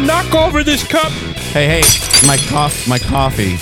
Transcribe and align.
gonna 0.00 0.06
knock 0.06 0.34
over 0.34 0.64
this 0.64 0.86
cup. 0.86 1.10
Hey, 1.52 1.82
hey, 1.82 2.26
my 2.26 2.36
cough, 2.48 2.86
my 2.88 2.98
coffee. 2.98 3.56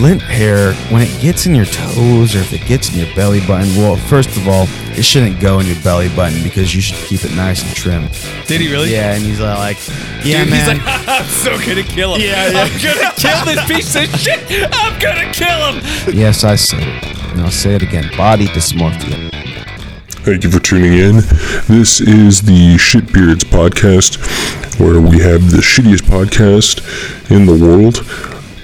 Lint 0.00 0.22
hair, 0.22 0.74
when 0.92 1.02
it 1.02 1.20
gets 1.20 1.46
in 1.46 1.54
your 1.54 1.64
toes 1.64 2.34
or 2.34 2.38
if 2.38 2.52
it 2.52 2.64
gets 2.66 2.92
in 2.92 3.04
your 3.04 3.14
belly 3.14 3.40
button, 3.46 3.74
well, 3.76 3.96
first 3.96 4.36
of 4.36 4.46
all, 4.46 4.66
it 4.90 5.04
shouldn't 5.04 5.40
go 5.40 5.58
in 5.58 5.66
your 5.66 5.80
belly 5.82 6.08
button 6.10 6.42
because 6.42 6.74
you 6.74 6.80
should 6.80 6.96
keep 7.06 7.24
it 7.24 7.34
nice 7.34 7.62
and 7.64 7.74
trim. 7.74 8.08
Did 8.46 8.60
he 8.60 8.70
really? 8.70 8.92
Yeah, 8.92 9.14
and 9.14 9.22
he's 9.22 9.40
uh, 9.40 9.54
like, 9.58 9.78
yeah, 10.24 10.44
Dude, 10.44 10.50
man. 10.50 10.76
He's 10.76 10.84
like, 10.84 11.08
I'm 11.08 11.26
so 11.26 11.58
gonna 11.58 11.82
kill 11.82 12.14
him. 12.14 12.20
Yeah, 12.20 12.50
yeah. 12.50 12.60
I'm 12.60 12.82
gonna 12.82 13.12
kill 13.16 13.44
this 13.44 13.66
piece 13.66 13.96
of 13.96 14.20
shit. 14.20 14.68
I'm 14.72 14.98
gonna 15.00 15.32
kill 15.32 15.72
him. 15.72 16.14
yes, 16.14 16.44
I 16.44 16.56
said 16.56 16.82
it. 16.82 17.32
And 17.32 17.40
I'll 17.40 17.50
say 17.50 17.74
it 17.74 17.82
again. 17.82 18.10
Body 18.16 18.46
dysmorphia. 18.46 19.32
Thank 20.26 20.42
you 20.42 20.50
for 20.50 20.58
tuning 20.58 20.92
in. 20.94 21.16
This 21.68 22.00
is 22.00 22.42
the 22.42 22.74
Shitbeards 22.74 23.44
podcast, 23.44 24.18
where 24.78 25.00
we 25.00 25.20
have 25.20 25.50
the 25.50 25.58
shittiest 25.58 26.02
podcast 26.02 26.80
in 27.30 27.46
the 27.46 27.54
world. 27.54 27.98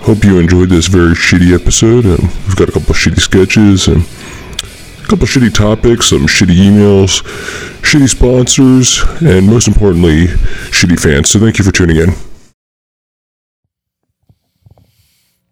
Hope 0.02 0.24
you 0.24 0.38
enjoyed 0.38 0.68
this 0.68 0.88
very 0.88 1.14
shitty 1.14 1.55
episode. 1.55 2.05
Um, 2.05 2.28
we've 2.46 2.56
got 2.56 2.68
a 2.68 2.72
couple 2.72 2.94
shitty 2.94 3.20
sketches 3.20 3.88
and 3.88 4.02
a 4.02 5.06
couple 5.06 5.27
shitty 5.27 5.55
topics, 5.55 6.06
some 6.06 6.27
shitty 6.27 6.56
emails, 6.56 7.22
shitty 7.83 8.08
sponsors, 8.08 9.02
and 9.22 9.46
most 9.46 9.68
importantly, 9.68 10.27
shitty 10.70 11.00
fans. 11.00 11.30
So 11.30 11.38
thank 11.38 11.58
you 11.58 11.64
for 11.64 11.72
tuning 11.72 11.96
in. 11.96 12.10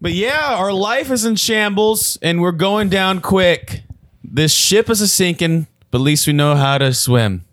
But 0.00 0.12
yeah, 0.12 0.55
our 0.55 0.72
life 0.72 1.11
is 1.11 1.25
in 1.25 1.36
shambles 1.36 2.19
and 2.22 2.41
we're 2.41 2.53
going 2.53 2.88
down 2.88 3.20
quick. 3.20 3.83
This 4.25 4.53
ship 4.53 4.88
is 4.88 5.00
a 5.00 5.08
sinking, 5.08 5.66
but 5.91 5.98
at 5.98 6.05
least 6.05 6.27
we 6.27 6.33
know 6.33 6.55
how 6.55 6.78
to 6.78 6.94
swim. 6.94 7.44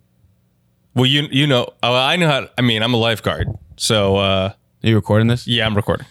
Well, 0.97 1.05
you 1.05 1.27
you 1.31 1.45
know, 1.47 1.67
oh, 1.83 1.93
I 1.95 2.15
know 2.15 2.27
how. 2.27 2.47
I 2.57 2.61
mean, 2.63 2.81
I'm 2.81 2.93
a 2.93 2.97
lifeguard, 2.97 3.47
so 3.77 4.17
uh, 4.17 4.51
Are 4.83 4.87
you 4.89 4.95
recording 4.95 5.27
this? 5.27 5.47
yeah, 5.47 5.65
I'm 5.65 5.75
recording. 5.75 6.07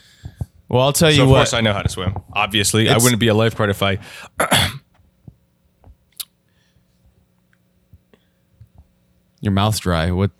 Well, 0.69 0.81
I'll 0.83 0.93
tell 0.93 1.11
So 1.11 1.17
you 1.17 1.23
of 1.25 1.29
what. 1.29 1.37
course, 1.39 1.53
I 1.55 1.61
know 1.61 1.73
how 1.73 1.83
to 1.83 1.89
swim. 1.89 2.15
Obviously, 2.33 2.83
I 2.89 2.93
It's- 2.93 3.03
wouldn't 3.03 3.19
be 3.21 3.27
a 3.29 3.35
lifeguard 3.35 3.71
if 3.71 3.83
I. 3.83 3.99
Your 9.41 9.53
mouth's 9.53 9.79
dry. 9.79 10.11
What? 10.11 10.31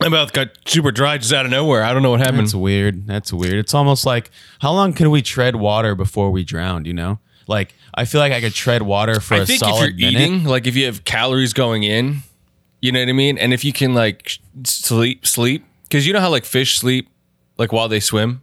My 0.00 0.08
mouth 0.08 0.32
got 0.32 0.48
super 0.66 0.90
dry 0.90 1.18
just 1.18 1.32
out 1.32 1.44
of 1.44 1.50
nowhere. 1.50 1.84
I 1.84 1.92
don't 1.92 2.02
know 2.02 2.10
what 2.10 2.20
happened. 2.20 2.40
That's 2.46 2.54
weird. 2.54 3.06
That's 3.06 3.32
weird. 3.32 3.54
It's 3.54 3.74
almost 3.74 4.04
like 4.04 4.30
how 4.60 4.72
long 4.72 4.92
can 4.94 5.10
we 5.10 5.22
tread 5.22 5.56
water 5.56 5.94
before 5.94 6.30
we 6.30 6.42
drown? 6.44 6.84
You 6.86 6.94
know, 6.94 7.18
like 7.46 7.74
I 7.94 8.04
feel 8.04 8.20
like 8.20 8.32
I 8.32 8.40
could 8.40 8.54
tread 8.54 8.82
water 8.82 9.20
for 9.20 9.34
I 9.34 9.38
a 9.38 9.46
think 9.46 9.62
if 9.62 9.68
solid 9.68 9.98
you're 10.00 10.10
minute. 10.12 10.22
eating, 10.28 10.44
like 10.44 10.66
if 10.66 10.74
you 10.74 10.86
have 10.86 11.04
calories 11.04 11.52
going 11.52 11.84
in, 11.84 12.18
you 12.82 12.90
know 12.90 12.98
what 12.98 13.08
I 13.08 13.12
mean, 13.12 13.38
and 13.38 13.54
if 13.54 13.64
you 13.64 13.72
can 13.72 13.94
like 13.94 14.38
sleep, 14.64 15.24
sleep, 15.24 15.64
because 15.84 16.06
you 16.06 16.12
know 16.12 16.20
how 16.20 16.28
like 16.28 16.44
fish 16.44 16.76
sleep, 16.76 17.08
like 17.56 17.72
while 17.72 17.88
they 17.88 18.00
swim. 18.00 18.42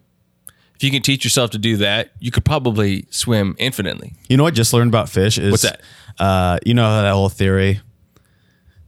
If 0.76 0.84
you 0.84 0.92
can 0.92 1.02
teach 1.02 1.26
yourself 1.26 1.52
to 1.52 1.58
do 1.58 1.76
that, 1.78 2.12
you 2.20 2.32
could 2.32 2.46
probably 2.46 3.06
swim 3.10 3.54
infinitely. 3.60 4.14
You 4.30 4.38
know 4.38 4.44
what? 4.44 4.54
I 4.54 4.56
Just 4.56 4.72
learned 4.72 4.90
about 4.90 5.10
fish 5.10 5.38
is 5.38 5.52
What's 5.52 5.64
that? 5.64 5.82
Uh, 6.18 6.58
you 6.66 6.74
know 6.74 7.02
that 7.02 7.12
whole 7.12 7.28
theory 7.28 7.82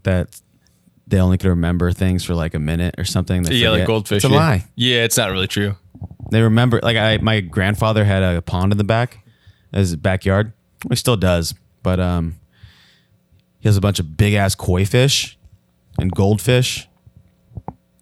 that 0.03 0.39
they 1.05 1.19
only 1.19 1.37
can 1.37 1.49
remember 1.49 1.91
things 1.91 2.23
for 2.23 2.33
like 2.33 2.53
a 2.53 2.59
minute 2.59 2.95
or 2.97 3.03
something. 3.03 3.43
They 3.43 3.55
Yeah, 3.55 3.71
like 3.71 3.87
goldfish. 3.87 4.23
It's 4.23 4.25
a 4.25 4.29
yeah. 4.29 4.35
lie. 4.35 4.65
Yeah, 4.75 5.03
it's 5.03 5.17
not 5.17 5.31
really 5.31 5.47
true. 5.47 5.75
They 6.31 6.41
remember. 6.41 6.79
Like 6.81 6.95
I, 6.95 7.17
my 7.17 7.41
grandfather 7.41 8.05
had 8.05 8.23
a 8.23 8.41
pond 8.41 8.71
in 8.71 8.77
the 8.77 8.85
back, 8.85 9.19
his 9.73 9.97
backyard. 9.97 10.53
He 10.87 10.95
still 10.95 11.17
does, 11.17 11.53
but 11.83 11.99
um, 11.99 12.39
he 13.59 13.67
has 13.67 13.75
a 13.75 13.81
bunch 13.81 13.99
of 13.99 14.15
big 14.15 14.33
ass 14.33 14.55
koi 14.55 14.85
fish 14.85 15.37
and 15.97 16.11
goldfish 16.11 16.87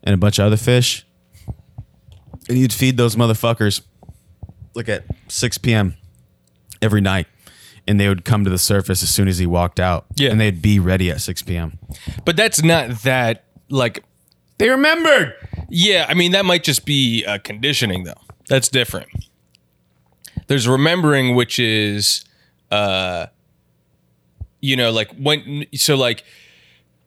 and 0.04 0.14
a 0.14 0.18
bunch 0.18 0.40
of 0.40 0.46
other 0.46 0.58
fish. 0.58 1.06
And 2.48 2.58
you'd 2.58 2.74
feed 2.74 2.98
those 2.98 3.16
motherfuckers 3.16 3.82
like 4.74 4.90
at 4.90 5.04
6 5.28 5.58
p.m. 5.60 5.96
every 6.82 7.02
night. 7.02 7.28
And 7.88 8.00
they 8.00 8.08
would 8.08 8.24
come 8.24 8.44
to 8.44 8.50
the 8.50 8.58
surface 8.60 9.02
as 9.02 9.10
soon 9.10 9.28
as 9.28 9.40
he 9.40 9.46
walked 9.48 9.80
out. 9.80 10.06
Yeah. 10.16 10.30
And 10.30 10.40
they'd 10.40 10.62
be 10.62 10.80
ready 10.80 11.10
at 11.10 11.22
6 11.22 11.42
p.m. 11.44 11.80
But 12.24 12.36
that's 12.36 12.64
not 12.64 13.02
that 13.02 13.46
like 13.70 14.04
They 14.60 14.70
remembered. 14.70 15.34
Yeah, 15.70 16.06
I 16.08 16.14
mean 16.14 16.32
that 16.34 16.46
might 16.46 16.64
just 16.64 16.86
be 16.86 17.24
uh, 17.26 17.40
conditioning 17.44 18.04
though. 18.04 18.22
That's 18.48 18.68
different. 18.68 19.10
There's 20.48 20.68
remembering, 20.68 21.36
which 21.36 21.60
is, 21.60 22.26
uh, 22.72 23.28
you 24.62 24.76
know, 24.76 24.92
like 24.92 25.12
when. 25.16 25.66
So 25.76 25.96
like, 25.96 26.24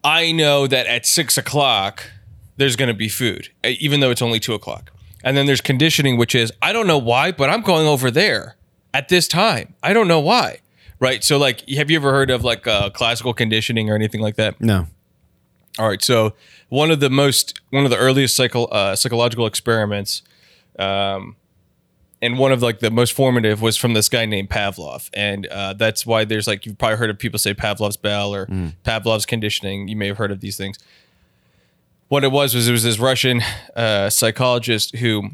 I 0.04 0.32
know 0.32 0.66
that 0.66 0.86
at 0.86 1.06
six 1.06 1.38
o'clock 1.38 2.10
there's 2.56 2.76
going 2.76 2.88
to 2.88 2.94
be 2.94 3.08
food, 3.08 3.48
even 3.64 4.00
though 4.00 4.10
it's 4.10 4.22
only 4.22 4.40
two 4.40 4.54
o'clock. 4.54 4.92
And 5.24 5.36
then 5.36 5.46
there's 5.46 5.60
conditioning, 5.60 6.16
which 6.16 6.34
is 6.34 6.52
I 6.60 6.72
don't 6.72 6.86
know 6.86 6.98
why, 6.98 7.32
but 7.32 7.48
I'm 7.48 7.62
going 7.62 7.86
over 7.86 8.10
there 8.10 8.56
at 8.92 9.08
this 9.08 9.28
time. 9.28 9.74
I 9.82 9.92
don't 9.92 10.08
know 10.08 10.20
why. 10.20 10.58
Right. 10.98 11.24
So 11.24 11.38
like, 11.38 11.68
have 11.70 11.90
you 11.90 11.96
ever 11.96 12.12
heard 12.12 12.30
of 12.30 12.44
like 12.44 12.66
uh, 12.66 12.90
classical 12.90 13.34
conditioning 13.34 13.90
or 13.90 13.94
anything 13.94 14.20
like 14.20 14.36
that? 14.36 14.60
No. 14.60 14.86
All 15.78 15.88
right, 15.88 16.02
so 16.02 16.34
one 16.68 16.90
of 16.90 17.00
the 17.00 17.08
most 17.08 17.60
one 17.70 17.84
of 17.84 17.90
the 17.90 17.96
earliest 17.96 18.36
psycho, 18.36 18.64
uh, 18.64 18.94
psychological 18.94 19.46
experiments, 19.46 20.22
um, 20.78 21.36
and 22.22 22.38
one 22.38 22.52
of 22.52 22.62
like 22.62 22.78
the 22.78 22.90
most 22.90 23.12
formative 23.12 23.60
was 23.60 23.76
from 23.76 23.92
this 23.94 24.08
guy 24.08 24.24
named 24.24 24.48
Pavlov, 24.48 25.10
and 25.12 25.46
uh, 25.48 25.74
that's 25.74 26.06
why 26.06 26.24
there's 26.24 26.46
like 26.46 26.64
you've 26.64 26.78
probably 26.78 26.96
heard 26.96 27.10
of 27.10 27.18
people 27.18 27.38
say 27.38 27.52
Pavlov's 27.52 27.96
bell 27.96 28.32
or 28.34 28.46
Pavlov's 28.84 29.26
conditioning. 29.26 29.88
You 29.88 29.96
may 29.96 30.06
have 30.06 30.18
heard 30.18 30.30
of 30.30 30.40
these 30.40 30.56
things. 30.56 30.78
What 32.08 32.24
it 32.24 32.30
was 32.30 32.54
was 32.54 32.68
it 32.68 32.72
was 32.72 32.84
this 32.84 32.98
Russian 32.98 33.42
uh, 33.74 34.08
psychologist 34.08 34.96
who 34.96 35.30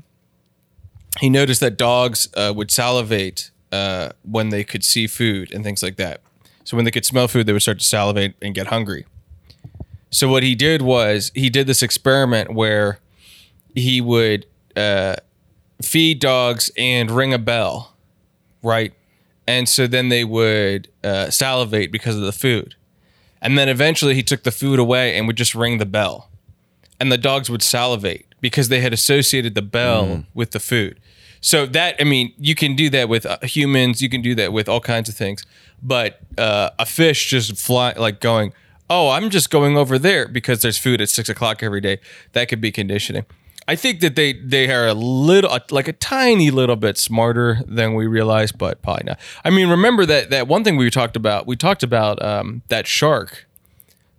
he 1.21 1.28
noticed 1.28 1.60
that 1.60 1.76
dogs 1.76 2.28
uh, 2.34 2.53
would 2.56 2.71
salivate 2.71 3.50
uh, 3.70 4.10
when 4.22 4.49
they 4.49 4.65
could 4.65 4.82
see 4.82 5.06
food 5.06 5.53
and 5.53 5.62
things 5.62 5.82
like 5.82 5.97
that. 5.97 6.22
So 6.65 6.76
when 6.76 6.84
they 6.84 6.91
could 6.91 7.05
smell 7.05 7.28
food, 7.28 7.47
they 7.47 7.53
would 7.53 7.62
start 7.62 7.81
to 7.81 7.84
salivate 7.84 8.34
and 8.41 8.55
get 8.55 8.69
hungry. 8.69 9.06
So 10.10 10.28
what 10.28 10.43
he 10.43 10.55
did 10.55 10.81
was 10.82 11.32
he 11.34 11.50
did 11.50 11.66
this 11.66 11.82
experiment 11.82 12.55
where 12.55 12.99
he 13.75 14.00
would 14.00 14.47
uh, 14.76 15.16
feed 15.82 16.20
dogs 16.20 16.70
and 16.76 17.10
ring 17.10 17.32
a 17.32 17.38
bell, 17.38 17.94
right? 18.62 18.92
And 19.46 19.68
so 19.68 19.86
then 19.86 20.08
they 20.08 20.24
would 20.24 20.88
uh, 21.02 21.30
salivate 21.30 21.90
because 21.90 22.16
of 22.16 22.22
the 22.22 22.32
food. 22.32 22.74
And 23.40 23.56
then 23.56 23.68
eventually 23.68 24.14
he 24.14 24.22
took 24.22 24.42
the 24.42 24.50
food 24.50 24.78
away 24.78 25.16
and 25.16 25.26
would 25.26 25.36
just 25.36 25.54
ring 25.54 25.78
the 25.78 25.86
bell. 25.86 26.28
And 27.00 27.12
the 27.12 27.18
dogs 27.18 27.48
would 27.48 27.62
salivate 27.62 28.26
because 28.40 28.68
they 28.68 28.80
had 28.80 28.92
associated 28.92 29.54
the 29.54 29.62
bell 29.62 30.25
with 30.34 30.50
the 30.50 30.60
food. 30.60 31.00
So 31.40 31.66
that, 31.66 31.96
I 32.00 32.04
mean, 32.04 32.32
you 32.36 32.54
can 32.54 32.74
do 32.74 32.90
that 32.90 33.08
with 33.08 33.24
uh, 33.24 33.38
humans, 33.42 34.02
you 34.02 34.08
can 34.08 34.22
do 34.22 34.34
that 34.34 34.52
with 34.52 34.69
all 34.69 34.81
kinds 34.81 35.08
of 35.08 35.14
things. 35.14 35.46
But 35.82 36.20
uh, 36.36 36.70
a 36.78 36.84
fish 36.84 37.31
just 37.31 37.56
fly, 37.56 37.92
like 37.92 38.20
going, 38.20 38.52
oh, 38.90 39.10
I'm 39.10 39.31
just 39.31 39.50
going 39.50 39.76
over 39.76 39.98
there 39.98 40.26
because 40.26 40.62
there's 40.62 40.78
food 40.78 41.00
at 41.00 41.08
six 41.08 41.28
o'clock 41.28 41.62
every 41.62 41.81
day. 41.81 42.00
That 42.32 42.48
could 42.48 42.60
be 42.60 42.72
conditioning. 42.72 43.24
I 43.69 43.76
think 43.76 44.00
that 44.00 44.17
they 44.17 44.32
they 44.32 44.73
are 44.73 44.87
a 44.87 44.94
little 44.94 45.56
like 45.70 45.88
a 45.88 45.93
tiny 45.93 46.50
little 46.50 46.75
bit 46.75 46.97
smarter 46.97 47.61
than 47.67 47.93
we 47.93 48.06
realize, 48.06 48.50
but 48.50 48.81
probably 48.81 49.05
not. 49.05 49.20
I 49.44 49.50
mean, 49.50 49.69
remember 49.69 50.06
that 50.06 50.31
that 50.31 50.49
one 50.49 50.65
thing 50.65 50.79
we 50.79 50.88
talked 50.91 51.17
about. 51.17 51.47
We 51.47 51.55
talked 51.55 51.82
about 51.82 52.20
um, 52.23 52.62
that 52.69 52.87
shark 52.87 53.47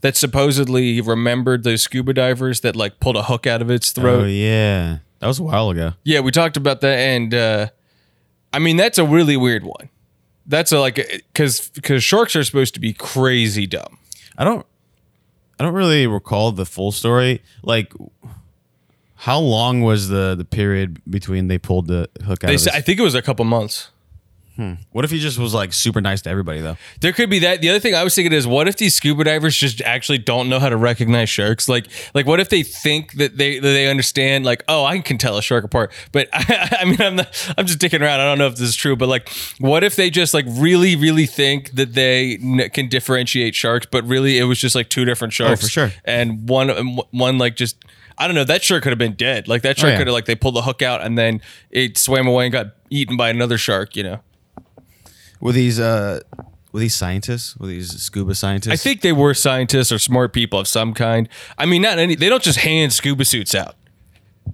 that 0.01 0.15
supposedly 0.15 1.01
remembered 1.01 1.63
those 1.63 1.81
scuba 1.81 2.13
divers 2.13 2.61
that 2.61 2.75
like 2.75 2.99
pulled 2.99 3.17
a 3.17 3.23
hook 3.23 3.47
out 3.47 3.63
of 3.63 3.71
its 3.71 3.91
throat. 3.91 4.21
Oh 4.21 4.25
yeah, 4.25 4.99
that 5.17 5.25
was 5.25 5.39
a 5.39 5.43
while 5.43 5.71
ago. 5.71 5.93
Yeah, 6.03 6.19
we 6.19 6.29
talked 6.29 6.55
about 6.55 6.81
that, 6.81 6.99
and 6.99 7.33
uh, 7.33 7.69
I 8.53 8.59
mean 8.59 8.77
that's 8.77 8.99
a 8.99 9.05
really 9.05 9.35
weird 9.35 9.63
one. 9.63 9.89
That's 10.45 10.71
a, 10.71 10.79
like 10.79 10.95
because 11.33 11.69
because 11.69 12.03
sharks 12.03 12.35
are 12.35 12.43
supposed 12.43 12.75
to 12.75 12.79
be 12.79 12.93
crazy 12.93 13.65
dumb. 13.65 13.97
I 14.37 14.43
don't 14.43 14.63
I 15.59 15.63
don't 15.63 15.73
really 15.73 16.05
recall 16.05 16.51
the 16.51 16.67
full 16.67 16.91
story. 16.91 17.41
Like 17.63 17.91
how 19.19 19.39
long 19.39 19.81
was 19.81 20.07
the 20.09 20.35
the 20.37 20.45
period 20.45 21.01
between 21.09 21.47
they 21.47 21.57
pulled 21.57 21.87
the 21.87 22.09
hook 22.25 22.43
out 22.43 22.47
They 22.47 22.55
of 22.55 22.61
said, 22.61 22.73
I 22.73 22.81
think 22.81 22.99
it 22.99 23.03
was 23.03 23.15
a 23.15 23.21
couple 23.21 23.45
months. 23.45 23.89
Hmm. 24.55 24.73
What 24.91 25.05
if 25.05 25.11
he 25.11 25.19
just 25.19 25.39
was 25.39 25.53
like 25.53 25.71
super 25.71 26.01
nice 26.01 26.21
to 26.23 26.29
everybody 26.29 26.59
though? 26.59 26.75
There 26.99 27.13
could 27.13 27.29
be 27.29 27.39
that. 27.39 27.61
The 27.61 27.69
other 27.69 27.79
thing 27.79 27.95
I 27.95 28.03
was 28.03 28.13
thinking 28.13 28.33
is, 28.33 28.45
what 28.45 28.67
if 28.67 28.75
these 28.75 28.93
scuba 28.93 29.23
divers 29.23 29.55
just 29.55 29.79
actually 29.81 30.17
don't 30.17 30.49
know 30.49 30.59
how 30.59 30.67
to 30.67 30.75
recognize 30.75 31.29
sharks? 31.29 31.69
Like, 31.69 31.87
like 32.13 32.25
what 32.25 32.41
if 32.41 32.49
they 32.49 32.63
think 32.63 33.13
that 33.13 33.37
they 33.37 33.55
that 33.59 33.61
they 33.69 33.87
understand? 33.89 34.43
Like, 34.43 34.63
oh, 34.67 34.83
I 34.83 34.99
can 34.99 35.17
tell 35.17 35.37
a 35.37 35.41
shark 35.41 35.63
apart. 35.63 35.93
But 36.11 36.27
I, 36.33 36.77
I 36.81 36.85
mean, 36.85 37.01
I'm 37.01 37.15
not, 37.15 37.53
I'm 37.57 37.67
just 37.67 37.79
dicking 37.79 38.01
around. 38.01 38.19
I 38.19 38.25
don't 38.25 38.37
know 38.37 38.47
if 38.47 38.57
this 38.57 38.67
is 38.67 38.75
true. 38.75 38.97
But 38.97 39.07
like, 39.07 39.29
what 39.59 39.85
if 39.85 39.95
they 39.95 40.09
just 40.09 40.33
like 40.33 40.45
really, 40.49 40.97
really 40.97 41.25
think 41.25 41.71
that 41.75 41.93
they 41.93 42.37
n- 42.41 42.69
can 42.73 42.89
differentiate 42.89 43.55
sharks, 43.55 43.85
but 43.89 44.03
really 44.03 44.37
it 44.39 44.43
was 44.43 44.59
just 44.59 44.75
like 44.75 44.89
two 44.89 45.05
different 45.05 45.31
sharks 45.33 45.61
Oh, 45.63 45.65
for 45.67 45.69
sure. 45.69 45.91
and 46.03 46.49
one 46.49 46.69
one 47.11 47.37
like 47.37 47.55
just. 47.55 47.77
I 48.19 48.27
don't 48.27 48.35
know. 48.35 48.43
That 48.43 48.63
shark 48.63 48.83
could 48.83 48.91
have 48.91 48.99
been 48.99 49.13
dead. 49.13 49.47
Like 49.47 49.61
that 49.61 49.79
shark 49.79 49.91
yeah. 49.91 49.97
could 49.97 50.07
have 50.07 50.13
like 50.13 50.25
they 50.25 50.35
pulled 50.35 50.55
the 50.55 50.61
hook 50.61 50.81
out 50.81 51.01
and 51.01 51.17
then 51.17 51.41
it 51.71 51.97
swam 51.97 52.27
away 52.27 52.45
and 52.45 52.51
got 52.51 52.67
eaten 52.89 53.15
by 53.17 53.29
another 53.29 53.57
shark. 53.57 53.95
You 53.95 54.03
know. 54.03 54.19
Were 55.39 55.53
these 55.53 55.79
uh 55.79 56.19
were 56.71 56.81
these 56.81 56.95
scientists? 56.95 57.55
Were 57.57 57.67
these 57.67 57.89
scuba 57.89 58.35
scientists? 58.35 58.73
I 58.73 58.75
think 58.75 59.01
they 59.01 59.13
were 59.13 59.33
scientists 59.33 59.91
or 59.91 59.99
smart 59.99 60.33
people 60.33 60.59
of 60.59 60.67
some 60.67 60.93
kind. 60.93 61.29
I 61.57 61.65
mean, 61.65 61.81
not 61.81 61.97
any. 61.97 62.15
They 62.15 62.29
don't 62.29 62.43
just 62.43 62.59
hand 62.59 62.93
scuba 62.93 63.25
suits 63.25 63.55
out. 63.55 63.75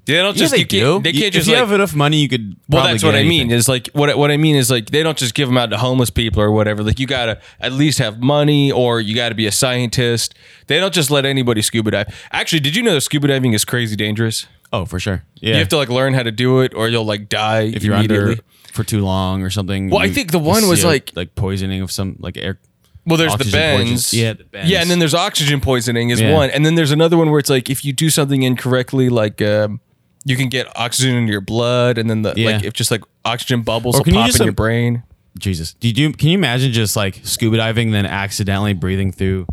They 0.06 0.14
don't 0.16 0.36
yeah, 0.36 0.40
just. 0.40 0.52
they 0.54 0.60
you 0.60 0.66
do. 0.66 0.92
can't, 0.94 1.04
They 1.04 1.12
can't 1.14 1.24
if 1.26 1.34
just 1.34 1.48
you 1.48 1.54
like. 1.54 1.62
have 1.62 1.72
enough 1.72 1.96
money, 1.96 2.18
you 2.18 2.30
could. 2.30 2.56
well, 2.70 2.84
that's 2.86 3.04
what 3.04 3.16
I 3.16 3.24
mean. 3.24 3.50
Is 3.52 3.68
like 3.68 3.88
what 3.94 4.16
what 4.18 4.30
I 4.32 4.38
mean 4.38 4.56
is 4.56 4.70
like 4.70 4.88
they 4.92 5.02
don't 5.04 5.18
just 5.18 5.34
give 5.34 5.48
them 5.50 5.58
out 5.58 5.72
to 5.72 5.78
homeless 5.78 6.10
people 6.12 6.42
or 6.44 6.52
whatever. 6.52 6.84
Like 6.84 7.00
you 7.00 7.08
gotta 7.08 7.42
at 7.60 7.72
least 7.74 7.98
have 8.00 8.22
money 8.22 8.72
or 8.72 9.02
you 9.02 9.16
gotta 9.16 9.34
be 9.36 9.48
a 9.48 9.52
scientist. 9.52 10.36
They 10.68 10.80
don't 10.80 10.94
just 10.94 11.10
let 11.10 11.26
anybody 11.26 11.62
scuba 11.64 11.92
dive. 11.92 12.28
Actually, 12.32 12.60
did 12.60 12.76
you 12.76 12.84
know 12.84 12.94
that 12.94 13.02
scuba 13.02 13.28
diving 13.28 13.54
is 13.54 13.66
crazy 13.66 13.96
dangerous? 13.96 14.46
Oh, 14.72 14.86
for 14.86 15.00
sure. 15.00 15.24
Yeah. 15.36 15.54
You 15.54 15.60
have 15.60 15.70
to 15.70 15.78
like 15.78 15.90
learn 15.90 16.14
how 16.14 16.24
to 16.24 16.32
do 16.32 16.60
it 16.62 16.74
or 16.76 16.88
you'll 16.90 17.06
like 17.06 17.30
die 17.30 17.62
if 17.62 17.84
you're 17.84 17.96
under 17.96 18.36
for 18.74 18.84
too 18.84 19.02
long 19.04 19.42
or 19.42 19.50
something. 19.50 19.90
Well, 19.90 20.02
I 20.02 20.10
think 20.10 20.32
the 20.32 20.40
one 20.40 20.68
was 20.68 20.84
like- 20.84 21.12
like 21.16 21.34
poisoning 21.36 21.82
of 21.82 21.92
some 21.92 22.18
like 22.20 22.36
air. 22.38 22.60
Well, 23.08 23.18
there's 23.18 23.32
the 23.36 23.44
Oxygen 23.46 23.60
poison- 23.78 23.86
bends. 23.88 24.14
yeah, 24.14 24.34
the 24.34 24.44
bends. 24.46 24.70
Yeah, 24.70 24.82
and 24.82 24.90
then 24.90 24.98
there's 25.00 25.14
oxygen 25.14 25.62
poisoning 25.62 26.10
is 26.10 26.20
Yeah. 26.20 26.34
one, 26.34 26.50
and 26.50 26.66
then 26.66 26.74
there's 26.76 26.92
another 26.92 27.18
one 27.18 27.30
where 27.30 27.40
it's 27.40 27.52
like 27.52 27.70
if 27.70 27.86
you 27.86 27.94
do 27.94 28.10
something 28.10 28.42
incorrectly, 28.44 29.10
like 29.10 29.42
um, 29.44 29.80
you 30.26 30.36
can 30.36 30.50
get 30.50 30.68
oxygen 30.76 31.16
in 31.16 31.28
your 31.28 31.40
blood, 31.42 31.98
and 31.98 32.10
then 32.10 32.24
the 32.24 32.34
Yeah. 32.36 32.52
like 32.58 32.64
if 32.66 32.74
just 32.74 32.92
like 32.92 33.02
oxygen 33.24 33.62
bubbles 33.62 33.96
Or 33.96 34.00
will 34.00 34.04
can 34.06 34.14
you 34.16 34.20
pop 34.20 34.28
just, 34.28 34.40
in 34.40 34.46
your 34.46 34.54
brain. 34.54 35.04
Jesus, 35.40 35.74
did 35.74 35.98
you 35.98 36.12
can 36.14 36.30
you 36.30 36.38
imagine 36.38 36.72
just 36.74 36.96
like 36.96 37.20
scuba 37.24 37.58
diving 37.58 37.92
then 37.92 38.06
accidentally 38.06 38.74
breathing 38.74 39.12
through 39.12 39.46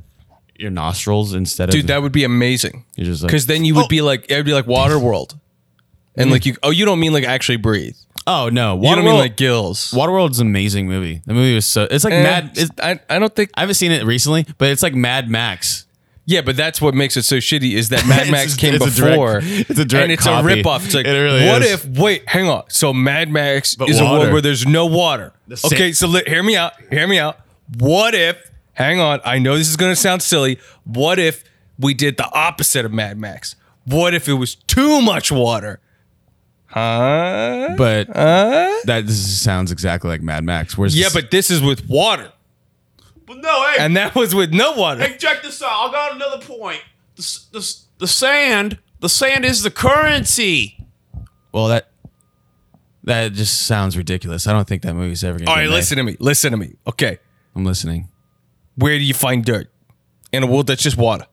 your 0.58 0.70
nostrils 0.70 1.34
instead 1.34 1.68
of 1.68 1.72
Dude, 1.72 1.88
that 1.88 2.02
would 2.02 2.12
be 2.12 2.22
amazing. 2.24 2.84
You're 2.96 3.06
just 3.06 3.22
like- 3.22 3.28
Because 3.30 3.46
then 3.46 3.64
you 3.64 3.74
would 3.74 3.88
be 3.88 4.00
like 4.00 4.30
it 4.30 4.36
would 4.36 4.46
be 4.46 4.54
like 4.54 4.66
water 4.66 4.98
world, 4.98 5.38
and 6.16 6.30
like 6.30 6.46
you 6.46 6.56
oh 6.62 6.70
you 6.70 6.84
don't 6.84 7.00
mean 7.00 7.12
like 7.12 7.24
actually 7.24 7.56
breathe. 7.56 7.96
oh 8.26 8.48
no, 8.52 8.76
You 8.80 8.94
don't 8.94 9.04
mean 9.04 9.16
like 9.18 9.36
gills. 9.36 9.92
Waterworld's 9.92 10.38
an 10.38 10.46
amazing 10.46 10.86
movie. 10.86 11.20
The 11.26 11.34
movie 11.34 11.54
was 11.56 11.66
so 11.66 11.88
it's 11.90 12.04
like 12.04 12.12
Eh, 12.14 12.22
Mad. 12.22 12.50
It's, 12.54 12.70
I 12.80 13.00
I 13.10 13.18
don't 13.18 13.34
think 13.34 13.50
I 13.54 13.60
haven't 13.60 13.74
seen 13.74 13.90
it 13.92 14.04
recently, 14.04 14.46
but 14.58 14.68
it's 14.70 14.82
like 14.82 14.94
Mad 14.94 15.28
Max. 15.28 15.86
Yeah, 16.24 16.40
but 16.42 16.56
that's 16.56 16.80
what 16.80 16.94
makes 16.94 17.16
it 17.16 17.22
so 17.24 17.36
shitty 17.38 17.72
is 17.72 17.88
that 17.88 18.06
Mad 18.08 18.30
Max 18.30 18.54
came 18.54 18.74
it's 18.74 18.86
a 18.86 18.90
direct- 18.90 19.12
before. 19.12 19.40
it's 19.42 19.70
a 19.70 19.84
direct 19.84 19.92
and 20.04 20.12
it's 20.12 20.22
copy. 20.24 20.52
a 20.60 20.62
ripoff. 20.62 20.84
It's 20.84 20.94
like, 20.94 21.06
It 21.06 21.10
really 21.10 21.46
what 21.48 21.62
is. 21.62 21.84
if? 21.84 21.98
Wait, 21.98 22.28
hang 22.28 22.48
on. 22.48 22.62
So 22.68 22.92
Mad 22.92 23.28
Max 23.30 23.74
But 23.74 23.90
is 23.90 23.98
a 24.00 24.04
world 24.04 24.32
where 24.32 24.40
there's 24.40 24.64
no 24.66 24.86
water. 24.86 25.32
sa- 25.54 25.66
Okay, 25.68 25.92
so 25.92 26.06
li- 26.06 26.22
hear 26.26 26.42
me 26.42 26.56
out. 26.56 26.74
Hear 26.90 27.08
me 27.08 27.18
out. 27.18 27.38
What 27.78 28.14
if? 28.14 28.50
Hang 28.74 29.00
on. 29.00 29.20
I 29.24 29.38
know 29.38 29.56
this 29.58 29.68
is 29.68 29.76
gonna 29.76 29.96
sound 29.96 30.22
silly. 30.22 30.58
What 30.84 31.18
if 31.18 31.42
we 31.78 31.92
did 31.94 32.16
the 32.16 32.30
opposite 32.32 32.84
of 32.84 32.92
Mad 32.92 33.18
Max? 33.18 33.56
What 33.84 34.14
if 34.14 34.28
it 34.28 34.34
was 34.34 34.54
too 34.54 35.02
much 35.02 35.32
water? 35.32 35.80
Huh? 36.66 37.74
But 37.76 38.06
that 38.14 39.02
this 39.06 39.40
sounds 39.42 39.70
exactly 39.72 40.08
like 40.08 40.22
Mad 40.22 40.44
Max. 40.44 40.78
Where's 40.78 40.96
Yeah, 40.96 41.04
this- 41.06 41.14
but 41.14 41.30
this 41.30 41.50
is 41.50 41.60
with 41.60 41.88
water, 41.88 42.32
but 43.34 43.42
no, 43.42 43.70
hey, 43.70 43.76
and 43.78 43.96
that 43.96 44.14
was 44.14 44.34
with 44.34 44.52
no 44.52 44.72
water. 44.72 45.00
Hey, 45.06 45.16
check 45.16 45.42
this 45.42 45.62
out. 45.62 45.88
I 45.88 45.92
got 45.92 46.14
another 46.16 46.44
point. 46.44 46.80
The, 47.16 47.40
the, 47.52 47.76
the 47.98 48.06
sand, 48.06 48.78
the 49.00 49.08
sand 49.08 49.44
is 49.44 49.62
the 49.62 49.70
currency. 49.70 50.78
Well, 51.52 51.68
that 51.68 51.90
that 53.04 53.32
just 53.32 53.66
sounds 53.66 53.96
ridiculous. 53.96 54.46
I 54.46 54.52
don't 54.52 54.66
think 54.66 54.82
that 54.82 54.94
movie's 54.94 55.24
ever 55.24 55.38
gonna. 55.38 55.50
All 55.50 55.56
get 55.56 55.62
right, 55.62 55.68
made. 55.68 55.74
listen 55.74 55.96
to 55.98 56.02
me. 56.04 56.16
Listen 56.20 56.50
to 56.52 56.56
me. 56.56 56.74
Okay. 56.86 57.18
I'm 57.54 57.64
listening. 57.64 58.08
Where 58.76 58.96
do 58.98 59.04
you 59.04 59.14
find 59.14 59.44
dirt? 59.44 59.68
In 60.32 60.42
a 60.42 60.46
world 60.46 60.66
that's 60.66 60.82
just 60.82 60.96
water. 60.96 61.26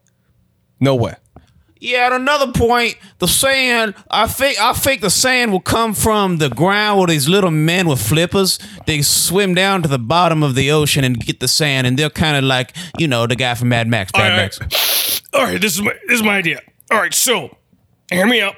Nowhere. 0.80 1.18
Yeah, 1.81 2.08
at 2.08 2.12
another 2.12 2.52
point, 2.52 2.98
the 3.20 3.28
sand. 3.28 3.96
I 4.12 4.28
think 4.28 4.60
I 4.60 4.74
think 4.74 5.00
the 5.00 5.10
sand 5.10 5.52
will 5.54 5.62
come 5.62 5.94
from 5.94 6.38
the 6.38 6.50
ground 6.50 7.00
with 7.00 7.10
these 7.10 7.30
little 7.30 7.52
men 7.52 7.88
with 7.88 8.02
flippers. 8.02 8.60
They 8.86 9.02
swim 9.02 9.54
down 9.56 9.81
to 9.84 9.88
the 9.88 9.98
bottom 10.00 10.44
of 10.44 10.56
the 10.56 10.72
ocean 10.72 11.06
and 11.06 11.18
get 11.18 11.40
the 11.40 11.48
sand, 11.48 11.88
and 11.88 11.98
they're 11.98 12.10
kind 12.10 12.36
of 12.36 12.44
like 12.44 12.76
you 12.98 13.08
know 13.08 13.28
the 13.28 13.36
guy 13.38 13.56
from 13.56 13.70
Mad 13.70 13.88
Max. 13.88 14.12
Mad 14.14 14.31
All 14.31 14.38
Max. 14.38 15.22
All 15.34 15.44
right, 15.46 15.62
this 15.62 15.76
is 15.76 15.81
my 15.81 15.94
this 16.08 16.20
is 16.20 16.24
my 16.24 16.36
idea. 16.36 16.60
All 16.92 16.98
right, 16.98 17.14
so 17.14 17.56
hear 18.12 18.28
me 18.28 18.42
out. 18.42 18.56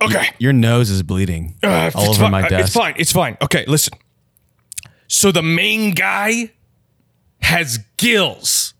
Okay. 0.00 0.30
Your 0.38 0.52
nose 0.52 0.90
is 0.90 1.02
bleeding 1.02 1.54
Uh, 1.62 1.90
all 1.94 2.10
over 2.10 2.20
fine. 2.22 2.30
my 2.32 2.42
Uh, 2.42 2.48
desk. 2.48 2.64
It's 2.66 2.74
fine. 2.74 2.94
It's 2.96 3.12
fine. 3.12 3.36
Okay, 3.40 3.64
listen. 3.66 3.94
So 5.06 5.30
the 5.30 5.42
main 5.42 5.92
guy 5.94 6.52
has 7.40 7.78
gills. 7.98 8.74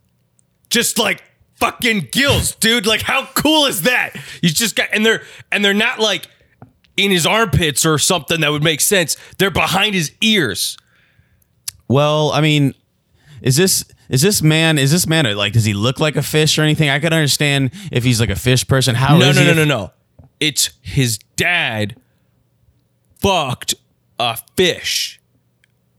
Just 0.70 0.98
like 0.98 1.22
fucking 1.62 2.08
gills, 2.10 2.54
dude. 2.56 2.86
Like 2.86 3.02
how 3.02 3.26
cool 3.34 3.66
is 3.66 3.82
that? 3.82 4.16
He's 4.40 4.54
just 4.54 4.74
got 4.76 4.88
and 4.92 5.04
they're 5.06 5.22
and 5.50 5.64
they're 5.64 5.74
not 5.74 5.98
like 5.98 6.28
in 6.96 7.10
his 7.10 7.26
armpits 7.26 7.86
or 7.86 7.98
something 7.98 8.40
that 8.40 8.50
would 8.50 8.62
make 8.62 8.80
sense. 8.80 9.16
They're 9.38 9.50
behind 9.50 9.94
his 9.94 10.12
ears. 10.20 10.76
Well, 11.88 12.32
I 12.32 12.40
mean, 12.40 12.74
is 13.42 13.56
this 13.56 13.84
is 14.08 14.22
this 14.22 14.42
man 14.42 14.78
is 14.78 14.90
this 14.90 15.06
man 15.06 15.24
like 15.36 15.52
does 15.52 15.64
he 15.64 15.74
look 15.74 16.00
like 16.00 16.16
a 16.16 16.22
fish 16.22 16.58
or 16.58 16.62
anything? 16.62 16.88
I 16.88 16.98
could 16.98 17.12
understand 17.12 17.70
if 17.90 18.04
he's 18.04 18.20
like 18.20 18.30
a 18.30 18.36
fish 18.36 18.66
person. 18.66 18.94
How 18.94 19.16
no, 19.16 19.26
is 19.26 19.36
no, 19.36 19.42
he 19.42 19.46
no, 19.46 19.52
if- 19.52 19.68
no, 19.68 19.78
no. 19.78 19.92
It's 20.40 20.70
his 20.80 21.18
dad 21.36 21.94
fucked 23.20 23.76
a 24.18 24.36
fish. 24.56 25.20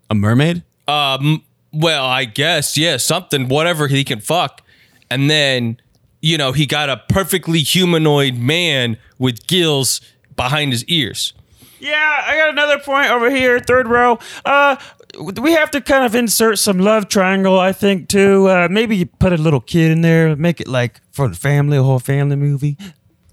A 0.09 0.15
mermaid? 0.15 0.63
Um, 0.85 1.43
well, 1.71 2.05
I 2.05 2.25
guess, 2.25 2.77
yeah, 2.77 2.97
something, 2.97 3.47
whatever 3.47 3.87
he 3.87 4.03
can 4.03 4.19
fuck. 4.19 4.61
And 5.09 5.29
then, 5.29 5.77
you 6.21 6.37
know, 6.37 6.51
he 6.51 6.65
got 6.65 6.89
a 6.89 6.97
perfectly 7.09 7.59
humanoid 7.59 8.35
man 8.35 8.97
with 9.17 9.45
gills 9.47 10.01
behind 10.35 10.71
his 10.71 10.83
ears. 10.85 11.33
Yeah, 11.79 12.23
I 12.25 12.37
got 12.37 12.49
another 12.49 12.79
point 12.79 13.11
over 13.11 13.29
here, 13.29 13.59
third 13.59 13.87
row. 13.87 14.17
Uh, 14.45 14.77
we 15.19 15.51
have 15.51 15.69
to 15.71 15.81
kind 15.81 16.05
of 16.05 16.15
insert 16.15 16.57
some 16.57 16.79
love 16.79 17.09
triangle, 17.09 17.59
I 17.59 17.73
think, 17.73 18.07
too. 18.07 18.47
Uh, 18.47 18.67
maybe 18.71 18.95
you 18.95 19.05
put 19.05 19.33
a 19.33 19.37
little 19.37 19.59
kid 19.59 19.91
in 19.91 20.01
there, 20.01 20.35
make 20.35 20.61
it 20.61 20.67
like 20.67 21.01
for 21.11 21.27
the 21.27 21.35
family, 21.35 21.77
a 21.77 21.83
whole 21.83 21.99
family 21.99 22.35
movie. 22.37 22.77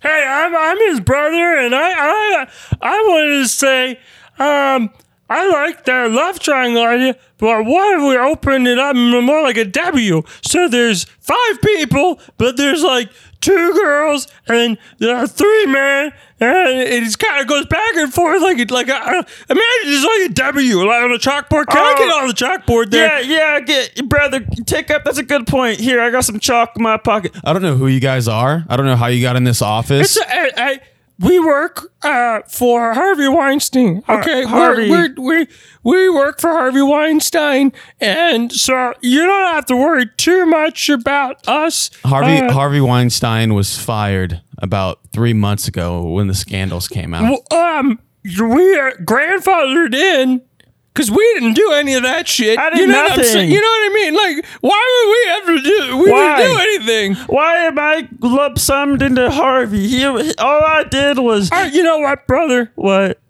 Hey, 0.03 0.25
I'm 0.27 0.57
I'm 0.57 0.79
his 0.91 1.01
brother, 1.01 1.59
and 1.59 1.75
I 1.75 1.91
I 1.91 2.49
I 2.81 3.05
wanted 3.09 3.43
to 3.43 3.49
say, 3.49 4.01
um, 4.39 4.91
I 5.31 5.49
like 5.49 5.85
that 5.85 6.11
love 6.11 6.41
triangle 6.41 6.83
idea, 6.85 7.17
but 7.39 7.65
what 7.65 7.97
if 7.97 8.03
we 8.03 8.17
open 8.19 8.67
it 8.67 8.79
up 8.81 8.97
more 8.97 9.43
like 9.43 9.57
a 9.57 9.65
W? 9.65 10.23
So 10.43 10.67
there's 10.69 11.05
five 11.21 11.63
people, 11.63 12.19
but 12.37 12.57
there's 12.57 12.83
like 12.83 13.11
two 13.41 13.73
girls 13.73 14.27
and 14.49 14.77
there 14.99 15.17
are 15.17 15.29
three 15.29 15.67
men, 15.67 16.13
and 16.41 16.69
it 16.81 17.19
kind 17.19 17.41
of 17.41 17.47
goes 17.47 17.65
back 17.67 17.95
and 17.95 18.13
forth 18.13 18.43
like 18.43 18.59
it 18.59 18.73
like 18.73 18.89
a, 18.89 18.97
uh, 18.97 19.23
imagine 19.49 19.85
it's 19.85 20.05
like 20.05 20.31
a 20.31 20.35
W, 20.35 20.85
like 20.85 21.05
on 21.05 21.13
a 21.13 21.19
chalkboard. 21.19 21.67
Can 21.69 21.79
I 21.79 21.95
Oh. 21.95 21.99
get 21.99 22.23
on 22.23 22.27
the 22.29 22.35
chalkboard 22.35 22.91
there? 22.91 23.23
Yeah, 23.23 23.55
yeah, 23.57 23.61
get 23.61 24.09
brother, 24.09 24.41
take 24.67 24.91
up. 24.91 25.05
That's 25.05 25.19
a 25.19 25.23
good 25.23 25.47
point. 25.47 25.79
Here, 25.79 26.01
I 26.01 26.11
got 26.11 26.25
some 26.25 26.41
chalk 26.41 26.73
in 26.77 26.83
my 26.83 26.97
pocket. 26.97 27.37
I 27.45 27.53
don't 27.53 27.63
know 27.63 27.77
who 27.77 27.87
you 27.87 28.01
guys 28.01 28.27
are. 28.27 28.65
I 28.69 28.77
don't 28.77 28.87
know 28.87 28.97
how 28.97 29.07
you 29.07 29.23
got 29.23 29.37
in 29.37 29.45
this 29.45 29.63
office. 29.63 30.17
It's 30.17 30.27
a, 30.27 30.29
I, 30.35 30.51
I, 30.73 30.81
we 31.23 31.39
work 31.39 31.93
uh, 32.03 32.41
for 32.49 32.95
Harvey 32.95 33.29
Weinstein. 33.29 34.03
Okay, 34.09 34.45
Harvey. 34.45 34.91
We're, 34.91 35.15
we're, 35.17 35.39
we 35.39 35.47
we 35.83 36.09
work 36.11 36.41
for 36.41 36.51
Harvey 36.51 36.83
Weinstein, 36.83 37.73
and 38.01 38.51
so 38.53 38.95
you 39.03 39.25
don't 39.27 39.55
have 39.55 39.67
to 39.67 39.77
worry 39.77 40.07
too 40.17 40.47
much 40.47 40.89
about 40.89 41.47
us. 41.49 41.91
Harvey 42.05 42.39
Uh, 42.39 42.53
Harvey 42.53 42.81
Weinstein 42.81 43.55
was 43.55 43.79
fired 43.79 44.41
about 44.59 45.01
three 45.13 45.33
months 45.35 45.69
ago 45.69 46.03
when 46.03 46.27
the 46.27 46.35
scandals 46.35 46.89
came 46.89 47.15
out. 47.15 47.39
um, 47.53 47.99
we 48.25 48.79
are 48.79 48.93
grandfathered 48.99 49.95
in. 49.95 50.43
Cause 50.93 51.09
we 51.11 51.19
didn't 51.35 51.55
do 51.55 51.71
any 51.73 51.95
of 51.95 52.03
that 52.03 52.27
shit. 52.27 52.59
I 52.59 52.71
did 52.71 52.81
you 52.81 52.87
know 52.89 52.95
What 52.95 53.13
I'm 53.13 53.17
nothing. 53.19 53.25
saying? 53.33 53.51
You 53.51 53.61
know 53.61 53.67
what 53.69 53.91
I 53.91 53.95
mean? 53.95 54.15
Like, 54.15 54.47
why 54.61 55.41
would 55.45 55.53
we 55.53 55.55
ever 55.55 55.63
do? 55.63 55.97
We 56.05 56.11
Why? 56.11 56.37
didn't 56.43 56.57
do 56.57 56.63
anything. 56.63 57.15
Why 57.27 57.57
am 57.67 57.79
I 57.79 58.09
lump 58.21 58.59
summed 58.59 59.01
into 59.01 59.31
Harvey? 59.31 59.87
He, 59.87 60.05
all 60.05 60.25
I 60.65 60.85
did 60.91 61.19
was 61.19 61.49
right, 61.53 61.73
you 61.73 61.85
know 61.85 61.99
what, 62.01 62.27
brother? 62.27 62.73
what? 62.75 63.21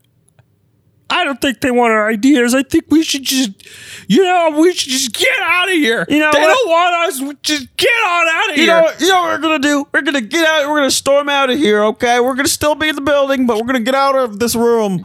I 1.13 1.25
don't 1.25 1.41
think 1.41 1.61
they 1.61 1.73
want 1.73 1.93
our 1.93 2.09
ideas. 2.09 2.55
I 2.55 2.63
think 2.63 2.85
we 2.89 3.03
should 3.03 3.25
just, 3.25 3.51
you 4.09 4.23
know, 4.23 4.57
we 4.61 4.73
should 4.73 4.91
just 4.93 5.13
get 5.13 5.29
out 5.41 5.69
of 5.69 5.75
here. 5.75 6.07
You 6.09 6.21
know 6.21 6.31
they 6.33 6.41
what? 6.41 6.57
don't 6.57 6.69
want 6.71 6.95
us. 7.09 7.35
Just 7.43 7.77
get 7.77 7.89
on 7.91 8.29
out 8.29 8.51
of 8.53 8.57
You 8.57 8.63
here. 8.63 8.81
know, 8.81 8.93
you 9.01 9.09
know 9.09 9.23
what 9.23 9.31
we're 9.33 9.39
gonna 9.43 9.59
do? 9.59 9.87
We're 9.93 10.03
gonna 10.03 10.21
get 10.21 10.47
out. 10.47 10.69
We're 10.71 10.77
gonna 10.77 10.91
storm 10.93 11.29
out 11.29 11.51
of 11.51 11.59
here. 11.59 11.83
Okay, 11.85 12.21
we're 12.21 12.37
gonna 12.37 12.47
still 12.49 12.77
be 12.77 12.89
in 12.89 12.95
the 12.95 13.01
building, 13.03 13.45
but 13.47 13.57
we're 13.59 13.67
gonna 13.67 13.81
get 13.81 13.97
out 13.97 14.15
of 14.15 14.39
this 14.39 14.55
room. 14.55 15.05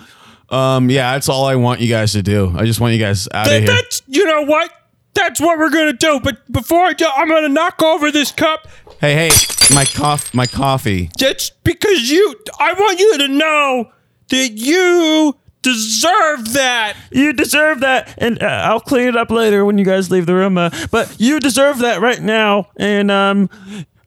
Um, 0.50 0.90
yeah, 0.90 1.14
that's 1.14 1.30
all 1.30 1.46
I 1.46 1.56
want 1.56 1.82
you 1.82 1.88
guys 1.90 2.12
to 2.14 2.22
do. 2.24 2.54
I 2.56 2.66
just 2.66 2.80
want 2.80 2.94
you 2.94 3.00
guys 3.00 3.28
out 3.34 3.48
of 3.48 3.52
here. 3.54 3.66
that's 3.68 4.02
you 4.08 4.26
know 4.26 4.44
what? 4.44 4.72
That's 5.14 5.40
what 5.40 5.58
we're 5.58 5.70
gonna 5.70 5.94
do. 5.94 6.20
But 6.24 6.52
before 6.52 6.82
I 6.86 6.94
do, 6.94 7.06
I'm 7.16 7.30
gonna 7.30 7.50
knock 7.50 7.82
over 7.82 8.12
this 8.12 8.32
cup. 8.32 8.68
Hey, 9.00 9.14
hey, 9.30 9.30
my 9.74 9.86
cough, 9.86 10.34
my 10.34 10.46
coffee. 10.46 11.10
Just 11.18 11.64
because 11.64 12.10
you, 12.12 12.36
I 12.60 12.74
want 12.74 13.00
you 13.00 13.18
to 13.20 13.28
know 13.30 13.92
that 14.30 14.52
you 14.54 15.36
deserve 15.62 16.54
that. 16.54 16.96
You 17.12 17.34
deserve 17.34 17.80
that, 17.80 18.14
and 18.18 18.42
uh, 18.42 18.46
I'll 18.46 18.80
clean 18.82 19.08
it 19.08 19.16
up 19.18 19.32
later 19.32 19.66
when 19.66 19.78
you 19.78 19.86
guys 19.86 20.12
leave 20.12 20.26
the 20.26 20.36
room. 20.36 20.58
Uh, 20.58 20.70
but 20.92 21.16
you 21.20 21.40
deserve 21.40 21.80
that 21.80 22.02
right 22.02 22.22
now, 22.22 22.70
and 22.78 23.10
um, 23.10 23.50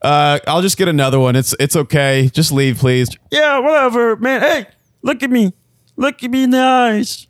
Uh, 0.01 0.39
I'll 0.47 0.61
just 0.61 0.77
get 0.77 0.87
another 0.87 1.19
one. 1.19 1.35
It's 1.35 1.53
it's 1.59 1.75
okay. 1.75 2.29
Just 2.33 2.51
leave, 2.51 2.77
please. 2.77 3.09
yeah, 3.31 3.59
whatever, 3.59 4.15
man. 4.15 4.41
Hey, 4.41 4.67
look 5.01 5.21
at 5.23 5.29
me, 5.29 5.53
look 5.99 6.23
at 6.23 6.31
me 6.31 6.43
in 6.43 6.49
the 6.49 6.59
eyes. 6.59 7.27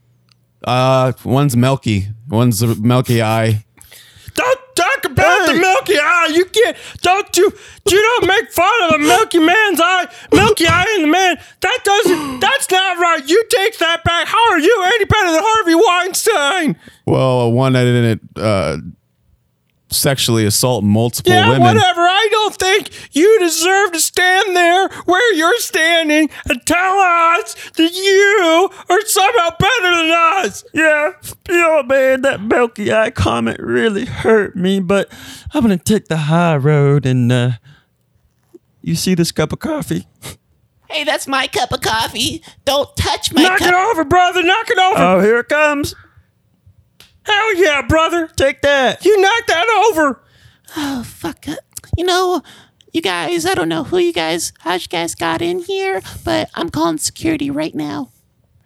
Uh, 0.63 1.11
one's 1.25 1.57
milky. 1.57 2.07
One's 2.29 2.61
a 2.61 2.75
milky 2.75 3.21
eye. 3.21 3.65
Don't 4.33 4.59
talk 4.75 5.05
about 5.05 5.47
the 5.47 5.53
milky 5.55 5.97
eye. 5.97 6.29
You 6.33 6.45
can't. 6.45 6.77
Don't 7.01 7.35
you? 7.35 7.51
You 7.89 7.97
don't 7.97 8.27
make 8.27 8.51
fun 8.51 8.83
of 8.83 8.91
a 8.95 8.99
milky 8.99 9.39
man's 9.39 9.81
eye. 9.81 10.07
Milky 10.31 10.67
eye 10.67 10.85
in 10.97 11.01
the 11.01 11.07
man. 11.07 11.37
That 11.61 11.79
doesn't. 11.83 12.39
That's 12.39 12.69
not 12.69 12.97
right. 12.99 13.27
You 13.27 13.43
take 13.49 13.77
that 13.79 14.03
back. 14.03 14.27
How 14.27 14.51
are 14.51 14.59
you 14.59 14.83
any 14.85 15.05
better 15.05 15.31
than 15.31 15.41
Harvey 15.43 15.75
Weinstein? 15.75 16.75
Well, 17.05 17.51
one 17.51 17.75
I 17.75 17.83
didn't 17.83 18.21
uh, 18.37 18.77
sexually 19.91 20.45
assault 20.45 20.83
multiple 20.83 21.31
Yeah, 21.31 21.49
women. 21.49 21.61
whatever. 21.75 22.01
I 22.01 22.27
don't 22.31 22.55
think 22.55 22.89
you 23.15 23.39
deserve 23.39 23.91
to 23.93 23.99
stand 23.99 24.55
there 24.55 24.89
where 25.05 25.33
you're 25.33 25.59
standing 25.59 26.29
and 26.47 26.65
tell 26.65 26.97
us 26.99 27.55
that 27.71 27.93
you 27.93 28.69
are 28.89 29.01
somehow 29.05 29.49
better 29.57 29.95
than 29.95 30.11
us. 30.11 30.63
Yeah, 30.73 31.11
you 31.49 31.55
know, 31.55 31.83
man, 31.83 32.21
that 32.21 32.41
milky 32.41 32.93
eye 32.93 33.09
comment 33.11 33.59
really 33.59 34.05
hurt 34.05 34.55
me, 34.55 34.79
but 34.79 35.09
I'm 35.53 35.61
gonna 35.61 35.77
take 35.77 36.07
the 36.07 36.17
high 36.17 36.57
road 36.57 37.05
and 37.05 37.31
uh 37.31 37.51
you 38.81 38.95
see 38.95 39.13
this 39.13 39.31
cup 39.31 39.51
of 39.51 39.59
coffee? 39.59 40.07
Hey, 40.89 41.03
that's 41.03 41.27
my 41.27 41.47
cup 41.47 41.71
of 41.71 41.81
coffee. 41.81 42.41
Don't 42.65 42.95
touch 42.95 43.31
my 43.31 43.43
Knock 43.43 43.61
it 43.61 43.73
over, 43.73 44.03
brother. 44.03 44.41
Knock 44.41 44.69
it 44.69 44.77
over. 44.79 44.97
Oh, 45.03 45.19
here 45.19 45.39
it 45.39 45.49
comes. 45.49 45.93
Hell 47.23 47.55
yeah, 47.55 47.81
brother. 47.81 48.27
Take 48.35 48.61
that. 48.61 49.03
You 49.05 49.19
knocked 49.21 49.47
that 49.47 49.87
over. 49.89 50.21
Oh, 50.77 51.03
fuck 51.03 51.47
it. 51.47 51.59
You 51.97 52.05
know, 52.05 52.41
you 52.93 53.01
guys, 53.01 53.45
I 53.45 53.53
don't 53.53 53.69
know 53.69 53.83
who 53.83 53.97
you 53.97 54.13
guys, 54.13 54.53
how 54.59 54.75
you 54.75 54.87
guys 54.87 55.15
got 55.15 55.41
in 55.41 55.59
here, 55.59 56.01
but 56.23 56.49
I'm 56.55 56.69
calling 56.69 56.97
security 56.97 57.49
right 57.51 57.75
now. 57.75 58.11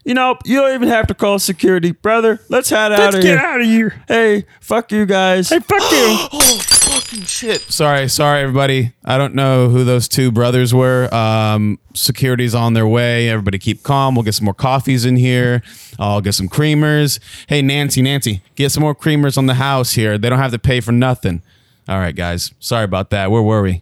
You 0.04 0.14
know, 0.14 0.38
you 0.44 0.58
don't 0.58 0.74
even 0.74 0.90
have 0.90 1.08
to 1.08 1.14
call 1.14 1.40
security, 1.40 1.92
brother. 1.92 2.42
Let's 2.50 2.70
head 2.70 2.92
out 2.92 3.00
of 3.00 3.00
here. 3.00 3.06
Let's 3.06 3.16
of 3.16 3.24
get 3.24 3.38
out 3.38 3.62
of 3.62 3.66
here. 3.68 4.04
Hey, 4.08 4.46
fuck 4.60 4.92
you 4.92 5.06
guys. 5.06 5.50
Hey, 5.50 5.60
fuck 5.60 5.82
you. 5.92 6.30
Oh, 6.86 7.00
fucking 7.00 7.24
shit. 7.24 7.62
Sorry, 7.62 8.10
sorry, 8.10 8.42
everybody. 8.42 8.92
I 9.06 9.18
don't 9.18 9.34
know 9.34 9.70
who 9.70 9.86
those 9.86 10.10
two 10.10 10.32
brothers 10.32 10.74
were. 10.74 11.14
Um, 11.14 11.80
security's 11.94 12.54
on 12.54 12.74
their 12.74 12.86
way. 12.86 13.30
Everybody 13.30 13.58
keep 13.58 13.84
calm. 13.84 14.16
We'll 14.16 14.24
get 14.24 14.34
some 14.34 14.46
more 14.46 14.54
coffees 14.54 15.06
in 15.06 15.16
here. 15.16 15.64
I'll 15.98 16.20
get 16.20 16.34
some 16.34 16.50
creamers. 16.50 17.20
Hey, 17.48 17.62
Nancy, 17.62 18.02
Nancy, 18.02 18.42
get 18.56 18.72
some 18.74 18.82
more 18.82 18.94
creamers 18.94 19.38
on 19.38 19.46
the 19.46 19.54
house 19.54 19.94
here. 19.94 20.18
They 20.18 20.28
don't 20.30 20.40
have 20.40 20.52
to 20.52 20.60
pay 20.60 20.82
for 20.82 20.92
nothing. 20.92 21.42
All 21.88 21.98
right, 22.00 22.16
guys. 22.16 22.54
Sorry 22.60 22.84
about 22.84 23.10
that. 23.12 23.32
Where 23.32 23.42
were 23.42 23.62
we? 23.62 23.82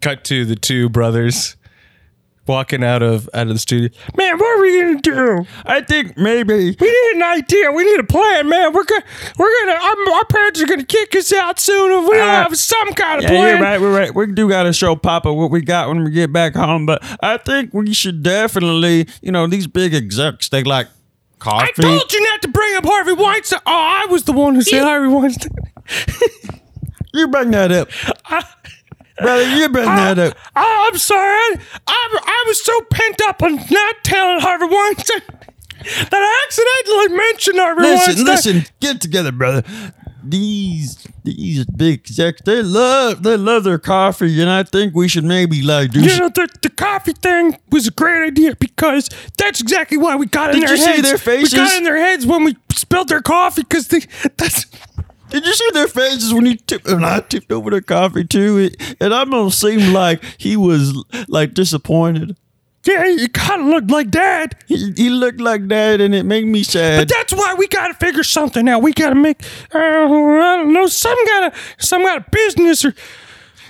Cut 0.00 0.24
to 0.24 0.44
the 0.44 0.56
two 0.56 0.88
brothers 0.88 1.56
walking 2.46 2.82
out 2.84 3.02
of 3.02 3.28
out 3.34 3.46
of 3.48 3.52
the 3.54 3.58
studio. 3.58 3.88
Man, 4.16 4.38
what 4.38 4.58
are 4.58 4.62
we 4.62 4.80
gonna 4.80 5.00
do? 5.00 5.46
I 5.64 5.80
think 5.82 6.16
maybe 6.16 6.76
We 6.78 6.86
need 6.86 7.12
an 7.16 7.22
idea. 7.22 7.72
We 7.72 7.84
need 7.84 8.00
a 8.00 8.04
plan, 8.04 8.48
man. 8.48 8.72
We're 8.72 8.84
gonna, 8.84 9.04
we're 9.38 9.52
gonna. 9.66 9.78
Our, 9.78 10.12
our 10.14 10.24
parents 10.26 10.62
are 10.62 10.66
gonna 10.66 10.84
kick 10.84 11.14
us 11.16 11.32
out 11.32 11.58
soon 11.60 11.92
if 11.92 12.08
we 12.10 12.16
don't 12.16 12.28
Uh, 12.28 12.42
have 12.44 12.56
some 12.56 12.92
kind 12.94 13.18
of 13.18 13.24
Yeah, 13.24 13.28
plan. 13.30 13.48
you're 13.56 13.62
right. 13.62 13.80
We're 13.80 13.94
right. 13.96 14.14
We 14.14 14.26
do 14.32 14.48
got 14.48 14.64
to 14.64 14.72
show 14.72 14.96
Papa 14.96 15.32
what 15.32 15.50
we 15.50 15.60
got 15.60 15.88
when 15.88 16.04
we 16.04 16.10
get 16.10 16.32
back 16.32 16.54
home. 16.54 16.86
But 16.86 17.02
I 17.22 17.36
think 17.38 17.72
we 17.74 17.92
should 17.94 18.22
definitely, 18.22 19.06
you 19.22 19.32
know, 19.32 19.46
these 19.46 19.66
big 19.66 19.94
execs, 19.94 20.48
they 20.48 20.62
like 20.64 20.88
coffee. 21.38 21.72
I 21.78 21.82
told 21.82 22.12
you 22.12 22.24
not 22.24 22.42
to 22.42 22.48
bring 22.48 22.76
up 22.76 22.84
Harvey 22.84 23.12
Weinstein. 23.12 23.60
Oh, 23.66 23.70
I 23.72 24.06
was 24.10 24.24
the 24.24 24.32
one 24.32 24.54
who 24.54 24.62
said 24.62 24.82
Harvey 24.82 25.08
Weinstein. 25.08 25.52
You 27.14 27.28
bring 27.28 27.50
that 27.52 27.72
up. 27.72 27.88
Brother, 29.18 29.56
you 29.56 29.68
bring 29.68 29.84
that 29.86 30.18
up. 30.18 30.36
Oh, 30.54 30.88
I'm 30.92 30.98
sorry. 30.98 31.20
I, 31.22 31.58
I, 31.88 32.18
I 32.22 32.44
was 32.46 32.62
so 32.64 32.80
pent 32.90 33.20
up 33.28 33.42
on 33.42 33.56
not 33.56 33.94
telling 34.04 34.40
Harvey 34.40 34.66
Weinstein 34.66 35.22
that 36.10 36.12
I 36.12 36.44
accidentally 36.46 37.16
mentioned 37.16 37.58
Harvey 37.58 37.82
Listen, 37.82 38.26
Weinstein. 38.26 38.54
listen, 38.56 38.74
get 38.80 39.00
together, 39.00 39.32
brother. 39.32 39.62
These 40.28 41.06
these 41.22 41.64
big 41.66 42.00
execs, 42.00 42.42
they 42.42 42.60
love 42.62 43.22
they 43.22 43.36
love 43.36 43.62
their 43.64 43.78
coffee, 43.78 44.40
and 44.40 44.50
I 44.50 44.64
think 44.64 44.92
we 44.94 45.06
should 45.06 45.22
maybe 45.24 45.62
like 45.62 45.92
do. 45.92 46.00
You 46.02 46.08
some- 46.08 46.18
know, 46.18 46.28
the, 46.30 46.48
the 46.62 46.70
coffee 46.70 47.12
thing 47.12 47.56
was 47.70 47.86
a 47.86 47.92
great 47.92 48.26
idea 48.26 48.56
because 48.56 49.08
that's 49.38 49.60
exactly 49.60 49.96
why 49.98 50.16
we 50.16 50.26
got 50.26 50.50
in 50.52 50.60
Did 50.60 50.68
their 50.68 50.76
you 50.76 50.82
see 50.82 50.90
heads. 51.02 51.22
their 51.24 51.36
We 51.36 51.48
got 51.48 51.76
in 51.76 51.84
their 51.84 51.96
heads 51.96 52.26
when 52.26 52.42
we 52.42 52.56
spilled 52.72 53.08
their 53.08 53.22
coffee 53.22 53.62
because 53.62 53.86
that's. 54.36 54.66
Did 55.30 55.44
you 55.44 55.52
see 55.54 55.70
their 55.72 55.88
faces 55.88 56.32
when 56.32 56.46
he 56.46 56.56
tipped 56.56 56.86
and 56.86 57.04
I 57.04 57.20
tipped 57.20 57.50
over 57.50 57.70
the 57.70 57.82
coffee 57.82 58.24
too? 58.24 58.58
It, 58.58 58.96
it 59.00 59.12
almost 59.12 59.60
seemed 59.60 59.92
like 59.92 60.22
he 60.38 60.56
was 60.56 60.94
like 61.28 61.54
disappointed. 61.54 62.36
Yeah, 62.84 63.04
he 63.04 63.26
kind 63.26 63.62
of 63.62 63.66
looked 63.66 63.90
like 63.90 64.10
dad. 64.10 64.56
He, 64.68 64.92
he 64.92 65.10
looked 65.10 65.40
like 65.40 65.66
that, 65.68 66.00
and 66.00 66.14
it 66.14 66.22
made 66.22 66.46
me 66.46 66.62
sad. 66.62 67.00
But 67.00 67.08
that's 67.08 67.32
why 67.32 67.54
we 67.58 67.66
got 67.66 67.88
to 67.88 67.94
figure 67.94 68.22
something 68.22 68.68
out. 68.68 68.80
We 68.80 68.92
got 68.92 69.08
to 69.08 69.16
make, 69.16 69.42
uh, 69.74 69.78
I 69.78 70.06
don't 70.08 70.72
know, 70.72 70.86
some 70.86 71.16
kind 71.26 71.46
of 71.46 71.76
some 71.78 72.04
kind 72.04 72.18
of 72.24 72.30
business 72.30 72.84
or. 72.84 72.94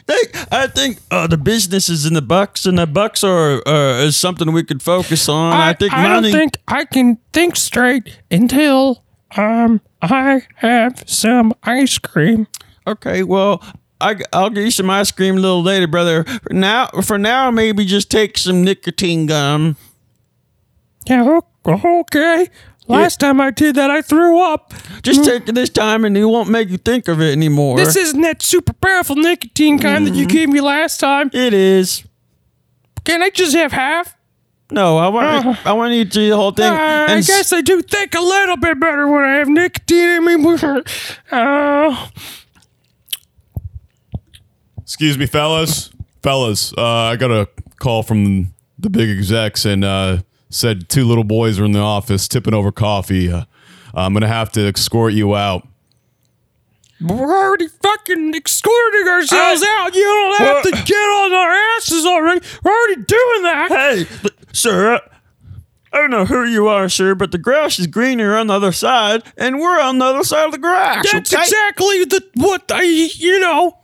They, 0.04 0.14
I 0.52 0.68
think 0.68 0.98
uh, 1.10 1.26
the 1.26 1.36
businesses 1.36 2.06
in 2.06 2.14
the 2.14 2.22
Bucks 2.22 2.64
and 2.64 2.78
the 2.78 2.86
Bucks 2.86 3.24
are 3.24 3.66
uh, 3.66 4.04
is 4.04 4.16
something 4.16 4.52
we 4.52 4.62
could 4.62 4.80
focus 4.80 5.28
on. 5.28 5.52
I, 5.52 5.72
think 5.72 5.92
I 5.92 6.02
money. 6.06 6.30
don't 6.30 6.38
think 6.38 6.58
I 6.68 6.84
can 6.84 7.18
think 7.32 7.56
straight 7.56 8.16
until 8.30 9.02
um 9.36 9.80
I 10.02 10.42
have 10.56 11.02
some 11.06 11.52
ice 11.62 11.98
cream. 11.98 12.46
okay, 12.86 13.22
well, 13.22 13.62
I, 14.00 14.16
I'll 14.32 14.50
get 14.50 14.64
you 14.64 14.70
some 14.70 14.90
ice 14.90 15.10
cream 15.10 15.36
a 15.36 15.40
little 15.40 15.62
later, 15.62 15.86
brother. 15.86 16.24
For 16.24 16.52
now, 16.52 16.86
for 17.02 17.18
now, 17.18 17.50
maybe 17.50 17.84
just 17.84 18.10
take 18.10 18.36
some 18.38 18.62
nicotine 18.62 19.26
gum. 19.26 19.76
Yeah, 21.08 21.40
okay. 21.66 22.48
Last 22.88 23.18
time 23.18 23.40
I 23.40 23.50
did 23.50 23.74
that, 23.76 23.90
I 23.90 24.02
threw 24.02 24.38
up. 24.40 24.72
Just 25.02 25.24
take 25.24 25.48
it 25.48 25.54
this 25.54 25.70
time, 25.70 26.04
and 26.04 26.16
it 26.16 26.24
won't 26.24 26.48
make 26.50 26.68
you 26.68 26.76
think 26.78 27.08
of 27.08 27.20
it 27.20 27.32
anymore. 27.32 27.76
This 27.78 27.96
isn't 27.96 28.20
that 28.20 28.42
super 28.42 28.74
powerful 28.74 29.16
nicotine 29.16 29.78
kind 29.78 30.06
that 30.06 30.14
you 30.14 30.26
gave 30.26 30.48
me 30.48 30.60
last 30.60 30.98
time. 31.00 31.30
it 31.32 31.52
is. 31.54 32.04
Can 33.04 33.22
I 33.22 33.30
just 33.30 33.54
have 33.56 33.72
half? 33.72 34.15
No, 34.70 34.98
I 34.98 35.08
want 35.08 35.66
I 35.66 35.72
want 35.74 35.94
you 35.94 36.04
to 36.04 36.10
do 36.10 36.28
the 36.30 36.36
whole 36.36 36.50
thing. 36.50 36.64
Uh, 36.72 36.74
I 36.76 37.02
and 37.12 37.18
s- 37.20 37.26
guess 37.28 37.52
I 37.52 37.60
do 37.60 37.80
think 37.82 38.14
a 38.14 38.20
little 38.20 38.56
bit 38.56 38.80
better 38.80 39.06
when 39.06 39.22
I 39.22 39.34
have 39.36 39.48
nicotine 39.48 40.26
in 40.28 40.42
me. 40.42 40.84
Uh, 41.30 42.08
Excuse 44.82 45.18
me, 45.18 45.26
fellas. 45.26 45.90
Fellas, 46.22 46.72
uh, 46.76 46.82
I 46.84 47.16
got 47.16 47.30
a 47.30 47.48
call 47.78 48.02
from 48.02 48.52
the 48.78 48.90
big 48.90 49.08
execs 49.08 49.64
and 49.64 49.84
uh, 49.84 50.18
said 50.50 50.88
two 50.88 51.04
little 51.04 51.24
boys 51.24 51.58
are 51.60 51.64
in 51.64 51.72
the 51.72 51.80
office 51.80 52.26
tipping 52.28 52.54
over 52.54 52.72
coffee. 52.72 53.30
Uh, 53.30 53.44
I'm 53.94 54.12
going 54.12 54.22
to 54.22 54.28
have 54.28 54.50
to 54.52 54.60
escort 54.68 55.12
you 55.12 55.34
out. 55.36 55.66
we're 57.00 57.16
already 57.36 57.68
fucking 57.68 58.34
escorting 58.34 59.08
ourselves 59.08 59.62
I- 59.64 59.84
out. 59.86 59.94
You 59.94 60.02
don't 60.02 60.38
have 60.38 60.62
to 60.64 60.70
get 60.84 60.96
on 60.96 61.32
our 61.32 61.52
asses 61.76 62.04
already. 62.06 62.46
We're 62.64 62.72
already 62.72 63.02
doing 63.02 63.42
that. 63.42 63.68
Hey, 63.70 64.04
th- 64.04 64.34
sir, 64.56 65.00
I 65.92 65.98
don't 65.98 66.10
know 66.10 66.24
who 66.24 66.44
you 66.44 66.68
are, 66.68 66.88
sir, 66.88 67.14
but 67.14 67.32
the 67.32 67.38
grass 67.38 67.78
is 67.78 67.86
greener 67.86 68.36
on 68.36 68.48
the 68.48 68.54
other 68.54 68.72
side, 68.72 69.22
and 69.36 69.58
we're 69.58 69.80
on 69.80 69.98
the 69.98 70.04
other 70.04 70.24
side 70.24 70.46
of 70.46 70.52
the 70.52 70.58
grass. 70.58 71.10
That's 71.10 71.32
okay? 71.32 71.42
exactly 71.42 72.04
the 72.04 72.22
what 72.34 72.70
I 72.70 72.82
you 72.82 73.40
know. 73.40 73.78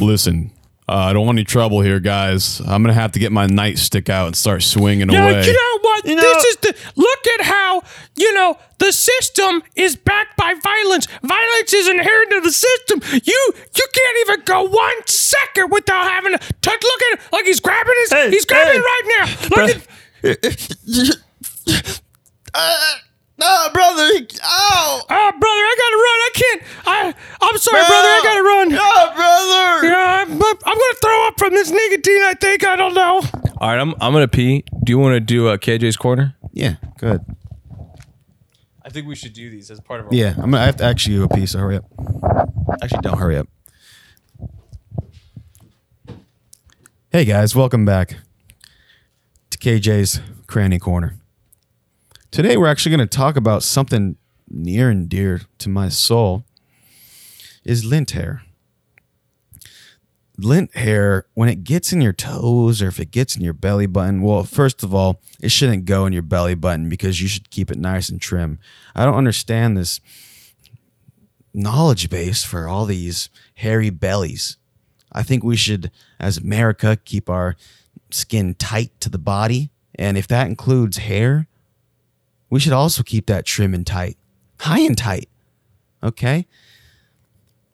Listen, 0.00 0.52
I 0.88 1.12
don't 1.12 1.26
want 1.26 1.36
any 1.36 1.44
trouble 1.44 1.80
here, 1.80 1.98
guys. 1.98 2.60
I'm 2.60 2.82
going 2.82 2.94
to 2.94 3.00
have 3.00 3.12
to 3.12 3.18
get 3.18 3.32
my 3.32 3.48
nightstick 3.48 4.08
out 4.08 4.28
and 4.28 4.36
start 4.36 4.62
swinging 4.62 5.10
Yeah, 5.10 5.30
away. 5.30 5.44
you 5.44 5.52
know 5.52 5.78
what? 5.82 6.04
You 6.06 6.14
know- 6.14 6.22
this 6.22 6.44
is 6.44 6.56
the 6.58 6.74
look 6.94 7.26
at 7.38 7.46
how 7.46 7.82
you 8.14 8.32
know 8.34 8.56
the 8.78 8.92
system 8.92 9.62
is 9.74 9.96
backed 9.96 10.36
by 10.36 10.54
violence. 10.62 11.06
Violence 11.22 11.72
is 11.72 11.88
inherent 11.88 12.30
to 12.30 12.40
the 12.40 12.52
system. 12.52 13.00
You 13.24 13.52
you 13.74 13.86
can't 13.92 14.16
even 14.28 14.42
go 14.44 14.62
one 14.62 15.06
second 15.06 15.72
without 15.72 16.08
having 16.08 16.32
to 16.32 16.38
touch. 16.38 16.82
Look 16.82 17.02
at 17.02 17.18
him, 17.18 17.26
like 17.32 17.46
he's 17.46 17.60
grabbing 17.60 17.94
his. 18.02 18.12
Hey, 18.12 18.30
he's 18.30 18.44
grabbing 18.44 18.74
hey. 18.74 18.78
it 18.78 18.82
right 18.82 19.04
now. 19.18 19.26
Look 19.56 19.70
at. 19.70 19.86
uh, 22.54 22.94
no, 23.38 23.68
brother. 23.72 24.06
he- 24.14 24.28
Ow. 24.42 25.02
Oh, 25.08 25.32
brother, 25.32 25.44
I 25.44 25.76
gotta 25.78 25.96
run. 25.96 26.18
I 26.20 26.30
can't. 26.34 26.62
I 26.86 27.14
I'm 27.42 27.58
sorry, 27.58 27.80
brother. 27.82 28.08
I 28.08 28.20
gotta 28.24 28.42
run. 28.42 28.68
No, 28.70 29.14
brother. 29.14 29.88
Yeah, 29.88 30.24
I'm, 30.26 30.32
I'm 30.32 30.78
gonna 30.78 30.94
throw 31.02 31.26
up 31.28 31.38
from 31.38 31.50
this 31.54 31.70
nicotine. 31.70 32.22
I 32.22 32.34
think. 32.40 32.64
I 32.66 32.76
don't 32.76 32.94
know. 32.94 33.20
All 33.20 33.30
All 33.60 33.68
right, 33.68 33.78
I'm 33.78 33.94
I'm 34.00 34.12
gonna 34.12 34.28
pee. 34.28 34.64
Do 34.84 34.90
you 34.92 34.98
want 34.98 35.14
to 35.14 35.20
do 35.20 35.48
uh, 35.48 35.56
KJ's 35.56 35.96
corner? 35.96 36.34
Yeah, 36.52 36.76
good. 36.98 37.20
I 38.82 38.88
think 38.88 39.06
we 39.08 39.14
should 39.16 39.32
do 39.32 39.50
these 39.50 39.70
as 39.70 39.80
part 39.80 40.00
of 40.00 40.06
our. 40.06 40.14
Yeah, 40.14 40.34
I'm 40.36 40.50
gonna 40.50 40.58
I 40.58 40.66
have 40.66 40.76
to 40.76 40.84
actually 40.84 41.16
go 41.18 41.24
a 41.24 41.28
piece. 41.28 41.50
So 41.52 41.58
hurry 41.58 41.76
up. 41.76 41.84
Actually, 42.82 43.00
don't 43.02 43.18
hurry 43.18 43.36
up. 43.36 43.48
Hey 47.10 47.24
guys, 47.24 47.54
welcome 47.56 47.84
back 47.84 48.16
to 49.50 49.58
KJ's 49.58 50.20
Cranny 50.46 50.78
Corner. 50.78 51.14
Today 52.36 52.58
we're 52.58 52.66
actually 52.66 52.94
going 52.94 53.08
to 53.08 53.16
talk 53.16 53.34
about 53.34 53.62
something 53.62 54.18
near 54.50 54.90
and 54.90 55.08
dear 55.08 55.40
to 55.56 55.70
my 55.70 55.88
soul. 55.88 56.44
Is 57.64 57.82
lint 57.82 58.10
hair. 58.10 58.42
Lint 60.36 60.76
hair, 60.76 61.24
when 61.32 61.48
it 61.48 61.64
gets 61.64 61.94
in 61.94 62.02
your 62.02 62.12
toes 62.12 62.82
or 62.82 62.88
if 62.88 63.00
it 63.00 63.10
gets 63.10 63.36
in 63.36 63.42
your 63.42 63.54
belly 63.54 63.86
button, 63.86 64.20
well, 64.20 64.44
first 64.44 64.82
of 64.82 64.94
all, 64.94 65.22
it 65.40 65.50
shouldn't 65.50 65.86
go 65.86 66.04
in 66.04 66.12
your 66.12 66.20
belly 66.20 66.54
button 66.54 66.90
because 66.90 67.22
you 67.22 67.26
should 67.26 67.48
keep 67.48 67.70
it 67.70 67.78
nice 67.78 68.10
and 68.10 68.20
trim. 68.20 68.58
I 68.94 69.06
don't 69.06 69.14
understand 69.14 69.78
this 69.78 70.02
knowledge 71.54 72.10
base 72.10 72.44
for 72.44 72.68
all 72.68 72.84
these 72.84 73.30
hairy 73.54 73.88
bellies. 73.88 74.58
I 75.10 75.22
think 75.22 75.42
we 75.42 75.56
should, 75.56 75.90
as 76.20 76.36
America, 76.36 76.98
keep 77.02 77.30
our 77.30 77.56
skin 78.10 78.52
tight 78.56 78.90
to 79.00 79.08
the 79.08 79.16
body. 79.16 79.70
And 79.94 80.18
if 80.18 80.28
that 80.28 80.48
includes 80.48 80.98
hair, 80.98 81.48
we 82.50 82.60
should 82.60 82.72
also 82.72 83.02
keep 83.02 83.26
that 83.26 83.44
trim 83.44 83.74
and 83.74 83.86
tight, 83.86 84.16
high 84.60 84.80
and 84.80 84.96
tight. 84.96 85.28
Okay? 86.02 86.46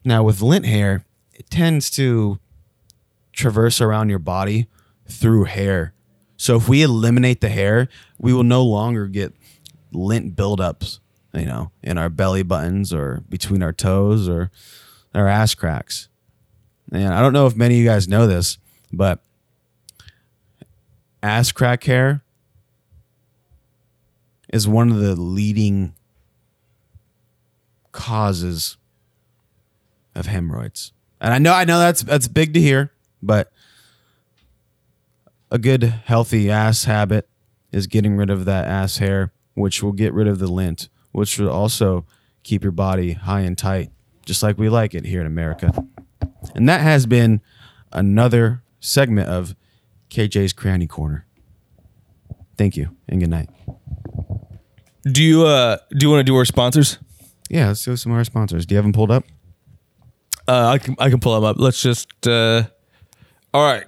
Now, 0.05 0.23
with 0.23 0.43
lint 0.43 0.67
hair, 0.67 1.05
it 1.33 1.51
tends 1.51 1.91
to 1.91 2.39
traverse 3.33 3.81
around 3.81 4.09
your 4.09 4.19
body 4.19 4.69
through 5.07 5.45
hair. 5.45 5.93
So 6.37 6.57
if 6.57 6.69
we 6.69 6.83
eliminate 6.83 7.41
the 7.41 7.49
hair, 7.49 7.89
we 8.19 8.33
will 8.33 8.45
no 8.45 8.65
longer 8.65 9.07
get 9.07 9.33
lint 9.93 10.35
buildups, 10.35 10.99
you 11.33 11.45
know, 11.45 11.71
in 11.83 11.99
our 11.99 12.09
belly 12.09 12.43
buttons 12.43 12.93
or 12.93 13.23
between 13.29 13.63
our 13.63 13.73
toes 13.73 14.29
or 14.29 14.51
our 15.15 15.29
ass 15.29 15.55
cracks. 15.55 16.09
And 16.91 17.15
I 17.15 17.21
don't 17.21 17.33
know 17.33 17.47
if 17.47 17.57
many 17.57 17.75
of 17.75 17.81
you 17.81 17.87
guys 17.87 18.09
know 18.09 18.27
this, 18.27 18.59
but 18.93 19.21
ass 21.23 21.53
crack 21.53 21.85
hair 21.85 22.23
is 24.53 24.69
one 24.69 24.91
of 24.91 24.99
the 24.99 25.17
leading 25.17 25.95
causes 27.91 28.77
of 30.15 30.27
hemorrhoids. 30.27 30.93
And 31.21 31.33
I 31.33 31.39
know 31.39 31.53
I 31.53 31.65
know 31.65 31.79
that's 31.79 32.03
that's 32.03 32.29
big 32.29 32.53
to 32.55 32.61
hear, 32.61 32.93
but 33.23 33.53
a 35.51 35.59
good 35.59 35.83
healthy 35.85 36.51
ass 36.51 36.85
habit 36.85 37.29
is 37.71 37.87
getting 37.87 38.17
rid 38.17 38.31
of 38.31 38.45
that 38.45 38.67
ass 38.67 38.99
hair, 38.99 39.33
which 39.55 39.83
will 39.83 39.93
get 39.93 40.13
rid 40.13 40.27
of 40.27 40.39
the 40.39 40.47
lint, 40.47 40.89
which 41.13 41.39
will 41.39 41.51
also 41.51 42.07
keep 42.43 42.63
your 42.63 42.73
body 42.73 43.13
high 43.13 43.41
and 43.41 43.57
tight, 43.57 43.91
just 44.27 44.43
like 44.43 44.59
we 44.59 44.69
like 44.69 44.95
it 44.95 45.07
here 45.07 45.21
in 45.21 45.27
America. 45.27 45.73
And 46.55 46.69
that 46.69 46.81
has 46.81 47.07
been 47.07 47.41
another 47.93 48.63
segment 48.81 49.29
of 49.29 49.55
KJ's 50.11 50.53
Cranny 50.53 50.87
Corner. 50.87 51.27
Thank 52.57 52.77
you 52.77 52.97
and 53.09 53.21
good 53.21 53.31
night. 53.31 53.49
Do 55.05 55.23
you 55.23 55.45
uh 55.47 55.79
do 55.97 56.07
you 56.07 56.11
want 56.11 56.21
to 56.21 56.25
do 56.25 56.37
our 56.37 56.45
sponsors? 56.45 56.99
Yeah, 57.51 57.69
let's 57.69 57.85
do 57.85 57.97
some 57.97 58.13
of 58.13 58.19
our 58.19 58.25
sponsors. 58.25 58.67
Do 58.67 58.75
you 58.75 58.77
have 58.77 58.85
them 58.85 58.93
pulled 58.93 59.11
up? 59.11 59.25
Uh, 60.49 60.69
I 60.69 60.79
can 60.79 60.97
I 60.99 61.11
can 61.11 61.21
pull 61.21 61.35
them 61.35 61.45
up. 61.45 61.57
Let's 61.59 61.81
just. 61.83 62.09
uh 62.27 62.65
All 63.55 63.65
right, 63.65 63.85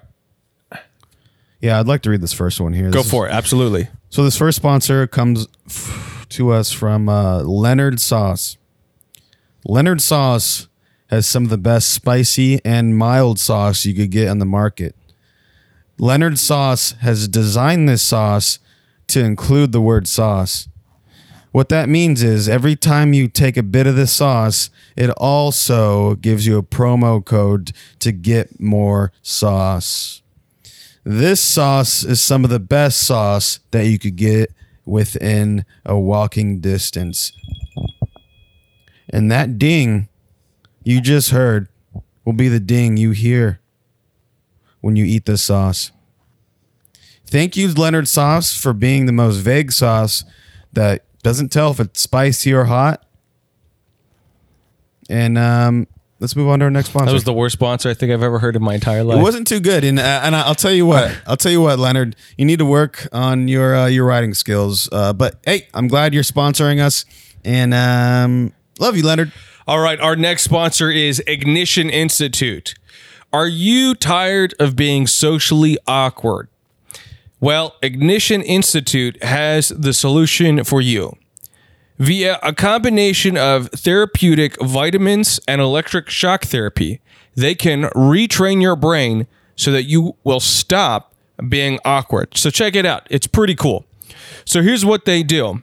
Yeah, 1.61 1.81
I'd 1.81 1.87
like 1.87 2.03
to 2.03 2.11
read 2.11 2.21
this 2.21 2.33
first 2.33 2.61
one 2.61 2.73
here. 2.73 2.91
go 2.91 2.99
This 2.99 3.07
is- 3.07 3.11
for 3.11 3.27
it. 3.29 3.33
Absolutely. 3.33 3.89
So 4.11 4.23
this 4.25 4.37
first 4.37 4.57
sponsor 4.57 5.07
comes 5.09 5.49
f- 5.67 6.27
to 6.31 6.51
us 6.53 6.71
from 6.71 7.09
uh, 7.09 7.41
Leonard 7.43 8.01
Sauce. 8.01 8.57
Leonard 9.65 10.01
Sauce 10.01 10.69
has 11.09 11.27
some 11.27 11.45
of 11.45 11.51
the 11.51 11.59
best 11.59 11.93
spicy 11.93 12.61
and 12.65 12.97
mild 12.97 13.39
sauce 13.41 13.85
you 13.85 13.95
could 13.95 14.11
get 14.11 14.29
on 14.29 14.39
the 14.39 14.45
market. 14.47 14.95
Leonard 15.99 16.39
Sauce 16.39 16.93
has 17.01 17.27
designed 17.29 17.89
this 17.89 18.03
sauce 18.03 18.59
to 19.09 19.25
include 19.25 19.73
the 19.73 19.81
word 19.81 20.07
sauce. 20.07 20.69
What 21.55 21.69
that 21.69 21.89
means 21.89 22.21
is 22.21 22.49
every 22.49 22.75
time 22.75 23.13
you 23.13 23.29
take 23.29 23.57
a 23.57 23.63
bit 23.63 23.87
of 23.87 23.95
the 23.95 24.09
sauce, 24.09 24.71
it 24.97 25.09
also 25.11 26.17
gives 26.17 26.49
you 26.49 26.59
a 26.59 26.65
promo 26.65 27.25
code 27.25 27.71
to 28.01 28.11
get 28.11 28.59
more 28.59 29.13
sauce. 29.23 30.21
This 31.05 31.41
sauce 31.41 32.03
is 32.03 32.21
some 32.21 32.43
of 32.43 32.51
the 32.51 32.59
best 32.59 33.07
sauce 33.07 33.61
that 33.71 33.87
you 33.87 34.01
could 34.01 34.17
get 34.17 34.53
within 34.85 35.65
a 35.87 35.97
walking 35.97 36.59
distance. 36.59 37.31
And 39.09 39.31
that 39.31 39.57
ding 39.57 40.09
you 40.83 41.01
just 41.01 41.31
heard 41.31 41.69
will 42.25 42.33
be 42.33 42.49
the 42.49 42.59
ding 42.59 42.97
you 42.97 43.13
hear 43.13 43.61
when 44.81 44.97
you 44.97 45.05
eat 45.05 45.27
this 45.27 45.45
sauce. 45.45 45.93
Thank 47.25 47.57
you, 47.57 47.73
Leonard 47.73 48.09
Sauce, 48.09 48.61
for 48.61 48.73
being 48.73 49.07
the 49.07 49.13
most 49.13 49.37
vague 49.37 49.71
sauce 49.71 50.25
that 50.73 51.05
doesn't 51.25 51.49
tell 51.49 51.73
if 51.73 51.81
it's 51.81 52.01
spicy 52.01 52.53
or 52.53 52.65
hot. 52.65 53.05
And 55.11 55.37
um, 55.37 55.89
let's 56.21 56.37
move 56.37 56.49
on 56.49 56.61
to 56.61 56.67
our 56.67 56.71
next 56.71 56.91
sponsor. 56.91 57.07
That 57.07 57.15
was 57.15 57.25
the 57.25 57.33
worst 57.33 57.55
sponsor 57.55 57.89
I 57.89 57.95
think 57.95 58.13
I've 58.13 58.23
ever 58.23 58.39
heard 58.39 58.55
in 58.55 58.63
my 58.63 58.75
entire 58.75 59.03
life. 59.03 59.19
It 59.19 59.23
wasn't 59.23 59.47
too 59.47 59.59
good, 59.61 59.85
and 59.85 59.99
uh, 59.99 60.21
and 60.23 60.37
I'll 60.37 60.55
tell 60.55 60.73
you 60.73 60.87
what, 60.87 61.21
I'll 61.27 61.37
tell 61.37 61.51
you 61.51 61.61
what, 61.61 61.79
Leonard, 61.79 62.15
you 62.39 62.45
need 62.45 62.61
to 62.61 62.65
work 62.65 63.09
on 63.13 63.49
your 63.49 63.75
uh, 63.75 63.87
your 63.87 64.07
writing 64.07 64.35
skills. 64.35 64.89
Uh, 64.93 65.13
but 65.13 65.41
hey, 65.45 65.67
I'm 65.75 65.89
glad 65.89 66.15
you're 66.15 66.23
sponsoring 66.23 66.81
us, 66.81 67.05
and 67.45 67.75
um, 67.75 68.53
love 68.79 68.97
you, 68.97 69.03
Leonard. 69.05 69.33
All 69.67 69.81
right, 69.81 69.99
our 69.99 70.15
next 70.15 70.43
sponsor 70.43 70.91
is 70.91 71.23
Ignition 71.27 71.91
Institute. 71.91 72.75
Are 73.33 73.49
you 73.49 73.95
tired 73.95 74.55
of 74.61 74.77
being 74.77 75.07
socially 75.07 75.77
awkward? 75.87 76.49
Well, 77.45 77.77
Ignition 77.83 78.41
Institute 78.41 79.23
has 79.23 79.69
the 79.69 79.93
solution 79.93 80.65
for 80.65 80.81
you. 80.81 81.15
Via 81.99 82.39
a 82.43 82.55
combination 82.55 83.37
of 83.37 83.69
therapeutic 83.69 84.59
vitamins 84.63 85.39
and 85.47 85.61
electric 85.61 86.09
shock 86.09 86.45
therapy, 86.45 87.03
they 87.35 87.55
can 87.55 87.83
retrain 87.91 88.63
your 88.63 88.77
brain 88.77 89.27
so 89.57 89.71
that 89.73 89.83
you 89.83 90.17
will 90.25 90.41
stop 90.41 91.13
being 91.47 91.79
awkward. 91.85 92.35
So 92.35 92.49
check 92.49 92.75
it 92.75 92.87
out. 92.87 93.07
It's 93.11 93.27
pretty 93.27 93.55
cool. 93.55 93.85
So 94.47 94.63
here's 94.63 94.87
what 94.87 95.05
they 95.05 95.23
do. 95.23 95.63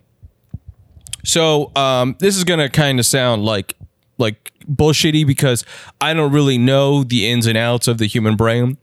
So 1.26 1.72
um, 1.76 2.16
this 2.20 2.38
is 2.38 2.44
gonna 2.44 2.70
kind 2.70 3.00
of 3.00 3.08
sound 3.08 3.44
like 3.44 3.76
like 4.20 4.52
bullshitty 4.72 5.26
because 5.26 5.66
I 6.00 6.14
don't 6.14 6.32
really 6.32 6.60
know 6.60 7.04
the 7.04 7.28
ins 7.28 7.48
and 7.48 7.58
outs 7.58 7.88
of 7.88 7.98
the 7.98 8.06
human 8.06 8.36
brain. 8.36 8.78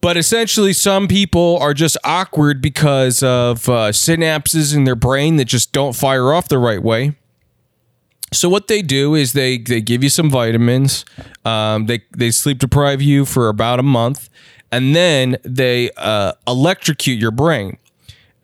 But 0.00 0.16
essentially, 0.16 0.72
some 0.72 1.08
people 1.08 1.58
are 1.60 1.74
just 1.74 1.96
awkward 2.04 2.60
because 2.60 3.22
of 3.22 3.68
uh, 3.68 3.90
synapses 3.90 4.74
in 4.74 4.84
their 4.84 4.94
brain 4.94 5.36
that 5.36 5.46
just 5.46 5.72
don't 5.72 5.94
fire 5.94 6.32
off 6.32 6.48
the 6.48 6.58
right 6.58 6.82
way. 6.82 7.16
So 8.32 8.48
what 8.48 8.68
they 8.68 8.82
do 8.82 9.14
is 9.14 9.32
they 9.32 9.58
they 9.58 9.80
give 9.80 10.02
you 10.02 10.10
some 10.10 10.30
vitamins. 10.30 11.04
Um, 11.44 11.86
they 11.86 12.02
they 12.16 12.30
sleep 12.30 12.58
deprive 12.58 13.00
you 13.00 13.24
for 13.24 13.48
about 13.48 13.78
a 13.78 13.84
month, 13.84 14.28
and 14.70 14.94
then 14.94 15.38
they 15.42 15.90
uh, 15.96 16.32
electrocute 16.46 17.18
your 17.18 17.30
brain. 17.30 17.78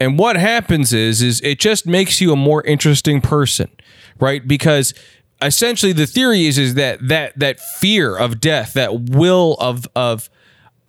And 0.01 0.19
what 0.19 0.37
happens 0.37 0.93
is 0.93 1.23
is 1.23 1.41
it 1.43 1.61
just 1.61 1.87
makes 1.87 2.21
you 2.21 2.33
a 2.33 2.37
more 2.37 2.63
interesting 2.65 3.21
person, 3.21 3.71
right? 4.19 4.47
Because 4.47 4.95
essentially 5.41 5.93
the 5.93 6.07
theory 6.07 6.47
is 6.47 6.59
is 6.59 6.75
that 6.75 7.07
that 7.09 7.39
that 7.39 7.61
fear 7.61 8.17
of 8.17 8.41
death, 8.41 8.73
that 8.73 9.11
will 9.11 9.57
of 9.61 9.87
of 9.95 10.31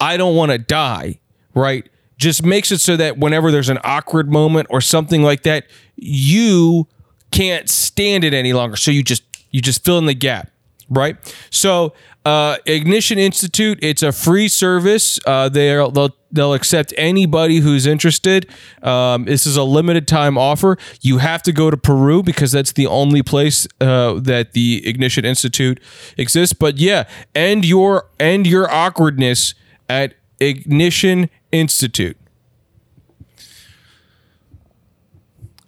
I 0.03 0.17
don't 0.17 0.35
want 0.35 0.51
to 0.51 0.57
die, 0.57 1.19
right? 1.55 1.87
Just 2.17 2.43
makes 2.43 2.73
it 2.73 2.81
so 2.81 2.97
that 2.97 3.17
whenever 3.17 3.51
there's 3.51 3.69
an 3.69 3.79
awkward 3.85 4.29
moment 4.29 4.67
or 4.69 4.81
something 4.81 5.23
like 5.23 5.43
that, 5.43 5.65
you 5.95 6.89
can't 7.31 7.69
stand 7.69 8.25
it 8.25 8.33
any 8.33 8.51
longer. 8.51 8.75
So 8.75 8.91
you 8.91 9.01
just 9.01 9.23
you 9.51 9.61
just 9.61 9.85
fill 9.85 9.97
in 9.97 10.05
the 10.05 10.13
gap, 10.13 10.51
right? 10.89 11.15
So 11.51 11.93
uh, 12.25 12.57
Ignition 12.65 13.17
Institute, 13.17 13.79
it's 13.81 14.03
a 14.03 14.11
free 14.11 14.49
service. 14.49 15.19
Uh, 15.25 15.47
they'll 15.47 15.89
they'll 15.89 16.15
they'll 16.33 16.53
accept 16.53 16.93
anybody 16.97 17.59
who's 17.59 17.85
interested. 17.85 18.49
Um, 18.81 19.23
this 19.23 19.45
is 19.45 19.55
a 19.55 19.63
limited 19.63 20.05
time 20.05 20.37
offer. 20.37 20.77
You 20.99 21.19
have 21.19 21.41
to 21.43 21.53
go 21.53 21.69
to 21.69 21.77
Peru 21.77 22.23
because 22.23 22.51
that's 22.51 22.73
the 22.73 22.87
only 22.87 23.23
place 23.23 23.67
uh, 23.79 24.19
that 24.19 24.51
the 24.51 24.85
Ignition 24.85 25.23
Institute 25.23 25.79
exists. 26.17 26.53
But 26.53 26.77
yeah, 26.77 27.07
end 27.33 27.63
your 27.63 28.09
end 28.19 28.47
your 28.47 28.69
awkwardness 28.69 29.53
at 29.89 30.15
Ignition 30.39 31.29
Institute. 31.51 32.17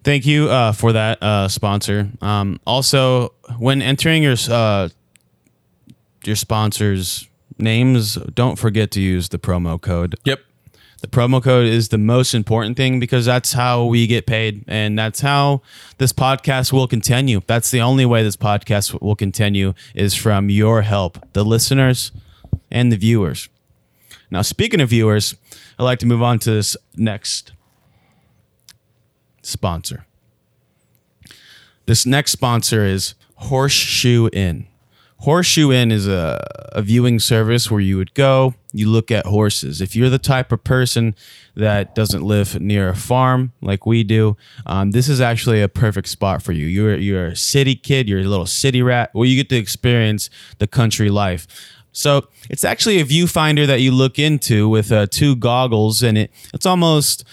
Thank 0.03 0.27
you 0.27 0.49
uh, 0.49 0.71
for 0.71 0.93
that 0.93 1.21
uh, 1.23 1.47
sponsor. 1.47 2.11
Um, 2.21 2.59
also, 2.67 3.33
when 3.57 3.81
entering 3.81 4.21
your 4.21 4.35
uh, 4.49 4.89
your 6.23 6.35
sponsors' 6.35 7.27
names, 7.57 8.15
don't 8.15 8.57
forget 8.57 8.91
to 8.91 9.01
use 9.01 9.29
the 9.29 9.39
promo 9.39 9.81
code. 9.81 10.15
Yep. 10.25 10.41
The 11.01 11.07
promo 11.07 11.43
code 11.43 11.67
is 11.67 11.89
the 11.89 11.97
most 11.97 12.33
important 12.33 12.77
thing 12.77 12.99
because 12.99 13.25
that's 13.25 13.53
how 13.53 13.85
we 13.85 14.07
get 14.07 14.25
paid 14.25 14.63
and 14.67 14.97
that's 14.97 15.21
how 15.21 15.61
this 15.97 16.13
podcast 16.13 16.71
will 16.71 16.87
continue. 16.87 17.41
That's 17.45 17.69
the 17.69 17.81
only 17.81 18.05
way 18.05 18.23
this 18.23 18.37
podcast 18.37 18.99
will 19.01 19.15
continue 19.15 19.73
is 19.93 20.15
from 20.15 20.49
your 20.49 20.81
help, 20.81 21.19
the 21.33 21.43
listeners 21.43 22.11
and 22.71 22.91
the 22.91 22.97
viewers. 22.97 23.49
Now, 24.35 24.41
speaking 24.41 24.81
of 24.81 24.89
viewers, 24.89 25.33
I'd 25.79 25.83
like 25.83 25.99
to 25.99 26.05
move 26.05 26.21
on 26.21 26.39
to 26.39 26.51
this 26.51 26.75
next 26.97 27.53
sponsor. 29.41 30.05
This 31.85 32.05
next 32.05 32.33
sponsor 32.33 32.83
is 32.83 33.15
Horseshoe 33.35 34.27
Inn. 34.33 34.67
Horseshoe 35.19 35.71
Inn 35.71 35.89
is 35.89 36.05
a, 36.05 36.45
a 36.73 36.81
viewing 36.81 37.17
service 37.17 37.71
where 37.71 37.79
you 37.79 37.95
would 37.95 38.13
go, 38.13 38.55
you 38.73 38.89
look 38.89 39.09
at 39.09 39.25
horses. 39.25 39.79
If 39.79 39.95
you're 39.95 40.09
the 40.09 40.19
type 40.19 40.51
of 40.51 40.65
person 40.65 41.15
that 41.55 41.95
doesn't 41.95 42.21
live 42.21 42.59
near 42.59 42.89
a 42.89 42.95
farm 42.95 43.53
like 43.61 43.85
we 43.85 44.03
do, 44.03 44.35
um, 44.65 44.91
this 44.91 45.07
is 45.07 45.21
actually 45.21 45.61
a 45.61 45.69
perfect 45.69 46.09
spot 46.09 46.41
for 46.43 46.51
you. 46.51 46.65
You're 46.65 46.97
you're 46.97 47.27
a 47.27 47.35
city 47.37 47.75
kid, 47.75 48.09
you're 48.09 48.19
a 48.19 48.23
little 48.25 48.45
city 48.45 48.81
rat, 48.81 49.11
where 49.13 49.25
you 49.25 49.37
get 49.37 49.47
to 49.49 49.55
experience 49.55 50.29
the 50.57 50.67
country 50.67 51.09
life. 51.09 51.47
So 51.95 52.27
it's 52.49 52.65
actually 52.65 52.99
a 52.99 53.05
viewfinder 53.05 53.65
that 53.67 53.79
you 53.79 53.91
look 53.91 54.19
into 54.19 54.67
with 54.67 54.91
uh, 54.91 55.07
two 55.09 55.35
goggles, 55.37 56.03
and 56.03 56.17
it 56.17 56.31
it's 56.53 56.65
almost 56.65 57.23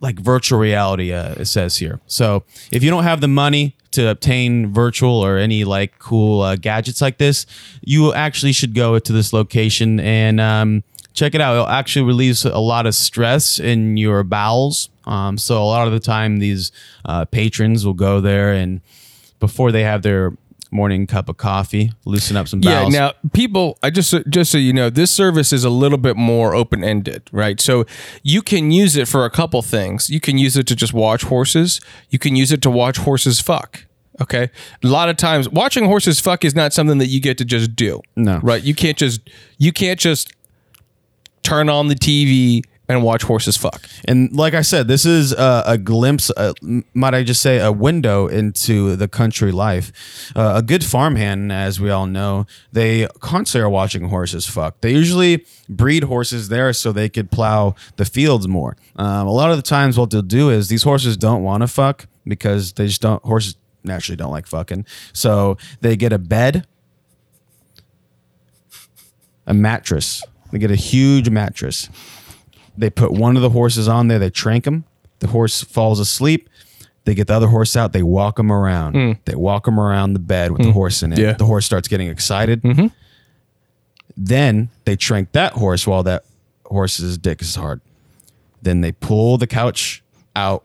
like 0.00 0.18
virtual 0.20 0.58
reality 0.58 1.12
uh, 1.12 1.34
it 1.38 1.46
says 1.46 1.78
here. 1.78 2.00
So 2.06 2.44
if 2.70 2.84
you 2.84 2.90
don't 2.90 3.04
have 3.04 3.22
the 3.22 3.28
money 3.28 3.74
to 3.92 4.10
obtain 4.10 4.72
virtual 4.72 5.24
or 5.24 5.38
any 5.38 5.64
like 5.64 5.98
cool 5.98 6.42
uh, 6.42 6.56
gadgets 6.56 7.00
like 7.00 7.16
this 7.18 7.46
you 7.80 8.12
actually 8.12 8.50
should 8.50 8.74
go 8.74 8.98
to 8.98 9.12
this 9.12 9.32
location 9.32 10.00
and 10.00 10.40
um, 10.40 10.82
check 11.14 11.34
it 11.34 11.40
out. 11.40 11.54
It'll 11.54 11.68
actually 11.68 12.04
release 12.04 12.44
a 12.44 12.58
lot 12.58 12.86
of 12.86 12.94
stress 12.94 13.60
in 13.60 13.96
your 13.96 14.24
bowels. 14.24 14.90
Um, 15.06 15.38
so 15.38 15.62
a 15.62 15.64
lot 15.64 15.86
of 15.86 15.92
the 15.92 16.00
time 16.00 16.38
these 16.38 16.72
uh, 17.04 17.24
patrons 17.24 17.86
will 17.86 17.94
go 17.94 18.20
there 18.20 18.52
and 18.52 18.80
before 19.40 19.72
they 19.72 19.82
have 19.84 20.02
their 20.02 20.32
morning 20.74 21.06
cup 21.06 21.28
of 21.28 21.36
coffee 21.36 21.92
loosen 22.04 22.36
up 22.36 22.48
some 22.48 22.60
bowels 22.60 22.92
Yeah. 22.92 23.00
Now, 23.00 23.12
people, 23.32 23.78
I 23.82 23.90
just 23.90 24.12
just 24.28 24.50
so 24.50 24.58
you 24.58 24.72
know, 24.72 24.90
this 24.90 25.10
service 25.10 25.52
is 25.52 25.64
a 25.64 25.70
little 25.70 25.98
bit 25.98 26.16
more 26.16 26.54
open 26.54 26.82
ended, 26.82 27.28
right? 27.32 27.60
So 27.60 27.86
you 28.22 28.42
can 28.42 28.70
use 28.70 28.96
it 28.96 29.06
for 29.06 29.24
a 29.24 29.30
couple 29.30 29.62
things. 29.62 30.10
You 30.10 30.20
can 30.20 30.36
use 30.36 30.56
it 30.56 30.66
to 30.66 30.76
just 30.76 30.92
watch 30.92 31.22
horses. 31.22 31.80
You 32.10 32.18
can 32.18 32.36
use 32.36 32.52
it 32.52 32.60
to 32.62 32.70
watch 32.70 32.98
horses 32.98 33.40
fuck. 33.40 33.86
Okay. 34.20 34.50
A 34.82 34.86
lot 34.86 35.08
of 35.08 35.16
times, 35.16 35.48
watching 35.48 35.86
horses 35.86 36.20
fuck 36.20 36.44
is 36.44 36.54
not 36.54 36.72
something 36.72 36.98
that 36.98 37.06
you 37.06 37.20
get 37.20 37.38
to 37.38 37.44
just 37.44 37.74
do. 37.74 38.00
No. 38.16 38.40
Right. 38.42 38.62
You 38.62 38.74
can't 38.74 38.98
just 38.98 39.20
you 39.58 39.72
can't 39.72 39.98
just 39.98 40.32
turn 41.42 41.68
on 41.68 41.88
the 41.88 41.94
TV 41.94 42.62
and 42.88 43.02
watch 43.02 43.22
horses 43.22 43.56
fuck. 43.56 43.88
And 44.06 44.34
like 44.34 44.54
I 44.54 44.62
said, 44.62 44.88
this 44.88 45.06
is 45.06 45.32
a, 45.32 45.62
a 45.66 45.78
glimpse, 45.78 46.30
might 46.92 47.14
I 47.14 47.22
just 47.22 47.40
say, 47.40 47.58
a 47.58 47.72
window 47.72 48.26
into 48.26 48.96
the 48.96 49.08
country 49.08 49.52
life. 49.52 49.92
Uh, 50.36 50.54
a 50.56 50.62
good 50.62 50.84
farmhand, 50.84 51.50
as 51.50 51.80
we 51.80 51.90
all 51.90 52.06
know, 52.06 52.46
they 52.72 53.06
constantly 53.20 53.64
are 53.64 53.70
watching 53.70 54.08
horses 54.08 54.46
fuck. 54.46 54.80
They 54.80 54.92
usually 54.92 55.46
breed 55.68 56.04
horses 56.04 56.48
there 56.48 56.72
so 56.72 56.92
they 56.92 57.08
could 57.08 57.30
plow 57.30 57.74
the 57.96 58.04
fields 58.04 58.46
more. 58.46 58.76
Um, 58.96 59.26
a 59.26 59.32
lot 59.32 59.50
of 59.50 59.56
the 59.56 59.62
times, 59.62 59.98
what 59.98 60.10
they'll 60.10 60.22
do 60.22 60.50
is 60.50 60.68
these 60.68 60.82
horses 60.82 61.16
don't 61.16 61.42
want 61.42 61.62
to 61.62 61.66
fuck 61.66 62.06
because 62.26 62.74
they 62.74 62.86
just 62.86 63.00
don't, 63.00 63.22
horses 63.24 63.56
naturally 63.82 64.16
don't 64.16 64.30
like 64.30 64.46
fucking. 64.46 64.84
So 65.12 65.56
they 65.80 65.96
get 65.96 66.12
a 66.12 66.18
bed, 66.18 66.66
a 69.46 69.54
mattress. 69.54 70.22
They 70.52 70.58
get 70.58 70.70
a 70.70 70.76
huge 70.76 71.30
mattress 71.30 71.88
they 72.76 72.90
put 72.90 73.12
one 73.12 73.36
of 73.36 73.42
the 73.42 73.50
horses 73.50 73.88
on 73.88 74.08
there 74.08 74.18
they 74.18 74.30
trank 74.30 74.66
him 74.66 74.84
the 75.24 75.28
horse 75.28 75.62
falls 75.62 76.00
asleep. 76.00 76.50
They 77.04 77.14
get 77.14 77.26
the 77.26 77.34
other 77.34 77.48
horse 77.48 77.76
out 77.76 77.92
they 77.94 78.02
walk 78.02 78.38
him 78.38 78.52
around. 78.52 78.92
Hmm. 78.92 79.12
They 79.24 79.34
walk 79.34 79.66
him 79.66 79.80
around 79.80 80.12
the 80.12 80.18
bed 80.18 80.52
with 80.52 80.60
the 80.60 80.68
hmm. 80.68 80.72
horse 80.72 81.02
in 81.02 81.12
it. 81.12 81.18
Yeah. 81.18 81.32
the 81.32 81.46
horse 81.46 81.64
starts 81.64 81.88
getting 81.88 82.08
excited. 82.08 82.62
Mm-hmm. 82.62 82.86
Then 84.16 84.68
they 84.84 84.96
trank 84.96 85.32
that 85.32 85.54
horse 85.54 85.86
while 85.86 86.02
that 86.02 86.24
horse's 86.66 87.16
dick 87.18 87.40
is 87.40 87.56
hard. 87.56 87.80
Then 88.60 88.82
they 88.82 88.92
pull 88.92 89.38
the 89.38 89.46
couch 89.46 90.02
out 90.36 90.62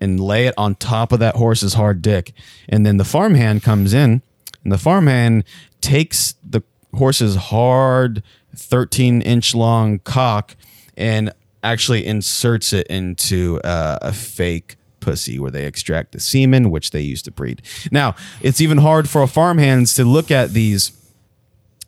and 0.00 0.18
lay 0.18 0.46
it 0.46 0.54
on 0.56 0.74
top 0.74 1.12
of 1.12 1.20
that 1.20 1.36
horse's 1.36 1.74
hard 1.74 2.00
dick. 2.00 2.32
And 2.68 2.86
then 2.86 2.96
the 2.96 3.04
farmhand 3.04 3.62
comes 3.62 3.92
in 3.92 4.22
and 4.64 4.72
the 4.72 4.78
farmhand 4.78 5.44
takes 5.80 6.34
the 6.42 6.62
horse's 6.94 7.36
hard 7.36 8.22
13 8.54 9.20
inch 9.22 9.54
long 9.54 9.98
cock 10.00 10.56
and 10.96 11.30
actually 11.62 12.06
inserts 12.06 12.72
it 12.72 12.86
into 12.88 13.60
uh, 13.64 13.98
a 14.02 14.12
fake 14.12 14.76
pussy 15.00 15.38
where 15.38 15.50
they 15.50 15.64
extract 15.64 16.12
the 16.12 16.20
semen 16.20 16.70
which 16.70 16.90
they 16.90 17.00
use 17.00 17.22
to 17.22 17.30
breed 17.30 17.62
now 17.92 18.14
it's 18.40 18.60
even 18.60 18.78
hard 18.78 19.08
for 19.08 19.22
a 19.22 19.26
farmhands 19.28 19.94
to 19.94 20.04
look 20.04 20.30
at 20.30 20.50
these 20.50 20.92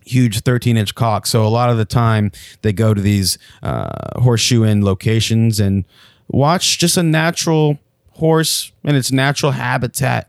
huge 0.06 0.40
13 0.40 0.76
inch 0.76 0.94
cock. 0.96 1.24
So 1.26 1.44
a 1.44 1.48
lot 1.48 1.70
of 1.70 1.76
the 1.76 1.85
time 1.85 2.33
they 2.62 2.72
go 2.72 2.94
to 2.94 3.00
these 3.00 3.38
uh, 3.62 4.20
horseshoe 4.20 4.64
in 4.64 4.85
locations 4.85 5.61
and 5.61 5.85
watch 6.26 6.78
just 6.78 6.96
a 6.96 7.02
natural 7.02 7.78
horse 8.14 8.72
in 8.83 8.96
its 8.96 9.12
natural 9.12 9.52
habitat 9.52 10.28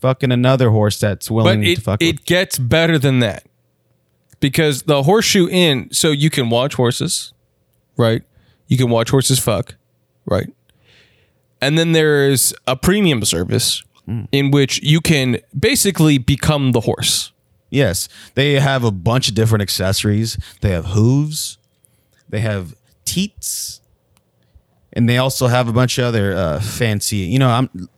fucking 0.00 0.30
another 0.30 0.70
horse 0.70 1.00
that's 1.00 1.30
willing 1.30 1.60
But 1.60 1.64
to 1.66 1.72
it, 1.72 1.78
fuck 1.82 2.00
with. 2.00 2.08
it 2.10 2.24
gets 2.26 2.58
better 2.58 2.96
than 2.98 3.18
that 3.20 3.44
because 4.40 4.82
the 4.82 5.02
horseshoe 5.02 5.48
in, 5.48 5.88
so 5.92 6.10
you 6.10 6.30
can 6.30 6.48
watch 6.50 6.74
horses, 6.74 7.32
right? 7.96 8.22
You 8.68 8.76
can 8.76 8.90
watch 8.90 9.10
horses 9.10 9.38
fuck, 9.38 9.74
right? 10.26 10.48
And 11.60 11.78
then 11.78 11.92
there's 11.92 12.52
a 12.66 12.76
premium 12.76 13.24
service 13.24 13.82
Hmm. 14.06 14.24
in 14.32 14.50
which 14.50 14.82
you 14.82 15.00
can 15.00 15.38
basically 15.58 16.18
become 16.18 16.72
the 16.72 16.80
horse. 16.80 17.32
Yes, 17.70 18.06
they 18.34 18.60
have 18.60 18.84
a 18.84 18.90
bunch 18.90 19.28
of 19.30 19.34
different 19.34 19.62
accessories. 19.62 20.36
They 20.60 20.68
have 20.72 20.84
hooves, 20.88 21.56
they 22.28 22.40
have 22.40 22.74
teats, 23.06 23.80
and 24.92 25.08
they 25.08 25.16
also 25.16 25.46
have 25.46 25.68
a 25.68 25.72
bunch 25.72 25.96
of 25.96 26.04
other 26.04 26.34
uh, 26.36 26.60
fancy. 26.60 27.16
You 27.16 27.38
know, 27.38 27.48
I'm. 27.48 27.88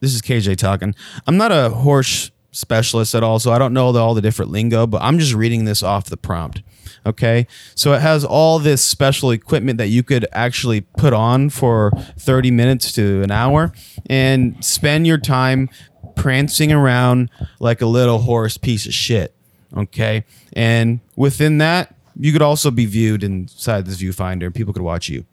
This 0.00 0.14
is 0.14 0.22
KJ 0.22 0.56
talking. 0.56 0.94
I'm 1.26 1.36
not 1.36 1.52
a 1.52 1.68
horse 1.68 2.30
specialist 2.50 3.14
at 3.14 3.22
all, 3.22 3.38
so 3.38 3.52
I 3.52 3.58
don't 3.58 3.74
know 3.74 3.92
the, 3.92 3.98
all 4.00 4.14
the 4.14 4.22
different 4.22 4.50
lingo. 4.50 4.86
But 4.86 5.02
I'm 5.02 5.18
just 5.18 5.34
reading 5.34 5.66
this 5.66 5.82
off 5.82 6.06
the 6.06 6.16
prompt. 6.16 6.62
Okay, 7.04 7.48
so 7.74 7.94
it 7.94 8.00
has 8.00 8.24
all 8.24 8.60
this 8.60 8.84
special 8.84 9.32
equipment 9.32 9.76
that 9.78 9.88
you 9.88 10.04
could 10.04 10.24
actually 10.30 10.82
put 10.82 11.12
on 11.12 11.50
for 11.50 11.90
30 12.18 12.52
minutes 12.52 12.92
to 12.92 13.22
an 13.22 13.32
hour 13.32 13.72
and 14.08 14.64
spend 14.64 15.06
your 15.06 15.18
time 15.18 15.68
prancing 16.14 16.70
around 16.70 17.30
like 17.58 17.80
a 17.80 17.86
little 17.86 18.18
horse 18.18 18.56
piece 18.56 18.86
of 18.86 18.94
shit. 18.94 19.34
Okay. 19.76 20.24
And 20.52 21.00
within 21.16 21.58
that, 21.58 21.94
you 22.18 22.32
could 22.32 22.42
also 22.42 22.70
be 22.70 22.86
viewed 22.86 23.24
inside 23.24 23.86
this 23.86 24.00
viewfinder 24.00 24.46
and 24.46 24.54
people 24.54 24.72
could 24.72 24.82
watch 24.82 25.08
you. 25.08 25.24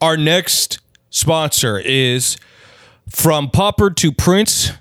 Our 0.00 0.16
next 0.16 0.78
sponsor 1.10 1.78
is 1.78 2.36
from 3.08 3.50
Popper 3.50 3.90
to 3.90 4.12
Prince. 4.12 4.72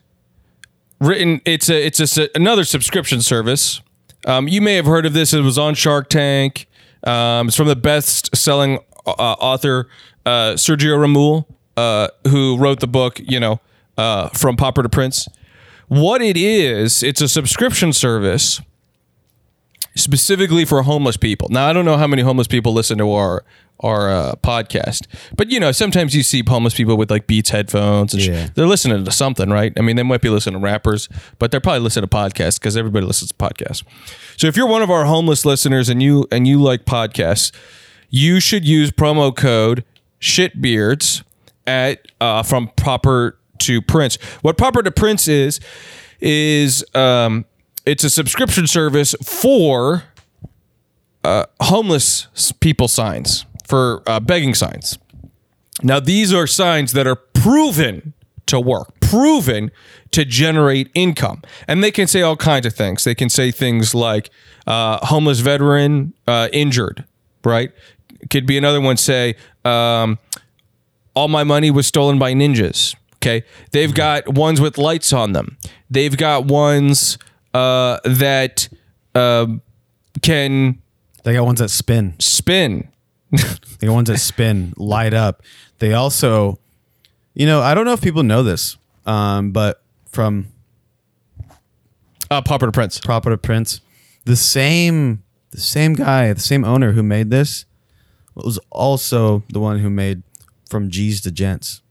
Written, 0.99 1.41
it's 1.45 1.69
a 1.69 1.86
it's 1.86 2.17
a, 2.17 2.30
another 2.36 2.63
subscription 2.63 3.21
service. 3.21 3.82
Um, 4.26 4.48
you 4.48 4.62
may 4.62 4.76
have 4.76 4.86
heard 4.86 5.06
of 5.06 5.14
this. 5.14 5.34
It 5.34 5.42
was 5.42 5.58
on 5.58 5.76
Shark 5.76 6.10
Tank. 6.10 6.68
Um, 7.04 7.48
it's 7.48 7.56
from 7.56 7.68
the 7.68 7.76
best-selling 7.76 8.80
uh, 9.06 9.12
author 9.12 9.88
uh, 10.26 10.54
Sergio 10.54 10.98
Ramul, 10.98 11.46
uh, 11.78 12.08
who 12.28 12.58
wrote 12.58 12.80
the 12.80 12.88
book. 12.88 13.20
You 13.24 13.40
know, 13.40 13.60
uh, 13.98 14.30
from 14.30 14.58
Popper 14.58 14.84
to 14.84 14.90
Prince. 14.90 15.28
What 15.88 16.22
it 16.22 16.36
is, 16.36 17.04
it's 17.04 17.22
a 17.22 17.28
subscription 17.28 17.94
service 17.94 18.60
specifically 19.96 20.66
for 20.66 20.82
homeless 20.82 21.16
people. 21.18 21.48
Now 21.50 21.68
I 21.68 21.74
don't 21.74 21.86
know 21.86 21.98
how 21.98 22.08
many 22.08 22.22
homeless 22.22 22.48
people 22.48 22.74
listen 22.74 22.98
to 22.98 23.12
our 23.12 23.46
our 23.82 24.10
uh, 24.10 24.36
podcast, 24.42 25.06
but 25.36 25.52
you 25.52 25.60
know 25.60 25.72
sometimes 25.72 26.16
you 26.16 26.24
see 26.24 26.44
homeless 26.48 26.74
people 26.74 26.98
with 26.98 27.12
like 27.12 27.28
Beats 27.28 27.50
headphones 27.50 28.14
and 28.14 28.24
sh- 28.24 28.52
they're 28.56 28.68
listening 28.68 29.04
to 29.04 29.12
something, 29.12 29.50
right? 29.50 29.74
I 29.78 29.82
mean, 29.82 29.96
they 29.96 30.04
might 30.04 30.22
be 30.22 30.30
listening 30.30 30.60
to 30.60 30.64
rappers, 30.64 31.10
but 31.40 31.52
they're 31.52 31.60
probably 31.60 31.82
listening 31.82 32.08
to 32.08 32.16
podcasts 32.16 32.60
because 32.60 32.78
everybody 32.78 33.06
listens 33.06 33.32
to 33.32 33.38
podcasts. 33.38 33.84
So 34.38 34.48
if 34.48 34.56
you're 34.56 34.68
one 34.68 34.82
of 34.82 34.90
our 34.90 35.06
homeless 35.06 35.46
listeners 35.46 35.90
and 35.90 36.02
you 36.02 36.28
and 36.32 36.48
you 36.48 36.62
like 36.62 36.86
podcasts, 36.86 37.52
you 38.10 38.40
should 38.40 38.66
use 38.66 38.92
promo 38.92 39.36
code 39.36 39.84
shitbeards 40.22 41.24
at 41.68 42.08
uh, 42.22 42.44
from 42.44 42.70
proper 42.76 43.38
to 43.60 43.82
prince 43.82 44.18
what 44.42 44.58
proper 44.58 44.84
to 44.84 44.92
prince 44.92 45.28
is 45.28 45.60
is 46.20 46.84
um 46.94 47.46
it's 47.86 48.04
a 48.04 48.10
subscription 48.10 48.68
service 48.68 49.16
for 49.24 50.04
uh, 51.24 51.46
homeless 51.62 52.28
people 52.60 52.88
signs 52.88 53.46
for 53.67 54.01
uh, 54.08 54.19
begging 54.19 54.54
signs 54.54 54.97
now 55.84 55.99
these 55.99 56.34
are 56.34 56.47
signs 56.47 56.93
that 56.93 57.06
are 57.08 57.15
proven 57.15 58.13
to 58.45 58.60
work 58.60 58.99
proven 58.99 59.71
to 60.12 60.23
generate 60.25 60.89
income 60.93 61.41
and 61.67 61.84
they 61.84 61.91
can 61.91 62.08
say 62.08 62.21
all 62.21 62.36
kinds 62.38 62.65
of 62.65 62.73
things 62.73 63.04
they 63.04 63.15
can 63.15 63.30
say 63.30 63.51
things 63.51 63.93
like 63.95 64.30
uh, 64.67 65.06
homeless 65.06 65.39
veteran 65.39 66.13
uh, 66.28 66.47
injured 66.54 67.04
right? 67.45 67.71
Could 68.32 68.47
be 68.47 68.58
another 68.58 68.82
one. 68.82 68.97
Say, 68.97 69.36
um, 69.63 70.17
all 71.13 71.28
my 71.28 71.43
money 71.43 71.69
was 71.69 71.86
stolen 71.86 72.17
by 72.17 72.34
ninjas. 72.34 72.95
Okay, 73.17 73.43
they've 73.71 73.93
got 73.93 74.28
ones 74.28 74.60
with 74.60 74.80
lights 74.80 75.13
on 75.13 75.34
them. 75.34 75.58
They've 75.91 76.17
got 76.17 76.45
ones 76.45 77.19
uh, 77.54 77.99
that 78.04 78.67
um 79.13 79.62
can 80.23 80.82
They 81.23 81.34
got 81.34 81.45
ones 81.45 81.60
that 81.60 81.69
spin. 81.69 82.15
spin. 82.19 82.89
Got 83.82 83.92
ones 83.92 84.10
that 84.10 84.20
spin, 84.20 84.74
light 84.78 85.14
up. 85.14 85.42
They 85.80 85.94
also, 85.94 86.60
you 87.34 87.46
know, 87.46 87.62
I 87.62 87.74
don't 87.74 87.86
know 87.86 87.94
if 87.94 88.02
people 88.02 88.24
know 88.24 88.44
this, 88.44 88.78
um, 89.06 89.52
but 89.52 89.82
from 90.08 90.48
Uh, 92.32 92.42
Popper 92.42 92.66
to 92.68 92.72
Prince. 92.72 93.00
Proper 93.00 93.30
to 93.32 93.38
Prince, 93.38 93.82
the 94.26 94.36
same 94.36 95.22
the 95.52 95.62
same 95.62 95.94
guy, 95.94 96.34
the 96.34 96.40
same 96.42 96.66
owner 96.66 96.92
who 96.92 97.04
made 97.04 97.30
this 97.30 97.66
was 98.34 98.60
also 98.70 99.44
the 99.50 99.60
one 99.60 99.80
who 99.80 99.90
made 99.90 100.22
from 100.70 100.90
G's 100.90 101.22
to 101.22 101.32
Gents. 101.32 101.82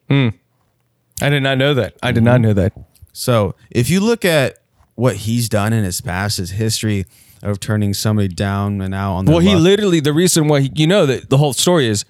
I 1.23 1.29
did 1.31 1.43
not 1.43 1.57
know 1.59 1.73
that. 1.75 1.95
I 2.03 2.13
did 2.13 2.25
not 2.25 2.41
know 2.41 2.53
that. 2.53 2.73
So 3.13 3.55
if 3.71 3.89
you 3.89 4.01
look 4.01 4.25
at 4.25 4.59
what 4.97 5.17
he's 5.17 5.49
done 5.49 5.73
in 5.73 5.85
his 5.85 6.01
past, 6.01 6.37
his 6.39 6.51
history 6.51 7.07
of 7.45 7.61
turning 7.61 7.95
somebody 7.95 8.29
down 8.29 8.81
and 8.81 8.95
out 8.95 9.15
on 9.15 9.25
the 9.27 9.33
Well, 9.33 9.41
he 9.41 9.55
literally 9.55 10.01
the 10.01 10.13
reason 10.13 10.49
why 10.49 10.61
he, 10.63 10.73
you 10.75 10.87
know 10.87 11.07
that 11.07 11.31
the 11.31 11.39
whole 11.39 11.53
story 11.53 11.87
is 11.87 12.05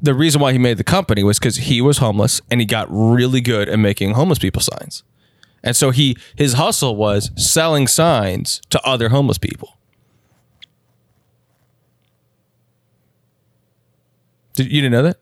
the 0.00 0.14
reason 0.14 0.40
why 0.40 0.52
he 0.52 0.58
made 0.58 0.76
the 0.78 0.84
company 0.84 1.22
was 1.22 1.38
because 1.38 1.56
he 1.56 1.80
was 1.80 1.98
homeless 1.98 2.40
and 2.50 2.60
he 2.60 2.66
got 2.66 2.86
really 2.90 3.40
good 3.40 3.68
at 3.68 3.78
making 3.78 4.12
homeless 4.14 4.38
people 4.38 4.62
signs, 4.62 5.02
and 5.62 5.74
so 5.74 5.90
he 5.90 6.16
his 6.36 6.54
hustle 6.54 6.96
was 6.96 7.30
selling 7.36 7.86
signs 7.86 8.60
to 8.70 8.80
other 8.86 9.08
homeless 9.08 9.38
people. 9.38 9.76
Did 14.54 14.72
you 14.72 14.80
didn't 14.80 14.92
know 14.92 15.02
that? 15.02 15.18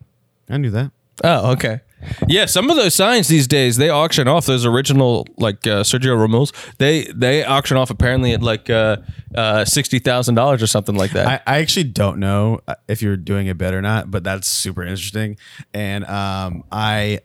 I 0.48 0.58
knew 0.58 0.70
that. 0.70 0.92
Oh, 1.22 1.52
okay. 1.52 1.80
Yeah, 2.28 2.46
some 2.46 2.70
of 2.70 2.76
those 2.76 2.94
signs 2.94 3.28
these 3.28 3.46
days 3.46 3.76
they 3.76 3.88
auction 3.88 4.28
off 4.28 4.46
those 4.46 4.64
original 4.66 5.26
like 5.36 5.66
uh, 5.66 5.82
Sergio 5.82 6.18
Ramirez. 6.20 6.52
They 6.78 7.04
they 7.14 7.44
auction 7.44 7.76
off 7.76 7.90
apparently 7.90 8.32
at 8.32 8.42
like 8.42 8.70
uh, 8.70 8.98
uh, 9.34 9.64
sixty 9.64 9.98
thousand 9.98 10.34
dollars 10.34 10.62
or 10.62 10.66
something 10.66 10.94
like 10.94 11.12
that. 11.12 11.26
I, 11.46 11.54
I 11.56 11.58
actually 11.58 11.84
don't 11.84 12.18
know 12.18 12.60
uh, 12.66 12.74
if 12.88 13.02
you're 13.02 13.16
doing 13.16 13.46
it 13.46 13.58
better 13.58 13.78
or 13.78 13.82
not, 13.82 14.10
but 14.10 14.24
that's 14.24 14.48
super 14.48 14.82
interesting. 14.82 15.36
And 15.72 16.04
um, 16.06 16.64
I, 16.70 17.20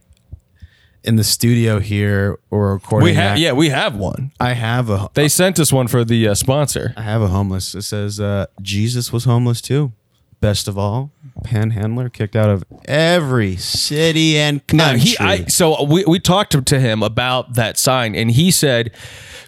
in 1.03 1.15
the 1.15 1.23
studio 1.23 1.79
here, 1.79 2.39
we're 2.49 2.73
recording. 2.73 3.05
we 3.05 3.13
have 3.13 3.37
yeah, 3.37 3.53
we 3.53 3.69
have 3.69 3.95
one. 3.95 4.31
I 4.39 4.53
have 4.53 4.89
a. 4.89 5.09
They 5.13 5.29
sent 5.29 5.59
us 5.59 5.71
one 5.71 5.87
for 5.87 6.03
the 6.03 6.29
uh, 6.29 6.35
sponsor. 6.35 6.93
I 6.97 7.01
have 7.03 7.21
a 7.21 7.27
homeless. 7.27 7.75
It 7.75 7.83
says 7.83 8.19
uh, 8.19 8.47
Jesus 8.61 9.11
was 9.13 9.25
homeless 9.25 9.61
too. 9.61 9.93
Best 10.41 10.69
of 10.69 10.77
all, 10.77 11.11
panhandler 11.43 12.09
kicked 12.09 12.35
out 12.35 12.49
of 12.49 12.63
every 12.85 13.55
city 13.55 14.37
and 14.37 14.65
country. 14.67 14.77
Now 14.77 14.95
he, 14.95 15.17
I, 15.19 15.45
so 15.45 15.83
we, 15.83 16.03
we 16.05 16.19
talked 16.19 16.51
to, 16.53 16.61
to 16.61 16.79
him 16.79 17.03
about 17.03 17.53
that 17.55 17.77
sign, 17.77 18.15
and 18.15 18.31
he 18.31 18.51
said, 18.51 18.91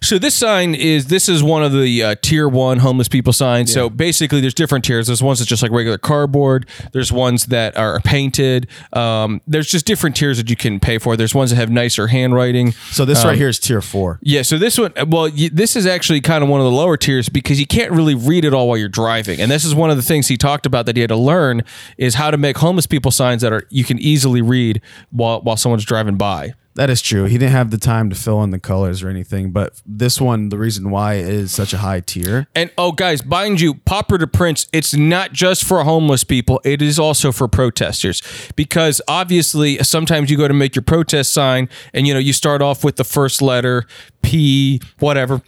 "So 0.02 0.18
this 0.18 0.36
sign 0.36 0.76
is 0.76 1.08
this 1.08 1.30
is 1.30 1.44
one 1.44 1.64
of 1.64 1.72
the 1.74 2.04
uh, 2.04 2.16
tier 2.22 2.48
one 2.48 2.80
homeless 2.80 3.08
people 3.08 3.34
signs. 3.34 3.72
So 3.74 3.90
basically, 3.90 4.42
there's 4.42 4.54
different 4.54 4.86
tiers. 4.86 5.08
There's 5.08 5.24
ones 5.24 5.40
that's 5.40 5.50
just 5.50 5.62
like 5.62 5.72
regular 5.72 5.98
cardboard. 5.98 6.68
There's 6.92 7.12
ones 7.12 7.48
that 7.48 7.78
are 7.78 8.00
painted. 8.02 8.68
Um, 8.94 9.42
there's 9.48 9.68
just 9.68 9.86
different 9.86 10.16
tiers 10.16 10.38
that 10.38 10.50
you 10.50 10.56
can 10.56 10.80
pay 10.80 10.98
for. 10.98 11.16
There's 11.18 11.36
ones 11.36 11.52
that 11.52 11.58
have 11.58 11.70
nicer 11.70 12.08
handwriting. 12.08 12.72
so 12.72 13.06
this 13.06 13.24
right 13.24 13.38
here 13.38 13.50
is 13.50 13.60
tier 13.60 13.82
four. 13.82 14.20
Yeah, 14.22 14.42
so 14.42 14.58
this 14.58 14.78
one, 14.78 14.94
well, 15.08 15.30
this 15.52 15.76
is 15.76 15.86
actually 15.86 16.22
kind 16.22 16.44
of 16.44 16.50
one 16.50 16.60
of 16.60 16.66
the 16.66 16.72
lower 16.72 16.98
tiers 16.98 17.30
because 17.30 17.60
you 17.60 17.66
can't 17.68 17.92
really 17.92 18.16
read 18.16 18.46
it 18.46 18.54
all 18.54 18.68
while 18.68 18.78
you're 18.78 18.90
driving. 18.90 19.40
And 19.40 19.50
this 19.52 19.66
is 19.66 19.74
one 19.76 19.90
of 19.90 19.98
the 19.98 20.04
things 20.04 20.28
he 20.28 20.38
talked 20.38 20.66
about 20.66 20.86
that 20.86 20.96
he 20.96 21.02
had 21.02 21.10
to 21.10 21.16
learn 21.16 21.64
is 21.98 22.16
how 22.16 22.32
to 22.32 22.38
make 22.38 22.58
homeless 22.58 22.88
people 22.88 23.12
signs 23.12 23.42
that 23.42 23.54
are 23.54 23.68
you 23.70 23.84
can 23.84 24.00
easily 24.00 24.42
read 24.42 24.82
while 25.12 25.42
while 25.42 25.58
someone's 25.58 25.86
driving 25.86 26.18
by. 26.18 26.54
That 26.76 26.90
is 26.90 27.02
true. 27.02 27.26
He 27.26 27.38
didn't 27.38 27.52
have 27.52 27.70
the 27.70 27.78
time 27.78 28.10
to 28.10 28.16
fill 28.16 28.42
in 28.44 28.52
the 28.52 28.60
colors 28.60 29.04
or 29.04 29.10
anything, 29.10 29.52
but 29.52 29.82
this 29.86 30.22
one, 30.22 30.50
the 30.50 30.58
reason 30.58 30.90
why 30.90 31.16
it 31.16 31.28
is 31.28 31.54
such 31.54 31.74
a 31.74 31.80
high 31.80 32.00
tier. 32.00 32.48
And 32.56 32.72
oh, 32.78 32.94
guys, 32.94 33.26
mind 33.26 33.60
you, 33.60 33.76
Popper 33.76 34.18
to 34.18 34.28
Prince, 34.28 34.68
it's 34.72 34.94
not 34.94 35.34
just 35.34 35.66
for 35.66 35.84
homeless 35.84 36.24
people, 36.24 36.62
it 36.64 36.82
is 36.82 36.98
also 36.98 37.34
for 37.34 37.50
protesters. 37.50 38.22
Because 38.56 39.02
obviously, 39.08 39.80
sometimes 39.80 40.32
you 40.32 40.38
go 40.38 40.48
to 40.48 40.54
make 40.54 40.76
your 40.76 40.84
protest 40.84 41.34
sign 41.34 41.68
and 41.94 42.08
you 42.08 42.14
know, 42.14 42.20
you 42.20 42.32
start 42.32 42.62
off 42.62 42.86
with 42.86 42.96
the 42.96 43.04
first 43.04 43.42
letter, 43.42 43.86
P, 44.22 44.80
whatever. 45.00 45.42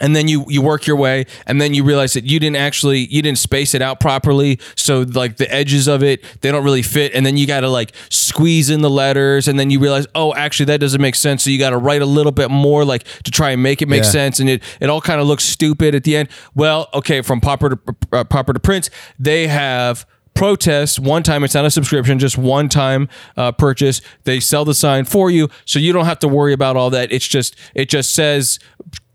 And 0.00 0.16
then 0.16 0.26
you 0.26 0.44
you 0.48 0.60
work 0.60 0.88
your 0.88 0.96
way, 0.96 1.24
and 1.46 1.60
then 1.60 1.72
you 1.72 1.84
realize 1.84 2.14
that 2.14 2.24
you 2.24 2.40
didn't 2.40 2.56
actually 2.56 3.06
you 3.06 3.22
didn't 3.22 3.38
space 3.38 3.74
it 3.74 3.80
out 3.82 4.00
properly. 4.00 4.58
So 4.74 5.02
like 5.02 5.36
the 5.36 5.48
edges 5.54 5.86
of 5.86 6.02
it, 6.02 6.24
they 6.40 6.50
don't 6.50 6.64
really 6.64 6.82
fit. 6.82 7.14
And 7.14 7.24
then 7.24 7.36
you 7.36 7.46
got 7.46 7.60
to 7.60 7.68
like 7.68 7.92
squeeze 8.10 8.70
in 8.70 8.80
the 8.80 8.90
letters, 8.90 9.46
and 9.46 9.58
then 9.58 9.70
you 9.70 9.78
realize, 9.78 10.08
oh, 10.16 10.34
actually 10.34 10.66
that 10.66 10.80
doesn't 10.80 11.00
make 11.00 11.14
sense. 11.14 11.44
So 11.44 11.50
you 11.50 11.60
got 11.60 11.70
to 11.70 11.78
write 11.78 12.02
a 12.02 12.06
little 12.06 12.32
bit 12.32 12.50
more, 12.50 12.84
like 12.84 13.04
to 13.22 13.30
try 13.30 13.50
and 13.52 13.62
make 13.62 13.82
it 13.82 13.88
make 13.88 14.02
Yeah. 14.02 14.10
sense. 14.10 14.40
And 14.40 14.50
it 14.50 14.64
it 14.80 14.90
all 14.90 15.00
kind 15.00 15.20
of 15.20 15.28
looks 15.28 15.44
stupid 15.44 15.94
at 15.94 16.02
the 16.02 16.16
end. 16.16 16.28
Well, 16.56 16.88
okay, 16.92 17.22
from 17.22 17.40
Popper 17.40 17.70
to 17.70 17.78
uh, 18.12 18.24
Popper 18.24 18.52
to 18.52 18.58
Prince, 18.60 18.90
they 19.20 19.46
have 19.46 20.06
protest 20.34 20.98
one 20.98 21.22
time. 21.22 21.44
It's 21.44 21.54
not 21.54 21.64
a 21.64 21.70
subscription 21.70 22.18
just 22.18 22.36
one 22.36 22.68
time 22.68 23.08
uh, 23.36 23.52
purchase. 23.52 24.00
They 24.24 24.40
sell 24.40 24.64
the 24.64 24.74
sign 24.74 25.04
for 25.04 25.30
you 25.30 25.48
so 25.64 25.78
you 25.78 25.92
don't 25.92 26.04
have 26.04 26.18
to 26.20 26.28
worry 26.28 26.52
about 26.52 26.76
all 26.76 26.90
that. 26.90 27.12
It's 27.12 27.26
just 27.26 27.56
it 27.74 27.88
just 27.88 28.14
says 28.14 28.58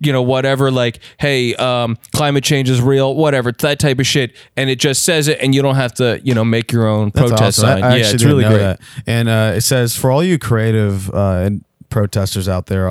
you 0.02 0.14
know 0.14 0.22
whatever 0.22 0.72
like 0.72 1.00
hey 1.20 1.54
um, 1.56 1.98
climate 2.14 2.44
change 2.44 2.70
is 2.70 2.82
real 2.82 3.16
whatever 3.16 3.52
that 3.52 3.80
type 3.80 4.00
of 4.00 4.08
shit. 4.08 4.36
And 4.56 4.70
it 4.70 4.80
just 4.80 5.04
says 5.04 5.28
it 5.28 5.40
and 5.42 5.54
you 5.54 5.62
don't 5.62 5.76
have 5.76 5.94
to 5.96 6.22
you 6.24 6.34
know 6.34 6.46
make 6.46 6.72
your 6.72 6.88
own 6.88 7.12
That's 7.14 7.30
protest 7.30 7.60
awesome. 7.60 7.82
Sign. 7.82 7.84
I 7.84 7.96
yeah 7.98 8.12
it's 8.12 8.24
really 8.24 8.46
great. 8.46 8.58
that. 8.58 8.80
And 9.06 9.30
uh, 9.30 9.54
it 9.56 9.62
says 9.62 9.96
for 9.96 10.12
all 10.12 10.24
you 10.24 10.40
creative 10.40 11.14
uh, 11.14 11.44
and 11.46 11.66
protesters 11.90 12.48
out 12.48 12.68
there, 12.68 12.90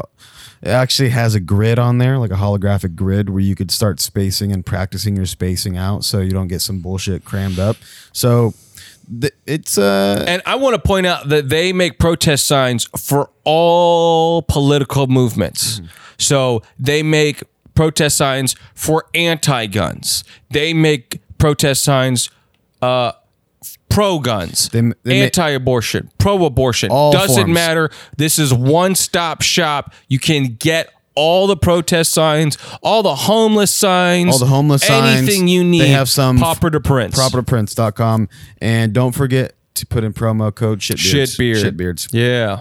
it 0.61 0.69
actually 0.69 1.11
has 1.11 1.35
a 1.35 1.41
grid 1.41 1.79
on 1.79 1.99
there, 1.99 2.19
like 2.19 2.31
a 2.31 2.37
holographic 2.37 2.97
grid, 2.97 3.31
where 3.31 3.41
you 3.41 3.55
could 3.55 3.71
start 3.71 4.01
spacing 4.01 4.53
and 4.53 4.67
practicing 4.67 5.17
your 5.17 5.27
spacing 5.27 5.77
out, 5.77 6.05
so 6.05 6.21
you 6.21 6.31
don't 6.31 6.49
get 6.49 6.61
some 6.61 6.81
bullshit 6.81 7.25
crammed 7.25 7.59
up. 7.59 7.77
So 8.13 8.55
th- 9.21 9.35
it's 9.47 9.79
uh, 9.79 10.25
And 10.27 10.43
I 10.47 10.57
want 10.57 10.75
to 10.75 10.81
point 10.81 11.07
out 11.07 11.29
that 11.29 11.49
they 11.49 11.73
make 11.73 11.99
protest 11.99 12.47
signs 12.47 12.87
for 12.97 13.31
all 13.45 14.43
political 14.43 15.07
movements. 15.07 15.81
So 16.19 16.63
they 16.79 17.03
make 17.03 17.45
protest 17.75 18.17
signs 18.17 18.57
for 18.75 19.07
anti-guns. 19.15 20.25
They 20.51 20.75
make 20.75 21.21
protest 21.39 21.85
signs 21.85 22.31
uh, 22.83 23.13
pro-guns, 23.89 24.69
They- 24.71 24.81
they 25.05 25.19
ma- 25.21 25.25
anti-abortion, 25.25 26.11
pro-abortion. 26.19 26.91
Doesn't 26.91 27.35
forms. 27.45 27.55
matter. 27.55 27.91
This 28.17 28.39
is 28.39 28.53
one-stop 28.55 29.43
shop. 29.43 29.93
You 30.09 30.19
can 30.19 30.57
get 30.59 30.91
all 31.15 31.47
the 31.49 31.57
protest 31.57 32.13
signs, 32.13 32.57
all 32.83 33.03
the 33.03 33.15
homeless 33.15 33.73
signs, 33.73 34.33
all 34.35 34.39
the 34.39 34.47
homeless 34.47 34.83
signs. 34.87 35.19
anything 35.29 35.49
you 35.49 35.65
need. 35.65 35.81
They 35.81 35.89
have 35.89 36.09
some 36.09 36.39
Popper 36.39 36.71
to 36.71 36.81
Prince. 36.81 37.19
propertoprince.com. 37.19 38.29
And 38.61 38.93
don't 38.93 39.13
forget 39.13 39.55
to 39.75 39.87
put 39.87 40.05
in 40.05 40.13
promo 40.13 40.55
code 40.55 40.81
shit 40.83 40.99
shitbeards. 40.99 41.37
Shitbeard. 41.37 41.65
Shitbeards. 41.73 42.09
Yeah. 42.13 42.61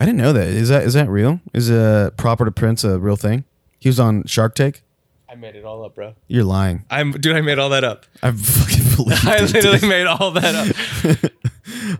I 0.00 0.04
didn't 0.06 0.18
know 0.18 0.32
that. 0.32 0.48
Is 0.48 0.68
that 0.70 0.82
is 0.84 0.94
that 0.94 1.08
real? 1.08 1.40
Is 1.52 1.70
a 1.70 2.12
proper 2.16 2.44
to 2.44 2.50
Prince 2.50 2.82
a 2.82 2.98
real 2.98 3.16
thing? 3.16 3.44
He 3.78 3.88
was 3.88 4.00
on 4.00 4.24
Shark 4.26 4.54
Tank. 4.56 4.82
I 5.34 5.36
made 5.36 5.56
it 5.56 5.64
all 5.64 5.84
up, 5.84 5.96
bro. 5.96 6.14
You're 6.28 6.44
lying. 6.44 6.84
I'm 6.88 7.10
dude. 7.10 7.34
I 7.34 7.40
made 7.40 7.58
all 7.58 7.70
that 7.70 7.82
up. 7.82 8.06
I 8.22 8.30
fucking 8.30 8.84
believe 8.96 9.26
I 9.26 9.38
it, 9.38 9.46
dude. 9.52 9.64
literally 9.64 9.88
made 9.88 10.06
all 10.06 10.30
that 10.30 10.54
up. 10.54 11.32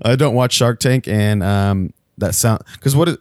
I 0.04 0.14
don't 0.14 0.36
watch 0.36 0.52
Shark 0.52 0.78
Tank, 0.78 1.08
and 1.08 1.42
um, 1.42 1.92
that 2.18 2.36
sound 2.36 2.62
because 2.74 2.94
what 2.94 3.08
is 3.08 3.18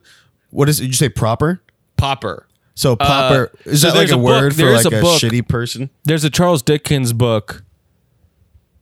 what 0.51 0.69
is 0.69 0.77
did 0.77 0.85
you 0.85 0.93
say 0.93 1.09
proper? 1.09 1.63
Popper. 1.97 2.45
So 2.75 2.95
proper 2.95 3.51
is 3.65 3.81
so 3.81 3.87
that 3.87 3.95
like 3.97 4.07
there's 4.09 4.11
a, 4.11 4.13
a 4.13 4.17
book- 4.17 4.25
word 4.27 4.51
for 4.53 4.57
there 4.57 4.75
is 4.75 4.85
like 4.85 4.93
a 4.93 4.99
a, 4.99 5.01
book. 5.01 5.19
shitty 5.19 5.47
person? 5.47 5.89
There's 6.03 6.23
a 6.23 6.29
Charles 6.29 6.61
Dickens 6.61 7.11
book, 7.11 7.63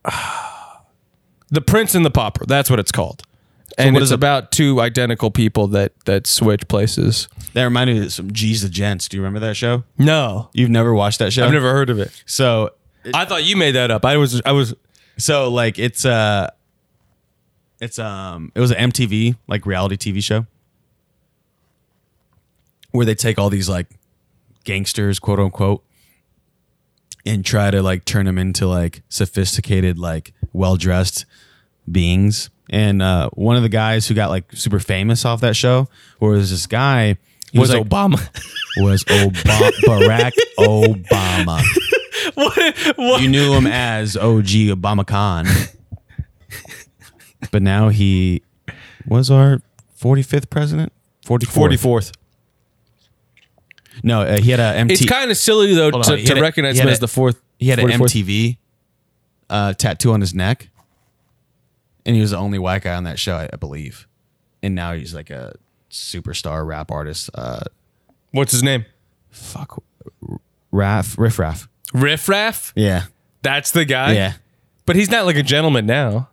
The 1.50 1.62
Prince 1.62 1.94
and 1.94 2.04
the 2.04 2.10
Pauper. 2.10 2.44
That's 2.44 2.68
what 2.68 2.78
it's 2.78 2.92
called. 2.92 3.22
And 3.78 3.94
what 3.94 4.02
it's 4.02 4.08
is 4.08 4.12
it? 4.12 4.16
about 4.16 4.52
two 4.52 4.80
identical 4.80 5.30
people 5.30 5.66
that 5.68 5.92
that 6.04 6.26
switch 6.26 6.66
places. 6.68 7.28
That 7.54 7.64
reminded 7.64 7.96
me 7.96 8.04
of 8.06 8.12
some 8.12 8.32
G's 8.32 8.62
the 8.62 8.68
Gents. 8.68 9.08
Do 9.08 9.16
you 9.16 9.22
remember 9.22 9.40
that 9.46 9.56
show? 9.56 9.84
No, 9.98 10.50
You've 10.52 10.70
never 10.70 10.92
watched 10.94 11.18
that 11.20 11.32
show? 11.32 11.44
I've 11.46 11.52
never 11.52 11.72
heard 11.72 11.90
of 11.90 11.98
it. 11.98 12.10
So 12.26 12.70
I 13.14 13.24
thought 13.24 13.44
you 13.44 13.56
made 13.56 13.72
that 13.72 13.90
up. 13.90 14.04
I 14.04 14.16
was 14.16 14.40
I 14.44 14.52
was 14.52 14.74
so 15.18 15.50
like 15.50 15.78
it's 15.78 16.04
uh 16.04 16.50
it's 17.80 17.98
um 17.98 18.52
it 18.54 18.60
was 18.60 18.70
an 18.70 18.90
MTV 18.90 19.36
like 19.48 19.66
reality 19.66 19.96
TV 19.96 20.22
show 20.22 20.46
where 22.90 23.06
they 23.06 23.14
take 23.14 23.38
all 23.38 23.50
these 23.50 23.68
like 23.68 23.88
gangsters 24.64 25.18
quote 25.18 25.40
unquote 25.40 25.82
and 27.24 27.44
try 27.44 27.70
to 27.70 27.82
like 27.82 28.04
turn 28.04 28.26
them 28.26 28.38
into 28.38 28.66
like 28.66 29.02
sophisticated 29.08 29.98
like 29.98 30.32
well 30.52 30.76
dressed 30.76 31.24
beings 31.90 32.50
and 32.70 33.02
uh 33.02 33.28
one 33.32 33.56
of 33.56 33.62
the 33.62 33.68
guys 33.68 34.06
who 34.06 34.14
got 34.14 34.30
like 34.30 34.44
super 34.52 34.78
famous 34.78 35.24
off 35.24 35.40
that 35.40 35.56
show 35.56 35.88
was 36.20 36.50
this 36.50 36.66
guy 36.66 37.16
he 37.50 37.58
was 37.58 37.72
like, 37.72 37.82
Obama. 37.86 38.16
was 38.78 39.04
Obama 39.04 39.70
Barack 39.84 40.32
Obama 40.58 41.62
what, 42.34 42.96
what? 42.96 43.22
You 43.22 43.28
knew 43.28 43.52
him 43.52 43.66
as 43.66 44.16
OG 44.16 44.46
Obama 44.70 45.06
Khan. 45.06 45.46
but 47.50 47.62
now 47.62 47.88
he 47.88 48.42
was 49.06 49.30
our 49.30 49.60
45th 50.00 50.48
president? 50.50 50.92
44th. 51.26 51.78
44th. 51.78 52.12
No, 54.02 54.22
uh, 54.22 54.40
he 54.40 54.50
had 54.50 54.60
a 54.60 54.74
MT. 54.78 54.94
It's 54.94 55.06
kind 55.06 55.30
of 55.30 55.36
silly 55.36 55.74
though 55.74 55.90
Hold 55.90 56.04
to, 56.04 56.22
to 56.22 56.38
a- 56.38 56.40
recognize 56.40 56.78
him 56.78 56.86
had 56.86 56.92
as 56.92 56.98
the 57.00 57.08
fourth. 57.08 57.40
he 57.58 57.68
had 57.68 57.78
an 57.78 57.88
MTV 57.88 58.56
uh, 59.50 59.74
tattoo 59.74 60.12
on 60.12 60.20
his 60.20 60.34
neck. 60.34 60.68
And 62.04 62.14
he 62.16 62.20
was 62.22 62.30
the 62.32 62.36
only 62.36 62.58
white 62.58 62.82
guy 62.82 62.94
on 62.94 63.04
that 63.04 63.18
show, 63.18 63.36
I, 63.36 63.48
I 63.52 63.56
believe. 63.56 64.06
And 64.62 64.74
now 64.74 64.92
he's 64.92 65.14
like 65.14 65.30
a 65.30 65.54
superstar 65.90 66.66
rap 66.66 66.90
artist. 66.90 67.30
Uh, 67.34 67.60
What's 68.32 68.52
his 68.52 68.62
name? 68.62 68.84
fuck. 69.30 69.82
Raff, 70.70 71.18
Riff 71.18 71.38
Raff. 71.38 71.68
Riff 71.92 72.28
Raff. 72.28 72.72
Yeah. 72.76 73.04
That's 73.42 73.70
the 73.72 73.84
guy. 73.84 74.12
Yeah. 74.12 74.32
but 74.86 74.96
he's 74.96 75.10
not 75.10 75.26
like 75.26 75.36
a 75.36 75.42
gentleman 75.42 75.86
now. 75.86 76.28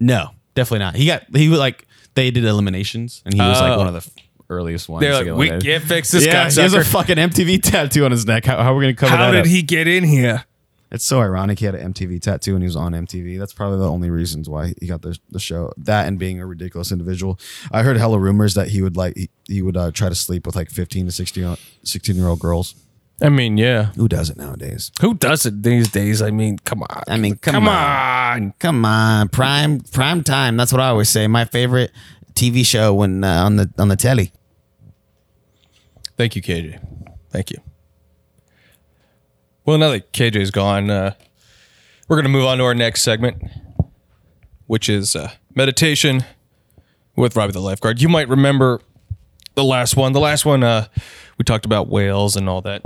No, 0.00 0.30
definitely 0.54 0.80
not. 0.80 0.96
He 0.96 1.06
got, 1.06 1.24
he 1.34 1.48
was 1.48 1.58
like, 1.58 1.86
they 2.14 2.30
did 2.30 2.44
eliminations 2.44 3.22
and 3.24 3.34
he 3.34 3.40
was 3.40 3.60
like 3.60 3.72
Oh. 3.72 3.78
one 3.78 3.86
of 3.86 3.92
the 3.94 3.98
f- 3.98 4.10
earliest 4.50 4.88
ones. 4.88 5.00
They're 5.02 5.10
to 5.12 5.16
like, 5.18 5.24
get 5.26 5.34
we 5.36 5.46
eliminated. 5.48 5.64
can't 5.80 5.84
fix 5.84 6.10
this 6.10 6.26
yeah, 6.26 6.44
guy. 6.44 6.50
he 6.50 6.60
has 6.60 6.74
a 6.74 6.84
fucking 6.84 7.16
MTV 7.16 7.62
tattoo 7.62 8.04
on 8.04 8.10
his 8.10 8.26
neck. 8.26 8.44
How, 8.44 8.62
how 8.62 8.72
are 8.72 8.76
we 8.76 8.84
going 8.84 8.94
to 8.96 8.98
cover 9.00 9.10
that? 9.12 9.16
How 9.18 9.26
that 9.26 9.32
did 9.32 9.40
up? 9.42 9.46
he 9.46 9.62
get 9.62 9.86
in 9.88 10.04
here? 10.04 10.44
It's 10.92 11.06
so 11.06 11.20
ironic. 11.20 11.58
He 11.58 11.64
had 11.64 11.74
an 11.74 11.94
MTV 11.94 12.20
tattoo 12.20 12.54
and 12.54 12.62
he 12.62 12.66
was 12.66 12.76
on 12.76 12.92
MTV. 12.92 13.38
That's 13.38 13.54
probably 13.54 13.78
the 13.78 13.88
only 13.88 14.10
reasons 14.10 14.46
why 14.46 14.74
he 14.78 14.86
got 14.86 15.00
the, 15.00 15.18
the 15.30 15.40
show. 15.40 15.72
That 15.78 16.06
and 16.06 16.18
being 16.18 16.38
a 16.38 16.46
ridiculous 16.46 16.92
individual. 16.92 17.40
I 17.72 17.82
heard 17.82 17.96
hella 17.96 18.18
rumors 18.18 18.52
that 18.54 18.68
he 18.68 18.82
would 18.82 18.94
like 18.94 19.16
he, 19.16 19.30
he 19.48 19.62
would 19.62 19.76
uh, 19.76 19.90
try 19.90 20.10
to 20.10 20.14
sleep 20.14 20.44
with 20.44 20.54
like 20.54 20.70
15 20.70 21.06
to 21.06 21.12
16, 21.12 21.56
16 21.82 22.14
year 22.14 22.28
old 22.28 22.40
girls. 22.40 22.74
I 23.22 23.30
mean, 23.30 23.56
yeah. 23.56 23.92
Who 23.96 24.06
does 24.06 24.28
it 24.28 24.36
nowadays? 24.36 24.92
Who 25.00 25.14
does 25.14 25.46
it 25.46 25.62
these 25.62 25.90
days? 25.90 26.20
I 26.20 26.30
mean, 26.30 26.58
come 26.58 26.82
on. 26.82 27.02
I 27.08 27.16
mean, 27.16 27.36
come, 27.36 27.54
come 27.54 27.68
on. 27.68 28.42
on. 28.42 28.54
Come 28.58 28.84
on, 28.84 29.28
prime 29.30 29.80
prime 29.80 30.22
time. 30.22 30.58
That's 30.58 30.72
what 30.72 30.80
I 30.80 30.88
always 30.88 31.08
say. 31.08 31.26
My 31.26 31.46
favorite 31.46 31.90
TV 32.34 32.66
show 32.66 32.92
when 32.92 33.24
uh, 33.24 33.44
on 33.44 33.56
the 33.56 33.72
on 33.78 33.88
the 33.88 33.96
telly. 33.96 34.32
Thank 36.18 36.36
you, 36.36 36.42
KJ. 36.42 36.80
Thank 37.30 37.50
you. 37.50 37.58
Well, 39.64 39.78
now 39.78 39.90
that 39.90 40.12
KJ's 40.12 40.50
gone, 40.50 40.90
uh, 40.90 41.14
we're 42.08 42.16
going 42.16 42.24
to 42.24 42.30
move 42.30 42.46
on 42.46 42.58
to 42.58 42.64
our 42.64 42.74
next 42.74 43.02
segment, 43.02 43.40
which 44.66 44.88
is 44.88 45.14
uh, 45.14 45.30
meditation 45.54 46.24
with 47.14 47.36
Robbie 47.36 47.52
the 47.52 47.60
lifeguard. 47.60 48.02
You 48.02 48.08
might 48.08 48.28
remember 48.28 48.80
the 49.54 49.62
last 49.62 49.96
one. 49.96 50.12
The 50.12 50.20
last 50.20 50.44
one, 50.44 50.64
uh, 50.64 50.88
we 51.38 51.44
talked 51.44 51.64
about 51.64 51.88
whales 51.88 52.34
and 52.34 52.48
all 52.48 52.60
that. 52.62 52.82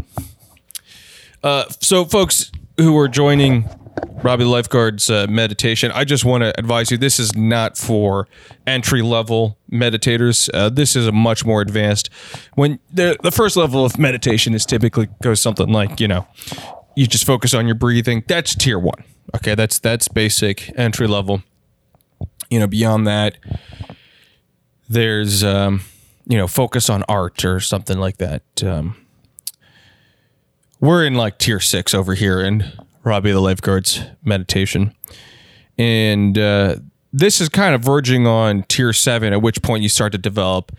Uh, 1.42 1.64
so, 1.80 2.04
folks 2.04 2.52
who 2.76 2.96
are 2.98 3.08
joining 3.08 3.70
Robbie 4.26 4.42
lifeguard's 4.42 5.08
uh, 5.08 5.28
meditation, 5.28 5.92
I 5.92 6.02
just 6.02 6.24
want 6.24 6.42
to 6.42 6.52
advise 6.58 6.90
you: 6.90 6.98
this 6.98 7.20
is 7.20 7.36
not 7.36 7.78
for 7.78 8.26
entry 8.66 9.00
level 9.00 9.56
meditators. 9.70 10.50
Uh, 10.52 10.68
this 10.68 10.96
is 10.96 11.06
a 11.06 11.12
much 11.12 11.44
more 11.44 11.60
advanced. 11.60 12.10
When 12.54 12.80
the 12.92 13.16
the 13.22 13.30
first 13.30 13.56
level 13.56 13.84
of 13.84 14.00
meditation 14.00 14.52
is 14.52 14.66
typically 14.66 15.06
goes 15.22 15.40
something 15.40 15.68
like 15.68 16.00
you 16.00 16.08
know, 16.08 16.26
you 16.96 17.06
just 17.06 17.24
focus 17.24 17.54
on 17.54 17.66
your 17.66 17.76
breathing. 17.76 18.24
That's 18.26 18.56
tier 18.56 18.80
one. 18.80 19.04
Okay, 19.36 19.54
that's 19.54 19.78
that's 19.78 20.08
basic 20.08 20.76
entry 20.76 21.06
level. 21.06 21.44
You 22.50 22.58
know, 22.58 22.66
beyond 22.66 23.06
that, 23.06 23.36
there's 24.88 25.44
um, 25.44 25.82
you 26.26 26.36
know 26.36 26.48
focus 26.48 26.90
on 26.90 27.04
art 27.04 27.44
or 27.44 27.60
something 27.60 27.98
like 27.98 28.16
that. 28.16 28.42
Um, 28.60 28.96
we're 30.80 31.06
in 31.06 31.14
like 31.14 31.38
tier 31.38 31.60
six 31.60 31.94
over 31.94 32.14
here 32.14 32.40
in 32.40 32.72
Robbie 33.06 33.30
the 33.30 33.40
lifeguard's 33.40 34.02
meditation, 34.24 34.92
and 35.78 36.36
uh, 36.36 36.76
this 37.12 37.40
is 37.40 37.48
kind 37.48 37.72
of 37.72 37.82
verging 37.82 38.26
on 38.26 38.64
tier 38.64 38.92
seven. 38.92 39.32
At 39.32 39.40
which 39.40 39.62
point 39.62 39.84
you 39.84 39.88
start 39.88 40.10
to 40.12 40.18
develop 40.18 40.72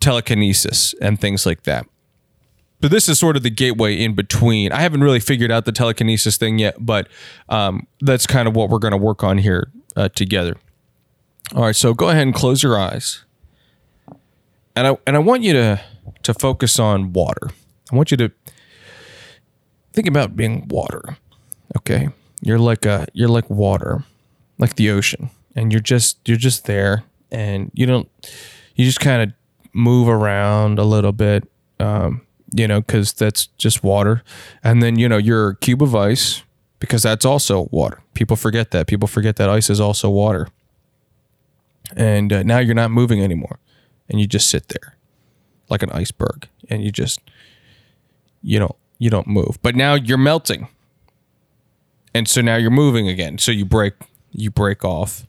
telekinesis 0.00 0.94
and 1.00 1.18
things 1.18 1.46
like 1.46 1.62
that. 1.62 1.86
But 2.82 2.90
this 2.90 3.08
is 3.08 3.18
sort 3.18 3.36
of 3.38 3.42
the 3.42 3.48
gateway 3.48 3.96
in 3.96 4.14
between. 4.14 4.70
I 4.70 4.80
haven't 4.82 5.02
really 5.02 5.18
figured 5.18 5.50
out 5.50 5.64
the 5.64 5.72
telekinesis 5.72 6.36
thing 6.36 6.58
yet, 6.58 6.76
but 6.78 7.08
um, 7.48 7.86
that's 8.02 8.26
kind 8.26 8.46
of 8.46 8.54
what 8.54 8.68
we're 8.68 8.78
going 8.78 8.92
to 8.92 8.98
work 8.98 9.24
on 9.24 9.38
here 9.38 9.72
uh, 9.96 10.10
together. 10.10 10.56
All 11.54 11.62
right, 11.62 11.74
so 11.74 11.94
go 11.94 12.10
ahead 12.10 12.24
and 12.24 12.34
close 12.34 12.62
your 12.62 12.78
eyes, 12.78 13.24
and 14.76 14.86
I 14.86 14.98
and 15.06 15.16
I 15.16 15.20
want 15.20 15.42
you 15.42 15.54
to 15.54 15.80
to 16.22 16.34
focus 16.34 16.78
on 16.78 17.14
water. 17.14 17.48
I 17.90 17.96
want 17.96 18.10
you 18.10 18.18
to 18.18 18.30
think 19.94 20.08
about 20.08 20.36
being 20.36 20.68
water. 20.68 21.16
Okay, 21.76 22.08
you're 22.42 22.58
like 22.58 22.84
a 22.84 23.06
you're 23.14 23.28
like 23.28 23.48
water, 23.48 24.04
like 24.58 24.76
the 24.76 24.90
ocean, 24.90 25.30
and 25.56 25.72
you're 25.72 25.80
just 25.80 26.18
you're 26.28 26.36
just 26.36 26.66
there, 26.66 27.04
and 27.30 27.70
you 27.72 27.86
don't 27.86 28.08
you 28.74 28.84
just 28.84 29.00
kind 29.00 29.22
of 29.22 29.32
move 29.72 30.08
around 30.08 30.78
a 30.78 30.84
little 30.84 31.12
bit, 31.12 31.48
um, 31.80 32.20
you 32.54 32.68
know, 32.68 32.80
because 32.80 33.12
that's 33.12 33.46
just 33.56 33.82
water, 33.82 34.22
and 34.62 34.82
then 34.82 34.98
you 34.98 35.08
know 35.08 35.16
you're 35.16 35.54
cube 35.54 35.82
of 35.82 35.94
ice 35.94 36.42
because 36.80 37.02
that's 37.04 37.24
also 37.24 37.68
water. 37.70 38.02
People 38.12 38.36
forget 38.36 38.72
that. 38.72 38.86
People 38.86 39.08
forget 39.08 39.36
that 39.36 39.48
ice 39.48 39.70
is 39.70 39.80
also 39.80 40.10
water, 40.10 40.48
and 41.96 42.32
uh, 42.32 42.42
now 42.42 42.58
you're 42.58 42.74
not 42.74 42.90
moving 42.90 43.22
anymore, 43.22 43.58
and 44.08 44.20
you 44.20 44.26
just 44.26 44.50
sit 44.50 44.68
there 44.68 44.96
like 45.70 45.82
an 45.82 45.90
iceberg, 45.90 46.48
and 46.68 46.84
you 46.84 46.92
just 46.92 47.20
you 48.42 48.58
don't 48.58 48.76
you 48.98 49.10
don't 49.10 49.26
move. 49.26 49.58
But 49.62 49.74
now 49.74 49.94
you're 49.94 50.18
melting. 50.18 50.68
And 52.14 52.28
so 52.28 52.40
now 52.40 52.56
you're 52.56 52.70
moving 52.70 53.08
again. 53.08 53.38
So 53.38 53.52
you 53.52 53.64
break 53.64 53.94
you 54.32 54.50
break 54.50 54.84
off 54.84 55.26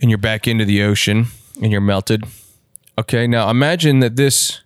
and 0.00 0.10
you're 0.10 0.18
back 0.18 0.48
into 0.48 0.64
the 0.64 0.82
ocean 0.82 1.26
and 1.62 1.70
you're 1.70 1.80
melted. 1.80 2.24
Okay, 2.98 3.26
now 3.26 3.50
imagine 3.50 4.00
that 4.00 4.16
this 4.16 4.60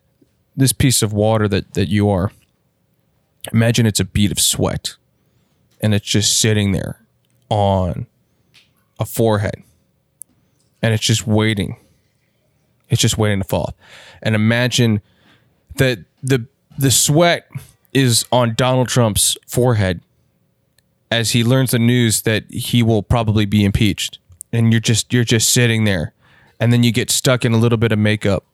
this 0.57 0.73
piece 0.73 1.03
of 1.03 1.13
water 1.13 1.49
that 1.49 1.75
that 1.75 1.89
you 1.89 2.09
are 2.09 2.33
imagine 3.53 3.87
it's 3.87 4.01
a 4.01 4.05
bead 4.05 4.33
of 4.33 4.41
sweat 4.41 4.97
and 5.81 5.95
it's 5.95 6.07
just 6.07 6.41
sitting 6.41 6.73
there 6.73 7.01
on 7.49 8.07
a 8.99 9.05
forehead 9.05 9.63
and 10.83 10.93
it's 10.93 11.05
just 11.05 11.27
waiting. 11.27 11.77
It's 12.89 13.01
just 13.01 13.19
waiting 13.19 13.39
to 13.39 13.45
fall. 13.45 13.75
And 14.23 14.35
imagine 14.35 15.01
that 15.77 15.99
the 16.23 16.47
the 16.79 16.91
sweat 16.91 17.49
is 17.97 18.27
on 18.31 18.55
Donald 18.55 18.89
Trump's 18.89 19.39
forehead 19.47 20.03
as 21.11 21.31
he 21.31 21.43
learns 21.43 21.71
the 21.71 21.79
news 21.79 22.23
that 22.23 22.45
he 22.51 22.83
will 22.83 23.03
probably 23.03 23.47
be 23.47 23.65
impeached. 23.65 24.19
And 24.53 24.71
you're 24.71 24.81
just 24.81 25.13
you're 25.13 25.25
just 25.25 25.51
sitting 25.51 25.85
there. 25.85 26.13
And 26.61 26.73
then 26.73 26.83
you 26.83 26.93
get 26.93 27.11
stuck 27.11 27.45
in 27.45 27.53
a 27.53 27.57
little 27.57 27.79
bit 27.79 27.93
of 27.93 27.99
makeup. 27.99 28.45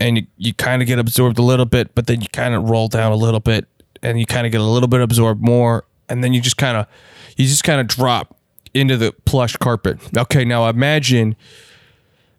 And 0.00 0.16
you, 0.18 0.26
you 0.36 0.54
kind 0.54 0.82
of 0.82 0.88
get 0.88 0.98
absorbed 0.98 1.38
a 1.38 1.42
little 1.42 1.64
bit, 1.64 1.94
but 1.94 2.08
then 2.08 2.20
you 2.20 2.26
kind 2.32 2.54
of 2.54 2.68
roll 2.68 2.88
down 2.88 3.12
a 3.12 3.16
little 3.16 3.38
bit 3.38 3.66
and 4.02 4.18
you 4.18 4.26
kind 4.26 4.46
of 4.46 4.52
get 4.52 4.60
a 4.60 4.64
little 4.64 4.88
bit 4.88 5.00
absorbed 5.00 5.40
more 5.40 5.84
and 6.08 6.22
then 6.22 6.32
you 6.32 6.40
just 6.40 6.56
kind 6.56 6.76
of 6.76 6.86
you 7.36 7.46
just 7.46 7.64
kind 7.64 7.80
of 7.80 7.86
drop 7.86 8.36
into 8.74 8.96
the 8.96 9.12
plush 9.24 9.56
carpet. 9.56 9.98
Okay, 10.16 10.44
now 10.44 10.68
imagine 10.68 11.36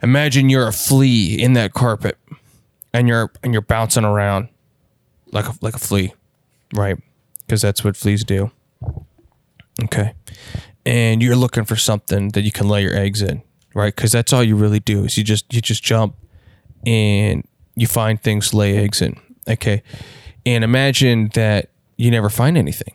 imagine 0.02 0.50
you're 0.50 0.68
a 0.68 0.74
flea 0.74 1.42
in 1.42 1.54
that 1.54 1.74
carpet 1.74 2.18
and 2.94 3.08
you're 3.08 3.32
and 3.44 3.54
you're 3.54 3.62
bouncing 3.62 4.04
around 4.04 4.50
like 5.32 5.48
a 5.48 5.54
like 5.62 5.74
a 5.74 5.80
flea, 5.80 6.14
right? 6.74 6.98
Because 7.42 7.62
that's 7.62 7.84
what 7.84 7.96
fleas 7.96 8.24
do. 8.24 8.52
Okay, 9.84 10.14
and 10.86 11.22
you're 11.22 11.36
looking 11.36 11.66
for 11.66 11.76
something 11.76 12.30
that 12.30 12.42
you 12.42 12.52
can 12.52 12.68
lay 12.68 12.84
your 12.84 12.96
eggs 12.96 13.22
in, 13.22 13.42
right? 13.74 13.96
Because 13.96 14.12
that's 14.12 14.32
all 14.32 14.44
you 14.44 14.56
really 14.56 14.80
do 14.80 15.06
is 15.06 15.18
you 15.18 15.24
just 15.24 15.52
you 15.54 15.62
just 15.62 15.84
jump 15.84 16.16
and 16.86 17.48
you 17.76 17.88
find 17.88 18.22
things 18.22 18.52
to 18.52 18.58
lay 18.58 18.78
eggs 18.78 19.02
in. 19.02 19.20
Okay, 19.50 19.82
and 20.46 20.64
imagine 20.64 21.30
that 21.34 21.70
you 21.98 22.12
never 22.12 22.30
find 22.30 22.58
anything 22.58 22.94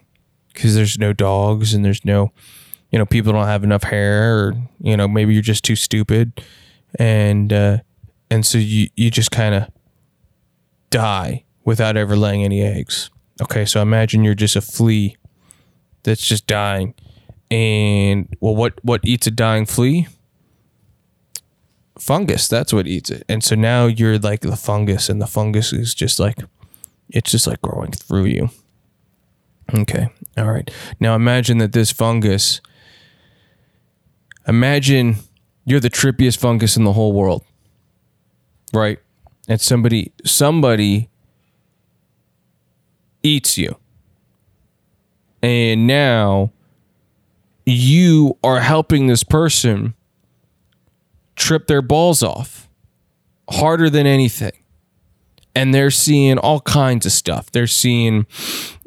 because 0.53 0.75
there's 0.75 0.99
no 0.99 1.13
dogs 1.13 1.73
and 1.73 1.85
there's 1.85 2.05
no, 2.05 2.33
you 2.91 2.99
know, 2.99 3.07
people 3.07 3.33
don't 3.33 3.47
have 3.47 3.65
enough 3.65 3.85
hair, 3.85 4.39
or 4.39 4.55
you 4.81 4.97
know, 4.97 5.09
maybe 5.09 5.33
you're 5.33 5.43
just 5.43 5.65
too 5.65 5.77
stupid, 5.77 6.41
and 6.99 7.53
uh, 7.53 7.79
and 8.31 8.47
so 8.47 8.59
you 8.59 8.89
you 8.97 9.11
just 9.11 9.31
kind 9.31 9.55
of 9.55 9.69
die 10.91 11.45
without 11.65 11.97
ever 11.97 12.17
laying 12.17 12.45
any 12.45 12.63
eggs. 12.63 13.11
Okay, 13.41 13.65
so 13.65 13.81
imagine 13.81 14.25
you're 14.25 14.35
just 14.35 14.57
a 14.57 14.61
flea 14.61 15.17
that's 16.03 16.27
just 16.27 16.47
dying. 16.47 16.95
And 17.51 18.35
well 18.41 18.55
what 18.55 18.83
what 18.85 19.01
eats 19.05 19.27
a 19.27 19.31
dying 19.31 19.67
flea? 19.67 20.09
Fungus, 21.99 22.49
that's 22.49 22.73
what 22.73 22.87
eats 22.87 23.11
it. 23.11 23.25
And 23.29 23.43
so 23.43 23.55
now 23.55 23.87
you're 23.87 24.19
like 24.19 24.41
the 24.41 24.57
fungus 24.57 25.09
and 25.09 25.21
the 25.21 25.27
fungus 25.27 25.73
is 25.73 25.95
just 25.95 26.21
like 26.21 26.39
it's 27.11 27.31
just 27.31 27.47
like 27.47 27.63
growing 27.63 27.93
through 27.93 28.27
you. 28.27 28.51
Okay. 29.75 30.09
All 30.37 30.51
right. 30.51 30.71
Now 31.01 31.15
imagine 31.15 31.59
that 31.59 31.73
this 31.73 31.91
fungus 31.91 32.61
imagine 34.47 35.17
you're 35.65 35.81
the 35.81 35.91
trippiest 35.91 36.39
fungus 36.39 36.77
in 36.77 36.85
the 36.85 36.93
whole 36.93 37.13
world. 37.13 37.45
Right? 38.73 38.99
And 39.49 39.61
somebody 39.61 40.13
somebody 40.25 41.09
eats 43.23 43.59
you. 43.59 43.77
and 45.43 45.87
now 45.87 46.51
you 47.65 48.37
are 48.43 48.61
helping 48.61 49.07
this 49.07 49.23
person 49.23 49.95
trip 51.37 51.67
their 51.67 51.83
balls 51.83 52.23
off 52.23 52.69
harder 53.51 53.89
than 53.91 54.07
anything 54.07 54.53
and 55.59 55.75
they're 55.75 55.91
seeing 55.91 56.39
all 56.39 56.61
kinds 56.61 57.05
of 57.05 57.11
stuff. 57.11 57.51
They're 57.51 57.67
seeing, 57.67 58.27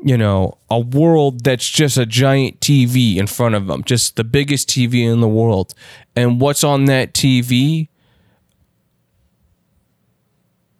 you 0.01 0.17
know, 0.17 0.57
a 0.69 0.79
world 0.79 1.43
that's 1.43 1.67
just 1.67 1.97
a 1.97 2.05
giant 2.05 2.61
TV 2.61 3.17
in 3.17 3.27
front 3.27 3.55
of 3.55 3.67
them, 3.67 3.83
just 3.83 4.15
the 4.15 4.23
biggest 4.23 4.69
TV 4.69 5.03
in 5.11 5.19
the 5.19 5.27
world. 5.27 5.73
And 6.15 6.39
what's 6.39 6.63
on 6.63 6.85
that 6.85 7.13
TV? 7.13 7.89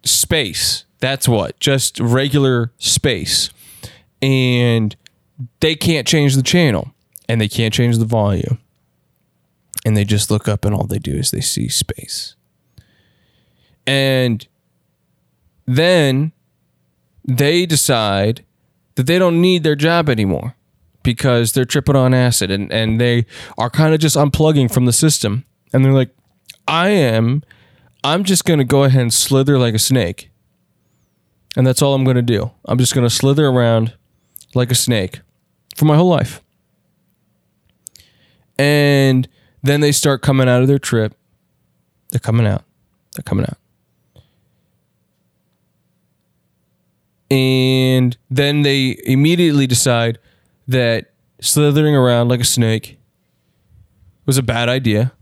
Space. 0.02 0.86
That's 1.02 1.26
what, 1.26 1.58
just 1.58 1.98
regular 1.98 2.70
space. 2.78 3.50
And 4.22 4.94
they 5.58 5.74
can't 5.74 6.06
change 6.06 6.36
the 6.36 6.44
channel 6.44 6.94
and 7.28 7.40
they 7.40 7.48
can't 7.48 7.74
change 7.74 7.98
the 7.98 8.04
volume. 8.04 8.60
And 9.84 9.96
they 9.96 10.04
just 10.04 10.30
look 10.30 10.46
up 10.46 10.64
and 10.64 10.72
all 10.72 10.84
they 10.84 11.00
do 11.00 11.16
is 11.16 11.32
they 11.32 11.40
see 11.40 11.66
space. 11.66 12.36
And 13.84 14.46
then 15.66 16.30
they 17.24 17.66
decide 17.66 18.44
that 18.94 19.08
they 19.08 19.18
don't 19.18 19.40
need 19.40 19.64
their 19.64 19.74
job 19.74 20.08
anymore 20.08 20.54
because 21.02 21.50
they're 21.50 21.64
tripping 21.64 21.96
on 21.96 22.14
acid 22.14 22.52
and, 22.52 22.70
and 22.72 23.00
they 23.00 23.26
are 23.58 23.70
kind 23.70 23.92
of 23.92 23.98
just 23.98 24.14
unplugging 24.14 24.72
from 24.72 24.84
the 24.84 24.92
system. 24.92 25.46
And 25.72 25.84
they're 25.84 25.92
like, 25.92 26.14
I 26.68 26.90
am, 26.90 27.42
I'm 28.04 28.22
just 28.22 28.44
going 28.44 28.58
to 28.60 28.64
go 28.64 28.84
ahead 28.84 29.02
and 29.02 29.12
slither 29.12 29.58
like 29.58 29.74
a 29.74 29.80
snake. 29.80 30.28
And 31.56 31.66
that's 31.66 31.82
all 31.82 31.94
I'm 31.94 32.04
going 32.04 32.16
to 32.16 32.22
do. 32.22 32.50
I'm 32.64 32.78
just 32.78 32.94
going 32.94 33.06
to 33.06 33.14
slither 33.14 33.46
around 33.46 33.94
like 34.54 34.70
a 34.70 34.74
snake 34.74 35.20
for 35.76 35.84
my 35.84 35.96
whole 35.96 36.08
life. 36.08 36.42
And 38.58 39.28
then 39.62 39.80
they 39.80 39.92
start 39.92 40.22
coming 40.22 40.48
out 40.48 40.62
of 40.62 40.68
their 40.68 40.78
trip. 40.78 41.14
They're 42.10 42.20
coming 42.20 42.46
out. 42.46 42.64
They're 43.14 43.22
coming 43.22 43.44
out. 43.44 43.58
and 47.32 48.14
then 48.30 48.60
they 48.60 49.00
immediately 49.06 49.66
decide 49.66 50.18
that 50.68 51.12
slithering 51.40 51.96
around 51.96 52.28
like 52.28 52.40
a 52.40 52.44
snake 52.44 52.98
was 54.26 54.36
a 54.36 54.42
bad 54.42 54.68
idea 54.68 55.12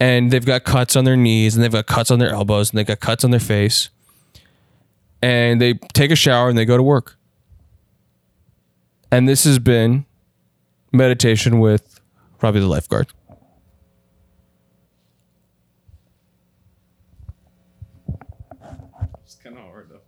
and 0.00 0.32
they've 0.32 0.44
got 0.44 0.64
cuts 0.64 0.96
on 0.96 1.04
their 1.04 1.16
knees 1.16 1.54
and 1.54 1.62
they've 1.62 1.70
got 1.70 1.86
cuts 1.86 2.10
on 2.10 2.18
their 2.18 2.30
elbows 2.30 2.70
and 2.70 2.78
they've 2.78 2.86
got 2.86 2.98
cuts 2.98 3.22
on 3.22 3.30
their 3.30 3.38
face 3.38 3.90
and 5.22 5.60
they 5.60 5.74
take 5.94 6.10
a 6.10 6.16
shower 6.16 6.48
and 6.48 6.56
they 6.58 6.64
go 6.64 6.76
to 6.76 6.82
work 6.82 7.16
and 9.10 9.28
this 9.28 9.44
has 9.44 9.58
been 9.58 10.04
meditation 10.92 11.58
with 11.60 12.00
Robbie 12.40 12.60
the 12.60 12.66
lifeguard 12.66 13.08
It's 19.26 19.34
kind 19.34 19.56
of 19.56 19.64
hard 19.64 19.88
though. 19.90 20.00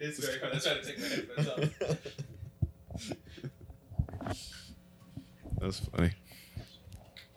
It's 0.00 0.18
very 0.18 0.40
hard. 0.40 0.52
That's 0.52 0.66
why 0.66 0.72
I 0.72 0.80
take 0.80 0.98
my 0.98 1.06
headphones 1.06 1.48
off. 1.48 1.98
That's 5.60 5.78
funny. 5.78 6.10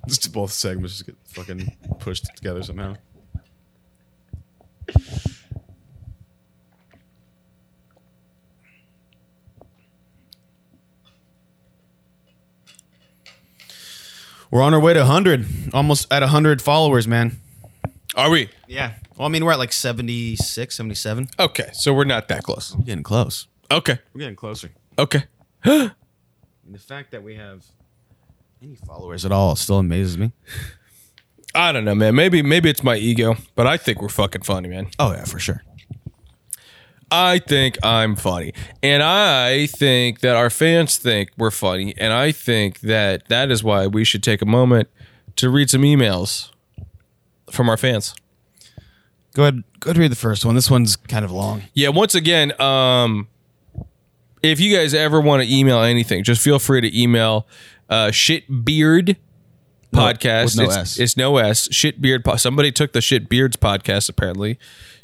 Just 0.07 0.33
both 0.33 0.51
segments 0.51 0.93
just 0.93 1.05
get 1.05 1.15
fucking 1.25 1.77
pushed 1.99 2.25
together 2.35 2.63
somehow. 2.63 2.95
We're 14.51 14.61
on 14.61 14.73
our 14.73 14.79
way 14.79 14.93
to 14.93 14.99
100. 15.01 15.45
Almost 15.73 16.11
at 16.11 16.21
100 16.21 16.61
followers, 16.61 17.07
man. 17.07 17.39
are 18.15 18.29
we 18.29 18.49
Yeah. 18.67 18.93
Well, 19.17 19.25
I 19.25 19.29
mean, 19.29 19.43
we're 19.45 19.51
at 19.53 19.59
like 19.59 19.73
76, 19.73 20.75
77. 20.75 21.29
okay 21.39 21.69
so 21.73 21.93
we're 21.93 22.03
not 22.03 22.27
that 22.27 22.43
close 22.43 22.75
We're 22.75 22.83
getting 22.85 23.03
close. 23.03 23.47
okay 23.71 23.99
We're 24.13 24.19
getting 24.19 24.35
closer. 24.35 24.69
okay 24.97 25.23
And 25.65 25.91
the 26.69 26.79
fact 26.79 27.11
that 27.11 27.23
we 27.23 27.35
have 27.35 27.65
any 28.61 28.75
followers 28.75 29.25
at 29.25 29.31
all 29.31 29.55
still 29.55 29.79
amazes 29.79 30.17
me. 30.17 30.31
I 31.55 31.71
don't 31.71 31.85
know, 31.85 31.95
man. 31.95 32.13
Maybe 32.15 32.41
maybe 32.41 32.69
it's 32.69 32.83
my 32.83 32.95
ego, 32.97 33.35
but 33.55 33.65
I 33.67 33.77
think 33.77 34.01
we're 34.01 34.09
fucking 34.09 34.41
funny, 34.43 34.67
man. 34.69 34.89
Oh 34.99 35.11
yeah, 35.13 35.23
for 35.25 35.39
sure. 35.39 35.63
I 37.09 37.39
think 37.39 37.77
I'm 37.85 38.15
funny, 38.15 38.53
and 38.83 39.01
I 39.01 39.67
think 39.67 40.19
that 40.19 40.35
our 40.35 40.49
fans 40.49 40.97
think 40.97 41.29
we're 41.37 41.51
funny, 41.51 41.93
and 41.97 42.11
I 42.11 42.31
think 42.31 42.81
that 42.81 43.29
that 43.29 43.49
is 43.49 43.63
why 43.63 43.87
we 43.87 44.03
should 44.03 44.21
take 44.23 44.41
a 44.41 44.45
moment 44.45 44.89
to 45.37 45.49
read 45.49 45.69
some 45.69 45.83
emails 45.83 46.51
from 47.49 47.69
our 47.69 47.77
fans. 47.77 48.13
Go 49.33 49.43
ahead. 49.43 49.63
Go 49.79 49.91
ahead. 49.91 49.97
Read 49.99 50.11
the 50.11 50.15
first 50.17 50.43
one. 50.45 50.55
This 50.55 50.69
one's 50.69 50.95
kind 50.95 51.23
of 51.23 51.31
long. 51.31 51.63
Yeah, 51.73 51.89
once 51.89 52.13
again, 52.15 52.59
um, 52.59 53.27
if 54.43 54.59
you 54.59 54.75
guys 54.75 54.93
ever 54.93 55.21
want 55.21 55.43
to 55.43 55.53
email 55.53 55.81
anything, 55.81 56.23
just 56.23 56.41
feel 56.41 56.59
free 56.59 56.81
to 56.81 56.99
email 57.01 57.47
uh, 57.89 58.07
shitbeard 58.07 59.15
podcast. 59.93 60.43
with 60.45 60.57
no 60.57 60.63
it's, 60.65 60.75
S. 60.75 60.99
it's 60.99 61.17
no 61.17 61.37
S. 61.37 61.67
Shitbeard. 61.69 62.23
Po- 62.25 62.35
Somebody 62.35 62.71
took 62.71 62.91
the 62.93 62.99
shitbeards 62.99 63.53
podcast 63.57 64.09
apparently. 64.09 64.59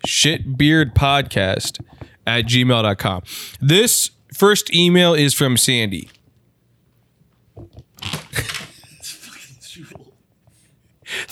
Shitbeard 0.05 0.93
podcast 0.93 1.79
at 2.25 2.45
gmail.com. 2.45 3.23
This 3.61 4.11
first 4.33 4.73
email 4.73 5.13
is 5.13 5.33
from 5.33 5.57
Sandy. 5.57 6.09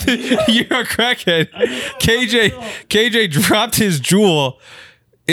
You're 0.07 0.81
a 0.81 0.85
crackhead. 0.85 1.49
KJ 1.99 2.51
KJ 2.87 3.31
dropped 3.31 3.75
his 3.75 3.99
jewel 3.99 4.59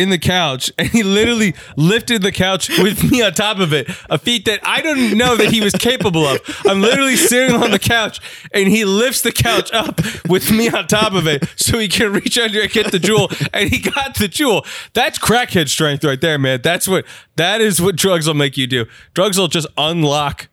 in 0.01 0.11
the 0.11 0.19
couch 0.19 0.73
and 0.79 0.89
he 0.89 1.03
literally 1.03 1.55
lifted 1.77 2.23
the 2.23 2.33
couch 2.33 2.69
with 2.79 3.11
me 3.11 3.23
on 3.23 3.33
top 3.33 3.59
of 3.59 3.73
it. 3.73 3.89
A 4.11 4.19
feat 4.19 4.45
that 4.47 4.61
I 4.63 4.81
didn't 4.81 5.17
know 5.17 5.37
that 5.37 5.51
he 5.51 5.61
was 5.61 5.75
capable 5.75 6.25
of. 6.25 6.41
I'm 6.65 6.81
literally 6.81 7.17
sitting 7.17 7.57
on 7.57 7.71
the 7.71 7.79
couch 7.79 8.21
and 8.53 8.69
he 8.69 8.85
lifts 8.85 9.23
the 9.23 9.33
couch 9.33 9.73
up 9.73 10.01
with 10.29 10.51
me 10.51 10.69
on 10.69 10.87
top 10.87 11.13
of 11.13 11.27
it 11.27 11.49
so 11.57 11.79
he 11.79 11.89
can 11.89 12.13
reach 12.13 12.39
under 12.39 12.61
and 12.61 12.71
get 12.71 12.93
the 12.93 12.99
jewel. 12.99 13.29
And 13.53 13.71
he 13.71 13.79
got 13.79 14.17
the 14.17 14.29
jewel. 14.29 14.65
That's 14.95 15.19
crackhead 15.19 15.69
strength 15.69 16.05
right 16.05 16.21
there, 16.21 16.39
man. 16.39 16.61
That's 16.63 16.89
what 16.89 17.05
that 17.37 17.61
is 17.61 17.81
what 17.81 17.97
drugs 17.97 18.27
will 18.27 18.35
make 18.35 18.57
you 18.57 18.67
do. 18.67 18.87
Drugs 19.15 19.39
will 19.39 19.49
just 19.49 19.67
unlock 19.77 20.49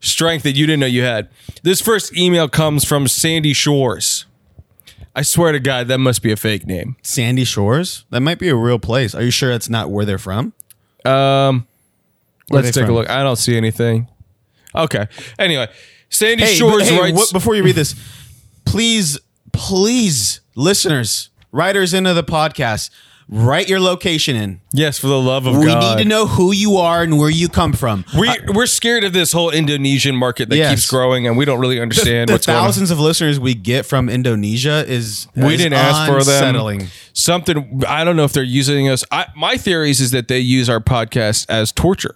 strength 0.00 0.42
that 0.44 0.56
you 0.56 0.66
didn't 0.66 0.80
know 0.80 0.86
you 0.86 1.02
had. 1.02 1.28
This 1.62 1.80
first 1.80 2.16
email 2.16 2.48
comes 2.48 2.84
from 2.84 3.08
Sandy 3.08 3.52
Shores. 3.52 4.26
I 5.18 5.22
swear 5.22 5.50
to 5.52 5.58
God, 5.60 5.88
that 5.88 5.98
must 5.98 6.22
be 6.22 6.30
a 6.30 6.36
fake 6.36 6.66
name. 6.66 6.94
Sandy 7.02 7.44
Shores. 7.44 8.04
That 8.10 8.20
might 8.20 8.38
be 8.38 8.50
a 8.50 8.54
real 8.54 8.78
place. 8.78 9.14
Are 9.14 9.22
you 9.22 9.30
sure 9.30 9.50
that's 9.50 9.70
not 9.70 9.90
where 9.90 10.04
they're 10.04 10.18
from? 10.18 10.52
Um, 11.06 11.66
Where 12.48 12.62
let's 12.62 12.68
they 12.76 12.82
take 12.82 12.84
a 12.84 12.86
from? 12.88 12.96
look. 12.96 13.08
I 13.10 13.22
don't 13.22 13.36
see 13.36 13.56
anything. 13.56 14.08
Okay. 14.74 15.06
Anyway, 15.38 15.68
Sandy 16.10 16.44
Hey, 16.44 16.54
Shores 16.54 16.82
but 16.90 16.92
hey, 16.92 17.00
writes. 17.12 17.32
before 17.32 17.54
you 17.56 17.62
read 17.64 17.76
this, 17.76 17.94
please, 18.66 19.18
please, 19.52 20.40
listeners, 20.54 21.30
writers 21.50 21.94
into 21.94 22.12
the 22.12 22.22
podcast, 22.24 22.90
write 23.28 23.68
your 23.68 23.80
location 23.80 24.36
in. 24.36 24.60
yes, 24.72 24.98
for 24.98 25.08
the 25.08 25.18
love 25.20 25.46
of 25.46 25.56
We 25.56 25.66
God. 25.66 25.96
need 25.98 26.02
to 26.04 26.08
know 26.08 26.26
who 26.26 26.52
you 26.52 26.76
are 26.76 27.02
and 27.02 27.18
where 27.18 27.28
you 27.30 27.48
come 27.48 27.72
from. 27.72 28.04
We, 28.16 28.30
we're 28.54 28.66
scared 28.66 29.02
of 29.02 29.12
this 29.12 29.32
whole 29.32 29.50
Indonesian 29.50 30.14
market 30.14 30.48
that 30.50 30.56
Yes. 30.56 30.70
keeps 30.70 30.90
growing, 30.90 31.26
and 31.26 31.36
we 31.36 31.44
don't 31.44 31.58
really 31.58 31.80
understand 31.80 32.28
the 32.28 32.34
what's 32.34 32.46
going 32.46 32.56
on. 32.58 32.64
thousands 32.64 32.90
of 32.92 33.00
listeners 33.00 33.40
we 33.40 33.54
get 33.54 33.84
from 33.84 34.08
Indonesia 34.08 34.84
is 34.86 35.26
We 35.34 35.54
is 35.54 35.60
didn't 35.62 35.74
ask 35.78 36.10
for 36.10 36.22
them. 36.22 36.88
Something 37.14 37.82
I 37.88 38.04
don't 38.04 38.16
know 38.16 38.24
if 38.24 38.32
they're 38.32 38.42
using 38.42 38.88
us. 38.88 39.04
I, 39.10 39.26
my 39.34 39.56
theories 39.56 40.00
is 40.00 40.10
that 40.12 40.28
they 40.28 40.38
use 40.38 40.68
our 40.68 40.80
podcast 40.80 41.46
as 41.48 41.72
torture 41.72 42.14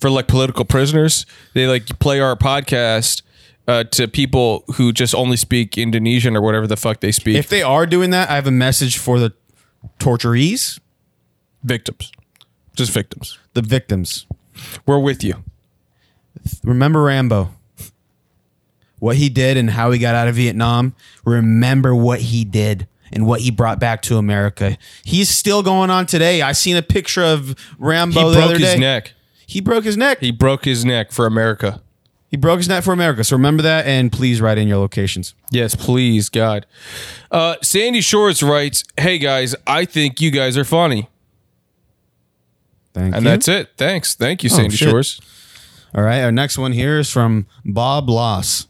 for 0.00 0.10
like 0.10 0.26
political 0.26 0.64
prisoners. 0.64 1.24
They 1.54 1.66
like 1.66 1.98
play 2.00 2.20
our 2.20 2.36
podcast 2.36 3.22
uh, 3.68 3.84
to 3.84 4.08
people 4.08 4.64
who 4.74 4.92
just 4.92 5.14
only 5.14 5.36
speak 5.36 5.78
Indonesian 5.78 6.36
or 6.36 6.42
whatever 6.42 6.66
the 6.66 6.76
fuck 6.76 7.00
they 7.00 7.12
speak. 7.12 7.36
If 7.36 7.48
they 7.48 7.62
are 7.62 7.86
doing 7.86 8.10
that, 8.10 8.28
I 8.28 8.34
have 8.34 8.48
a 8.48 8.50
message 8.50 8.98
for 8.98 9.20
the 9.20 9.32
torturees, 9.98 10.80
victims, 11.62 12.12
just 12.74 12.92
victims. 12.92 13.38
the 13.54 13.62
victims. 13.62 14.26
We're 14.86 14.98
with 14.98 15.24
you. 15.24 15.42
Remember 16.62 17.02
Rambo. 17.02 17.50
What 18.98 19.16
he 19.16 19.28
did 19.28 19.56
and 19.56 19.70
how 19.70 19.90
he 19.90 19.98
got 19.98 20.14
out 20.14 20.28
of 20.28 20.36
Vietnam. 20.36 20.94
Remember 21.24 21.94
what 21.94 22.20
he 22.20 22.44
did 22.44 22.86
and 23.12 23.26
what 23.26 23.40
he 23.40 23.50
brought 23.50 23.80
back 23.80 24.02
to 24.02 24.16
America. 24.16 24.78
He's 25.04 25.28
still 25.28 25.62
going 25.62 25.90
on 25.90 26.06
today. 26.06 26.40
I 26.42 26.52
seen 26.52 26.76
a 26.76 26.82
picture 26.82 27.22
of 27.22 27.56
Rambo 27.78 28.20
He 28.20 28.26
the 28.28 28.34
broke 28.34 28.44
other 28.44 28.58
his 28.58 28.78
neck. 28.78 29.12
He 29.46 29.60
broke 29.60 29.84
his 29.84 29.96
neck. 29.96 30.20
He 30.20 30.30
broke 30.30 30.64
his 30.64 30.84
neck 30.84 31.12
for 31.12 31.26
America. 31.26 31.82
He 32.32 32.36
broke 32.38 32.58
his 32.58 32.68
neck 32.68 32.82
for 32.82 32.92
America. 32.92 33.22
So 33.24 33.36
remember 33.36 33.62
that 33.62 33.86
and 33.86 34.10
please 34.10 34.40
write 34.40 34.56
in 34.58 34.66
your 34.66 34.78
locations. 34.78 35.34
Yes, 35.52 35.76
please, 35.76 36.28
God. 36.30 36.66
Uh, 37.30 37.56
Sandy 37.62 38.00
Shorts 38.00 38.42
writes, 38.42 38.82
"Hey 38.98 39.18
guys, 39.18 39.54
I 39.66 39.84
think 39.84 40.20
you 40.20 40.30
guys 40.32 40.56
are 40.56 40.64
funny." 40.64 41.08
Thank 42.94 43.14
And 43.14 43.24
you. 43.24 43.30
that's 43.30 43.48
it. 43.48 43.70
Thanks. 43.76 44.14
Thank 44.14 44.42
you, 44.42 44.48
Sandy 44.48 44.76
shit. 44.76 44.88
Shores. 44.88 45.20
All 45.94 46.02
right, 46.02 46.22
our 46.22 46.32
next 46.32 46.56
one 46.58 46.72
here 46.72 46.98
is 46.98 47.10
from 47.10 47.46
Bob 47.64 48.08
Loss. 48.08 48.66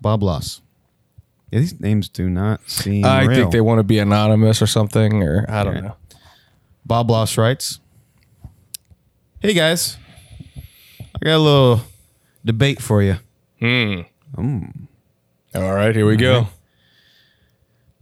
Bob 0.00 0.22
Loss. 0.22 0.60
Yeah, 1.50 1.60
these 1.60 1.78
names 1.80 2.08
do 2.08 2.28
not 2.28 2.68
seem 2.68 3.04
I 3.04 3.24
real. 3.24 3.36
think 3.40 3.52
they 3.52 3.60
want 3.60 3.78
to 3.78 3.82
be 3.84 3.98
anonymous 3.98 4.60
or 4.62 4.66
something, 4.66 5.22
or 5.22 5.46
I 5.50 5.64
don't 5.64 5.74
Yeah. 5.76 5.80
know. 5.82 5.96
Bob 6.86 7.10
Loss 7.10 7.36
writes, 7.38 7.78
"Hey 9.40 9.52
guys, 9.54 9.96
I 10.56 11.24
got 11.24 11.36
a 11.36 11.38
little 11.38 11.80
debate 12.44 12.80
for 12.82 13.02
you. 13.02 13.16
Hmm. 13.60 14.02
All 15.54 15.74
right, 15.74 15.94
here 15.94 16.06
we 16.06 16.16
go. 16.16 16.48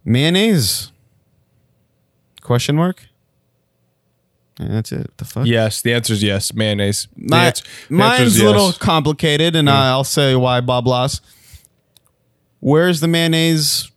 Mayonnaise? 0.04 0.90
Question 2.40 2.76
mark. 2.76 3.04
And 4.58 4.72
that's 4.74 4.92
it. 4.92 5.10
The 5.16 5.24
fuck. 5.24 5.46
Yes, 5.46 5.80
the 5.82 5.92
answer 5.94 6.12
is 6.12 6.22
yes. 6.22 6.52
Mayonnaise. 6.52 7.08
The 7.16 7.26
My, 7.28 7.46
answer- 7.46 7.64
the 7.88 7.94
mine's 7.94 8.40
a 8.40 8.44
little 8.44 8.66
yes. 8.66 8.78
complicated, 8.78 9.56
and 9.56 9.68
I'll 9.70 10.04
say 10.04 10.34
why. 10.36 10.60
Bob 10.60 10.86
Loss. 10.86 11.20
Where's 12.60 13.00
the 13.00 13.08
mayonnaise? 13.08 13.90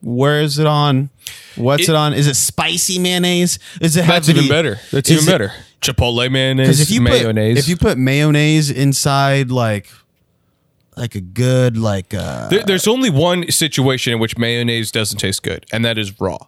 Where 0.00 0.40
is 0.40 0.58
it 0.58 0.66
on? 0.66 1.10
What's 1.56 1.84
it, 1.84 1.90
It- 1.90 1.96
on? 1.96 2.14
Is 2.14 2.26
it 2.26 2.34
spicy 2.34 2.98
mayonnaise? 2.98 3.58
Is 3.80 3.96
it 3.96 4.06
That's 4.06 4.28
even 4.28 4.44
be- 4.44 4.48
better. 4.48 4.78
That's 4.90 5.10
even 5.10 5.24
it- 5.24 5.26
better. 5.30 5.52
Chipotle 5.82 6.30
mayonnaise. 6.30 6.80
If 6.80 6.90
you 6.90 7.00
mayonnaise. 7.00 7.56
put 7.56 7.58
if 7.58 7.68
you 7.68 7.76
put 7.76 7.98
mayonnaise 7.98 8.70
inside 8.70 9.50
like 9.50 9.90
like 10.96 11.14
a 11.14 11.20
good 11.20 11.76
like 11.76 12.14
uh 12.14 12.48
There, 12.48 12.62
there's 12.62 12.86
only 12.86 13.10
one 13.10 13.50
situation 13.50 14.12
in 14.12 14.18
which 14.18 14.38
mayonnaise 14.38 14.90
doesn't 14.92 15.18
taste 15.18 15.42
good, 15.42 15.66
and 15.72 15.84
that 15.84 15.98
is 15.98 16.20
raw. 16.20 16.38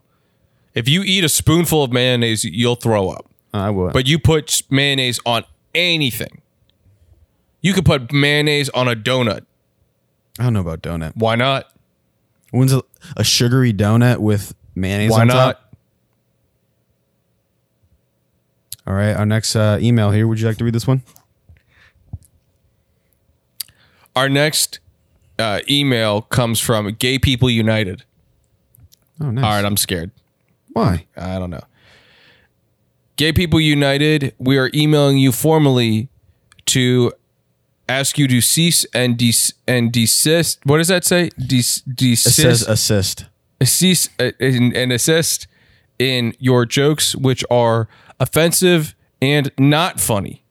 If 0.75 0.89
you 0.89 1.03
eat 1.03 1.25
a 1.25 1.29
spoonful 1.29 1.85
of 1.85 1.93
mayonnaise, 1.93 2.45
you'll 2.45 2.77
throw 2.77 3.09
up. 3.11 3.31
I 3.53 3.71
would. 3.71 3.93
But 3.93 4.07
you 4.07 4.19
put 4.19 4.63
mayonnaise 4.71 5.21
on 5.25 5.45
anything. 5.75 6.43
You 7.61 7.73
could 7.73 7.85
put 7.85 8.13
mayonnaise 8.13 8.69
on 8.71 8.89
a 8.89 8.95
donut. 8.97 9.47
I 10.39 10.45
don't 10.45 10.53
know 10.53 10.61
about 10.61 10.83
donut. 10.83 11.13
Why 11.15 11.37
not? 11.37 11.71
When's 12.51 12.73
a, 12.73 12.83
a 13.17 13.25
sugary 13.25 13.73
donut 13.73 14.19
with 14.19 14.55
mayonnaise 14.75 15.11
Why 15.11 15.23
on 15.23 15.29
not? 15.29 15.35
top? 15.35 15.64
All 18.87 18.95
right, 18.95 19.15
our 19.15 19.27
next 19.27 19.57
uh, 19.57 19.79
email 19.81 20.11
here. 20.11 20.27
Would 20.29 20.41
you 20.41 20.47
like 20.47 20.59
to 20.59 20.65
read 20.65 20.75
this 20.75 20.87
one? 20.87 21.03
Our 24.15 24.29
next 24.29 24.79
uh, 25.39 25.61
email 25.69 26.23
comes 26.23 26.61
from 26.61 26.93
Gay 26.95 27.19
People 27.19 27.51
United. 27.51 28.05
Oh, 29.21 29.31
nice. 29.31 29.45
All 29.45 29.51
right, 29.51 29.65
I'm 29.65 29.77
scared. 29.77 30.11
Why? 30.73 31.07
I 31.17 31.39
don't 31.39 31.51
know. 31.51 31.63
Gay 33.17 33.33
People 33.33 33.61
United, 33.61 34.35
we 34.39 34.59
are 34.59 34.71
emailing 34.75 35.19
you 35.19 35.33
formally 35.33 36.09
to 36.67 37.13
ask 37.89 38.19
you 38.19 38.27
to 38.29 38.41
cease 38.41 38.85
and 38.95 39.17
des- 39.17 39.53
and 39.69 39.93
desist. 39.93 40.59
What 40.65 40.79
does 40.79 40.89
that 40.89 41.05
say? 41.05 41.31
Des- 41.39 41.81
It 41.87 41.97
desist. 41.97 42.37
says 42.37 42.63
assist. 42.69 43.27
cease 43.63 44.09
uh, 44.19 44.33
and, 44.41 44.75
and 44.77 44.93
assist 44.93 45.47
in 45.99 46.35
your 46.39 46.67
jokes, 46.67 47.15
which 47.15 47.45
are 47.51 47.89
offensive 48.21 48.95
and 49.21 49.51
not 49.59 50.01
funny. 50.01 50.45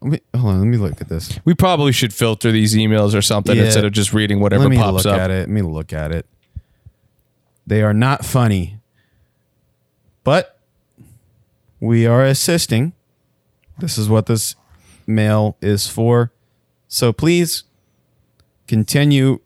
Let 0.00 0.12
me, 0.12 0.20
hold 0.36 0.54
on. 0.54 0.58
Let 0.60 0.66
me 0.68 0.76
look 0.76 1.00
at 1.00 1.08
this. 1.08 1.38
We 1.44 1.54
probably 1.54 1.92
should 1.92 2.14
filter 2.14 2.52
these 2.52 2.74
emails 2.74 3.14
or 3.14 3.22
something 3.22 3.56
Yeah. 3.56 3.64
instead 3.64 3.84
of 3.84 3.92
just 3.92 4.12
reading 4.12 4.40
whatever 4.40 4.64
Let 4.64 4.70
me 4.70 4.76
pops 4.76 5.04
look 5.04 5.14
up. 5.14 5.18
at 5.20 5.30
it. 5.30 5.40
Let 5.40 5.48
me 5.48 5.62
look 5.62 5.92
at 5.92 6.12
it. 6.12 6.26
They 7.66 7.82
are 7.82 7.94
not 7.94 8.24
funny, 8.24 8.78
but 10.24 10.58
we 11.80 12.06
are 12.06 12.24
assisting. 12.24 12.92
This 13.78 13.98
is 13.98 14.08
what 14.08 14.26
this 14.26 14.54
mail 15.06 15.56
is 15.60 15.86
for. 15.88 16.32
So 16.88 17.12
please 17.12 17.64
continue 18.66 19.40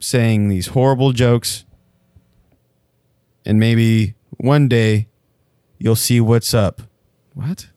saying 0.00 0.48
these 0.48 0.68
horrible 0.68 1.12
jokes, 1.12 1.64
and 3.44 3.58
maybe 3.60 4.14
one 4.38 4.68
day 4.68 5.08
you'll 5.82 5.96
see 5.96 6.20
what's 6.20 6.54
up. 6.54 6.82
What? 7.34 7.68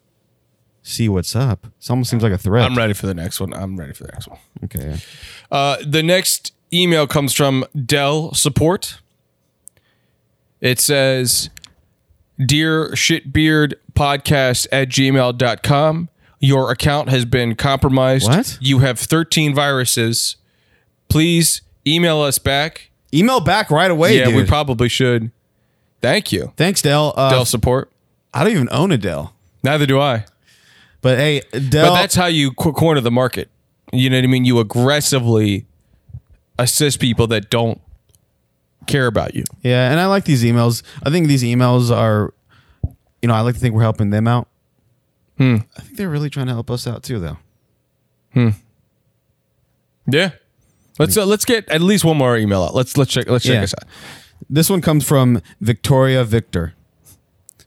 See 0.84 1.10
what's 1.10 1.36
up? 1.36 1.66
It 1.66 1.90
almost 1.90 2.12
seems 2.12 2.22
like 2.22 2.32
a 2.32 2.38
threat. 2.38 2.64
I'm 2.70 2.78
ready 2.78 2.94
for 2.94 3.08
the 3.08 3.14
next 3.16 3.40
one. 3.40 3.54
I'm 3.54 3.76
ready 3.76 3.94
for 3.94 4.04
the 4.04 4.12
next 4.12 4.28
one. 4.28 4.40
Okay. 4.66 4.98
Uh, 5.52 5.78
the 5.86 6.04
next 6.04 6.54
email 6.72 7.08
comes 7.08 7.34
from 7.34 7.66
Dell 7.86 8.34
Support. 8.34 9.00
It 10.62 10.80
says, 10.80 11.50
Dear 12.44 12.90
Shitbeard 12.90 13.74
Podcast 13.94 14.68
at 14.72 14.90
gmail.com. 14.90 16.10
Your 16.40 16.72
account 16.72 17.10
has 17.10 17.26
been 17.26 17.56
compromised. 17.56 18.28
What? 18.28 18.58
You 18.62 18.80
have 18.80 19.00
13 19.00 19.56
viruses. 19.56 20.36
Please 21.10 21.62
email 21.88 22.22
us 22.22 22.38
back. 22.38 22.92
Email 23.14 23.40
back 23.40 23.72
right 23.72 23.90
away, 23.90 24.20
yeah, 24.20 24.26
dude. 24.26 24.36
we 24.36 24.46
probably 24.46 24.90
should. 24.90 25.32
Thank 26.02 26.32
you, 26.32 26.54
Thanks, 26.58 26.84
Dell. 26.84 27.14
Uh, 27.16 27.32
Dell 27.32 27.46
Support. 27.46 27.90
I 28.36 28.44
don't 28.44 28.52
even 28.54 28.70
own 28.72 28.92
a 28.92 28.98
Dell. 28.98 29.34
Neither 29.64 29.86
do 29.88 30.00
I. 30.00 30.26
But 31.02 31.18
hey, 31.18 31.42
Dell. 31.52 31.90
But 31.94 32.02
that's 32.02 32.16
how 32.16 32.26
you 32.28 32.52
co- 32.52 32.74
corner 32.74 33.02
the 33.02 33.10
market. 33.12 33.50
You 33.94 34.10
know 34.10 34.18
what 34.18 34.24
I 34.24 34.28
mean? 34.28 34.46
You 34.46 34.60
aggressively 34.60 35.66
assist 36.60 37.00
people 37.00 37.28
that 37.28 37.50
don't 37.50 37.80
care 38.88 39.08
about 39.08 39.34
you. 39.34 39.44
yeah, 39.64 39.90
and 39.90 40.00
I 40.00 40.06
like 40.06 40.26
these 40.26 40.44
emails. 40.44 40.84
I 41.04 41.10
think 41.10 41.28
these 41.28 41.42
emails 41.42 41.90
are, 41.96 42.34
you 43.22 43.28
know, 43.28 43.34
I 43.34 43.42
like 43.42 43.56
to 43.56 43.60
think 43.60 43.74
we're 43.74 43.82
helping 43.82 44.12
them 44.12 44.28
out. 44.28 44.48
Hmm. 45.40 45.58
I 45.76 45.82
think 45.82 45.98
they're 45.98 46.10
really 46.10 46.30
trying 46.30 46.46
to 46.48 46.54
help 46.54 46.70
us 46.70 46.86
out 46.86 47.02
too, 47.02 47.20
though. 47.20 47.38
Hmm. 48.34 48.50
Yeah. 50.08 50.32
Let's 51.00 51.18
uh, 51.18 51.26
let's 51.26 51.46
get 51.46 51.68
at 51.70 51.82
least 51.82 52.06
one 52.06 52.18
more 52.18 52.38
email 52.38 52.62
out. 52.64 52.76
Let's 52.76 52.96
let's 52.98 53.12
check 53.12 53.28
let's 53.28 53.44
check 53.44 53.56
Yeah. 53.56 53.62
this 53.62 53.74
out. 53.82 53.88
This 54.50 54.70
one 54.70 54.82
comes 54.82 55.06
from 55.08 55.42
Victoria 55.60 56.24
Victor. 56.24 56.75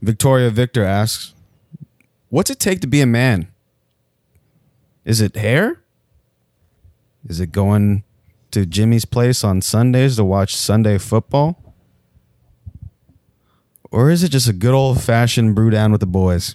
Victoria 0.01 0.51
Victor 0.51 0.85
asks, 0.85 1.35
"What's 2.29 2.51
it 2.51 2.59
take 2.61 2.81
to 2.81 2.87
be 2.87 3.01
a 3.01 3.07
man? 3.07 3.49
Is 5.05 5.21
it 5.21 5.37
hair? 5.37 5.83
Is 7.29 7.41
it 7.41 7.53
going 7.53 8.05
to 8.51 8.65
Jimmy's 8.65 9.05
place 9.05 9.43
on 9.45 9.61
Sundays 9.61 10.17
to 10.17 10.25
watch 10.25 10.55
Sunday 10.57 10.99
football? 10.99 11.75
Or 13.91 14.11
is 14.11 14.23
it 14.23 14.31
just 14.31 14.49
a 14.49 14.53
good 14.53 14.75
old 14.75 15.03
fashioned 15.03 15.55
brew 15.55 15.71
down 15.71 15.93
with 15.93 16.01
the 16.01 16.07
boys? 16.07 16.55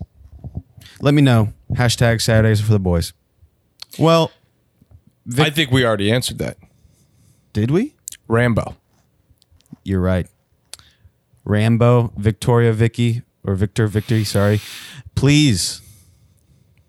Let 1.02 1.14
me 1.14 1.22
know. 1.22 1.54
Hashtag 1.74 2.22
Saturdays 2.22 2.62
for 2.62 2.72
the 2.72 2.80
boys. 2.80 3.14
Well, 3.98 4.32
I 5.38 5.50
think 5.50 5.72
we 5.72 5.86
already 5.86 6.12
answered 6.12 6.38
that. 6.40 6.58
did 7.54 7.72
we? 7.72 7.96
Rambo. 8.28 8.76
You're 9.84 10.00
right. 10.00 10.28
Rambo, 11.46 12.14
Victoria, 12.18 12.72
Vicky, 12.74 13.22
or 13.44 13.56
Victor, 13.56 13.88
Victory, 13.88 14.24
sorry. 14.24 14.62
Please, 15.16 15.82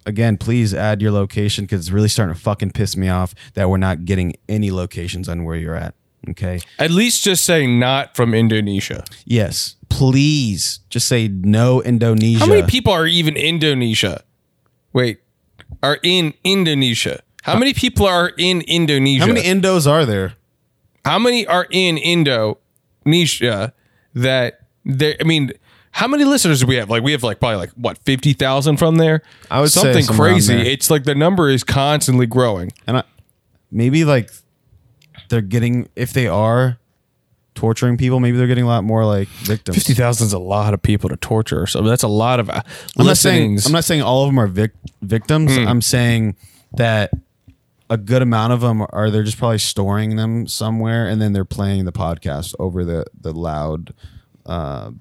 again, 0.07 0.37
please 0.37 0.75
add 0.75 1.03
your 1.03 1.11
location 1.11 1.65
because 1.65 1.81
it's 1.81 1.91
really 1.91 2.09
starting 2.09 2.35
to 2.35 2.41
fucking 2.41 2.71
piss 2.73 2.97
me 2.97 3.09
off 3.09 3.35
that 3.55 3.69
we're 3.69 3.77
not 3.77 4.05
getting 4.05 4.35
any 4.49 4.71
locations 4.71 5.29
on 5.29 5.45
where 5.45 5.57
you're 5.57 5.75
at. 5.75 5.95
Okay. 6.31 6.61
At 6.79 6.91
least 6.91 7.25
just 7.25 7.45
say 7.45 7.67
not 7.67 8.17
from 8.17 8.33
Indonesia. 8.33 9.05
Yes. 9.27 9.77
Please 9.91 10.81
just 10.89 11.07
say 11.07 11.29
no 11.29 11.83
Indonesia. 11.83 12.41
How 12.41 12.47
many 12.47 12.67
people 12.67 12.93
are 12.93 13.07
even 13.07 13.37
Indonesia? 13.37 14.25
Wait, 14.93 15.21
are 15.83 15.99
in 16.03 16.33
Indonesia? 16.43 17.21
How 17.43 17.55
uh, 17.55 17.59
many 17.59 17.75
people 17.75 18.07
are 18.07 18.33
in 18.39 18.63
Indonesia? 18.63 19.21
How 19.21 19.27
many 19.27 19.43
Indos 19.43 19.91
are 19.91 20.07
there? 20.07 20.35
how 21.05 21.19
many 21.19 21.47
are 21.47 21.67
in 21.71 21.99
Indonesia 21.99 23.73
that 24.15 24.61
there 24.85 25.17
I 25.21 25.25
mean 25.25 25.53
how 25.95 26.09
many 26.09 26.25
listeners 26.25 26.59
do 26.59 26.67
we 26.67 26.75
have? 26.75 26.91
Like 26.91 27.05
we 27.05 27.13
have 27.13 27.23
like 27.23 27.39
probably 27.39 27.59
like 27.59 27.71
what 27.77 27.99
fifty 27.99 28.33
thousand 28.33 28.79
from 28.79 28.97
there. 28.97 29.23
I 29.49 29.61
would 29.61 29.71
say 29.71 29.81
something 29.81 30.03
somewhere 30.03 30.29
around 30.31 30.35
crazy. 30.39 30.55
there. 30.57 30.67
It's 30.67 30.91
like 30.91 31.05
the 31.05 31.15
number 31.15 31.49
is 31.49 31.63
constantly 31.63 32.27
growing. 32.27 32.73
And 32.89 32.97
I, 32.99 33.05
maybe 33.71 34.05
like 34.05 34.31
they're 35.29 35.41
getting, 35.41 35.89
if 35.95 36.13
they 36.13 36.27
are 36.27 36.79
torturing 37.55 37.97
people, 37.97 38.19
maybe 38.19 38.37
they're 38.37 38.49
getting 38.49 38.65
a 38.65 38.67
lot 38.67 38.83
more 38.83 39.05
like 39.05 39.29
victims. 39.29 39.77
Fifty 39.77 39.95
thousand 39.95 40.27
is 40.27 40.33
a 40.33 40.39
lot 40.41 40.75
of 40.75 40.83
people 40.83 41.11
to 41.11 41.17
torture. 41.17 41.65
So 41.69 41.81
that's 41.83 42.03
a 42.03 42.09
lot 42.09 42.41
of 42.41 42.51
uh, 42.51 42.63
I'm 42.99 43.07
not 43.07 43.17
saying 43.17 43.53
listenings. 43.53 43.67
I'm 43.67 43.73
not 43.73 43.85
saying 43.85 44.03
all 44.03 44.25
of 44.25 44.31
them 44.31 44.41
are 44.41 44.49
vic- 44.49 44.75
victims. 45.01 45.55
Hmm. 45.57 45.69
I'm 45.69 45.81
saying 45.81 46.35
that 46.73 47.13
a 47.89 47.97
good 47.97 48.21
amount 48.21 48.53
of 48.53 48.61
them 48.63 48.85
are 48.91 49.13
they're 49.13 49.23
just 49.23 49.39
probably 49.39 49.59
storing 49.59 50.17
them 50.17 50.49
somewhere 50.49 51.07
and 51.07 51.23
then 51.23 51.33
they're 51.33 51.45
playing 51.45 51.85
the 51.85 51.93
podcast 51.93 52.53
over 52.59 52.85
the 52.85 53.05
the 53.21 53.33
loud 53.33 53.95
uh 54.47 54.91
s- 54.91 54.95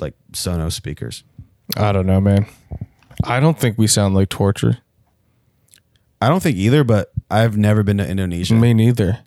like 0.00 0.14
Sonos 0.32 0.72
speakers. 0.72 1.24
I 1.76 1.92
don't 1.92 2.06
know, 2.06 2.20
man. 2.20 2.46
I 3.24 3.40
don't 3.40 3.58
think 3.58 3.78
we 3.78 3.86
sound 3.86 4.14
like 4.14 4.28
torture. 4.28 4.78
I 6.20 6.28
don't 6.28 6.42
think 6.42 6.56
either, 6.56 6.84
but 6.84 7.12
I've 7.30 7.56
never 7.56 7.82
been 7.82 7.98
to 7.98 8.08
Indonesia. 8.08 8.54
Me 8.54 8.74
neither. 8.74 9.20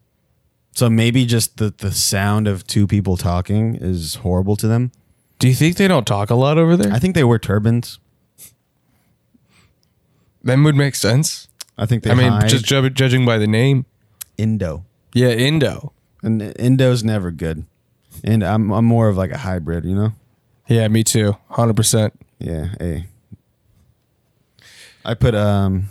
So 0.76 0.90
maybe 0.90 1.26
just 1.26 1.58
the 1.58 1.74
the 1.78 1.92
sound 1.92 2.48
of 2.48 2.66
two 2.68 2.86
people 2.88 3.16
talking 3.18 3.76
is 3.76 4.16
horrible 4.16 4.56
to 4.58 4.68
them. 4.68 4.92
Do 5.40 5.48
you 5.48 5.54
think 5.56 5.78
they 5.78 5.88
don't 5.88 6.06
talk 6.08 6.30
a 6.30 6.36
lot 6.36 6.58
over 6.58 6.76
there? 6.78 6.92
I 6.94 7.00
think 7.00 7.16
they 7.16 7.24
wear 7.24 7.40
turbans. 7.40 8.00
That 10.44 10.60
would 10.60 10.76
make 10.76 10.96
sense. 10.96 11.48
I 11.78 11.86
think 11.86 12.04
they. 12.04 12.12
I 12.12 12.14
mean, 12.16 12.32
hide 12.32 12.50
just 12.50 12.66
ju- 12.66 12.90
judging 12.90 13.26
by 13.26 13.38
the 13.38 13.48
name. 13.48 13.86
Indo, 14.38 14.84
Yeah, 15.14 15.30
Indo. 15.30 15.94
and 16.22 16.42
Indo's 16.60 17.04
never 17.04 17.32
good. 17.32 17.66
And 18.24 18.44
I'm 18.44 18.72
I'm 18.72 18.86
more 18.86 19.08
of 19.08 19.18
like 19.18 19.32
a 19.32 19.38
hybrid, 19.38 19.86
you 19.86 19.96
know. 19.96 20.14
Yeah, 20.68 20.88
me 20.88 21.04
too. 21.04 21.36
Hundred 21.50 21.76
percent. 21.76 22.14
Yeah. 22.40 22.70
Hey. 22.80 23.06
I 25.04 25.14
put 25.14 25.36
um. 25.36 25.90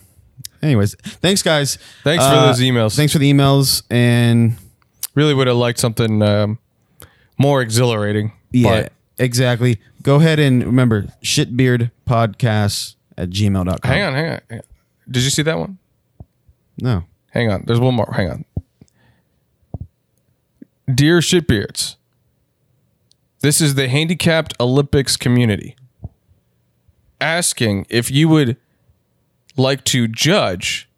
Anyways, 0.62 0.94
thanks 0.94 1.42
guys. 1.42 1.76
Thanks 2.02 2.24
for 2.24 2.30
Uh, 2.32 2.46
those 2.46 2.60
emails. 2.60 2.96
Thanks 2.96 3.12
for 3.12 3.18
the 3.18 3.30
emails 3.32 3.82
and 3.90 4.56
Really 5.14 5.34
would 5.34 5.46
have 5.46 5.56
liked 5.56 5.78
something 5.78 6.22
um, 6.22 6.58
more 7.38 7.60
exhilarating. 7.62 8.32
yeah, 8.50 8.88
exactly. 9.18 9.78
Go 10.02 10.16
ahead 10.16 10.40
and 10.40 10.64
remember 10.64 11.06
shitbeardpodcasts 11.22 12.96
at 13.16 13.30
gmail.com. 13.30 13.78
hang 13.84 14.02
on, 14.02 14.14
hang 14.14 14.24
on, 14.32 14.40
hang 14.50 14.58
on. 14.58 14.64
Did 15.08 15.22
you 15.22 15.30
see 15.30 15.42
that 15.42 15.56
one? 15.58 15.78
No. 16.80 17.04
Hang 17.30 17.50
on. 17.50 17.62
There's 17.66 17.78
one 17.78 17.94
more. 17.94 18.10
Hang 18.12 18.30
on. 18.30 18.44
Dear 20.92 21.20
Shitbeards, 21.20 21.96
this 23.44 23.60
is 23.60 23.74
the 23.74 23.88
Handicapped 23.88 24.54
Olympics 24.58 25.16
community 25.16 25.76
asking 27.20 27.86
if 27.88 28.10
you 28.10 28.28
would 28.28 28.56
like 29.56 29.84
to 29.84 30.08
judge 30.08 30.88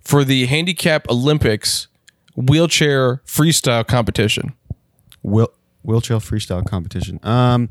for 0.00 0.24
the 0.24 0.46
Handicap 0.46 1.08
Olympics 1.10 1.88
wheelchair 2.36 3.16
freestyle 3.26 3.86
competition. 3.86 4.52
Will 5.22 5.48
wheelchair 5.82 6.18
freestyle 6.18 6.64
competition. 6.64 7.18
Um 7.22 7.68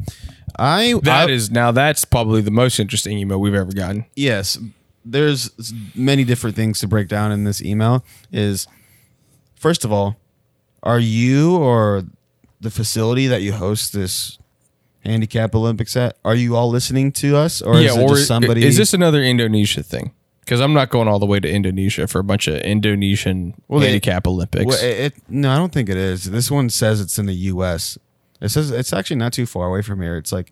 I 0.57 0.95
That 1.03 1.29
I- 1.29 1.31
is 1.31 1.49
now 1.51 1.71
that's 1.71 2.05
probably 2.05 2.41
the 2.41 2.51
most 2.51 2.79
interesting 2.79 3.17
email 3.17 3.39
we've 3.39 3.53
ever 3.55 3.71
gotten. 3.71 4.05
yes 4.15 4.57
there's 5.05 5.51
many 5.95 6.23
different 6.23 6.55
things 6.55 6.79
to 6.79 6.87
break 6.87 7.09
down 7.09 7.29
in 7.33 7.43
this 7.43 7.61
email 7.61 8.05
is 8.31 8.67
first 9.55 9.83
of 9.83 9.91
all 9.91 10.15
are 10.81 10.99
you 10.99 11.57
or 11.57 12.05
the 12.63 12.71
facility 12.71 13.27
that 13.27 13.41
you 13.41 13.51
host 13.53 13.93
this 13.93 14.39
handicap 15.03 15.53
olympics 15.53 15.97
at 15.97 16.17
are 16.23 16.33
you 16.33 16.55
all 16.55 16.69
listening 16.69 17.11
to 17.11 17.35
us 17.35 17.61
or 17.61 17.75
is 17.75 17.93
it 17.95 18.07
just 18.07 18.25
somebody 18.27 18.63
is 18.65 18.77
this 18.77 18.93
another 18.93 19.21
Indonesia 19.21 19.83
thing? 19.83 20.13
Because 20.39 20.59
I'm 20.59 20.73
not 20.73 20.89
going 20.89 21.07
all 21.07 21.19
the 21.19 21.25
way 21.25 21.39
to 21.39 21.49
Indonesia 21.49 22.05
for 22.07 22.19
a 22.19 22.23
bunch 22.23 22.47
of 22.49 22.55
Indonesian 22.63 23.53
Well, 23.69 23.79
handicap 23.79 24.27
Olympics. 24.27 24.65
well, 24.65 24.77
it, 24.83 25.13
it- 25.13 25.13
no 25.29 25.51
i 25.51 25.57
don't 25.57 25.71
think 25.73 25.89
it 25.89 25.97
is 25.97 26.31
this 26.31 26.49
one 26.49 26.69
says 26.69 26.99
it's 27.01 27.19
in 27.19 27.25
the 27.27 27.35
us 27.35 27.97
it 28.41 28.49
says 28.49 28.71
it's 28.71 28.91
actually 28.93 29.17
not 29.17 29.33
too 29.33 29.45
far 29.45 29.67
away 29.67 29.81
from 29.81 30.01
here 30.01 30.15
it's 30.17 30.31
like 30.31 30.51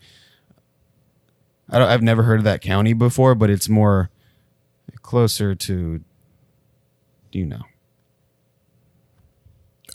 I 1.69 1.79
don't, 1.79 1.87
i've 1.87 2.03
never 2.03 2.23
heard 2.23 2.39
of 2.39 2.43
that 2.43 2.61
county 2.61 2.91
before 2.93 3.35
but 3.35 3.49
it's 3.49 3.67
more 3.69 4.09
closer 5.01 5.55
to 5.55 6.01
Do 7.31 7.39
you 7.39 7.45
know 7.45 7.63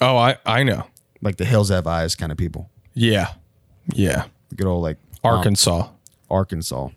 oh, 0.00 0.16
I 0.16 0.36
I 0.44 0.62
know. 0.62 0.86
Like 1.22 1.36
the 1.36 1.44
hills 1.44 1.68
have 1.70 1.86
eyes 1.86 2.14
kind 2.14 2.30
of 2.32 2.38
people 2.38 2.70
Yeah, 2.94 3.32
yeah. 3.92 4.24
good 4.54 4.66
old 4.66 4.82
like 4.82 4.98
um, 5.24 5.34
Arkansas. 5.38 5.88
Arkansas. 6.30 6.88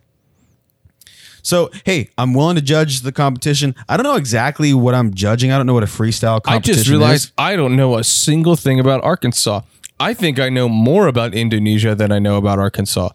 So 1.42 1.70
hey, 1.86 2.10
I'm 2.18 2.34
willing 2.34 2.56
to 2.56 2.62
judge 2.62 3.02
the 3.02 3.12
competition. 3.12 3.74
I 3.88 3.96
don't 3.98 4.04
know 4.04 4.16
exactly 4.16 4.74
what 4.74 4.94
I'm 4.94 5.14
judging. 5.14 5.52
I 5.52 5.58
don't 5.58 5.66
know 5.66 5.74
what 5.74 5.84
a 5.84 5.88
freestyle 5.88 6.42
competition 6.42 6.72
is. 6.74 6.78
I 6.78 6.82
just 6.82 6.90
realized 6.90 7.24
is. 7.26 7.32
I 7.38 7.56
don't 7.56 7.76
know 7.76 7.98
a 7.98 8.04
single 8.04 8.56
thing 8.56 8.80
about 8.80 9.04
Arkansas. 9.04 9.62
I 10.00 10.14
think 10.14 10.40
I 10.40 10.50
know 10.50 10.70
more 10.70 11.08
about 11.08 11.34
Indonesia 11.34 11.96
than 11.96 12.12
I 12.12 12.20
know 12.20 12.38
about 12.38 12.60
Arkansas. 12.60 13.10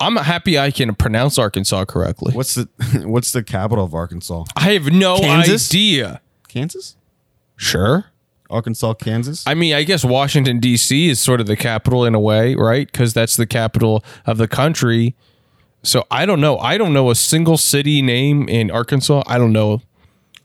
I'm 0.00 0.16
happy 0.16 0.58
I 0.58 0.70
can 0.70 0.94
pronounce 0.94 1.38
Arkansas 1.38 1.84
correctly. 1.86 2.32
What's 2.34 2.54
the 2.54 2.68
what's 3.06 3.32
the 3.32 3.42
capital 3.42 3.84
of 3.84 3.94
Arkansas? 3.94 4.44
I 4.56 4.72
have 4.72 4.90
no 4.90 5.18
Kansas? 5.18 5.70
idea. 5.70 6.20
Kansas? 6.48 6.96
Sure. 7.56 8.06
Arkansas, 8.50 8.94
Kansas? 8.94 9.44
I 9.46 9.54
mean, 9.54 9.74
I 9.74 9.82
guess 9.82 10.04
Washington 10.04 10.60
D.C. 10.60 11.08
is 11.08 11.20
sort 11.20 11.40
of 11.40 11.46
the 11.46 11.56
capital 11.56 12.04
in 12.04 12.14
a 12.14 12.20
way, 12.20 12.54
right? 12.54 12.90
Because 12.90 13.12
that's 13.12 13.36
the 13.36 13.46
capital 13.46 14.04
of 14.24 14.38
the 14.38 14.48
country. 14.48 15.14
So 15.82 16.04
I 16.10 16.26
don't 16.26 16.40
know. 16.40 16.58
I 16.58 16.78
don't 16.78 16.92
know 16.92 17.10
a 17.10 17.14
single 17.14 17.56
city 17.56 18.02
name 18.02 18.48
in 18.48 18.70
Arkansas. 18.70 19.22
I 19.26 19.38
don't 19.38 19.52
know. 19.52 19.82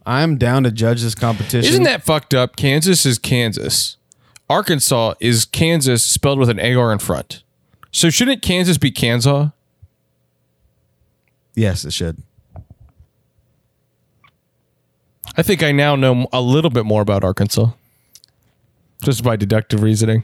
I'm 0.05 0.37
down 0.37 0.63
to 0.63 0.71
judge 0.71 1.01
this 1.01 1.15
competition. 1.15 1.69
Isn't 1.69 1.83
that 1.83 2.03
fucked 2.03 2.33
up? 2.33 2.55
Kansas 2.55 3.05
is 3.05 3.19
Kansas. 3.19 3.97
Arkansas 4.49 5.13
is 5.19 5.45
Kansas 5.45 6.03
spelled 6.03 6.39
with 6.39 6.49
an 6.49 6.59
AR 6.59 6.91
in 6.91 6.99
front. 6.99 7.43
So 7.91 8.09
shouldn't 8.09 8.41
Kansas 8.41 8.77
be 8.77 8.91
Kansas? 8.91 9.49
Yes, 11.53 11.85
it 11.85 11.93
should. 11.93 12.21
I 15.37 15.43
think 15.43 15.63
I 15.63 15.71
now 15.71 15.95
know 15.95 16.27
a 16.33 16.41
little 16.41 16.71
bit 16.71 16.85
more 16.85 17.01
about 17.01 17.23
Arkansas. 17.23 17.69
Just 19.01 19.23
by 19.23 19.35
deductive 19.35 19.81
reasoning. 19.83 20.23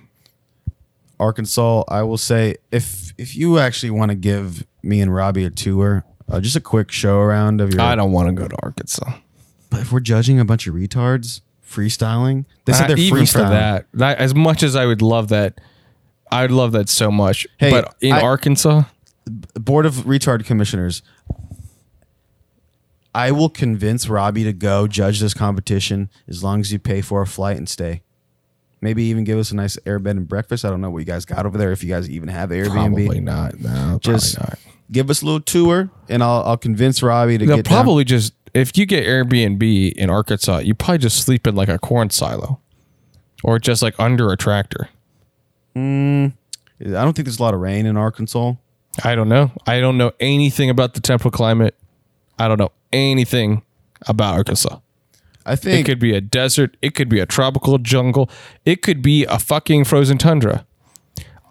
Arkansas, 1.19 1.83
I 1.87 2.03
will 2.03 2.17
say 2.17 2.57
if 2.71 3.13
if 3.17 3.35
you 3.35 3.57
actually 3.57 3.89
want 3.89 4.09
to 4.09 4.15
give 4.15 4.65
me 4.83 5.01
and 5.01 5.13
Robbie 5.13 5.45
a 5.45 5.49
tour, 5.49 6.05
uh, 6.29 6.39
just 6.39 6.55
a 6.55 6.61
quick 6.61 6.91
show 6.91 7.19
around 7.19 7.59
of 7.59 7.73
your 7.73 7.81
I 7.81 7.95
don't 7.95 8.11
want 8.11 8.27
to 8.29 8.33
go 8.33 8.47
to 8.47 8.55
Arkansas. 8.61 9.13
But 9.71 9.81
if 9.81 9.91
we're 9.91 9.99
judging 9.99 10.39
a 10.39 10.45
bunch 10.45 10.67
of 10.67 10.75
retards 10.75 11.41
freestyling, 11.67 12.45
they 12.65 12.73
said 12.73 12.83
Uh, 12.85 12.87
they're 12.89 12.99
even 12.99 13.25
for 13.25 13.39
freestyling. 13.39 13.49
that, 13.49 13.85
that, 13.95 14.17
as 14.19 14.35
much 14.35 14.61
as 14.63 14.75
I 14.75 14.85
would 14.85 15.01
love 15.01 15.29
that, 15.29 15.59
I'd 16.31 16.51
love 16.51 16.71
that 16.73 16.87
so 16.87 17.09
much. 17.11 17.47
Hey, 17.57 17.71
but 17.71 17.95
in 17.99 18.13
I- 18.13 18.21
Arkansas, 18.21 18.83
Board 19.55 19.85
of 19.87 19.95
Retard 20.05 20.45
Commissioners, 20.45 21.01
I 23.15 23.31
will 23.31 23.49
convince 23.49 24.07
Robbie 24.07 24.43
to 24.43 24.53
go 24.53 24.87
judge 24.87 25.19
this 25.19 25.33
competition 25.33 26.09
as 26.27 26.43
long 26.43 26.59
as 26.59 26.71
you 26.71 26.77
pay 26.79 27.01
for 27.01 27.21
a 27.23 27.27
flight 27.27 27.57
and 27.57 27.67
stay. 27.67 28.03
Maybe 28.79 29.03
even 29.05 29.23
give 29.23 29.39
us 29.39 29.51
a 29.51 29.55
nice 29.55 29.77
air 29.85 29.97
bed 29.97 30.17
and 30.17 30.27
breakfast. 30.27 30.63
I 30.63 30.69
don't 30.69 30.81
know 30.81 30.89
what 30.91 30.99
you 30.99 31.05
guys 31.05 31.25
got 31.25 31.45
over 31.45 31.57
there. 31.57 31.71
If 31.71 31.83
you 31.83 31.89
guys 31.89 32.09
even 32.09 32.29
have 32.29 32.49
Airbnb, 32.51 32.71
probably 32.73 33.19
not. 33.19 33.59
No, 33.59 33.97
just 34.01 34.35
probably 34.35 34.49
not. 34.51 34.73
give 34.91 35.09
us 35.09 35.21
a 35.21 35.25
little 35.25 35.41
tour, 35.41 35.89
and 36.09 36.21
I'll 36.23 36.43
I'll 36.43 36.57
convince 36.57 37.01
Robbie 37.01 37.39
to 37.39 37.45
They'll 37.45 37.55
get 37.57 37.65
down. 37.65 37.73
probably 37.73 38.03
just 38.03 38.33
if 38.53 38.77
you 38.77 38.85
get 38.85 39.05
Airbnb 39.05 39.93
in 39.93 40.09
Arkansas, 40.09 40.59
you 40.59 40.75
probably 40.75 40.99
just 40.99 41.23
sleep 41.23 41.47
in 41.47 41.55
like 41.55 41.69
a 41.69 41.79
corn 41.79 42.09
silo, 42.11 42.59
or 43.43 43.57
just 43.57 43.81
like 43.81 43.99
under 43.99 44.31
a 44.31 44.37
tractor. 44.37 44.89
Hmm. 45.75 46.27
I 46.79 46.85
don't 47.03 47.15
think 47.15 47.25
there's 47.25 47.39
a 47.39 47.43
lot 47.43 47.55
of 47.55 47.59
rain 47.59 47.87
in 47.87 47.97
Arkansas. 47.97 48.53
I 49.03 49.15
don't 49.15 49.29
know. 49.29 49.51
I 49.65 49.79
don't 49.79 49.97
know 49.97 50.11
anything 50.19 50.69
about 50.69 50.93
the 50.93 51.01
temperate 51.01 51.33
climate. 51.33 51.75
I 52.37 52.47
don't 52.47 52.59
know 52.59 52.71
anything 52.93 53.63
about 54.07 54.35
Arkansas. 54.35 54.79
I 55.47 55.55
think 55.55 55.79
It 55.79 55.89
could 55.89 55.99
be 55.99 56.13
a 56.13 56.21
desert. 56.21 56.75
It 56.81 56.93
could 56.93 57.09
be 57.09 57.19
a 57.19 57.25
tropical 57.25 57.77
jungle. 57.77 58.29
It 58.65 58.81
could 58.81 59.01
be 59.01 59.23
a 59.25 59.39
fucking 59.39 59.85
frozen 59.85 60.17
tundra. 60.17 60.65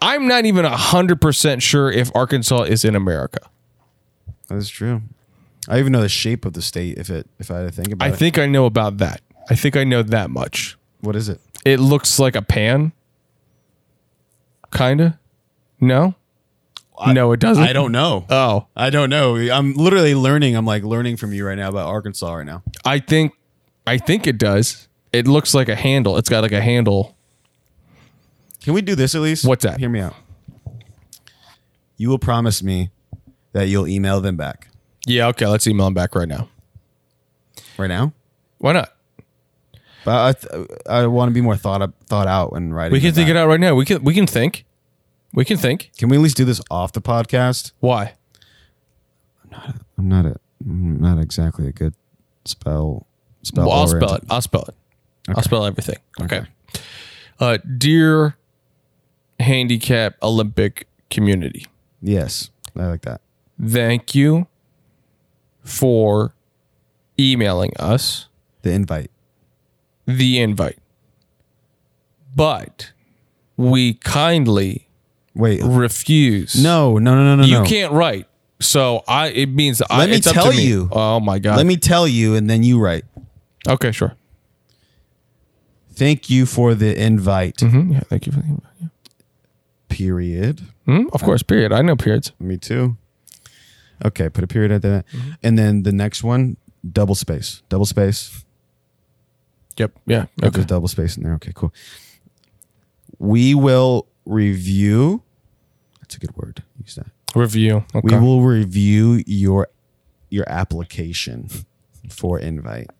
I'm 0.03 0.29
not 0.29 0.45
even 0.45 0.65
100% 0.67 1.63
sure 1.63 1.91
if 1.91 2.15
Arkansas 2.15 2.63
is 2.63 2.85
in 2.85 2.95
America. 2.95 3.41
that's 4.49 4.69
true. 4.69 5.03
I 5.69 5.79
even 5.81 5.93
know 5.93 6.03
the 6.03 6.09
shape 6.09 6.45
of 6.45 6.53
the 6.53 6.63
state. 6.63 6.99
If 6.99 7.11
it 7.11 7.27
if 7.41 7.51
I 7.51 7.57
had 7.59 7.69
to 7.69 7.73
think 7.73 7.93
about 7.93 8.05
I 8.05 8.11
it, 8.11 8.13
I 8.13 8.17
think 8.17 8.39
I 8.39 8.47
know 8.47 8.67
about 8.67 8.99
that. 8.99 9.21
I 9.51 9.55
think 9.57 9.77
I 9.77 9.83
know 9.85 10.03
that 10.03 10.31
much. 10.31 10.77
what 11.01 11.17
is 11.17 11.29
it? 11.29 11.41
It 11.65 11.81
looks 11.81 12.19
like 12.21 12.37
a 12.37 12.43
pan. 12.43 12.93
Kinda. 14.73 15.19
No? 15.81 16.15
no, 17.09 17.33
it 17.33 17.41
doesn't. 17.41 17.63
I 17.63 17.73
don't 17.73 17.93
know. 17.93 18.25
Oh, 18.31 18.67
I 18.77 18.91
don't 18.91 19.11
know. 19.11 19.37
I'm 19.37 19.75
literally 19.75 20.15
learning. 20.15 20.57
I'm 20.57 20.65
like 20.65 20.83
learning 20.83 21.17
from 21.17 21.33
you 21.33 21.47
right 21.47 21.57
now 21.59 21.69
about 21.69 21.87
Arkansas 21.89 22.33
right 22.35 22.47
now. 22.47 22.63
I 22.85 23.01
think 23.01 23.33
I 23.87 23.99
think 23.99 24.27
it 24.27 24.39
does. 24.39 24.89
It 25.13 25.27
looks 25.29 25.55
like 25.55 25.69
a 25.69 25.75
handle. 25.77 26.17
It's 26.19 26.29
got 26.29 26.43
like 26.43 26.53
a 26.53 26.61
handle. 26.61 27.17
Can 28.63 28.75
we 28.75 28.83
do 28.83 28.95
this 28.95 29.15
at 29.15 29.21
least? 29.21 29.47
What's 29.47 29.65
that? 29.65 29.79
Hear 29.79 29.89
me 29.89 30.01
out. 30.01 30.15
You 31.97 32.09
will 32.11 32.19
promise 32.19 32.63
me 32.63 32.91
that 33.53 33.69
you'll 33.69 33.87
email 33.89 34.21
them 34.21 34.37
back 34.37 34.69
Yeah, 35.07 35.29
okay, 35.29 35.47
let's 35.47 35.67
email 35.67 35.87
him 35.87 35.95
back 35.95 36.15
right 36.15 36.29
now. 36.29 36.49
right 37.79 37.87
now. 37.87 38.13
Why 38.59 38.73
not? 38.73 38.93
But 40.05 40.15
I, 40.15 40.33
th- 40.33 40.69
I 40.89 41.07
want 41.07 41.31
to 41.31 41.35
be 41.35 41.41
more 41.41 41.57
thought 41.57 41.81
up, 41.83 41.95
thought 42.07 42.27
out 42.29 42.53
when 42.53 42.73
writing. 42.73 42.93
We 42.93 43.01
can 43.01 43.13
think 43.15 43.29
it 43.29 43.37
out 43.37 43.49
right 43.49 43.59
now. 43.61 43.75
We 43.75 43.85
can 43.85 44.05
we 44.05 44.15
can 44.15 44.27
think. 44.27 44.65
We 45.33 45.45
can 45.45 45.57
think. 45.57 45.91
Can 45.99 46.09
we 46.09 46.17
at 46.17 46.23
least 46.23 46.37
do 46.37 46.45
this 46.45 46.61
off 46.71 46.93
the 46.93 47.01
podcast? 47.01 47.73
Why? 47.81 48.15
I'm 49.99 50.09
not 50.09 50.27
a, 50.27 50.37
I'm 50.65 51.01
not 51.01 51.19
exactly 51.19 51.67
a 51.67 51.73
good 51.73 51.95
spell. 52.45 53.07
Spell. 53.47 53.69
Well, 53.69 53.77
I'll 53.79 53.87
spell 53.87 54.15
it. 54.15 54.25
I'll 54.29 54.41
spell 54.43 54.65
it. 54.65 54.75
I'll 55.29 55.43
spell 55.43 55.65
everything. 55.65 55.99
Okay. 56.21 56.43
Uh, 57.39 57.59
dear 57.79 58.37
handicap 59.39 60.15
Olympic 60.21 60.89
community, 61.11 61.67
Yes, 62.03 62.51
I 62.77 62.87
like 62.87 63.03
that. 63.03 63.21
thank 63.65 64.15
you 64.17 64.49
for 65.63 66.35
emailing 67.21 67.71
us 67.79 68.27
The 68.63 68.73
invite. 68.73 69.11
the 70.07 70.41
invite. 70.41 70.79
But 72.35 72.93
we 73.57 73.95
kindly 73.95 74.89
Wait. 75.35 75.63
refuse. 75.63 76.61
No, 76.61 76.99
no, 76.99 77.15
no, 77.15 77.37
no, 77.37 77.37
no. 77.37 77.45
you 77.45 77.59
no. 77.61 77.65
can't 77.65 77.93
write. 77.93 78.27
So 78.61 79.05
I 79.07 79.29
it 79.29 79.51
means 79.51 79.83
I, 79.91 79.99
Let 79.99 80.11
me 80.11 80.17
it's 80.17 80.27
up 80.27 80.35
tell 80.35 80.51
me. 80.51 80.67
you. 80.67 80.89
Oh 80.91 81.21
my 81.21 81.39
god. 81.39 81.59
Let 81.59 81.67
me 81.67 81.77
tell 81.77 82.09
you, 82.09 82.35
and 82.35 82.49
then 82.49 82.63
you 82.63 82.81
write. 82.81 83.05
Okay, 83.69 83.93
sure. 83.93 84.15
Thank 85.93 86.29
you 86.29 86.47
for 86.47 86.75
the 86.75 86.95
invite. 87.01 87.57
Mhm, 87.59 87.93
Yeah, 87.93 88.01
thank 88.01 88.27
you 88.27 88.33
for 88.33 88.41
the 88.41 88.47
invite. 88.49 88.73
Yeah. 88.81 88.89
Period. 89.89 90.61
Mhm, 90.87 91.09
Of 91.13 91.23
course, 91.23 91.43
period. 91.43 91.73
I 91.73 91.83
know 91.83 91.97
periods. 91.97 92.33
Me 92.39 92.57
too. 92.59 92.97
Okay, 94.05 94.29
put 94.29 94.45
a 94.45 94.47
period 94.47 94.73
at 94.73 94.83
that. 94.83 95.07
Mm-hmm. 95.09 95.31
And 95.43 95.59
then 95.59 95.83
the 95.85 95.93
next 95.93 96.23
one, 96.23 96.59
double 96.93 97.15
space. 97.15 97.63
Double 97.71 97.87
space. 97.87 98.45
Yep. 99.79 99.93
Yeah. 100.07 100.23
Okay. 100.23 100.47
Okay. 100.49 100.51
There's 100.51 100.67
double 100.67 100.89
space 100.89 101.17
in 101.17 101.23
there. 101.23 101.35
Okay, 101.35 101.53
cool. 101.55 101.73
We 103.19 103.55
will 103.55 104.07
review. 104.27 105.23
That's 106.01 106.15
a 106.17 106.19
good 106.19 106.37
word. 106.37 106.63
Use 106.83 106.95
that. 106.97 107.07
Review. 107.35 107.85
Okay. 107.95 108.01
We 108.03 108.21
will 108.21 108.43
review 108.43 109.23
your 109.27 109.69
your 110.29 110.45
application 110.49 111.49
for 112.11 112.39
invite. 112.39 112.91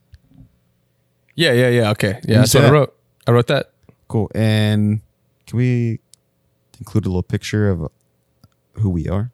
Yeah, 1.37 1.53
yeah, 1.53 1.69
yeah. 1.69 1.91
Okay. 1.91 2.19
Yeah, 2.25 2.29
you 2.29 2.35
that's 2.41 2.55
what 2.55 2.65
I 2.65 2.67
that? 2.67 2.73
wrote. 2.73 2.97
I 3.27 3.31
wrote 3.31 3.47
that. 3.49 3.71
Cool. 4.09 4.31
And 4.35 5.01
can 5.47 5.57
we 5.59 6.01
include 6.79 7.05
a 7.07 7.09
little 7.09 7.23
picture 7.23 7.69
of 7.71 7.91
who 8.75 8.91
we 8.91 9.09
are? 9.09 9.31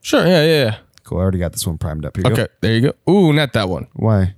Sure. 0.00 0.26
Yeah, 0.26 0.44
yeah, 0.44 0.64
yeah. 0.64 0.76
Cool. 1.04 1.18
I 1.18 1.22
already 1.22 1.38
got 1.38 1.52
this 1.52 1.66
one 1.66 1.78
primed 1.78 2.04
up. 2.04 2.16
Here 2.16 2.24
you 2.26 2.32
Okay. 2.32 2.42
go. 2.44 2.48
There 2.60 2.74
you 2.76 2.92
go. 3.06 3.12
Ooh, 3.12 3.32
not 3.32 3.52
that 3.52 3.68
one. 3.68 3.88
Why? 3.94 4.34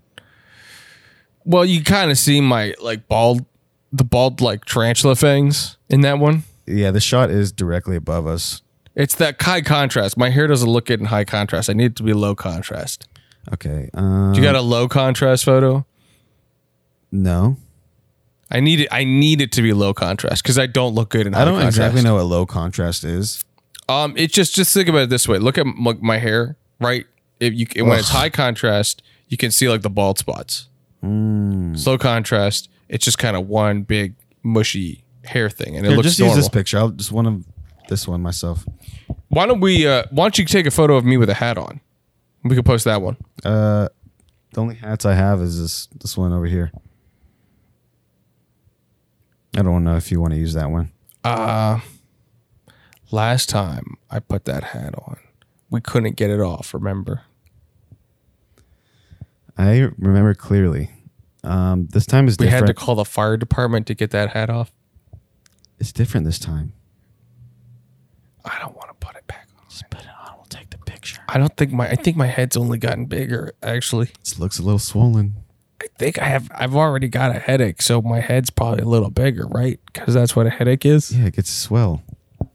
Well, 1.45 1.65
you 1.65 1.83
kind 1.85 2.11
of 2.11 2.19
see 2.19 2.41
my 2.41 2.75
like 2.81 3.07
bald, 3.09 3.45
the 3.93 4.05
bald 4.05 4.41
like 4.41 4.65
tarantula 4.65 5.15
fangs 5.17 5.77
in 5.91 6.01
that 6.01 6.19
one. 6.19 6.45
Yeah, 6.67 6.91
the 6.91 7.01
shot 7.01 7.31
is 7.31 7.53
directly 7.53 7.97
above 7.97 8.27
us. 8.27 8.63
It's 8.95 9.15
that 9.17 9.43
high 9.43 9.61
contrast. 9.61 10.17
My 10.17 10.31
hair 10.31 10.47
doesn't 10.47 10.71
look 10.71 10.89
it 10.89 11.01
in 11.01 11.07
high 11.07 11.25
contrast. 11.25 11.69
I 11.69 11.75
need 11.75 11.85
it 11.87 11.97
to 11.97 12.03
be 12.03 12.15
low 12.15 12.35
contrast. 12.35 13.07
Okay. 13.53 13.91
Um, 13.93 14.33
You 14.35 14.41
got 14.41 14.55
a 14.55 14.61
low 14.63 14.89
contrast 14.89 15.45
photo? 15.45 15.85
No. 17.15 17.57
I 18.51 18.61
need 18.61 18.81
it. 18.81 18.89
I 18.93 19.05
need 19.05 19.41
it 19.41 19.51
to 19.53 19.63
be 19.63 19.73
low 19.73 19.95
contrast 19.95 20.43
because 20.43 20.59
I 20.59 20.67
don't 20.67 20.95
look 20.95 21.09
good 21.09 21.27
in 21.27 21.33
high 21.33 21.43
I 21.43 21.45
don't 21.47 21.55
contrast. 21.55 21.77
exactly 21.79 22.03
know 22.03 22.17
what 22.17 22.25
low 22.27 22.45
contrast 22.47 23.03
is. 23.03 23.43
Um, 23.89 24.15
it's 24.17 24.33
just 24.35 24.55
just 24.55 24.73
think 24.75 24.89
about 24.89 25.03
it 25.03 25.11
this 25.11 25.27
way. 25.27 25.39
Look 25.39 25.57
at 25.59 25.67
my, 25.67 25.95
my 26.01 26.19
hair, 26.19 26.57
right? 26.79 27.07
If 27.41 27.55
you 27.55 27.85
when 27.85 27.99
it's 27.99 28.11
high 28.11 28.31
contrast, 28.31 29.03
you 29.29 29.37
can 29.37 29.51
see 29.51 29.69
like 29.69 29.83
the 29.83 29.91
bald 29.91 30.19
spots. 30.19 30.69
Hmm. 31.01 31.75
Slow 31.75 31.99
contrast, 31.99 32.69
it's 32.89 33.05
just 33.05 33.19
kind 33.19 33.37
of 33.37 33.49
one 33.49 33.83
big 33.83 34.15
mushy 34.43 35.05
hair 35.25 35.51
thing, 35.51 35.77
and 35.77 35.85
it 35.85 35.89
Here, 35.89 35.97
looks 35.97 36.09
just 36.09 36.21
normal. 36.21 36.37
use 36.37 36.45
this 36.45 36.49
picture. 36.51 36.79
I'll 36.79 36.91
just 36.91 37.13
one 37.13 37.27
of 37.27 37.45
this 37.89 38.07
one 38.07 38.23
myself. 38.23 38.65
Why 39.29 39.47
don't 39.47 39.61
we? 39.61 39.87
Uh, 39.87 40.05
why 40.11 40.25
don't 40.25 40.39
you 40.39 40.45
take 40.45 40.67
a 40.67 40.71
photo 40.71 40.97
of 40.97 41.05
me 41.05 41.17
with 41.17 41.31
a 41.31 41.35
hat 41.35 41.59
on? 41.59 41.81
We 42.45 42.55
could 42.55 42.67
post 42.67 42.85
that 42.85 43.03
one. 43.03 43.17
Uh, 43.45 43.89
the 44.53 44.61
only 44.61 44.77
hats 44.77 45.05
I 45.05 45.15
have 45.15 45.41
is 45.41 45.61
this 45.61 45.87
this 45.99 46.17
one 46.17 46.33
over 46.33 46.47
here. 46.47 46.71
I 49.57 49.63
don't 49.63 49.85
know 49.85 49.97
if 49.97 50.11
you 50.11 50.21
want 50.21 50.33
to 50.33 50.39
use 50.39 50.55
that 50.55 50.71
one. 50.71 50.91
Uh 51.23 51.81
last 53.11 53.49
time 53.49 53.97
I 54.11 54.19
put 54.19 54.45
that 54.47 54.65
hat 54.65 54.95
on, 55.07 55.17
we 55.71 55.81
couldn't 55.81 56.17
get 56.17 56.31
it 56.31 56.41
off. 56.41 56.75
Remember? 56.75 57.23
I 59.57 59.89
remember 59.99 60.35
clearly. 60.35 60.91
Um, 61.45 61.87
this 61.93 62.07
time 62.07 62.27
is 62.27 62.37
different. 62.37 62.53
We 62.53 62.57
different. 62.57 62.69
had 62.69 62.77
to 62.81 62.85
call 62.87 62.95
the 62.97 63.05
fire 63.05 63.37
department 63.37 63.87
to 63.87 63.95
get 63.95 64.11
that 64.11 64.31
hat 64.31 64.51
off. 64.51 64.73
it's 65.79 65.93
different 65.93 66.27
this 66.27 66.39
time. 66.39 66.73
I 68.45 68.59
don't 68.59 68.75
want 68.77 68.89
to 68.89 68.95
put 69.07 69.15
it 69.17 69.27
back 69.27 69.47
on. 69.59 69.65
Just 69.69 69.89
put 69.91 70.01
it 70.01 70.07
on. 70.27 70.35
We'll 70.37 70.47
take 70.47 70.71
the 70.71 70.79
picture. 70.79 71.21
I 71.29 71.39
don't 71.39 71.57
think 71.57 71.71
my. 71.73 71.89
I 71.89 71.95
think 71.97 72.17
my 72.17 72.27
head's 72.27 72.57
only 72.57 72.79
gotten 72.79 73.07
bigger. 73.07 73.53
Actually, 73.63 74.09
It 74.25 74.39
looks 74.39 74.59
a 74.59 74.63
little 74.63 74.79
swollen. 74.79 75.37
I 75.85 75.89
think 75.99 76.19
I 76.19 76.25
have. 76.25 76.51
I've 76.55 76.75
already 76.75 77.09
got 77.09 77.37
a 77.37 77.39
headache, 77.39 77.83
so 77.83 78.01
my 78.01 78.21
head's 78.21 78.49
probably 78.51 78.83
a 78.83 78.87
little 78.89 79.11
bigger, 79.11 79.47
right? 79.47 79.79
Because 79.87 80.15
that's 80.15 80.35
what 80.35 80.47
a 80.47 80.51
headache 80.51 80.87
is. 80.87 81.13
Yeah, 81.17 81.27
it 81.27 81.37
gets 81.37 81.51
swell. 81.51 82.03
It 82.41 82.49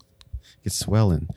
gets 0.64 0.76
swelling. 0.78 1.28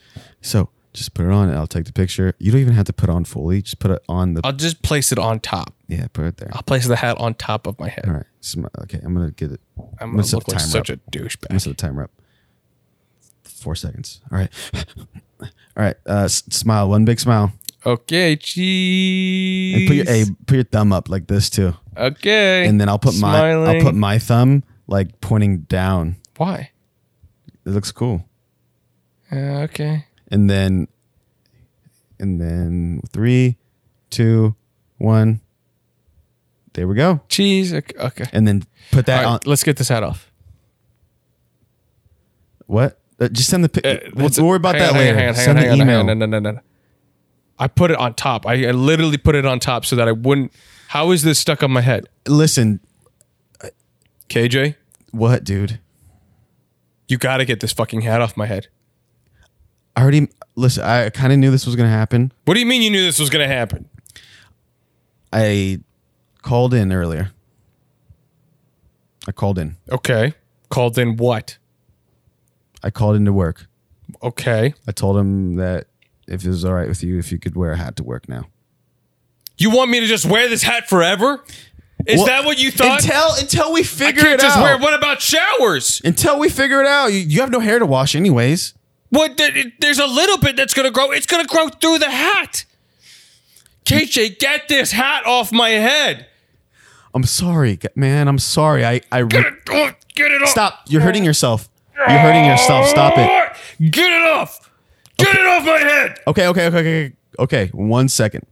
So 0.40 0.70
just 0.94 1.12
put 1.14 1.26
it 1.26 1.32
on. 1.32 1.48
and 1.48 1.58
I'll 1.58 1.66
take 1.66 1.84
the 1.84 1.92
picture. 1.92 2.34
You 2.38 2.50
don't 2.50 2.60
even 2.62 2.74
have 2.74 2.86
to 2.86 2.92
put 2.92 3.10
on 3.10 3.24
fully. 3.24 3.60
Just 3.62 3.78
put 3.78 3.90
it 3.90 4.02
on 4.08 4.34
the. 4.34 4.40
I'll 4.42 4.52
just 4.52 4.82
place 4.82 5.12
it 5.12 5.18
on 5.18 5.38
top. 5.40 5.74
yeah, 5.86 6.06
put 6.12 6.24
it 6.24 6.38
there. 6.38 6.50
I'll 6.54 6.62
place 6.62 6.86
the 6.86 6.96
hat 6.96 7.18
on 7.18 7.34
top 7.34 7.66
of 7.66 7.78
my 7.78 7.88
head. 7.88 8.04
All 8.06 8.14
right. 8.14 8.26
Sm- 8.40 8.64
Okay, 8.82 9.00
I'm 9.02 9.14
gonna 9.14 9.30
get 9.30 9.52
it. 9.52 9.60
I'm 9.78 9.84
gonna 9.98 10.12
gonna 10.12 10.24
set 10.24 10.36
look 10.36 10.44
the 10.46 10.52
like 10.52 10.60
timer 10.62 10.70
such 10.70 10.90
up. 10.90 10.98
a 10.98 11.00
I'm 11.00 11.10
gonna 11.20 11.28
douchebag. 11.28 11.60
set 11.60 11.68
the 11.70 11.74
timer 11.74 12.02
up. 12.04 12.10
Four 13.44 13.74
seconds. 13.76 14.20
All 14.32 14.38
right. 14.38 14.50
All 15.40 15.48
right. 15.76 15.96
Uh, 16.08 16.24
s- 16.24 16.42
smile. 16.50 16.88
One 16.88 17.04
big 17.04 17.20
smile. 17.20 17.52
Okay, 17.84 18.36
cheese. 18.36 19.74
And 19.76 19.86
put 19.88 19.96
your 19.96 20.04
hey, 20.06 20.24
put 20.46 20.54
your 20.54 20.64
thumb 20.64 20.92
up 20.92 21.08
like 21.08 21.26
this 21.26 21.50
too. 21.50 21.74
Okay. 21.96 22.66
And 22.66 22.80
then 22.80 22.88
I'll 22.88 22.98
put 22.98 23.18
my 23.18 23.52
I'll 23.52 23.80
put 23.80 23.94
my 23.94 24.18
thumb 24.18 24.62
like 24.86 25.20
pointing 25.20 25.62
down. 25.62 26.16
Why? 26.36 26.70
It 27.66 27.70
looks 27.70 27.90
cool. 27.92 28.24
Uh, 29.32 29.66
okay. 29.66 30.06
And 30.30 30.48
then 30.48 30.86
and 32.20 32.40
then 32.40 33.02
three, 33.12 33.56
two, 34.10 34.54
one. 34.98 35.40
There 36.74 36.86
we 36.88 36.94
go. 36.94 37.20
Cheese. 37.28 37.74
Okay. 37.74 38.24
And 38.32 38.46
then 38.48 38.62
put 38.92 39.06
that 39.06 39.24
right, 39.24 39.26
on. 39.32 39.40
let's 39.44 39.64
get 39.64 39.76
this 39.76 39.88
hat 39.88 40.02
off. 40.04 40.30
What? 42.66 42.98
Uh, 43.20 43.28
just 43.28 43.50
send 43.50 43.64
the. 43.64 43.68
Pic- 43.68 43.84
Uh, 43.84 43.98
we'll, 44.14 44.28
that's- 44.28 44.40
worry 44.40 44.56
about 44.56 44.74
hang 44.76 44.82
that 44.84 44.90
on, 44.90 44.94
hang 44.96 45.04
later. 45.04 45.12
on, 45.12 45.18
hang 45.18 45.28
on, 45.28 45.34
send 45.34 45.58
hang 45.58 45.66
the 45.66 45.72
on, 45.72 45.78
hang 45.78 45.86
email. 45.88 46.00
on, 46.00 46.06
No, 46.06 46.14
no, 46.14 46.26
no, 46.26 46.38
no, 46.38 46.50
no. 46.52 46.60
I 47.58 47.68
put 47.68 47.90
it 47.90 47.96
on 47.98 48.14
top. 48.14 48.46
I, 48.46 48.66
I 48.66 48.70
literally 48.70 49.18
put 49.18 49.34
it 49.34 49.46
on 49.46 49.60
top 49.60 49.84
so 49.86 49.96
that 49.96 50.08
I 50.08 50.12
wouldn't. 50.12 50.52
How 50.88 51.10
is 51.10 51.22
this 51.22 51.38
stuck 51.38 51.62
on 51.62 51.70
my 51.70 51.80
head? 51.80 52.08
Listen, 52.26 52.80
KJ, 54.28 54.76
what, 55.10 55.44
dude? 55.44 55.78
you 57.12 57.18
got 57.18 57.36
to 57.36 57.44
get 57.44 57.60
this 57.60 57.72
fucking 57.72 58.00
hat 58.00 58.22
off 58.22 58.38
my 58.38 58.46
head. 58.46 58.68
I 59.94 60.00
already 60.00 60.28
listen. 60.56 60.82
I 60.82 61.10
kind 61.10 61.30
of 61.30 61.38
knew 61.38 61.50
this 61.50 61.66
was 61.66 61.76
gonna 61.76 61.90
happen. 61.90 62.32
What 62.46 62.54
do 62.54 62.60
you 62.60 62.64
mean 62.66 62.80
you 62.80 62.90
knew 62.90 63.04
this 63.04 63.18
was 63.20 63.28
going 63.28 63.46
to 63.46 63.54
happen? 63.54 63.88
I 65.30 65.80
called 66.40 66.72
in 66.72 66.92
earlier. 66.92 67.32
I 69.28 69.32
called 69.32 69.58
in. 69.58 69.76
Okay. 69.90 70.34
Called 70.70 70.98
in 70.98 71.16
what? 71.16 71.58
I 72.82 72.90
called 72.90 73.16
into 73.16 73.32
work. 73.32 73.66
Okay. 74.22 74.74
I 74.88 74.92
told 74.92 75.18
him 75.18 75.56
that 75.56 75.86
if 76.26 76.44
it 76.44 76.48
was 76.48 76.64
all 76.64 76.74
right 76.74 76.88
with 76.88 77.02
you, 77.02 77.18
if 77.18 77.30
you 77.32 77.38
could 77.38 77.56
wear 77.56 77.72
a 77.72 77.76
hat 77.76 77.96
to 77.96 78.02
work 78.04 78.28
now. 78.28 78.46
You 79.58 79.70
want 79.70 79.90
me 79.90 80.00
to 80.00 80.06
just 80.06 80.24
wear 80.26 80.48
this 80.48 80.62
hat 80.62 80.88
forever? 80.88 81.44
Is 82.06 82.16
Well, 82.18 82.26
that 82.26 82.44
what 82.44 82.58
you 82.58 82.70
thought? 82.72 83.02
Until 83.04 83.34
until 83.38 83.72
we 83.72 83.80
I 83.80 83.84
figure 83.84 84.22
can't 84.22 84.34
it 84.34 84.42
just 84.42 84.56
out. 84.56 84.62
wear. 84.62 84.78
What 84.78 84.94
about 84.94 85.20
showers? 85.22 86.00
until 86.04 86.38
we 86.38 86.48
figure 86.48 86.80
it 86.80 86.86
out. 86.86 87.12
You, 87.12 87.18
you 87.20 87.40
have 87.40 87.50
no 87.50 87.60
hair 87.60 87.78
to 87.78 87.86
wash, 87.86 88.16
anyways. 88.16 88.74
What? 89.10 89.36
There's 89.78 89.98
a 89.98 90.06
little 90.06 90.38
bit 90.38 90.56
that's 90.56 90.74
gonna 90.74 90.90
grow. 90.90 91.10
It's 91.12 91.26
gonna 91.26 91.44
grow 91.46 91.68
through 91.68 91.98
the 91.98 92.10
hat. 92.10 92.64
KJ, 93.84 94.38
get 94.38 94.68
this 94.68 94.92
hat 94.92 95.24
off 95.26 95.52
my 95.52 95.70
head. 95.70 96.26
I'm 97.14 97.24
sorry, 97.24 97.78
man. 97.94 98.26
I'm 98.26 98.38
sorry. 98.38 98.84
I 98.86 99.00
I 99.12 99.22
Get 99.24 99.44
re- 99.44 99.48
it, 99.50 99.54
oh, 99.70 99.90
get 100.14 100.32
it 100.32 100.42
off. 100.42 100.48
stop. 100.48 100.80
You're 100.88 101.02
hurting 101.02 101.22
oh. 101.22 101.26
yourself. 101.26 101.68
You're 101.96 102.18
hurting 102.18 102.46
yourself. 102.46 102.86
Stop 102.88 103.14
it. 103.16 103.90
Get 103.92 104.12
it 104.12 104.22
off. 104.28 104.70
Get 105.24 105.34
it 105.36 105.46
off 105.46 105.64
my 105.64 105.78
head. 105.78 106.18
Okay, 106.26 106.46
okay, 106.48 106.66
okay, 106.66 106.78
okay, 106.78 107.12
okay. 107.38 107.66
One 107.72 108.08
second. 108.08 108.46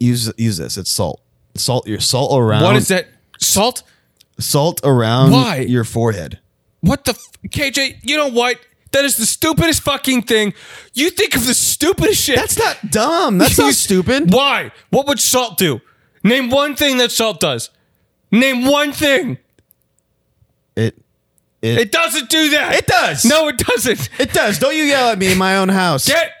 Use 0.00 0.32
use 0.36 0.56
this. 0.58 0.76
It's 0.76 0.90
salt. 0.90 1.20
Salt 1.54 1.86
your 1.86 2.00
salt 2.00 2.38
around. 2.40 2.62
What 2.62 2.76
is 2.76 2.88
that? 2.88 3.08
Salt? 3.38 3.82
Salt 4.38 4.80
around 4.82 5.30
Why? 5.30 5.58
your 5.58 5.84
forehead. 5.84 6.40
What 6.80 7.04
the? 7.04 7.12
F- 7.12 7.50
KJ, 7.50 7.98
you 8.02 8.16
know 8.16 8.28
what? 8.28 8.58
That 8.92 9.04
is 9.04 9.16
the 9.16 9.26
stupidest 9.26 9.82
fucking 9.82 10.22
thing. 10.22 10.52
You 10.94 11.10
think 11.10 11.34
of 11.34 11.46
the 11.46 11.54
stupidest 11.54 12.22
shit. 12.22 12.36
That's 12.36 12.58
not 12.58 12.90
dumb. 12.90 13.38
That's 13.38 13.58
not 13.58 13.74
stupid. 13.74 14.32
Why? 14.32 14.70
What 14.90 15.06
would 15.06 15.20
salt 15.20 15.56
do? 15.56 15.80
Name 16.22 16.50
one 16.50 16.76
thing 16.76 16.98
that 16.98 17.10
salt 17.10 17.40
does. 17.40 17.70
Name 18.30 18.64
one 18.66 18.92
thing. 18.92 19.38
It 20.76 21.01
it 21.62 21.78
It 21.78 21.92
doesn't 21.92 22.28
do 22.28 22.50
that. 22.50 22.74
It 22.74 22.86
does. 22.86 23.24
No, 23.24 23.48
it 23.48 23.56
doesn't. 23.58 24.08
it 24.18 24.32
does. 24.32 24.58
Don't 24.58 24.74
you 24.76 24.82
yell 24.84 25.08
at 25.10 25.18
me 25.18 25.32
in 25.32 25.38
my 25.38 25.56
own 25.56 25.68
house. 25.68 26.06
Get 26.06 26.32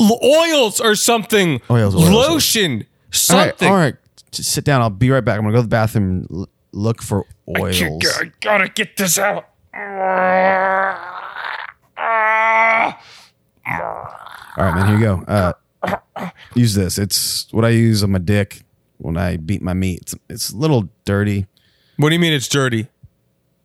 oils 0.00 0.80
or 0.80 0.94
something. 0.96 1.60
Oils, 1.70 1.94
oils, 1.94 2.08
Lotion. 2.10 2.72
all 2.72 2.78
right, 2.78 3.48
Something. 3.50 3.68
all 3.68 3.76
right. 3.76 3.94
Just 4.32 4.50
sit 4.50 4.64
down. 4.64 4.80
I'll 4.80 4.90
be 4.90 5.10
right 5.10 5.24
back. 5.24 5.36
I'm 5.38 5.42
gonna 5.44 5.52
go 5.52 5.58
to 5.58 5.62
the 5.62 5.68
bathroom 5.68 6.04
and 6.10 6.26
l- 6.30 6.48
look 6.72 7.02
for 7.02 7.26
oils. 7.58 7.80
I 7.82 8.32
gotta 8.40 8.68
get 8.68 8.96
this 8.96 9.18
out. 9.18 9.46
All 13.64 14.64
right, 14.64 14.74
man. 14.74 14.86
Here 14.88 14.96
you 14.98 15.02
go. 15.04 15.24
Uh, 15.26 15.52
use 16.54 16.74
this. 16.74 16.98
It's 16.98 17.46
what 17.52 17.64
I 17.64 17.70
use 17.70 18.02
on 18.02 18.10
my 18.12 18.18
dick 18.18 18.62
when 18.98 19.16
I 19.16 19.36
beat 19.36 19.62
my 19.62 19.74
meat. 19.74 20.00
It's, 20.02 20.14
it's 20.28 20.50
a 20.50 20.56
little 20.56 20.88
dirty. 21.04 21.46
What 21.96 22.08
do 22.08 22.14
you 22.14 22.20
mean 22.20 22.32
it's 22.32 22.48
dirty? 22.48 22.88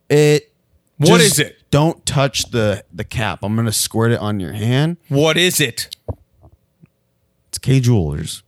It. 0.10 0.52
What 0.98 1.20
just- 1.20 1.34
is 1.34 1.40
it? 1.40 1.64
don't 1.70 2.06
touch 2.06 2.50
the 2.52 2.84
the 2.94 3.04
cap. 3.04 3.40
I'm 3.44 3.56
gonna 3.56 3.72
squirt 3.72 4.12
it 4.12 4.20
on 4.20 4.40
your 4.40 4.54
hand. 4.54 4.98
What 5.10 5.38
is 5.38 5.60
it? 5.60 5.96
It's 7.50 7.58
Kay 7.60 7.80
Jewelers. 7.80 8.44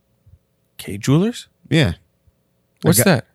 Kay 0.78 0.98
Jewelers? 0.98 1.48
Yeah, 1.68 1.94
What's 2.82 2.98
got- 2.98 3.04
that? 3.04 3.26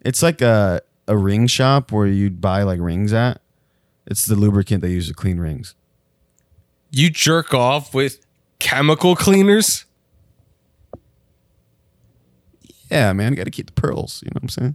it's 0.00 0.22
like 0.22 0.40
a 0.40 0.80
a 1.08 1.16
ring 1.16 1.46
shop 1.48 1.92
where 1.92 2.06
you'd 2.06 2.40
buy 2.40 2.62
like 2.62 2.80
rings 2.80 3.12
at. 3.12 3.40
It's 4.06 4.24
the 4.26 4.34
lubricant 4.36 4.82
they 4.82 4.90
use 4.90 5.08
to 5.08 5.14
clean 5.14 5.38
rings. 5.38 5.74
You 6.90 7.10
jerk 7.10 7.52
off 7.54 7.92
with 7.94 8.24
chemical 8.58 9.14
cleaners? 9.16 9.84
Yeah, 12.90 13.12
man, 13.12 13.34
got 13.34 13.44
to 13.44 13.50
keep 13.50 13.66
the 13.66 13.72
pearls. 13.80 14.22
You 14.24 14.30
know 14.30 14.38
what 14.38 14.42
I'm 14.44 14.48
saying? 14.50 14.74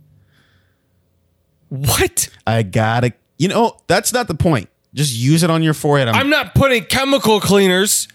What? 1.70 2.30
I 2.48 2.64
gotta. 2.64 3.14
You 3.38 3.48
know, 3.48 3.78
that's 3.88 4.14
not 4.14 4.28
the 4.28 4.36
point. 4.36 4.70
Just 4.94 5.16
use 5.16 5.44
it 5.44 5.50
on 5.50 5.62
your 5.64 5.74
forehead. 5.74 6.08
I'm, 6.08 6.16
I'm 6.16 6.30
not 6.30 6.56
putting 6.56 6.84
chemical 6.86 7.40
cleaners 7.40 8.08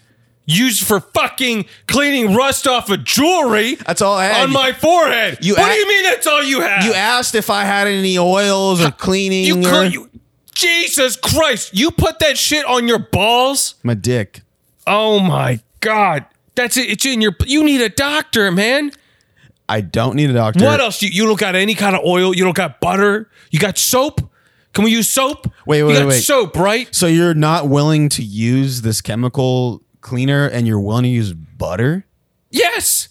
used 0.45 0.85
for 0.85 0.99
fucking 0.99 1.65
cleaning 1.87 2.35
rust 2.35 2.67
off 2.67 2.89
of 2.89 3.03
jewelry 3.05 3.75
that's 3.75 4.01
all 4.01 4.17
I 4.17 4.25
had. 4.25 4.43
on 4.43 4.51
my 4.51 4.73
forehead. 4.73 5.37
You 5.41 5.53
what 5.53 5.61
act- 5.61 5.73
do 5.73 5.79
you 5.79 5.87
mean 5.87 6.03
that's 6.03 6.27
all 6.27 6.43
you 6.43 6.61
have? 6.61 6.83
you 6.83 6.93
asked 6.93 7.35
if 7.35 7.49
I 7.49 7.63
had 7.63 7.87
any 7.87 8.17
oils 8.17 8.83
or 8.83 8.91
cleaning. 8.91 9.45
You, 9.45 9.59
or, 9.59 9.63
cl- 9.63 9.91
you 9.91 10.09
Jesus 10.53 11.15
Christ! 11.15 11.71
You 11.73 11.91
put 11.91 12.19
that 12.19 12.37
shit 12.37 12.65
on 12.65 12.87
your 12.87 12.99
balls? 12.99 13.75
my 13.83 13.93
dick. 13.93 14.41
Oh 14.85 15.19
my 15.19 15.61
god! 15.79 16.25
That's 16.55 16.77
it. 16.77 16.89
It's 16.89 17.05
in 17.05 17.21
your. 17.21 17.35
You 17.45 17.63
need 17.63 17.81
a 17.81 17.89
doctor, 17.89 18.51
man. 18.51 18.91
I 19.69 19.81
don't 19.81 20.15
need 20.15 20.29
a 20.29 20.33
doctor. 20.33 20.65
What 20.65 20.79
else? 20.81 21.01
You, 21.01 21.09
you 21.09 21.25
don't 21.25 21.39
got 21.39 21.55
any 21.55 21.73
kind 21.73 21.95
of 21.95 22.03
oil. 22.05 22.35
You 22.35 22.43
don't 22.43 22.55
got 22.55 22.79
butter. 22.81 23.29
You 23.49 23.59
got 23.59 23.77
soap. 23.77 24.21
Can 24.73 24.83
we 24.83 24.91
use 24.91 25.07
soap? 25.09 25.47
Wait, 25.67 25.79
you 25.79 25.85
wait, 25.87 25.99
got 25.99 26.07
wait. 26.07 26.21
soap, 26.21 26.55
right? 26.57 26.93
So 26.93 27.05
you're 27.07 27.33
not 27.35 27.69
willing 27.69 28.09
to 28.09 28.23
use 28.23 28.81
this 28.81 29.01
chemical 29.01 29.81
cleaner, 30.01 30.47
and 30.47 30.67
you're 30.67 30.79
willing 30.79 31.03
to 31.03 31.09
use 31.09 31.33
butter? 31.33 32.05
Yes, 32.49 33.09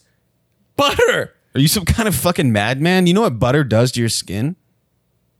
butter. 0.76 1.34
Are 1.54 1.60
you 1.60 1.68
some 1.68 1.84
kind 1.84 2.08
of 2.08 2.14
fucking 2.14 2.50
madman? 2.52 3.06
You 3.06 3.14
know 3.14 3.20
what 3.22 3.38
butter 3.38 3.62
does 3.64 3.92
to 3.92 4.00
your 4.00 4.08
skin? 4.08 4.56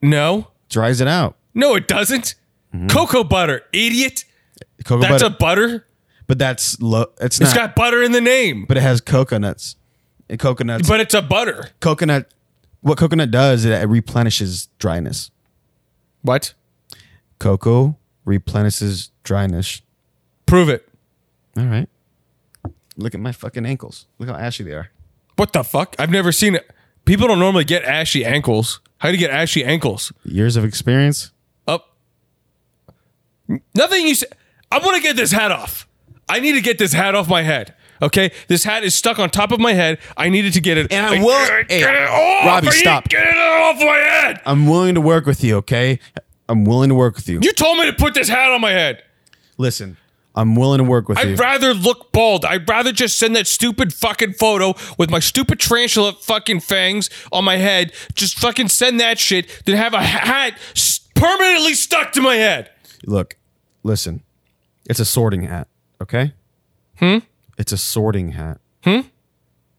No, 0.00 0.48
Dries 0.68 1.00
it 1.00 1.08
out. 1.08 1.36
no, 1.54 1.74
it 1.74 1.86
doesn't. 1.88 2.34
Mm-hmm. 2.74 2.86
Cocoa 2.88 3.24
butter, 3.24 3.62
idiot. 3.72 4.24
Cocoa 4.84 5.02
That's 5.02 5.22
butter, 5.22 5.34
a 5.34 5.38
butter. 5.38 5.86
but 6.26 6.38
that's 6.38 6.80
low. 6.80 7.06
It's 7.20 7.40
It's 7.40 7.54
not. 7.54 7.56
got 7.56 7.76
butter 7.76 8.02
in 8.02 8.12
the 8.12 8.20
name, 8.20 8.64
but 8.66 8.76
it 8.76 8.80
has 8.82 9.00
coconuts. 9.00 9.76
And 10.30 10.38
coconuts. 10.40 10.88
but 10.88 11.00
it's 11.00 11.14
a 11.14 11.20
butter. 11.22 11.68
coconut. 11.80 12.32
What 12.80 12.96
coconut 12.98 13.30
does, 13.30 13.64
is 13.64 13.70
it 13.70 13.86
replenishes 13.88 14.68
dryness. 14.78 15.30
What? 16.22 16.54
Cocoa 17.38 17.96
replenishes 18.24 19.10
dryness. 19.24 19.82
Prove 20.46 20.68
it. 20.68 20.88
All 21.56 21.64
right. 21.66 21.88
Look 22.96 23.14
at 23.14 23.20
my 23.20 23.32
fucking 23.32 23.66
ankles. 23.66 24.06
Look 24.18 24.28
how 24.28 24.36
ashy 24.36 24.64
they 24.64 24.72
are. 24.72 24.90
What 25.36 25.52
the 25.52 25.64
fuck? 25.64 25.96
I've 25.98 26.10
never 26.10 26.30
seen 26.30 26.54
it. 26.54 26.70
People 27.04 27.26
don't 27.26 27.38
normally 27.38 27.64
get 27.64 27.84
ashy 27.84 28.24
ankles. 28.24 28.80
How 28.98 29.08
do 29.08 29.14
you 29.14 29.18
get 29.18 29.30
ashy 29.30 29.64
ankles? 29.64 30.12
Years 30.24 30.56
of 30.56 30.64
experience. 30.64 31.32
Up. 31.66 31.96
Nothing 33.74 34.06
you 34.06 34.14
say. 34.14 34.26
I 34.70 34.78
want 34.78 34.96
to 34.96 35.02
get 35.02 35.16
this 35.16 35.32
hat 35.32 35.50
off. 35.50 35.88
I 36.28 36.40
need 36.40 36.52
to 36.52 36.60
get 36.60 36.78
this 36.78 36.92
hat 36.92 37.14
off 37.14 37.28
my 37.28 37.42
head. 37.42 37.74
Okay, 38.03 38.32
this 38.48 38.64
hat 38.64 38.82
is 38.82 38.94
stuck 38.94 39.18
on 39.20 39.30
top 39.30 39.53
of 39.53 39.61
my 39.61 39.72
head. 39.74 39.98
I 40.16 40.28
needed 40.28 40.53
to 40.55 40.61
get 40.61 40.76
it. 40.76 40.92
And 40.92 41.07
I 41.07 41.16
I- 41.16 41.22
will- 41.22 41.46
Get, 41.68 41.70
Hey, 41.70 41.80
it 41.82 42.09
off. 42.09 42.46
Robbie, 42.46 42.68
I 42.68 42.70
stop. 42.72 43.09
Get 43.09 43.24
it 43.26 43.36
off 43.36 43.78
my 43.78 43.96
head. 43.96 44.40
I'm 44.44 44.66
willing 44.66 44.96
to 44.96 45.00
work 45.00 45.24
with 45.26 45.44
you. 45.44 45.57
Okay. 45.59 46.00
I'm 46.48 46.64
willing 46.64 46.88
to 46.88 46.94
work 46.94 47.14
with 47.16 47.28
you. 47.28 47.38
You 47.42 47.53
told 47.53 47.78
me 47.78 47.86
to 47.86 47.92
put 47.92 48.14
this 48.14 48.28
hat 48.28 48.50
on 48.50 48.61
my 48.61 48.72
head. 48.72 49.03
Listen. 49.57 49.96
I'm 50.34 50.57
willing 50.57 50.78
to 50.78 50.84
work 50.84 51.09
with 51.09 51.22
you. 51.22 51.32
I'd 51.32 51.38
rather 51.38 51.74
look 51.74 52.11
bald. 52.11 52.44
I'd 52.46 52.66
rather 52.68 52.90
just 52.90 53.18
send 53.18 53.36
that 53.36 53.46
stupid 53.46 53.92
fucking 53.92 54.32
photo 54.32 54.74
with 54.98 55.11
my 55.11 55.18
stupid 55.20 55.61
tarantula 55.61 56.14
fucking 56.14 56.61
fangs 56.61 57.11
on 57.30 57.44
my 57.44 57.59
head. 57.59 57.92
Just 58.14 58.38
fucking 58.38 58.68
send 58.68 58.98
that 58.98 59.18
shit 59.18 59.46
than 59.66 59.76
have 59.76 59.92
a 59.92 60.03
hat 60.03 60.55
permanently 61.14 61.74
stuck 61.74 62.12
to 62.12 62.22
my 62.22 62.36
head. 62.36 62.70
Look, 63.05 63.36
listen. 63.82 64.22
It's 64.88 65.00
a 65.00 65.05
sorting 65.05 65.42
hat, 65.42 65.68
okay? 66.00 66.32
Hmm? 66.98 67.18
It's 67.62 67.70
a 67.70 67.78
sorting 67.78 68.32
hat. 68.32 68.58
Hmm? 68.82 69.02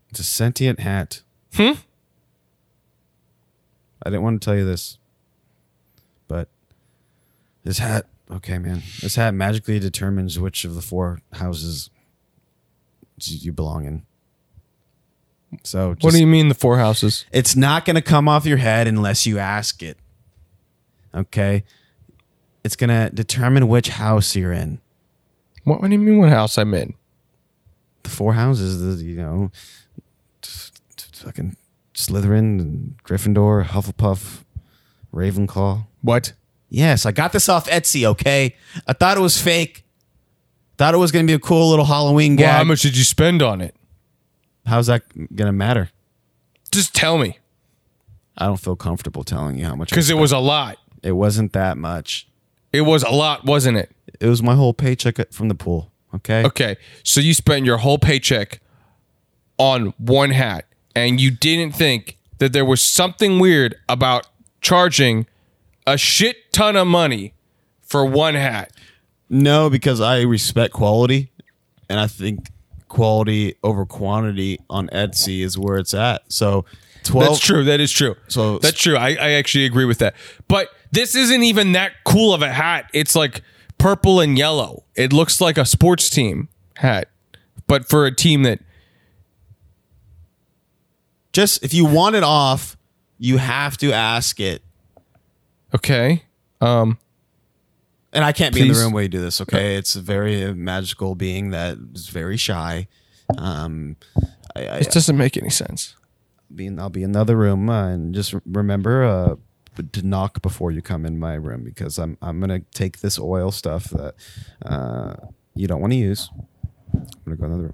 It's 0.09 0.21
a 0.21 0.23
sentient 0.23 0.79
hat. 0.79 1.21
Hmm? 1.53 1.73
I 4.01 4.09
didn't 4.09 4.21
want 4.21 4.41
to 4.41 4.45
tell 4.45 4.55
you 4.55 4.63
this, 4.63 4.97
but 6.29 6.47
this 7.65 7.79
hat, 7.79 8.05
okay, 8.31 8.57
man. 8.57 8.83
This 9.01 9.17
hat 9.17 9.33
magically 9.33 9.79
determines 9.79 10.39
which 10.39 10.63
of 10.63 10.75
the 10.75 10.81
four 10.81 11.19
houses 11.33 11.89
you 13.17 13.51
belong 13.51 13.83
in. 13.83 14.03
So, 15.63 15.97
What 15.99 16.13
do 16.13 16.19
you 16.21 16.25
mean 16.27 16.47
the 16.47 16.55
four 16.55 16.77
houses? 16.77 17.25
it's 17.33 17.53
not 17.53 17.83
going 17.83 17.97
to 17.97 18.01
come 18.01 18.29
off 18.29 18.45
your 18.45 18.57
head 18.59 18.87
unless 18.87 19.25
you 19.25 19.39
ask 19.39 19.83
it. 19.83 19.97
Okay? 21.13 21.65
It's 22.63 22.77
going 22.77 22.91
to 22.91 23.13
determine 23.13 23.67
which 23.67 23.89
house 23.89 24.37
you're 24.37 24.53
in. 24.53 24.79
What, 25.65 25.81
what 25.81 25.89
do 25.89 25.93
you 25.93 25.99
mean 25.99 26.19
what 26.19 26.29
house 26.29 26.57
I'm 26.57 26.73
in? 26.73 26.93
The 28.03 28.09
four 28.09 28.33
houses, 28.33 28.97
the, 28.99 29.03
you 29.03 29.15
know, 29.15 29.51
fucking 31.13 31.55
Slytherin, 31.93 32.59
and 32.59 32.95
Gryffindor, 33.03 33.65
Hufflepuff, 33.65 34.43
Ravenclaw. 35.13 35.85
What? 36.01 36.33
Yes, 36.69 37.05
I 37.05 37.11
got 37.11 37.31
this 37.31 37.47
off 37.49 37.67
Etsy, 37.69 38.03
okay? 38.05 38.55
I 38.87 38.93
thought 38.93 39.17
it 39.17 39.21
was 39.21 39.39
fake. 39.41 39.85
Thought 40.77 40.95
it 40.95 40.97
was 40.97 41.11
going 41.11 41.25
to 41.25 41.29
be 41.31 41.35
a 41.35 41.39
cool 41.39 41.69
little 41.69 41.85
Halloween 41.85 42.35
Well, 42.35 42.47
gag. 42.47 42.57
how 42.57 42.63
much 42.63 42.81
did 42.81 42.97
you 42.97 43.03
spend 43.03 43.41
on 43.43 43.61
it? 43.61 43.75
How's 44.65 44.87
that 44.87 45.07
going 45.15 45.45
to 45.47 45.51
matter? 45.51 45.89
Just 46.71 46.95
tell 46.95 47.17
me. 47.19 47.37
I 48.37 48.47
don't 48.47 48.57
feel 48.59 48.75
comfortable 48.75 49.23
telling 49.23 49.59
you 49.59 49.65
how 49.65 49.75
much. 49.75 49.91
I 49.93 49.95
Because 49.95 50.05
it 50.05 50.13
spent. 50.13 50.21
was 50.21 50.31
a 50.31 50.39
lot. 50.39 50.77
it 51.03 51.11
wasn't 51.11 51.53
that 51.53 51.77
much. 51.77 52.27
It 52.71 52.81
was 52.81 53.03
a 53.03 53.11
lot, 53.11 53.45
wasn't 53.45 53.77
it? 53.77 53.91
It 54.19 54.27
was 54.27 54.41
my 54.41 54.55
whole 54.55 54.73
paycheck 54.73 55.31
from 55.31 55.47
the 55.49 55.53
pool, 55.55 55.91
okay? 56.15 56.43
Okay. 56.45 56.77
So 57.03 57.19
you 57.21 57.33
spent 57.33 57.65
your 57.65 57.77
whole 57.77 57.97
paycheck 57.97 58.59
on 59.57 59.93
one 59.97 60.31
hat 60.31 60.65
and 60.95 61.19
you 61.19 61.31
didn't 61.31 61.73
think 61.75 62.17
that 62.39 62.53
there 62.53 62.65
was 62.65 62.83
something 62.83 63.39
weird 63.39 63.75
about 63.87 64.27
charging 64.61 65.27
a 65.85 65.97
shit 65.97 66.51
ton 66.53 66.75
of 66.75 66.87
money 66.87 67.33
for 67.81 68.05
one 68.05 68.35
hat. 68.35 68.71
No, 69.29 69.69
because 69.69 69.99
I 70.01 70.21
respect 70.21 70.73
quality, 70.73 71.31
and 71.89 71.99
I 71.99 72.07
think 72.07 72.47
quality 72.87 73.55
over 73.63 73.85
quantity 73.85 74.59
on 74.69 74.87
Etsy 74.89 75.43
is 75.43 75.57
where 75.57 75.77
it's 75.77 75.93
at. 75.93 76.21
So 76.31 76.65
twelve. 77.03 77.29
That's 77.31 77.39
true. 77.39 77.63
That 77.63 77.79
is 77.79 77.91
true. 77.91 78.15
So- 78.27 78.59
that's 78.59 78.79
true. 78.79 78.95
I, 78.95 79.09
I 79.09 79.31
actually 79.31 79.65
agree 79.65 79.85
with 79.85 79.99
that. 79.99 80.15
But 80.47 80.69
this 80.91 81.15
isn't 81.15 81.43
even 81.43 81.71
that 81.71 81.93
cool 82.03 82.33
of 82.33 82.41
a 82.41 82.51
hat. 82.51 82.89
It's 82.93 83.15
like 83.15 83.41
purple 83.83 84.19
and 84.21 84.37
yellow. 84.37 84.83
It 84.95 85.11
looks 85.11 85.41
like 85.41 85.57
a 85.57 85.65
sports 85.65 86.09
team 86.09 86.47
hat, 86.77 87.09
but 87.67 87.87
for 87.89 88.05
a 88.05 88.15
team 88.15 88.43
that 88.43 88.59
Just 91.33 91.63
if 91.63 91.73
you 91.73 91.85
want 91.85 92.15
it 92.15 92.23
off, 92.23 92.77
you 93.17 93.37
have 93.37 93.75
to 93.77 93.91
ask 93.91 94.39
it. 94.39 94.61
okay. 95.75 96.23
Um, 96.61 96.97
And 98.13 98.23
I 98.23 98.31
can't 98.31 98.53
be 98.53 98.61
in 98.61 98.67
the 98.67 98.75
room 98.75 98.93
while 98.93 99.01
you 99.03 99.09
do 99.09 99.19
this. 99.19 99.41
Okay, 99.41 99.75
it's 99.75 99.95
a 99.95 100.01
very 100.01 100.43
uh, 100.45 100.53
magical 100.53 101.15
being 101.15 101.49
that 101.49 101.77
is 101.93 102.07
very 102.07 102.37
shy. 102.37 102.87
Um, 103.37 103.95
I, 104.55 104.67
I, 104.67 104.77
it 104.77 104.91
doesn't 104.91 105.17
make 105.17 105.35
any 105.35 105.49
sense. 105.49 105.95
be 106.53 106.67
in, 106.67 106.79
I'll 106.79 106.91
be 106.91 107.01
in 107.03 107.13
the 107.13 107.19
other 107.19 107.35
room 107.35 107.69
uh, 107.69 107.87
and 107.89 108.13
just 108.13 108.35
remember 108.45 109.03
uh, 109.03 109.35
to 109.75 110.01
knock 110.05 110.41
before 110.41 110.71
you 110.71 110.81
come 110.81 111.05
in 111.05 111.19
my 111.19 111.33
room 111.33 111.63
because 111.63 111.97
I'm 111.97 112.17
I'm 112.21 112.39
gonna 112.39 112.61
take 112.73 112.99
this 112.99 113.19
oil 113.19 113.51
stuff 113.51 113.85
that 113.85 114.15
uh, 114.65 115.15
you 115.55 115.67
don't 115.67 115.81
want 115.81 115.93
to 115.93 115.97
use. 115.97 116.29
I'm 116.93 117.07
gonna 117.25 117.35
go 117.37 117.45
in 117.45 117.51
the 117.51 117.57
other 117.57 117.73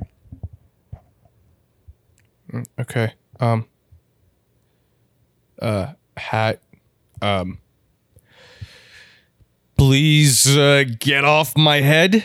room. 2.51 2.63
Okay. 2.79 3.13
Um. 3.39 3.67
Uh, 5.61 5.93
hat. 6.17 6.61
Um. 7.21 7.59
Please 9.77 10.57
uh, 10.57 10.83
get 10.99 11.23
off 11.23 11.55
my 11.57 11.81
head. 11.81 12.23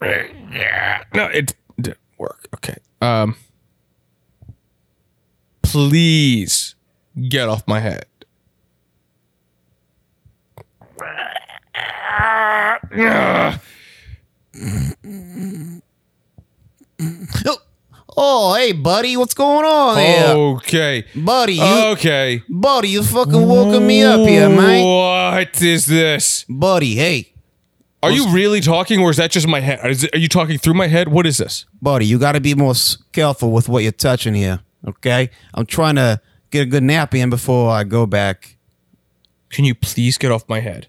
Yeah. 0.00 1.04
No, 1.14 1.26
it 1.26 1.54
didn't 1.80 1.98
work. 2.18 2.48
Okay. 2.54 2.76
Um. 3.00 3.36
Please 5.62 6.75
get 7.28 7.48
off 7.48 7.66
my 7.66 7.80
head. 7.80 8.06
Oh, 18.18 18.54
hey, 18.54 18.72
buddy, 18.72 19.14
what's 19.18 19.34
going 19.34 19.66
on 19.66 19.98
here? 19.98 20.26
Okay. 20.56 21.04
Buddy, 21.14 21.54
you, 21.54 21.62
Okay. 21.62 22.42
buddy, 22.48 22.88
you 22.88 23.02
fucking 23.02 23.46
woken 23.46 23.86
me 23.86 24.02
up 24.04 24.20
here, 24.26 24.48
mate. 24.48 24.82
What 24.82 25.60
is 25.60 25.84
this? 25.84 26.44
Buddy, 26.48 26.94
hey, 26.94 27.32
Are 28.02 28.10
you 28.10 28.28
really 28.30 28.60
talking, 28.62 29.00
or 29.00 29.10
is 29.10 29.16
that 29.18 29.32
just 29.32 29.46
my 29.48 29.60
head? 29.60 29.80
Is 29.90 30.04
it, 30.04 30.14
are 30.14 30.18
you 30.18 30.28
talking 30.28 30.56
through 30.58 30.74
my 30.74 30.86
head? 30.86 31.08
What 31.08 31.26
is 31.26 31.36
this? 31.38 31.66
buddy, 31.82 32.06
you 32.06 32.18
got 32.18 32.32
to 32.32 32.40
be 32.40 32.54
more 32.54 32.70
s- 32.70 32.96
careful 33.12 33.50
with 33.50 33.68
what 33.68 33.82
you're 33.82 33.92
touching 33.92 34.32
here, 34.34 34.60
okay? 34.86 35.28
I'm 35.52 35.66
trying 35.66 35.96
to 35.96 36.20
get 36.50 36.62
a 36.62 36.66
good 36.66 36.82
nap 36.82 37.14
in 37.14 37.30
before 37.30 37.70
I 37.70 37.84
go 37.84 38.06
back. 38.06 38.56
Can 39.50 39.64
you 39.64 39.74
please 39.74 40.18
get 40.18 40.30
off 40.32 40.48
my 40.48 40.60
head? 40.60 40.86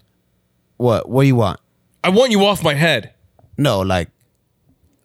What? 0.76 1.08
What 1.08 1.22
do 1.22 1.26
you 1.28 1.36
want? 1.36 1.60
I 2.04 2.10
want 2.10 2.30
you 2.32 2.44
off 2.44 2.62
my 2.62 2.74
head. 2.74 3.12
No, 3.56 3.80
like, 3.80 4.08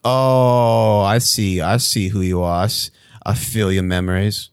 oh, 0.04 1.00
I 1.00 1.18
see. 1.18 1.60
I 1.60 1.76
see 1.78 2.08
who 2.08 2.20
you 2.20 2.42
are. 2.42 2.62
I, 2.62 2.64
s- 2.64 2.90
I 3.24 3.34
feel 3.34 3.72
your 3.72 3.82
memories. 3.82 4.50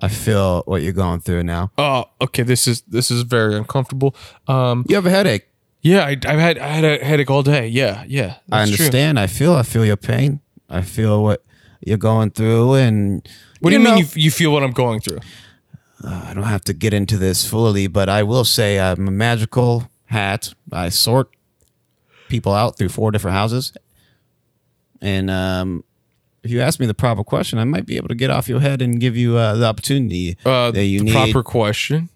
I 0.00 0.08
feel 0.08 0.62
what 0.66 0.82
you're 0.82 0.92
going 0.92 1.20
through 1.20 1.42
now. 1.42 1.72
Oh, 1.76 2.04
okay. 2.20 2.42
This 2.44 2.68
is 2.68 2.82
this 2.82 3.10
is 3.10 3.22
very 3.22 3.56
uncomfortable. 3.56 4.14
Um, 4.46 4.84
You 4.88 4.94
have 4.94 5.06
a 5.06 5.10
headache. 5.10 5.48
yeah, 5.82 6.04
I, 6.04 6.10
I've 6.10 6.38
had 6.38 6.58
I 6.58 6.68
had 6.68 6.84
a 6.84 7.04
headache 7.04 7.30
all 7.30 7.42
day. 7.42 7.66
Yeah, 7.66 8.04
yeah. 8.06 8.36
I 8.50 8.60
that's 8.60 8.76
true. 8.76 8.84
understand. 8.86 9.18
I 9.18 9.26
feel. 9.26 9.54
I 9.54 9.62
feel 9.64 9.84
your 9.84 9.96
pain. 9.96 10.40
I 10.70 10.82
feel 10.82 11.22
what 11.22 11.42
you're 11.84 11.96
going 11.98 12.30
through, 12.30 12.74
and 12.74 13.28
What 13.60 13.70
do 13.70 13.76
you 13.76 13.82
know, 13.82 13.94
mean 13.96 14.04
you, 14.14 14.22
you 14.24 14.30
feel 14.30 14.52
what 14.52 14.62
I'm 14.62 14.72
going 14.72 15.00
through? 15.00 15.18
I 16.04 16.32
don't 16.34 16.44
have 16.44 16.62
to 16.64 16.72
get 16.72 16.94
into 16.94 17.16
this 17.18 17.44
fully, 17.48 17.86
but 17.88 18.08
I 18.08 18.22
will 18.22 18.44
say 18.44 18.78
I'm 18.78 19.08
a 19.08 19.10
magical 19.10 19.90
hat. 20.06 20.54
I 20.72 20.90
sort 20.90 21.30
people 22.28 22.52
out 22.54 22.76
through 22.78 22.90
four 22.90 23.10
different 23.10 23.34
houses, 23.36 23.72
and 25.00 25.28
um, 25.30 25.82
if 26.44 26.50
you 26.52 26.60
ask 26.60 26.78
me 26.78 26.86
the 26.86 26.94
proper 26.94 27.24
question, 27.24 27.58
I 27.58 27.64
might 27.64 27.84
be 27.86 27.96
able 27.96 28.08
to 28.08 28.14
get 28.14 28.30
off 28.30 28.48
your 28.48 28.60
head 28.60 28.80
and 28.80 29.00
give 29.00 29.16
you 29.16 29.36
uh, 29.36 29.54
the 29.56 29.66
opportunity 29.66 30.36
Uh, 30.44 30.70
that 30.70 30.84
you 30.84 31.00
the 31.00 31.04
need. 31.06 31.12
proper 31.12 31.42
question. 31.42 32.08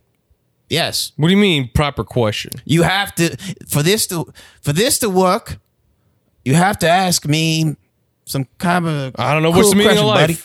yes, 0.71 1.13
What 1.17 1.29
do 1.29 1.35
you 1.35 1.41
mean 1.41 1.71
proper 1.75 2.05
question? 2.05 2.53
you 2.65 2.83
have 2.83 3.15
to 3.17 3.37
for 3.69 3.83
this 3.83 4.07
to 4.09 4.33
for 4.61 4.73
this 4.73 4.99
to 5.01 5.11
work. 5.11 5.59
You 6.45 6.55
have 6.55 6.79
to 6.81 6.89
ask 6.89 7.27
me 7.27 7.77
some 8.27 8.47
kind 8.59 8.87
of 8.87 9.15
I 9.19 9.33
don't 9.35 9.43
know 9.43 9.51
what's 9.51 9.71
the 9.71 9.77
meaning 9.77 9.89
question, 9.97 10.05
of 10.05 10.15
life. 10.15 10.21
buddy. 10.21 10.39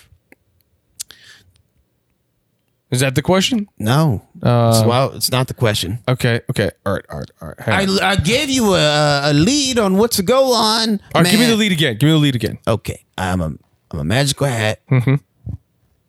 Is 2.90 3.02
that 3.02 3.16
the 3.16 3.22
question? 3.22 3.68
No, 3.78 4.22
Uh, 4.42 4.84
well, 4.88 5.12
it's 5.14 5.30
not 5.30 5.48
the 5.48 5.54
question. 5.54 6.00
Okay, 6.08 6.40
okay. 6.50 6.72
All 6.86 6.94
right, 6.94 7.06
all 7.10 7.20
right, 7.20 7.32
all 7.42 7.48
right. 7.50 7.60
Hang 7.60 7.90
on. 7.90 8.00
I, 8.00 8.12
I 8.12 8.16
gave 8.16 8.50
you 8.50 8.76
a, 8.76 9.32
a 9.32 9.34
lead 9.34 9.78
on 9.78 9.98
what 9.98 10.12
to 10.12 10.24
go 10.24 10.54
on. 10.54 11.02
all 11.14 11.22
right, 11.22 11.30
give 11.32 11.40
me 11.40 11.48
the 11.48 11.56
lead 11.58 11.72
again. 11.74 11.98
Give 11.98 12.08
me 12.08 12.12
the 12.14 12.18
lead 12.20 12.36
again. 12.36 12.60
Okay, 12.66 13.04
I'm 13.18 13.42
a 13.42 13.52
I'm 13.92 14.00
a 14.00 14.04
magical 14.06 14.48
hat, 14.48 14.80
Mm-hmm. 14.90 15.16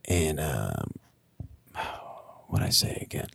and 0.08 0.38
um, 0.40 0.90
what 2.48 2.62
I 2.62 2.70
say 2.70 2.98
again? 3.02 3.26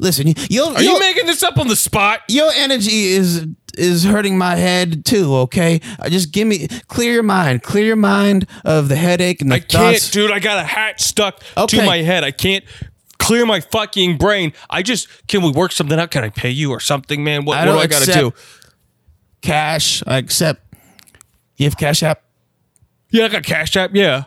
Listen, 0.00 0.26
you 0.26 0.34
you'll, 0.50 0.68
Are 0.76 0.82
you'll, 0.82 0.94
you 0.94 1.00
making 1.00 1.26
this 1.26 1.42
up 1.42 1.58
on 1.58 1.68
the 1.68 1.76
spot? 1.76 2.20
your 2.28 2.50
energy 2.56 3.04
is 3.12 3.46
is 3.76 4.04
hurting 4.04 4.38
my 4.38 4.56
head 4.56 5.04
too. 5.04 5.34
Okay, 5.36 5.80
uh, 5.98 6.08
just 6.08 6.32
give 6.32 6.46
me 6.48 6.68
clear 6.88 7.12
your 7.12 7.22
mind, 7.22 7.62
clear 7.62 7.84
your 7.84 7.96
mind 7.96 8.46
of 8.64 8.88
the 8.88 8.96
headache 8.96 9.40
and 9.42 9.50
the 9.50 9.56
I 9.56 9.60
can't, 9.60 10.10
dude. 10.12 10.30
I 10.30 10.38
got 10.38 10.58
a 10.58 10.64
hat 10.64 11.00
stuck 11.00 11.42
Okay. 11.56 11.78
to 11.78 11.84
my 11.86 11.98
head. 11.98 12.24
I 12.24 12.30
can't 12.30 12.64
clear 13.18 13.44
my 13.44 13.60
fucking 13.60 14.16
brain. 14.18 14.52
I 14.70 14.82
just 14.82 15.08
can 15.28 15.42
we 15.42 15.50
work 15.50 15.72
something 15.72 15.98
out? 15.98 16.10
Can 16.10 16.24
I 16.24 16.28
pay 16.30 16.50
you 16.50 16.70
or 16.70 16.80
something, 16.80 17.22
man? 17.24 17.44
What, 17.44 17.58
what 17.66 17.72
do 17.72 17.78
I 17.78 17.86
got 17.86 18.02
to 18.02 18.10
accept- 18.10 18.18
do? 18.18 18.32
Cash, 19.40 20.02
I 20.06 20.16
accept. 20.18 20.74
You 21.56 21.64
have 21.66 21.76
Cash 21.76 22.02
App. 22.02 22.22
Yeah, 23.10 23.24
I 23.26 23.28
got 23.28 23.42
Cash 23.44 23.76
App. 23.76 23.90
Yeah. 23.94 24.24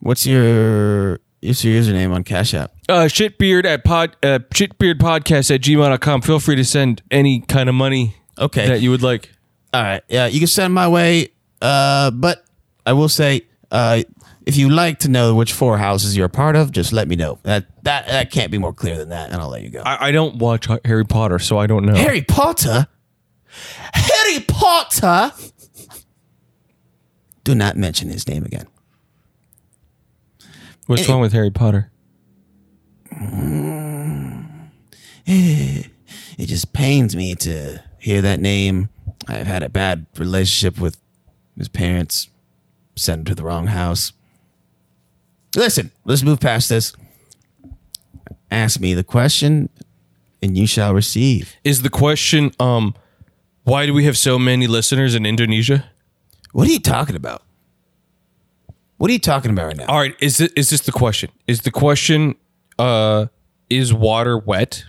What's 0.00 0.26
your 0.26 1.20
what's 1.42 1.64
your 1.64 1.80
username 1.80 2.12
on 2.14 2.24
Cash 2.24 2.54
App? 2.54 2.72
Uh, 2.88 3.04
shitbeard 3.04 3.64
at 3.64 3.84
pod, 3.84 4.16
uh, 4.22 4.38
shitbeardpodcast 4.54 5.54
at 5.54 5.60
gmail.com. 5.62 6.22
Feel 6.22 6.40
free 6.40 6.56
to 6.56 6.64
send 6.64 7.02
any 7.10 7.40
kind 7.40 7.68
of 7.68 7.74
money 7.74 8.16
Okay. 8.38 8.68
that 8.68 8.80
you 8.80 8.90
would 8.90 9.02
like. 9.02 9.30
All 9.72 9.82
right. 9.82 10.02
Yeah, 10.08 10.26
you 10.26 10.38
can 10.38 10.48
send 10.48 10.74
my 10.74 10.88
way. 10.88 11.28
Uh, 11.60 12.10
but 12.10 12.44
I 12.86 12.92
will 12.92 13.08
say, 13.08 13.42
uh, 13.70 14.02
if 14.46 14.56
you 14.56 14.68
like 14.68 15.00
to 15.00 15.08
know 15.08 15.34
which 15.34 15.52
four 15.52 15.78
houses 15.78 16.16
you're 16.16 16.26
a 16.26 16.30
part 16.30 16.56
of, 16.56 16.70
just 16.70 16.92
let 16.92 17.08
me 17.08 17.16
know. 17.16 17.38
That 17.44 17.66
that 17.84 18.06
that 18.08 18.30
can't 18.30 18.50
be 18.50 18.58
more 18.58 18.72
clear 18.72 18.96
than 18.98 19.08
that, 19.08 19.30
and 19.30 19.40
I'll 19.40 19.48
let 19.48 19.62
you 19.62 19.70
go. 19.70 19.82
I, 19.84 20.08
I 20.08 20.12
don't 20.12 20.36
watch 20.36 20.68
Harry 20.84 21.04
Potter, 21.06 21.38
so 21.38 21.58
I 21.58 21.66
don't 21.66 21.84
know. 21.86 21.94
Harry 21.94 22.22
Potter. 22.22 22.86
Harry 23.94 24.40
Potter. 24.46 25.32
Do 27.44 27.54
not 27.54 27.76
mention 27.76 28.08
his 28.08 28.26
name 28.26 28.44
again. 28.44 28.66
What's 30.86 31.08
wrong 31.08 31.20
with 31.20 31.32
Harry 31.32 31.50
Potter? 31.50 31.90
It 35.26 35.90
just 36.38 36.72
pains 36.72 37.14
me 37.16 37.34
to 37.36 37.82
hear 38.04 38.20
that 38.20 38.38
name. 38.38 38.90
I've 39.26 39.46
had 39.46 39.62
a 39.62 39.70
bad 39.70 40.04
relationship 40.18 40.78
with 40.78 40.98
his 41.56 41.68
parents. 41.68 42.28
Sent 42.96 43.20
him 43.20 43.24
to 43.24 43.34
the 43.34 43.42
wrong 43.42 43.68
house. 43.68 44.12
Listen, 45.56 45.90
let's 46.04 46.22
move 46.22 46.38
past 46.38 46.68
this. 46.68 46.92
Ask 48.50 48.78
me 48.78 48.92
the 48.92 49.02
question, 49.02 49.70
and 50.42 50.56
you 50.56 50.66
shall 50.66 50.92
receive. 50.92 51.56
Is 51.64 51.80
the 51.80 51.88
question, 51.88 52.52
um, 52.60 52.94
why 53.62 53.86
do 53.86 53.94
we 53.94 54.04
have 54.04 54.18
so 54.18 54.38
many 54.38 54.66
listeners 54.66 55.14
in 55.14 55.24
Indonesia? 55.24 55.90
What 56.52 56.68
are 56.68 56.72
you 56.72 56.78
talking 56.78 57.16
about? 57.16 57.42
What 58.98 59.08
are 59.08 59.12
you 59.14 59.18
talking 59.18 59.50
about 59.50 59.66
right 59.66 59.76
now? 59.76 59.86
All 59.86 59.98
right, 59.98 60.14
is 60.20 60.40
it 60.40 60.52
is 60.56 60.70
this 60.70 60.82
the 60.82 60.92
question? 60.92 61.30
Is 61.46 61.62
the 61.62 61.70
question, 61.70 62.36
uh, 62.78 63.26
is 63.70 63.94
water 63.94 64.36
wet? 64.36 64.84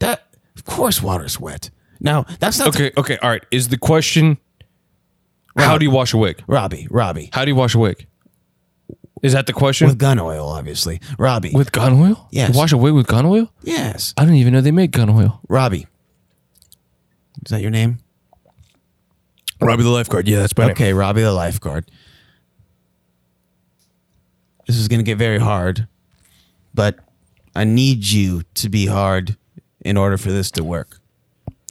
That 0.00 0.26
of 0.54 0.64
course 0.64 1.02
water's 1.02 1.40
wet. 1.40 1.70
No, 2.04 2.26
that's 2.38 2.58
not 2.58 2.68
Okay, 2.68 2.92
okay, 2.98 3.16
all 3.22 3.30
right. 3.30 3.44
Is 3.50 3.68
the 3.68 3.78
question, 3.78 4.36
how 5.56 5.78
do 5.78 5.84
you 5.86 5.90
wash 5.90 6.12
a 6.12 6.18
wig? 6.18 6.42
Robbie. 6.46 6.86
Robbie 6.90 7.30
How 7.32 7.44
do 7.46 7.50
you 7.50 7.54
wash 7.56 7.74
a 7.74 7.78
wig? 7.78 8.06
Is 9.22 9.32
that 9.32 9.46
the 9.46 9.54
question? 9.54 9.88
with 9.88 9.96
gun 9.96 10.18
oil, 10.18 10.46
obviously. 10.46 11.00
Robbie. 11.18 11.52
With 11.54 11.72
gun 11.72 11.94
oil? 11.94 12.28
Yes. 12.30 12.52
You 12.52 12.58
wash 12.58 12.72
a 12.72 12.76
wig 12.76 12.92
with 12.92 13.06
gun 13.06 13.24
oil? 13.24 13.50
yes, 13.62 14.12
I 14.18 14.22
didn't 14.22 14.36
even 14.36 14.52
know 14.52 14.60
they 14.60 14.70
made 14.70 14.92
gun 14.92 15.08
oil. 15.08 15.40
Robbie. 15.48 15.86
Is 17.46 17.50
that 17.50 17.62
your 17.62 17.70
name? 17.70 17.98
Robbie 19.62 19.82
the 19.82 19.88
lifeguard. 19.88 20.28
Yeah, 20.28 20.40
that's 20.40 20.52
better. 20.52 20.72
Okay, 20.72 20.92
Robbie 20.92 21.22
the 21.22 21.32
lifeguard. 21.32 21.90
This 24.66 24.76
is 24.76 24.88
going 24.88 25.00
to 25.00 25.04
get 25.04 25.16
very 25.16 25.38
hard, 25.38 25.88
but 26.74 26.98
I 27.56 27.64
need 27.64 28.06
you 28.06 28.42
to 28.54 28.68
be 28.68 28.86
hard 28.86 29.36
in 29.80 29.96
order 29.96 30.18
for 30.18 30.30
this 30.32 30.50
to 30.52 30.64
work. 30.64 31.00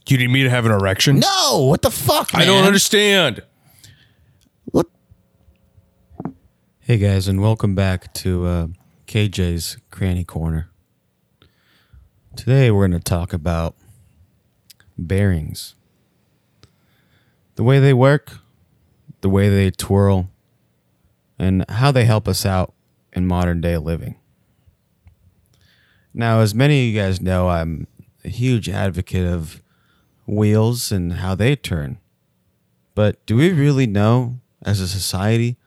You 0.06 0.18
need 0.18 0.28
me 0.30 0.44
to 0.44 0.50
have 0.50 0.66
an 0.66 0.72
erection? 0.72 1.20
No, 1.20 1.66
what 1.70 1.82
the 1.82 1.90
fuck, 1.90 2.34
man? 2.34 2.42
I 2.42 2.46
don't 2.46 2.66
understand. 2.66 3.42
What? 4.66 4.88
Hey 6.82 6.98
guys, 6.98 7.30
and 7.30 7.42
welcome 7.42 7.74
back 7.74 8.14
to 8.16 8.46
uh, 8.46 8.68
KJ's 9.08 9.78
Cranny 9.92 10.26
Corner. 10.26 10.70
Today 12.36 12.70
we're 12.70 12.86
going 12.86 13.00
to 13.00 13.04
talk 13.04 13.32
about 13.32 13.76
bearings. 14.98 15.76
The 17.56 17.64
way 17.64 17.80
they 17.80 17.94
work, 17.94 18.40
the 19.22 19.30
way 19.30 19.48
they 19.48 19.72
twirl, 19.72 20.30
and 21.40 21.64
how 21.70 21.92
they 21.92 22.04
help 22.04 22.28
us 22.28 22.46
out 22.46 22.74
in 23.14 23.26
modern 23.26 23.62
day 23.62 23.78
living. 23.78 24.16
Now, 26.14 26.42
as 26.42 26.54
many 26.54 26.82
of 26.90 26.94
you 26.94 27.00
guys 27.00 27.22
know, 27.22 27.48
I'm 27.48 27.88
a 28.26 28.30
huge 28.30 28.68
advocate 28.68 29.26
of 29.26 29.63
wheels 30.26 30.92
and 30.92 31.14
how 31.14 31.36
they 31.36 31.56
turn. 31.56 32.00
But 32.96 33.26
do 33.26 33.36
we 33.36 33.52
really 33.52 33.88
know 33.88 34.40
as 34.64 34.80
a 34.80 34.88
society 34.88 35.58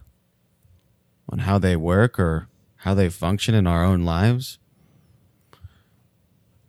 on 1.28 1.40
how 1.40 1.58
they 1.58 1.76
work 1.76 2.18
or 2.18 2.48
how 2.76 2.94
they 2.94 3.08
function 3.08 3.54
in 3.54 3.66
our 3.66 3.84
own 3.84 4.04
lives? 4.04 4.58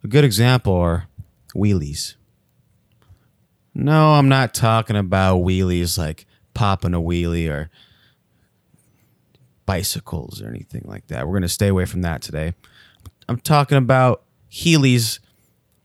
A 0.03 0.07
good 0.07 0.23
example 0.23 0.73
are 0.73 1.07
wheelies. 1.55 2.15
No, 3.73 4.13
I'm 4.13 4.29
not 4.29 4.53
talking 4.53 4.95
about 4.95 5.39
wheelies 5.39 5.97
like 5.97 6.25
popping 6.53 6.95
a 6.95 7.01
wheelie 7.01 7.49
or 7.49 7.69
bicycles 9.67 10.41
or 10.41 10.47
anything 10.47 10.81
like 10.85 11.05
that. 11.07 11.27
We're 11.27 11.33
going 11.33 11.43
to 11.43 11.49
stay 11.49 11.67
away 11.67 11.85
from 11.85 12.01
that 12.01 12.23
today. 12.23 12.55
I'm 13.29 13.39
talking 13.39 13.77
about 13.77 14.23
Heelys 14.51 15.19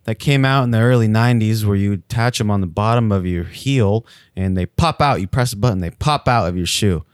that 0.05 0.18
came 0.18 0.44
out 0.44 0.64
in 0.64 0.70
the 0.70 0.80
early 0.80 1.09
90s 1.09 1.64
where 1.64 1.76
you 1.76 1.92
attach 1.92 2.38
them 2.38 2.50
on 2.50 2.61
the 2.61 2.66
bottom 2.66 3.12
of 3.12 3.26
your 3.26 3.44
heel 3.44 4.05
and 4.34 4.57
they 4.57 4.66
pop 4.66 5.00
out. 5.00 5.20
You 5.20 5.26
press 5.26 5.53
a 5.53 5.57
button, 5.57 5.78
they 5.78 5.90
pop 5.90 6.26
out 6.28 6.48
of 6.48 6.57
your 6.57 6.66
shoe. 6.66 7.05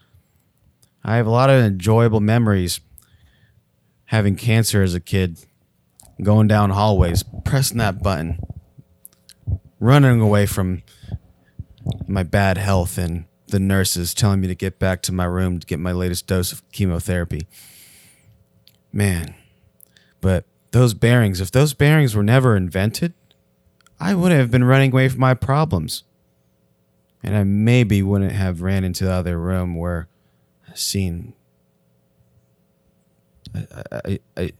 I 1.03 1.15
have 1.15 1.27
a 1.27 1.31
lot 1.31 1.49
of 1.49 1.63
enjoyable 1.63 2.19
memories 2.19 2.81
having 4.05 4.35
cancer 4.35 4.81
as 4.81 4.95
a 4.95 4.99
kid, 4.99 5.39
going 6.21 6.47
down 6.47 6.71
hallways, 6.71 7.23
pressing 7.45 7.77
that 7.77 8.01
button, 8.01 8.39
running 9.79 10.19
away 10.19 10.45
from 10.45 10.81
my 12.07 12.23
bad 12.23 12.57
health 12.57 12.97
and 12.97 13.25
the 13.47 13.59
nurses 13.59 14.13
telling 14.13 14.41
me 14.41 14.47
to 14.47 14.55
get 14.55 14.79
back 14.79 15.01
to 15.03 15.11
my 15.11 15.25
room 15.25 15.59
to 15.59 15.65
get 15.65 15.79
my 15.79 15.91
latest 15.91 16.27
dose 16.27 16.51
of 16.51 16.67
chemotherapy. 16.71 17.47
Man, 18.91 19.35
but 20.21 20.45
those 20.71 20.93
bearings, 20.93 21.41
if 21.41 21.51
those 21.51 21.73
bearings 21.73 22.15
were 22.15 22.23
never 22.23 22.55
invented, 22.55 23.13
I 23.99 24.15
would 24.15 24.31
have 24.31 24.51
been 24.51 24.63
running 24.63 24.91
away 24.91 25.09
from 25.09 25.19
my 25.19 25.33
problems. 25.33 26.03
And 27.21 27.35
I 27.35 27.43
maybe 27.43 28.01
wouldn't 28.01 28.31
have 28.31 28.61
ran 28.61 28.83
into 28.83 29.03
the 29.03 29.11
other 29.11 29.37
room 29.37 29.75
where 29.75 30.07
I 30.69 30.75
seen 30.75 31.33
I 33.53 33.65
I 33.91 34.19
I, 34.37 34.51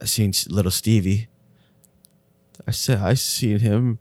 I 0.00 0.04
seen 0.04 0.32
little 0.48 0.70
Stevie. 0.70 1.28
I 2.66 2.72
said 2.72 2.98
I 2.98 3.14
seen 3.14 3.60
him. 3.60 4.00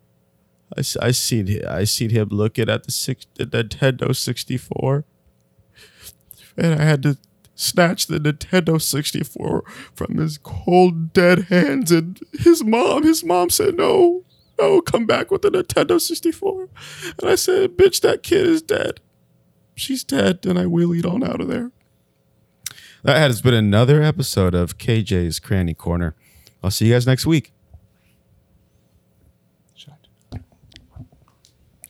I, 0.75 0.81
I 1.01 1.11
seen 1.11 1.65
I 1.65 1.83
seen 1.85 2.09
him 2.09 2.29
looking 2.29 2.69
at 2.69 2.83
the 2.83 2.91
six 2.91 3.25
the 3.35 3.45
Nintendo 3.45 4.15
sixty 4.15 4.57
four, 4.57 5.05
and 6.57 6.73
I 6.79 6.83
had 6.83 7.03
to 7.03 7.17
snatch 7.55 8.07
the 8.07 8.19
Nintendo 8.19 8.81
sixty 8.81 9.23
four 9.23 9.63
from 9.93 10.17
his 10.17 10.37
cold 10.37 11.13
dead 11.13 11.45
hands. 11.45 11.91
And 11.91 12.19
his 12.33 12.63
mom, 12.63 13.03
his 13.03 13.23
mom 13.23 13.49
said 13.49 13.75
no, 13.75 14.23
no, 14.59 14.81
come 14.81 15.05
back 15.05 15.31
with 15.31 15.41
the 15.41 15.49
Nintendo 15.49 15.99
sixty 15.99 16.31
four. 16.31 16.69
And 17.19 17.29
I 17.29 17.35
said, 17.35 17.77
bitch, 17.77 18.01
that 18.01 18.23
kid 18.23 18.45
is 18.45 18.61
dead. 18.61 18.99
She's 19.75 20.03
dead. 20.03 20.45
And 20.45 20.59
I 20.59 20.65
wheelied 20.65 21.11
on 21.11 21.23
out 21.23 21.41
of 21.41 21.47
there. 21.47 21.71
That 23.03 23.17
has 23.17 23.41
been 23.41 23.53
another 23.53 24.01
episode 24.01 24.55
of 24.55 24.77
KJ's 24.77 25.39
Cranny 25.39 25.73
Corner. 25.73 26.15
I'll 26.63 26.71
see 26.71 26.87
you 26.87 26.93
guys 26.93 27.05
next 27.05 27.25
week. 27.25 27.51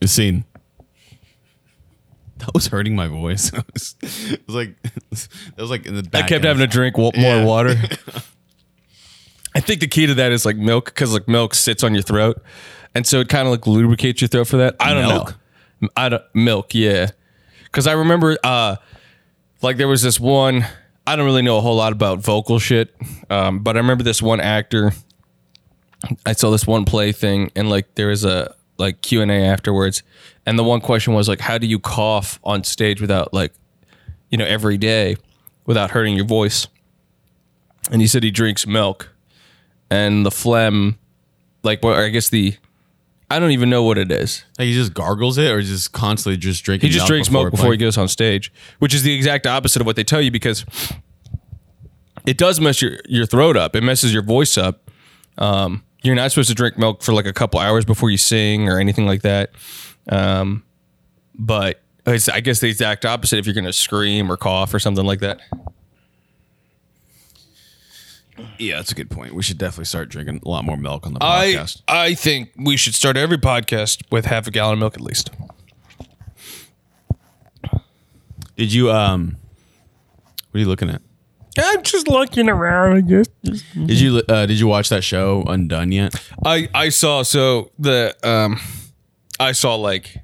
The 0.01 0.09
scene. 0.09 0.43
That 2.45 2.53
was 2.53 2.67
hurting 2.67 2.95
my 2.95 3.07
voice. 3.07 3.51
it, 3.53 3.65
was, 3.73 3.95
it 4.01 4.45
was 4.45 4.55
like 4.55 4.75
it 4.83 5.57
was 5.57 5.69
like 5.69 5.85
in 5.85 5.95
the 5.95 6.03
back. 6.03 6.25
I 6.25 6.27
kept 6.27 6.43
having 6.43 6.59
to 6.61 6.67
drink 6.67 6.97
wa- 6.97 7.11
more 7.17 7.43
water. 7.43 7.75
I 9.55 9.61
think 9.61 9.79
the 9.79 9.87
key 9.87 10.05
to 10.05 10.13
that 10.15 10.31
is 10.31 10.45
like 10.45 10.57
milk 10.57 10.85
because 10.85 11.13
like 11.13 11.27
milk 11.27 11.55
sits 11.55 11.83
on 11.83 11.93
your 11.93 12.03
throat, 12.03 12.43
and 12.93 13.07
so 13.07 13.19
it 13.21 13.29
kind 13.29 13.47
of 13.47 13.51
like 13.51 13.65
lubricates 13.65 14.21
your 14.21 14.27
throat 14.27 14.47
for 14.47 14.57
that. 14.57 14.75
I 14.79 14.93
don't 14.93 15.07
Milk? 15.07 15.29
know. 15.81 15.89
I 15.95 16.09
don't 16.09 16.23
milk, 16.33 16.75
yeah. 16.75 17.11
Because 17.63 17.87
I 17.87 17.93
remember, 17.93 18.37
uh, 18.43 18.75
like 19.61 19.77
there 19.77 19.87
was 19.87 20.01
this 20.01 20.19
one. 20.19 20.65
I 21.07 21.15
don't 21.15 21.25
really 21.25 21.41
know 21.41 21.57
a 21.57 21.61
whole 21.61 21.75
lot 21.75 21.93
about 21.93 22.19
vocal 22.19 22.59
shit, 22.59 22.95
um, 23.29 23.59
but 23.59 23.75
I 23.75 23.79
remember 23.79 24.03
this 24.03 24.21
one 24.21 24.39
actor. 24.39 24.91
I 26.25 26.33
saw 26.33 26.51
this 26.51 26.67
one 26.67 26.85
play 26.85 27.11
thing, 27.11 27.51
and 27.55 27.69
like 27.69 27.95
there 27.95 28.07
was 28.07 28.25
a 28.25 28.55
like 28.77 29.01
Q 29.01 29.21
and 29.21 29.31
A 29.31 29.35
afterwards, 29.35 30.03
and 30.45 30.57
the 30.59 30.63
one 30.63 30.81
question 30.81 31.13
was 31.13 31.27
like, 31.27 31.39
"How 31.39 31.57
do 31.57 31.67
you 31.67 31.79
cough 31.79 32.39
on 32.43 32.63
stage 32.63 33.01
without 33.01 33.33
like, 33.33 33.53
you 34.29 34.37
know, 34.37 34.45
every 34.45 34.77
day, 34.77 35.15
without 35.65 35.91
hurting 35.91 36.15
your 36.15 36.25
voice?" 36.25 36.67
And 37.91 38.01
he 38.01 38.07
said 38.07 38.23
he 38.23 38.31
drinks 38.31 38.65
milk, 38.65 39.09
and 39.89 40.25
the 40.25 40.31
phlegm, 40.31 40.97
like, 41.63 41.83
well, 41.83 41.93
I 41.93 42.09
guess 42.09 42.29
the, 42.29 42.55
I 43.29 43.37
don't 43.37 43.51
even 43.51 43.69
know 43.69 43.83
what 43.83 43.97
it 43.97 44.11
is. 44.11 44.43
Like, 44.57 44.67
he 44.67 44.73
just 44.73 44.93
gargles 44.93 45.37
it, 45.37 45.51
or 45.51 45.61
just 45.61 45.91
constantly 45.91 46.37
just 46.37 46.63
drinking. 46.63 46.89
He 46.89 46.93
just 46.93 47.07
drinks 47.07 47.29
milk 47.29 47.51
before 47.51 47.65
he 47.65 47.77
playing? 47.77 47.79
goes 47.81 47.97
on 47.97 48.07
stage, 48.07 48.51
which 48.79 48.93
is 48.93 49.03
the 49.03 49.13
exact 49.13 49.45
opposite 49.45 49.81
of 49.81 49.85
what 49.85 49.95
they 49.95 50.03
tell 50.03 50.21
you 50.21 50.31
because 50.31 50.65
it 52.25 52.37
does 52.37 52.59
mess 52.59 52.81
your, 52.81 52.97
your 53.07 53.25
throat 53.25 53.55
up. 53.55 53.75
It 53.75 53.81
messes 53.81 54.13
your 54.13 54.23
voice 54.23 54.57
up. 54.57 54.89
Um, 55.37 55.83
you're 56.05 56.15
not 56.15 56.31
supposed 56.31 56.49
to 56.49 56.55
drink 56.55 56.77
milk 56.77 57.01
for 57.01 57.13
like 57.13 57.25
a 57.25 57.33
couple 57.33 57.59
hours 57.59 57.85
before 57.85 58.09
you 58.09 58.17
sing 58.17 58.69
or 58.69 58.79
anything 58.79 59.05
like 59.05 59.23
that. 59.23 59.51
Um, 60.09 60.63
but 61.33 61.81
it's, 62.05 62.29
I 62.29 62.39
guess 62.39 62.59
the 62.59 62.69
exact 62.69 63.05
opposite 63.05 63.39
if 63.39 63.45
you're 63.45 63.55
going 63.55 63.65
to 63.65 63.73
scream 63.73 64.31
or 64.31 64.37
cough 64.37 64.73
or 64.73 64.79
something 64.79 65.05
like 65.05 65.19
that. 65.19 65.41
Yeah, 68.59 68.75
that's 68.75 68.91
a 68.91 68.95
good 68.95 69.09
point. 69.09 69.33
We 69.33 69.43
should 69.43 69.57
definitely 69.57 69.85
start 69.85 70.09
drinking 70.09 70.41
a 70.45 70.49
lot 70.49 70.65
more 70.65 70.75
milk 70.77 71.07
on 71.07 71.13
the 71.13 71.19
I 71.23 71.53
podcast. 71.53 71.81
I 71.87 72.13
think 72.13 72.51
we 72.57 72.75
should 72.75 72.93
start 72.93 73.15
every 73.15 73.37
podcast 73.37 74.03
with 74.11 74.25
half 74.25 74.45
a 74.45 74.51
gallon 74.51 74.73
of 74.73 74.79
milk 74.79 74.93
at 74.95 75.01
least. 75.01 75.31
Did 78.57 78.73
you 78.73 78.91
um? 78.91 79.37
What 80.51 80.59
are 80.59 80.61
you 80.61 80.67
looking 80.67 80.89
at? 80.89 81.01
I'm 81.57 81.83
just 81.83 82.07
looking 82.07 82.49
around, 82.49 82.97
I 82.97 83.01
guess. 83.01 83.27
Did 83.43 83.99
you 83.99 84.21
uh, 84.27 84.45
did 84.45 84.59
you 84.59 84.67
watch 84.67 84.89
that 84.89 85.03
show 85.03 85.43
Undone 85.47 85.91
yet? 85.91 86.13
I 86.45 86.67
I 86.73 86.89
saw 86.89 87.23
so 87.23 87.71
the 87.79 88.15
um 88.23 88.59
I 89.39 89.51
saw 89.53 89.75
like 89.75 90.17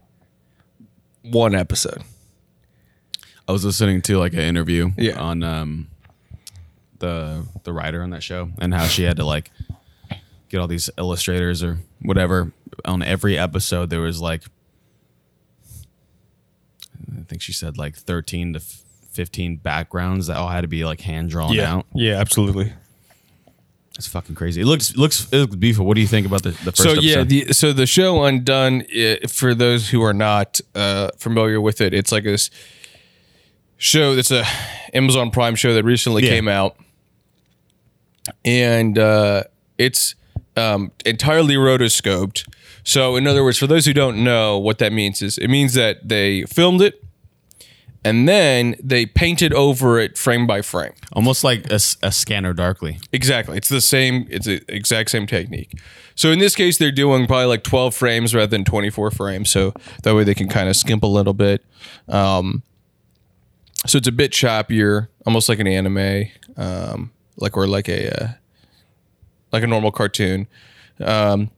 one 1.24 1.56
episode. 1.56 2.04
I 3.48 3.52
was 3.52 3.64
listening 3.66 4.02
to 4.04 4.18
like 4.18 4.34
an 4.34 4.40
interview 4.40 4.92
Yeah. 4.98 5.20
on 5.20 5.44
um 5.44 5.88
the 7.00 7.46
the 7.64 7.74
writer 7.74 8.02
on 8.04 8.10
that 8.12 8.24
show 8.24 8.50
and 8.60 8.74
how 8.74 8.86
she 8.86 9.04
had 9.04 9.18
to 9.18 9.26
like 9.26 9.52
get 10.50 10.60
all 10.60 10.68
these 10.68 10.90
illustrators 10.98 11.64
or 11.64 11.80
whatever 12.02 12.52
on 12.86 13.02
every 13.02 13.38
episode 13.38 13.90
there 13.90 14.02
was 14.02 14.20
like 14.22 14.44
I 17.18 17.24
think 17.24 17.42
she 17.42 17.54
said 17.54 17.78
like 17.78 17.96
13 17.96 18.54
to 18.54 18.60
f- 18.60 18.81
15 19.12 19.58
backgrounds 19.58 20.28
that 20.28 20.38
all 20.38 20.50
had 20.50 20.62
to 20.62 20.68
be 20.68 20.84
like 20.86 21.02
hand 21.02 21.30
drawn 21.30 21.58
out. 21.60 21.86
Yeah, 21.94 22.20
absolutely. 22.20 22.74
It's 23.98 24.08
fucking 24.08 24.36
crazy. 24.36 24.62
It 24.62 24.66
looks 24.66 24.96
looks 24.96 25.28
it 25.32 25.38
looks 25.38 25.56
beautiful. 25.56 25.86
What 25.86 25.96
do 25.96 26.02
you 26.02 26.08
think 26.08 26.26
about 26.26 26.44
the, 26.44 26.52
the 26.52 26.72
first 26.72 26.78
So 26.78 26.92
episode? 26.92 27.04
yeah, 27.04 27.24
the 27.24 27.54
so 27.54 27.74
the 27.74 27.86
show 27.86 28.24
Undone 28.24 28.84
i 28.96 29.18
for 29.28 29.54
those 29.54 29.90
who 29.90 30.02
are 30.02 30.14
not 30.14 30.60
uh 30.74 31.10
familiar 31.18 31.60
with 31.62 31.82
it, 31.82 31.94
it's 31.94 32.12
like 32.12 32.24
this 32.24 32.50
show 33.78 34.16
that's 34.16 34.32
a 34.32 34.44
Amazon 34.94 35.30
Prime 35.30 35.56
show 35.56 35.74
that 35.74 35.84
recently 35.84 36.24
Yeah. 36.24 36.30
came 36.30 36.48
out. 36.48 36.78
And 38.46 38.98
uh 38.98 39.44
it's 39.78 40.16
um 40.56 40.92
entirely 41.06 41.56
rotoscoped. 41.56 42.48
So 42.84 43.16
in 43.16 43.28
other 43.28 43.44
words, 43.44 43.58
for 43.58 43.68
those 43.68 43.86
who 43.86 43.94
don't 43.94 44.24
know 44.24 44.58
what 44.58 44.78
that 44.80 44.94
means 44.94 45.22
is 45.22 45.38
it 45.38 45.50
means 45.50 45.74
that 45.74 46.08
they 46.08 46.44
filmed 46.44 46.82
it 46.82 47.04
and 48.04 48.28
then 48.28 48.76
they 48.82 49.06
painted 49.06 49.54
over 49.54 50.00
it 50.00 50.18
frame 50.18 50.48
by 50.48 50.62
frame. 50.62 50.94
Almost 51.14 51.44
like 51.44 51.70
a 51.72 51.80
scanner 51.80 52.54
darkly. 52.54 53.00
Exactly. 53.12 53.58
It's 53.58 53.70
the 53.70 53.82
same, 53.82 54.28
it's 54.30 54.48
the 54.48 54.64
exact 54.68 55.12
same 55.12 55.28
technique. 55.28 55.80
So 56.16 56.32
in 56.32 56.40
this 56.40 56.56
case, 56.56 56.78
they're 56.78 56.92
doing 56.92 57.28
probably 57.28 57.46
like 57.46 57.64
12 57.64 57.94
frames 57.94 58.34
rather 58.34 58.48
than 58.48 58.64
24 58.66 59.12
frames. 59.12 59.52
So 59.52 59.74
that 60.04 60.16
way 60.16 60.24
they 60.24 60.34
can 60.34 60.50
kind 60.50 60.68
of 60.68 60.76
skimp 60.76 61.04
a 61.04 61.08
little 61.08 61.34
bit. 61.34 61.64
Um, 62.08 62.64
so 63.86 63.98
it's 63.98 64.08
a 64.08 64.12
bit 64.12 64.32
choppier, 64.32 65.08
almost 65.26 65.50
like 65.50 65.60
an 65.60 65.68
anime, 65.68 66.26
um, 66.58 67.12
like 67.38 67.58
or 67.58 67.68
like 67.68 67.90
a 67.90 68.24
uh, 68.24 68.28
like 69.52 69.64
a 69.64 69.68
normal 69.68 69.92
cartoon. 69.92 70.48
Um, 71.00 71.50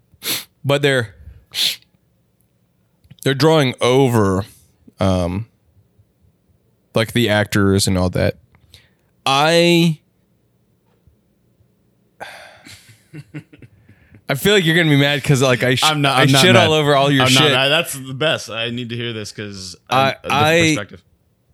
but 0.63 0.81
they're 0.81 1.15
they're 3.23 3.33
drawing 3.33 3.75
over 3.81 4.45
um, 4.99 5.47
like 6.95 7.13
the 7.13 7.29
actors 7.29 7.87
and 7.87 7.97
all 7.97 8.09
that. 8.11 8.37
I 9.25 9.99
I 14.29 14.35
feel 14.35 14.53
like 14.53 14.65
you're 14.65 14.75
gonna 14.75 14.89
be 14.89 14.97
mad 14.99 15.21
because 15.21 15.41
like 15.41 15.63
I, 15.63 15.75
sh- 15.75 15.83
I'm 15.83 16.01
not. 16.01 16.17
I 16.17 16.21
I'm 16.23 16.31
not 16.31 16.41
shit 16.41 16.53
mad. 16.53 16.67
all 16.67 16.73
over 16.73 16.95
all 16.95 17.11
your 17.11 17.23
I'm 17.23 17.29
shit. 17.29 17.51
Not, 17.51 17.67
that's 17.69 17.93
the 17.93 18.13
best. 18.13 18.49
I 18.49 18.69
need 18.69 18.89
to 18.89 18.95
hear 18.95 19.13
this 19.13 19.31
because 19.31 19.75
I- 19.89 20.15
I- 20.23 20.59
perspective. 20.75 21.03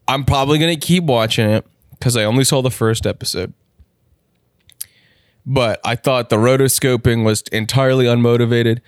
I'm 0.08 0.24
probably 0.26 0.58
gonna 0.60 0.76
keep 0.78 1.04
watching 1.04 1.50
it 1.50 1.66
because 1.92 2.16
I 2.18 2.24
only 2.24 2.44
saw 2.44 2.62
the 2.62 2.72
first 2.72 3.06
episode. 3.06 3.54
But 5.46 5.80
I 5.84 5.96
thought 5.96 6.30
the 6.30 6.38
rotoscoping 6.38 7.24
was 7.24 7.42
entirely 7.52 8.06
unmotivated. 8.06 8.80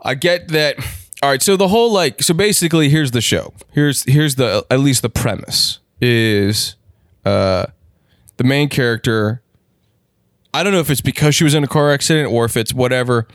I 0.00 0.14
get 0.14 0.48
that. 0.48 0.76
All 1.24 1.30
right, 1.30 1.40
so 1.40 1.56
the 1.56 1.68
whole 1.68 1.90
like 1.90 2.22
so 2.22 2.34
basically 2.34 2.90
here's 2.90 3.12
the 3.12 3.22
show. 3.22 3.54
Here's 3.72 4.02
here's 4.04 4.34
the 4.34 4.66
at 4.70 4.80
least 4.80 5.00
the 5.00 5.08
premise 5.08 5.78
is 5.98 6.76
uh 7.24 7.64
the 8.36 8.44
main 8.44 8.68
character 8.68 9.40
I 10.52 10.62
don't 10.62 10.74
know 10.74 10.80
if 10.80 10.90
it's 10.90 11.00
because 11.00 11.34
she 11.34 11.42
was 11.44 11.54
in 11.54 11.64
a 11.64 11.66
car 11.66 11.90
accident 11.92 12.30
or 12.30 12.44
if 12.44 12.58
it's 12.58 12.74
whatever, 12.74 13.26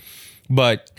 but 0.51 0.91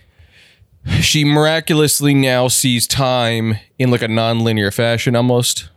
she 1.00 1.24
miraculously 1.24 2.12
now 2.12 2.48
sees 2.48 2.88
time 2.88 3.54
in 3.78 3.92
like 3.92 4.02
a 4.02 4.08
non-linear 4.08 4.72
fashion 4.72 5.14
almost. 5.14 5.68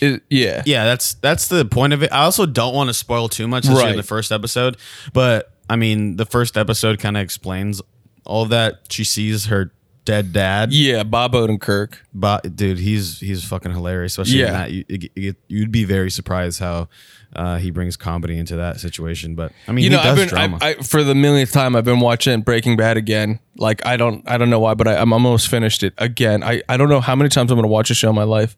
It- 0.00 0.22
yeah. 0.30 0.62
Yeah, 0.66 0.84
that's 0.84 1.14
that's 1.14 1.48
the 1.48 1.64
point 1.64 1.92
of 1.94 2.04
it. 2.04 2.12
I 2.12 2.22
also 2.22 2.46
don't 2.46 2.76
want 2.76 2.90
to 2.90 2.94
spoil 2.94 3.28
too 3.28 3.48
much, 3.48 3.64
especially 3.64 3.90
in 3.90 3.96
the 3.96 4.02
first 4.04 4.30
episode. 4.30 4.76
But 5.12 5.52
I 5.68 5.74
mean, 5.74 6.14
the 6.14 6.26
first 6.26 6.56
episode 6.56 7.00
kind 7.00 7.16
of 7.16 7.24
explains 7.24 7.82
all 8.24 8.44
of 8.44 8.50
that. 8.50 8.82
She 8.88 9.02
sees 9.02 9.46
her 9.46 9.72
dead 10.06 10.32
dad. 10.32 10.72
Yeah, 10.72 11.02
Bob 11.02 11.34
Odenkirk. 11.34 11.96
But 12.14 12.56
dude, 12.56 12.78
he's 12.78 13.20
he's 13.20 13.44
fucking 13.44 13.72
hilarious. 13.72 14.12
Especially 14.16 14.40
Yeah. 14.40 14.64
in 14.66 14.84
that, 14.88 15.12
you, 15.14 15.34
you'd 15.48 15.70
be 15.70 15.84
very 15.84 16.10
surprised 16.10 16.58
how 16.60 16.88
uh, 17.34 17.58
he 17.58 17.70
brings 17.70 17.98
comedy 17.98 18.38
into 18.38 18.56
that 18.56 18.80
situation. 18.80 19.34
But 19.34 19.52
I 19.68 19.72
mean, 19.72 19.84
You 19.84 19.90
he 19.90 19.96
know, 19.96 20.02
does 20.02 20.12
I've 20.12 20.16
been 20.16 20.28
drama. 20.28 20.58
I, 20.62 20.70
I, 20.70 20.74
for 20.76 21.04
the 21.04 21.14
millionth 21.14 21.52
time. 21.52 21.76
I've 21.76 21.84
been 21.84 22.00
watching 22.00 22.40
Breaking 22.40 22.76
Bad 22.78 22.96
again. 22.96 23.40
Like 23.58 23.84
I 23.84 23.98
don't, 23.98 24.22
I 24.26 24.38
don't 24.38 24.48
know 24.48 24.60
why, 24.60 24.72
but 24.74 24.88
I, 24.88 24.96
I'm 24.96 25.12
almost 25.12 25.48
finished 25.48 25.82
it 25.82 25.92
again. 25.98 26.42
I, 26.42 26.62
I 26.68 26.76
don't 26.78 26.88
know 26.88 27.00
how 27.00 27.14
many 27.14 27.28
times 27.28 27.50
I'm 27.50 27.56
going 27.56 27.64
to 27.64 27.68
watch 27.68 27.90
a 27.90 27.94
show 27.94 28.08
in 28.08 28.14
my 28.14 28.22
life. 28.22 28.56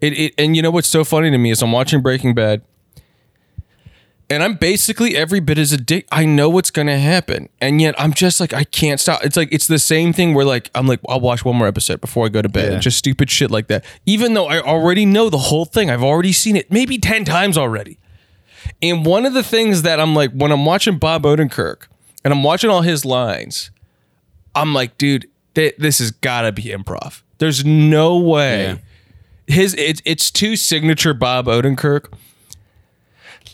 It, 0.00 0.12
it, 0.18 0.34
and 0.38 0.54
you 0.56 0.62
know 0.62 0.70
what's 0.70 0.88
so 0.88 1.04
funny 1.04 1.30
to 1.30 1.38
me 1.38 1.50
is 1.50 1.62
I'm 1.62 1.72
watching 1.72 2.00
Breaking 2.00 2.34
Bad, 2.34 2.62
and 4.30 4.42
I'm 4.42 4.54
basically 4.54 5.16
every 5.16 5.40
bit 5.40 5.58
as 5.58 5.72
addicted. 5.72 6.08
I 6.14 6.24
know 6.24 6.48
what's 6.48 6.70
to 6.70 6.98
happen, 6.98 7.48
and 7.60 7.80
yet 7.80 7.94
I'm 7.98 8.14
just 8.14 8.40
like 8.40 8.52
I 8.54 8.64
can't 8.64 9.00
stop. 9.00 9.24
It's 9.24 9.36
like 9.36 9.48
it's 9.52 9.66
the 9.66 9.78
same 9.78 10.12
thing 10.12 10.32
where 10.34 10.44
like 10.44 10.70
I'm 10.74 10.86
like 10.86 11.00
I'll 11.08 11.20
watch 11.20 11.44
one 11.44 11.56
more 11.56 11.66
episode 11.66 12.00
before 12.00 12.26
I 12.26 12.28
go 12.28 12.40
to 12.40 12.48
bed, 12.48 12.72
Yeah. 12.72 12.78
just 12.78 12.96
stupid 12.96 13.30
shit 13.30 13.50
like 13.50 13.66
that. 13.66 13.84
Even 14.06 14.34
though 14.34 14.46
I 14.46 14.60
already 14.60 15.04
know 15.04 15.28
the 15.28 15.38
whole 15.38 15.64
thing, 15.64 15.90
I've 15.90 16.02
already 16.04 16.32
seen 16.32 16.56
it 16.56 16.70
maybe 16.70 16.96
ten 16.96 17.24
times 17.24 17.58
already. 17.58 17.98
And 18.82 19.04
one 19.04 19.26
of 19.26 19.34
the 19.34 19.42
things 19.42 19.82
that 19.82 19.98
I'm 20.00 20.14
like, 20.14 20.30
when 20.32 20.52
I'm 20.52 20.64
watching 20.64 20.96
Bob 20.98 21.24
Odenkirk 21.24 21.88
and 22.24 22.32
I'm 22.32 22.42
watching 22.42 22.70
all 22.70 22.82
his 22.82 23.04
lines, 23.04 23.70
I'm 24.54 24.72
like, 24.74 24.96
dude, 24.96 25.28
th- 25.54 25.74
this 25.78 25.98
has 25.98 26.10
got 26.10 26.42
to 26.42 26.52
be 26.52 26.64
improv. 26.64 27.22
There's 27.38 27.64
no 27.64 28.18
way. 28.18 28.62
Yeah. 28.62 28.76
His 29.54 29.74
it's 29.74 30.00
it's 30.04 30.30
too 30.30 30.54
signature 30.56 31.12
Bob 31.14 31.46
Odenkirk. 31.46 32.12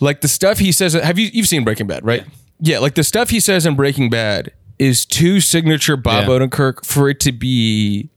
Like 0.01 0.21
the 0.21 0.29
stuff 0.29 0.59
he 0.59 0.73
says. 0.73 0.93
Have 0.95 1.19
you 1.19 1.29
you've 1.33 1.49
seen 1.49 1.65
Breaking 1.65 1.87
Bad, 1.87 2.05
right? 2.05 2.25
Yeah. 2.61 2.79
like 2.79 2.95
the 2.95 3.05
stuff 3.05 3.31
he 3.31 3.41
says 3.41 3.67
in 3.67 3.77
Breaking 3.77 4.11
Bad 4.11 4.53
is 4.79 5.05
too 5.07 5.41
signature 5.41 5.97
Bob 5.97 6.25
Yeah. 6.25 6.31
Odenkirk 6.35 6.85
for 6.85 7.09
it 7.09 7.21
to 7.21 7.33
be 7.33 8.11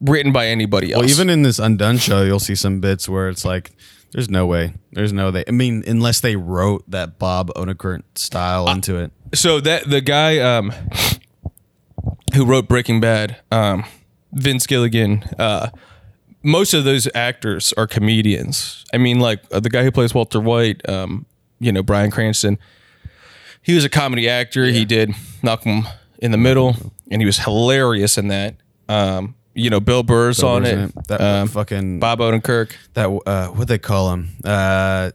written 0.00 0.32
by 0.32 0.46
anybody 0.48 0.92
else. 0.92 1.00
well, 1.02 1.10
even 1.10 1.30
in 1.30 1.42
this 1.42 1.58
Undone 1.58 1.98
show, 1.98 2.22
you'll 2.22 2.38
see 2.40 2.54
some 2.54 2.80
bits 2.80 3.08
where 3.08 3.28
it's 3.28 3.44
like, 3.44 3.70
there's 4.12 4.28
no 4.28 4.46
way. 4.46 4.74
There's 4.92 5.12
no 5.12 5.30
they. 5.30 5.44
I 5.48 5.50
mean, 5.50 5.82
unless 5.86 6.20
they 6.20 6.36
wrote 6.36 6.88
that 6.90 7.18
Bob 7.18 7.50
Odenkirk 7.54 8.02
style 8.14 8.68
into 8.68 8.96
it. 8.96 9.12
so 9.34 9.60
that 9.60 9.88
the 9.90 10.00
guy 10.00 10.38
um 10.38 10.72
who 12.34 12.44
wrote 12.44 12.68
Breaking 12.68 13.00
Bad, 13.00 13.36
um, 13.50 13.84
Vince 14.32 14.66
Gilligan, 14.66 15.24
uh, 15.38 15.68
most 16.44 16.74
of 16.74 16.84
those 16.84 17.08
actors 17.14 17.72
are 17.76 17.86
comedians. 17.86 18.84
I 18.92 18.98
mean, 18.98 19.18
like 19.18 19.40
uh, 19.50 19.60
the 19.60 19.70
guy 19.70 19.82
who 19.82 19.90
plays 19.90 20.14
Walter 20.14 20.38
White, 20.40 20.86
um, 20.88 21.26
you 21.58 21.72
know, 21.72 21.82
Bryan 21.82 22.10
Cranston. 22.10 22.58
He 23.62 23.74
was 23.74 23.84
a 23.84 23.88
comedy 23.88 24.28
actor. 24.28 24.66
He 24.66 24.84
did 24.84 25.10
Malcolm 25.42 25.88
in 26.18 26.30
the 26.32 26.36
Middle, 26.38 26.76
and 27.10 27.22
he 27.22 27.26
was 27.26 27.38
hilarious 27.38 28.18
in 28.18 28.28
that. 28.28 28.56
Um, 28.90 29.34
you 29.54 29.70
know, 29.70 29.80
Bill 29.80 30.02
Burr's 30.02 30.42
on 30.42 30.62
Wasn't 30.62 30.94
it. 30.96 31.08
That 31.08 31.20
Um, 31.20 31.48
fucking 31.48 31.98
Bob 31.98 32.18
Odenkirk, 32.18 32.72
that 32.92 33.06
uh, 33.26 33.48
what 33.48 33.68
they 33.68 33.78
call 33.78 34.12
him? 34.12 34.30
Uh, 34.44 35.12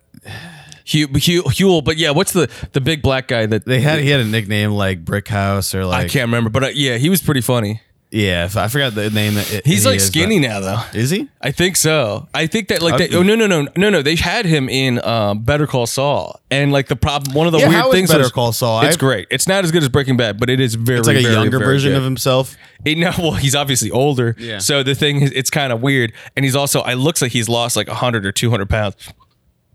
Hugh, 0.84 1.08
Hugh, 1.16 1.44
Huell. 1.44 1.84
But 1.84 1.98
yeah, 1.98 2.10
what's 2.10 2.34
the 2.34 2.50
the 2.72 2.82
big 2.82 3.04
black 3.04 3.28
guy 3.28 3.46
that 3.46 3.66
they 3.66 3.82
had 3.82 4.00
he 4.00 4.10
had 4.10 4.22
a 4.22 4.26
nickname 4.26 4.72
like 4.72 5.06
Brick 5.06 5.28
House 5.28 5.76
or 5.76 5.86
like 5.86 6.06
I 6.06 6.08
can't 6.08 6.28
remember? 6.28 6.50
But 6.50 6.64
uh, 6.64 6.68
yeah, 6.74 6.98
he 6.98 7.10
was 7.10 7.22
pretty 7.22 7.42
funny. 7.42 7.82
Yeah. 8.12 8.46
if- 8.46 8.58
I 8.58 8.68
forgot 8.68 8.96
the 8.96 9.10
name. 9.10 9.38
It, 9.38 9.66
He's 9.66 9.84
he 9.84 9.90
like 9.90 9.98
is, 9.98 10.08
skinny 10.08 10.40
but- 10.40 10.48
now, 10.48 10.60
though. 10.60 10.82
Is 11.00 11.10
he? 11.10 11.30
I 11.42 11.52
think 11.52 11.76
so. 11.76 12.28
I 12.34 12.48
think 12.48 12.68
that 12.70 12.82
like 12.82 12.98
they, 12.98 13.16
oh 13.16 13.24
no 13.24 13.36
no 13.36 13.48
no 13.48 13.68
no 13.78 13.90
no 13.90 14.02
they 14.02 14.16
had 14.16 14.46
him 14.46 14.68
in 14.70 15.04
um, 15.06 15.44
Better 15.44 15.68
Call 15.68 15.86
Saul 15.88 16.40
and 16.52 16.72
like 16.72 16.88
the 16.88 16.96
problem 16.96 17.34
one 17.36 17.46
of 17.48 17.54
the 17.54 17.60
Yeah, 17.60 17.70
weird 17.70 17.80
how 17.82 17.88
is 17.90 17.94
things 17.96 18.10
Better 18.12 18.24
was- 18.24 18.32
Call 18.32 18.52
Saul? 18.52 18.82
it's 18.82 18.90
I've- 18.90 18.98
great 18.98 19.28
it's 19.32 19.48
not 19.48 19.64
as 19.64 19.72
good 19.72 19.84
as 19.84 19.90
Breaking 19.90 20.18
Bad 20.18 20.40
but 20.40 20.50
it 20.50 20.60
is 20.60 20.76
very 20.76 21.00
It's 21.00 21.08
like 21.08 21.18
a 21.18 21.22
very, 21.22 21.34
younger 21.34 21.60
very 21.60 21.74
version 21.74 21.92
good. 21.92 21.98
of 22.00 22.04
himself. 22.04 22.56
It- 22.86 22.98
no 22.98 23.12
well 23.18 23.34
he's 23.34 23.56
obviously 23.56 23.92
older 23.92 24.36
Yeah. 24.40 24.58
so 24.60 24.84
the 24.84 24.96
thing 24.96 25.22
is 25.22 25.32
it's 25.32 25.50
kind 25.50 25.72
of 25.72 25.82
weird 25.82 26.14
and 26.36 26.44
he's 26.46 26.56
also 26.56 26.84
it 26.84 26.96
looks 26.96 27.22
like 27.22 27.32
he's 27.32 27.48
lost 27.50 27.76
like 27.76 27.88
hundred 27.90 28.26
or 28.26 28.32
two 28.32 28.50
hundred 28.50 28.70
pounds 28.70 28.96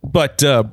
but 0.02 0.42
uh, 0.42 0.64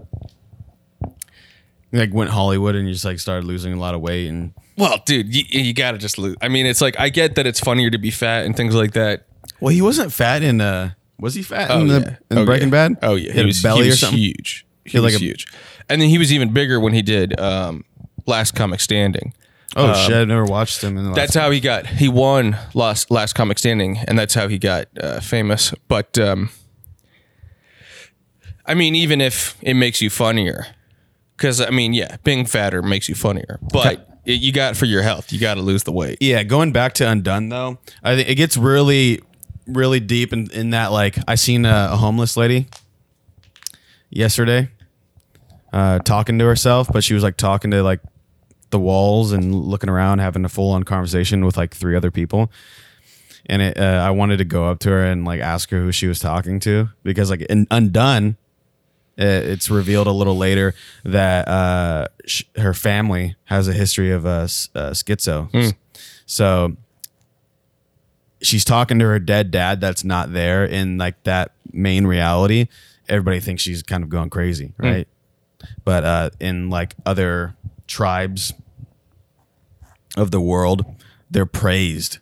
like 1.93 2.13
went 2.13 2.29
Hollywood 2.29 2.75
and 2.75 2.87
you 2.87 2.93
just 2.93 3.05
like 3.05 3.19
started 3.19 3.45
losing 3.45 3.73
a 3.73 3.77
lot 3.79 3.93
of 3.95 4.01
weight 4.01 4.27
and 4.27 4.53
well 4.81 5.01
dude 5.05 5.33
you, 5.33 5.43
you 5.47 5.73
gotta 5.73 5.97
just 5.97 6.17
lose 6.17 6.35
I 6.41 6.49
mean 6.49 6.65
it's 6.65 6.81
like 6.81 6.99
I 6.99 7.09
get 7.09 7.35
that 7.35 7.47
it's 7.47 7.59
funnier 7.59 7.89
to 7.89 7.97
be 7.97 8.11
fat 8.11 8.45
and 8.45 8.55
things 8.55 8.75
like 8.75 8.91
that 8.93 9.27
well, 9.61 9.69
he 9.69 9.81
wasn't 9.81 10.11
fat 10.11 10.41
in 10.41 10.59
uh 10.59 10.91
was 11.19 11.35
he 11.35 11.43
fat 11.43 11.69
Oh 11.69 11.81
in 11.81 11.87
the 11.87 11.99
yeah. 12.01 12.17
in 12.31 12.37
oh, 12.39 12.45
Breaking 12.45 12.69
yeah. 12.69 12.89
Bad? 12.89 12.97
Oh 13.03 13.15
yeah, 13.15 13.31
he 13.31 13.37
had 13.37 13.47
a 13.47 13.61
belly 13.61 13.85
he 13.85 13.91
or 13.91 13.95
something. 13.95 14.17
Huge. 14.17 14.65
He 14.83 14.97
had 14.97 15.03
was 15.03 15.13
like 15.13 15.21
a- 15.21 15.23
huge, 15.23 15.45
and 15.87 16.01
then 16.01 16.09
he 16.09 16.17
was 16.17 16.33
even 16.33 16.51
bigger 16.51 16.79
when 16.79 16.93
he 16.93 17.03
did 17.03 17.39
um, 17.39 17.85
Last 18.25 18.55
Comic 18.55 18.79
Standing. 18.79 19.33
Oh 19.75 19.93
shit! 19.93 20.15
I've 20.15 20.27
never 20.27 20.43
watched 20.43 20.83
him 20.83 20.97
in 20.97 21.03
the 21.03 21.09
last. 21.11 21.15
That's 21.15 21.35
how 21.35 21.51
he 21.51 21.59
got. 21.59 21.85
He 21.85 22.09
won 22.09 22.57
Last 22.73 23.11
Last 23.11 23.33
Comic 23.33 23.59
Standing, 23.59 23.99
and 23.99 24.17
that's 24.17 24.33
how 24.33 24.47
he 24.47 24.57
got 24.57 24.87
uh, 24.99 25.19
famous. 25.19 25.73
But 25.87 26.17
um, 26.17 26.49
I 28.65 28.73
mean, 28.73 28.95
even 28.95 29.21
if 29.21 29.55
it 29.61 29.75
makes 29.75 30.01
you 30.01 30.09
funnier, 30.09 30.65
because 31.37 31.61
I 31.61 31.69
mean, 31.69 31.93
yeah, 31.93 32.17
being 32.23 32.47
fatter 32.47 32.81
makes 32.81 33.07
you 33.07 33.15
funnier, 33.15 33.59
but 33.71 34.10
you 34.23 34.51
got 34.51 34.77
for 34.77 34.85
your 34.85 35.01
health, 35.01 35.31
you 35.31 35.39
got 35.39 35.55
to 35.55 35.61
lose 35.61 35.83
the 35.83 35.91
weight. 35.91 36.17
yeah, 36.21 36.43
going 36.43 36.71
back 36.71 36.93
to 36.93 37.09
Undone 37.09 37.49
though, 37.49 37.79
I 38.03 38.15
think 38.15 38.29
it 38.29 38.35
gets 38.35 38.57
really, 38.57 39.21
really 39.67 39.99
deep 39.99 40.33
in, 40.33 40.49
in 40.51 40.71
that. 40.71 40.91
Like, 40.91 41.17
I 41.27 41.35
seen 41.35 41.65
a, 41.65 41.89
a 41.91 41.97
homeless 41.97 42.37
lady 42.37 42.67
yesterday, 44.09 44.69
uh, 45.73 45.99
talking 45.99 46.37
to 46.39 46.45
herself, 46.45 46.87
but 46.91 47.03
she 47.03 47.13
was 47.13 47.23
like 47.23 47.37
talking 47.37 47.71
to 47.71 47.81
like 47.81 48.01
the 48.69 48.79
walls 48.79 49.31
and 49.31 49.53
looking 49.53 49.89
around, 49.89 50.19
having 50.19 50.45
a 50.45 50.49
full 50.49 50.71
on 50.71 50.83
conversation 50.83 51.45
with 51.45 51.57
like 51.57 51.73
three 51.73 51.95
other 51.95 52.11
people. 52.11 52.51
And 53.47 53.61
it, 53.61 53.77
uh, 53.77 54.01
I 54.03 54.11
wanted 54.11 54.37
to 54.37 54.45
go 54.45 54.65
up 54.65 54.79
to 54.79 54.89
her 54.89 55.03
and 55.03 55.25
like 55.25 55.41
ask 55.41 55.69
her 55.71 55.79
who 55.81 55.91
she 55.91 56.07
was 56.07 56.19
talking 56.19 56.59
to 56.61 56.89
because 57.03 57.29
like 57.29 57.41
in 57.41 57.67
Undone, 57.71 58.37
it's 59.21 59.69
revealed 59.69 60.07
a 60.07 60.11
little 60.11 60.37
later 60.37 60.73
that 61.03 61.47
uh, 61.47 62.07
sh- 62.25 62.43
her 62.57 62.73
family 62.73 63.35
has 63.45 63.67
a 63.67 63.73
history 63.73 64.11
of 64.11 64.25
uh, 64.25 64.41
s- 64.43 64.69
uh, 64.75 64.89
schizo. 64.91 65.49
So 66.25 66.75
she's 68.41 68.63
talking 68.65 68.99
to 68.99 69.05
her 69.05 69.19
dead 69.19 69.51
dad 69.51 69.81
that's 69.81 70.03
not 70.03 70.33
there 70.33 70.65
in 70.65 70.97
like 70.97 71.21
that 71.23 71.51
main 71.71 72.07
reality. 72.07 72.67
Everybody 73.09 73.39
thinks 73.39 73.61
she's 73.61 73.83
kind 73.83 74.03
of 74.03 74.09
going 74.09 74.29
crazy, 74.29 74.73
right? 74.77 75.07
But 75.83 76.03
uh, 76.03 76.29
in 76.39 76.69
like 76.69 76.95
other 77.05 77.55
tribes 77.87 78.53
of 80.17 80.31
the 80.31 80.41
world, 80.41 80.85
they're 81.29 81.45
praised. 81.45 82.17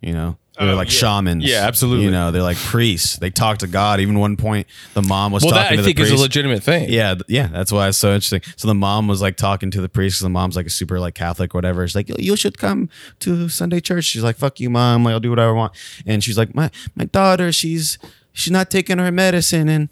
You 0.00 0.12
know, 0.12 0.36
they're 0.58 0.70
Oh, 0.70 0.74
like 0.76 0.88
yeah. 0.88 0.98
shamans. 0.98 1.44
Yeah, 1.44 1.66
absolutely. 1.66 2.04
You 2.04 2.10
know, 2.10 2.30
they're 2.30 2.42
like 2.42 2.56
priests. 2.56 3.16
They 3.16 3.30
talk 3.30 3.58
to 3.58 3.66
God. 3.66 4.00
Even 4.00 4.18
one 4.18 4.36
point, 4.36 4.66
the 4.94 5.02
mom 5.02 5.32
was 5.32 5.42
talking 5.42 5.52
to 5.52 5.54
the 5.54 5.54
priest. 5.54 5.54
Well, 5.54 5.62
talking 5.62 5.62
that 5.62 5.68
to 5.68 5.72
I 5.74 5.76
the 5.76 5.82
think 5.82 5.96
priest. 5.98 6.12
is 6.12 6.20
a 6.20 6.22
legitimate 6.22 6.62
thing. 6.62 6.90
Yeah, 6.90 7.14
th- 7.14 7.24
yeah, 7.28 7.46
that's 7.48 7.72
why 7.72 7.88
it's 7.88 7.98
so 7.98 8.08
interesting. 8.14 8.40
So 8.56 8.68
the 8.68 8.74
mom 8.74 9.08
was 9.08 9.20
like 9.20 9.36
talking 9.36 9.70
to 9.72 9.80
the 9.80 9.88
priest. 9.88 10.22
the 10.22 10.28
mom's 10.28 10.56
like 10.56 10.66
a 10.66 10.70
super 10.70 11.00
like 11.00 11.14
Catholic, 11.14 11.54
whatever. 11.54 11.86
She's 11.88 11.96
like, 11.96 12.08
you 12.18 12.36
should 12.36 12.58
come 12.58 12.88
to 13.20 13.48
Sunday 13.48 13.80
church. 13.80 14.04
She's 14.04 14.22
like, 14.22 14.36
fuck 14.36 14.60
you, 14.60 14.70
mom. 14.70 15.04
Like, 15.04 15.12
I'll 15.12 15.20
do 15.20 15.30
whatever 15.30 15.50
I 15.50 15.54
want. 15.56 15.72
And 16.06 16.22
she's 16.22 16.38
like, 16.38 16.54
my 16.54 16.70
my 16.94 17.04
daughter, 17.06 17.50
she's 17.52 17.98
she's 18.32 18.50
not 18.52 18.70
taking 18.70 18.98
her 18.98 19.10
medicine, 19.12 19.68
and 19.68 19.88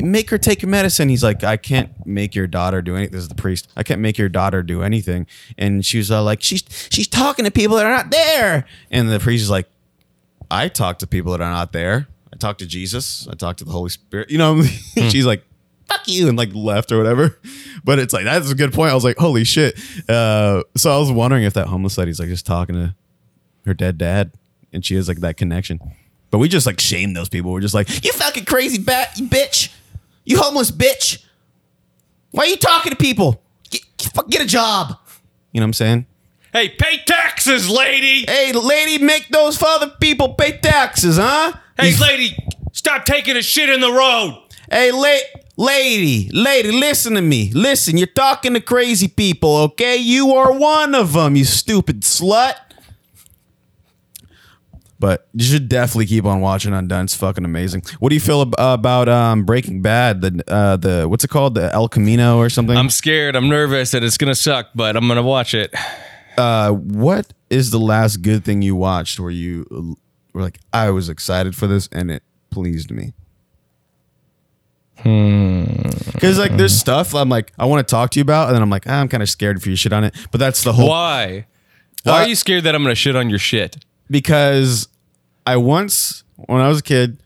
make 0.00 0.30
her 0.30 0.38
take 0.38 0.60
her 0.62 0.66
medicine. 0.66 1.08
He's 1.08 1.22
like, 1.24 1.42
I 1.44 1.56
can't 1.56 1.90
make 2.06 2.34
your 2.34 2.46
daughter 2.46 2.80
do 2.82 2.94
anything. 2.96 3.12
This 3.12 3.22
is 3.22 3.28
the 3.28 3.34
priest. 3.34 3.68
I 3.76 3.82
can't 3.82 4.00
make 4.00 4.18
your 4.18 4.28
daughter 4.28 4.62
do 4.62 4.82
anything. 4.82 5.26
And 5.58 5.84
she 5.84 5.98
was 5.98 6.10
uh, 6.10 6.22
like, 6.22 6.42
she's 6.42 6.62
she's 6.90 7.08
talking 7.08 7.44
to 7.46 7.50
people 7.50 7.76
that 7.76 7.86
are 7.86 7.94
not 7.96 8.10
there. 8.10 8.66
And 8.90 9.10
the 9.10 9.18
priest 9.20 9.42
is 9.42 9.50
like, 9.50 9.68
I 10.54 10.68
talk 10.68 11.00
to 11.00 11.06
people 11.08 11.32
that 11.32 11.40
are 11.40 11.50
not 11.50 11.72
there. 11.72 12.06
I 12.32 12.36
talk 12.36 12.58
to 12.58 12.66
Jesus. 12.66 13.26
I 13.28 13.34
talk 13.34 13.56
to 13.56 13.64
the 13.64 13.72
Holy 13.72 13.90
Spirit. 13.90 14.30
You 14.30 14.38
know, 14.38 14.62
she's 15.08 15.26
like, 15.26 15.44
fuck 15.86 16.06
you, 16.06 16.28
and 16.28 16.38
like 16.38 16.54
left 16.54 16.92
or 16.92 16.96
whatever. 16.96 17.40
But 17.82 17.98
it's 17.98 18.12
like, 18.12 18.24
that's 18.24 18.50
a 18.50 18.54
good 18.54 18.72
point. 18.72 18.92
I 18.92 18.94
was 18.94 19.02
like, 19.02 19.18
holy 19.18 19.42
shit. 19.42 19.76
Uh, 20.08 20.62
so 20.76 20.94
I 20.94 20.98
was 20.98 21.10
wondering 21.10 21.42
if 21.42 21.54
that 21.54 21.66
homeless 21.66 21.98
lady's 21.98 22.20
like 22.20 22.28
just 22.28 22.46
talking 22.46 22.76
to 22.76 22.94
her 23.66 23.74
dead 23.74 23.98
dad 23.98 24.30
and 24.72 24.86
she 24.86 24.94
has 24.94 25.08
like 25.08 25.18
that 25.20 25.36
connection. 25.36 25.80
But 26.30 26.38
we 26.38 26.48
just 26.48 26.66
like 26.66 26.80
shame 26.80 27.14
those 27.14 27.28
people. 27.28 27.50
We're 27.50 27.60
just 27.60 27.74
like, 27.74 28.04
you 28.04 28.12
fucking 28.12 28.44
crazy 28.44 28.80
bat, 28.80 29.18
you 29.18 29.26
bitch. 29.26 29.74
You 30.24 30.38
homeless 30.40 30.70
bitch. 30.70 31.24
Why 32.30 32.44
are 32.44 32.46
you 32.46 32.56
talking 32.56 32.90
to 32.90 32.96
people? 32.96 33.42
Get, 33.70 33.82
get 34.28 34.40
a 34.40 34.46
job. 34.46 34.98
You 35.52 35.60
know 35.60 35.64
what 35.64 35.68
I'm 35.68 35.72
saying? 35.72 36.06
Hey, 36.54 36.68
pay 36.68 36.98
taxes, 37.04 37.68
lady. 37.68 38.24
Hey, 38.28 38.52
lady, 38.52 39.02
make 39.02 39.26
those 39.28 39.60
other 39.60 39.88
people 40.00 40.34
pay 40.34 40.56
taxes, 40.58 41.16
huh? 41.18 41.52
Hey, 41.76 41.96
lady, 42.00 42.36
stop 42.70 43.04
taking 43.04 43.36
a 43.36 43.42
shit 43.42 43.68
in 43.68 43.80
the 43.80 43.90
road. 43.90 44.40
Hey, 44.70 44.92
la- 44.92 45.42
lady, 45.56 46.30
lady, 46.32 46.70
listen 46.70 47.14
to 47.14 47.22
me. 47.22 47.50
Listen, 47.52 47.96
you're 47.98 48.06
talking 48.06 48.54
to 48.54 48.60
crazy 48.60 49.08
people, 49.08 49.56
okay? 49.56 49.96
You 49.96 50.32
are 50.34 50.52
one 50.52 50.94
of 50.94 51.14
them, 51.14 51.34
you 51.34 51.44
stupid 51.44 52.02
slut. 52.02 52.54
But 55.00 55.26
you 55.34 55.44
should 55.44 55.68
definitely 55.68 56.06
keep 56.06 56.24
on 56.24 56.40
watching 56.40 56.72
Undone. 56.72 57.06
It's 57.06 57.16
fucking 57.16 57.44
amazing. 57.44 57.82
What 57.98 58.10
do 58.10 58.14
you 58.14 58.20
feel 58.20 58.42
ab- 58.42 58.54
about 58.56 59.08
um, 59.08 59.42
Breaking 59.44 59.82
Bad? 59.82 60.20
The 60.22 60.44
uh, 60.46 60.76
the 60.76 61.08
what's 61.08 61.24
it 61.24 61.28
called? 61.28 61.56
The 61.56 61.74
El 61.74 61.88
Camino 61.88 62.38
or 62.38 62.48
something? 62.48 62.76
I'm 62.76 62.88
scared. 62.88 63.34
I'm 63.34 63.48
nervous 63.48 63.90
that 63.90 64.04
it's 64.04 64.16
gonna 64.16 64.36
suck, 64.36 64.68
but 64.74 64.96
I'm 64.96 65.06
gonna 65.08 65.20
watch 65.22 65.52
it. 65.52 65.74
Uh, 66.36 66.72
what 66.72 67.32
is 67.50 67.70
the 67.70 67.78
last 67.78 68.18
good 68.18 68.44
thing 68.44 68.62
you 68.62 68.74
watched 68.76 69.20
where 69.20 69.30
you 69.30 69.96
were 70.32 70.42
like, 70.42 70.58
I 70.72 70.90
was 70.90 71.08
excited 71.08 71.54
for 71.54 71.66
this 71.66 71.88
and 71.92 72.10
it 72.10 72.22
pleased 72.50 72.90
me? 72.90 73.12
Because 74.96 76.38
like 76.38 76.56
there's 76.56 76.76
stuff 76.78 77.14
I'm 77.14 77.28
like 77.28 77.52
I 77.58 77.66
want 77.66 77.86
to 77.86 77.90
talk 77.90 78.10
to 78.12 78.18
you 78.18 78.22
about, 78.22 78.46
and 78.48 78.54
then 78.54 78.62
I'm 78.62 78.70
like 78.70 78.84
ah, 78.88 79.00
I'm 79.00 79.08
kind 79.08 79.22
of 79.22 79.28
scared 79.28 79.62
for 79.62 79.68
your 79.68 79.76
shit 79.76 79.92
on 79.92 80.04
it. 80.04 80.14
But 80.30 80.38
that's 80.38 80.64
the 80.64 80.72
whole 80.72 80.88
Why? 80.88 81.46
Why 82.04 82.12
Uh, 82.12 82.22
are 82.24 82.28
you 82.28 82.34
scared 82.36 82.64
that 82.64 82.74
I'm 82.74 82.82
gonna 82.82 82.94
shit 82.94 83.16
on 83.16 83.28
your 83.30 83.38
shit? 83.38 83.76
because 84.10 84.88
I 85.46 85.56
once 85.56 86.24
when 86.36 86.60
I 86.60 86.68
was 86.68 86.78
a 86.80 86.82
kid, 86.82 87.22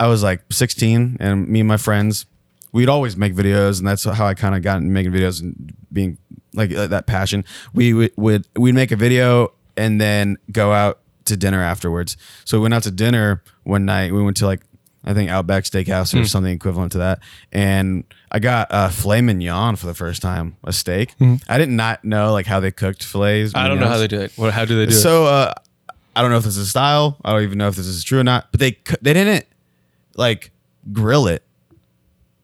I 0.00 0.06
was 0.08 0.22
like 0.22 0.42
16, 0.50 1.16
and 1.20 1.48
me 1.48 1.60
and 1.60 1.68
my 1.68 1.76
friends, 1.76 2.26
we'd 2.72 2.88
always 2.88 3.16
make 3.16 3.34
videos, 3.34 3.78
and 3.78 3.86
that's 3.86 4.04
how 4.04 4.26
I 4.26 4.34
kind 4.34 4.54
of 4.56 4.62
got 4.62 4.78
into 4.78 4.90
making 4.90 5.12
videos 5.12 5.40
and 5.40 5.74
being 5.92 6.18
like 6.54 6.72
uh, 6.74 6.86
that 6.88 7.06
passion. 7.06 7.44
We 7.74 7.92
would 7.94 8.12
would 8.16 8.48
we'd 8.56 8.74
make 8.74 8.92
a 8.92 8.96
video 8.96 9.52
and 9.76 10.00
then 10.00 10.36
go 10.50 10.72
out 10.72 11.00
to 11.26 11.36
dinner 11.36 11.62
afterwards. 11.62 12.16
So 12.44 12.58
we 12.58 12.62
went 12.62 12.74
out 12.74 12.82
to 12.84 12.90
dinner 12.90 13.42
one 13.64 13.84
night. 13.84 14.12
We 14.12 14.22
went 14.22 14.36
to 14.38 14.46
like 14.46 14.60
I 15.04 15.14
think 15.14 15.30
Outback 15.30 15.64
Steakhouse 15.64 16.18
or 16.20 16.24
something 16.26 16.52
equivalent 16.52 16.92
to 16.92 16.98
that, 16.98 17.18
and 17.50 18.04
I 18.30 18.38
got 18.38 18.68
a 18.70 18.88
filet 18.88 19.20
mignon 19.20 19.74
for 19.76 19.86
the 19.86 19.94
first 19.94 20.22
time, 20.22 20.56
a 20.62 20.72
steak. 20.72 21.14
I 21.48 21.58
did 21.58 21.70
not 21.70 22.04
know 22.04 22.32
like 22.32 22.46
how 22.46 22.60
they 22.60 22.70
cooked 22.70 23.02
fillets. 23.02 23.52
I 23.54 23.66
don't 23.66 23.80
know 23.80 23.88
how 23.88 23.98
they 23.98 24.06
do 24.06 24.20
it. 24.20 24.32
What, 24.36 24.52
how 24.52 24.64
do 24.64 24.76
they 24.78 24.86
do 24.86 24.92
it? 24.96 25.00
So 25.00 25.26
uh, 25.26 25.54
I 26.14 26.22
don't 26.22 26.30
know 26.30 26.36
if 26.36 26.44
this 26.44 26.56
is 26.56 26.66
a 26.66 26.70
style. 26.70 27.16
I 27.24 27.32
don't 27.32 27.42
even 27.42 27.58
know 27.58 27.66
if 27.68 27.74
this 27.74 27.86
is 27.86 28.04
true 28.04 28.20
or 28.20 28.24
not. 28.24 28.52
But 28.52 28.60
they 28.60 28.78
they 29.00 29.12
didn't 29.12 29.46
like 30.16 30.52
grill 30.92 31.26
it. 31.26 31.42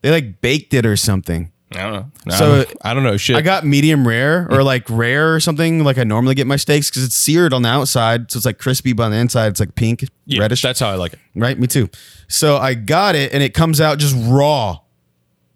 They 0.02 0.10
like 0.10 0.40
baked 0.40 0.74
it 0.74 0.84
or 0.84 0.96
something. 0.96 1.52
I 1.74 1.82
don't 1.82 1.92
know. 1.92 2.06
So, 2.30 2.62
So 2.64 2.72
I 2.82 2.94
don't 2.94 3.02
know 3.02 3.16
shit. 3.16 3.36
I 3.36 3.42
got 3.42 3.66
medium 3.66 4.08
rare 4.08 4.46
or 4.50 4.62
like 4.62 4.88
rare 4.88 5.34
or 5.34 5.40
something 5.40 5.84
like 5.84 5.98
I 5.98 6.04
normally 6.04 6.34
get 6.34 6.46
my 6.46 6.56
steaks 6.56 6.88
because 6.90 7.04
it's 7.04 7.14
seared 7.14 7.52
on 7.52 7.62
the 7.62 7.68
outside, 7.68 8.30
so 8.30 8.38
it's 8.38 8.46
like 8.46 8.58
crispy, 8.58 8.92
but 8.94 9.04
on 9.04 9.10
the 9.10 9.18
inside 9.18 9.48
it's 9.48 9.60
like 9.60 9.74
pink, 9.74 10.04
yeah, 10.24 10.40
reddish. 10.40 10.62
That's 10.62 10.80
how 10.80 10.88
I 10.88 10.94
like 10.94 11.12
it. 11.12 11.18
right? 11.34 11.58
Me 11.58 11.66
too. 11.66 11.90
So 12.26 12.56
I 12.56 12.74
got 12.74 13.14
it 13.16 13.32
and 13.34 13.42
it 13.42 13.52
comes 13.54 13.80
out 13.80 13.98
just 13.98 14.16
raw 14.18 14.78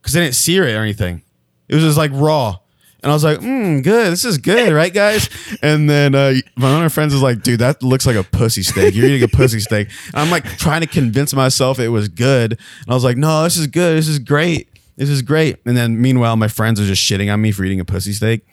because 0.01 0.12
they 0.12 0.20
didn't 0.20 0.34
sear 0.34 0.64
it 0.68 0.74
or 0.74 0.82
anything. 0.82 1.22
It 1.68 1.74
was 1.76 1.84
just 1.84 1.97
like 1.98 2.10
raw. 2.14 2.59
And 3.02 3.10
I 3.10 3.14
was 3.14 3.24
like, 3.24 3.39
mm, 3.40 3.82
good. 3.82 4.12
This 4.12 4.24
is 4.24 4.39
good, 4.39 4.72
right, 4.74 4.93
guys? 4.93 5.28
And 5.60 5.90
then 5.90 6.14
uh, 6.14 6.34
one 6.56 6.72
of 6.72 6.78
my 6.80 6.89
friends 6.89 7.12
was 7.12 7.22
like, 7.22 7.43
dude, 7.43 7.59
that 7.59 7.82
looks 7.82 8.06
like 8.06 8.14
a 8.14 8.22
pussy 8.22 8.62
steak. 8.62 8.94
You're 8.94 9.06
eating 9.06 9.24
a 9.24 9.28
pussy 9.28 9.59
steak. 9.59 9.89
And 10.09 10.16
I'm 10.16 10.30
like 10.30 10.44
trying 10.56 10.82
to 10.82 10.86
convince 10.86 11.34
myself 11.34 11.80
it 11.80 11.89
was 11.89 12.09
good. 12.09 12.52
And 12.52 12.90
I 12.90 12.94
was 12.94 13.02
like, 13.02 13.16
no, 13.16 13.43
this 13.43 13.56
is 13.56 13.66
good. 13.66 13.97
This 13.97 14.06
is 14.06 14.20
great. 14.20 14.68
This 14.97 15.09
is 15.09 15.23
great. 15.23 15.56
And 15.64 15.77
then 15.77 16.01
meanwhile, 16.01 16.36
my 16.36 16.48
friends 16.48 16.81
are 16.81 16.86
just 16.86 17.02
shitting 17.02 17.32
on 17.32 17.40
me 17.40 17.52
for 17.52 17.64
eating 17.64 17.81
a 17.81 17.85
pussy 17.85 18.12
steak. 18.12 18.47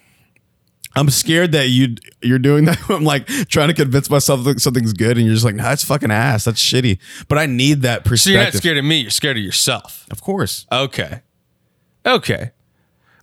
I'm 0.95 1.09
scared 1.09 1.51
that 1.51 1.69
you 1.69 1.95
you're 2.21 2.39
doing 2.39 2.65
that. 2.65 2.79
I'm 2.89 3.03
like 3.03 3.27
trying 3.27 3.67
to 3.67 3.73
convince 3.73 4.09
myself 4.09 4.43
that 4.45 4.59
something's 4.59 4.93
good, 4.93 5.17
and 5.17 5.25
you're 5.25 5.35
just 5.35 5.45
like, 5.45 5.55
nah, 5.55 5.63
that's 5.63 5.83
fucking 5.83 6.11
ass. 6.11 6.45
That's 6.45 6.61
shitty. 6.61 6.99
But 7.27 7.37
I 7.37 7.45
need 7.45 7.83
that 7.83 8.05
perspective. 8.05 8.19
So 8.19 8.29
you're 8.31 8.43
not 8.43 8.53
scared 8.53 8.77
of 8.77 8.85
me. 8.85 9.01
You're 9.01 9.11
scared 9.11 9.37
of 9.37 9.43
yourself. 9.43 10.07
Of 10.09 10.21
course. 10.21 10.65
Okay. 10.71 11.21
Okay. 12.05 12.51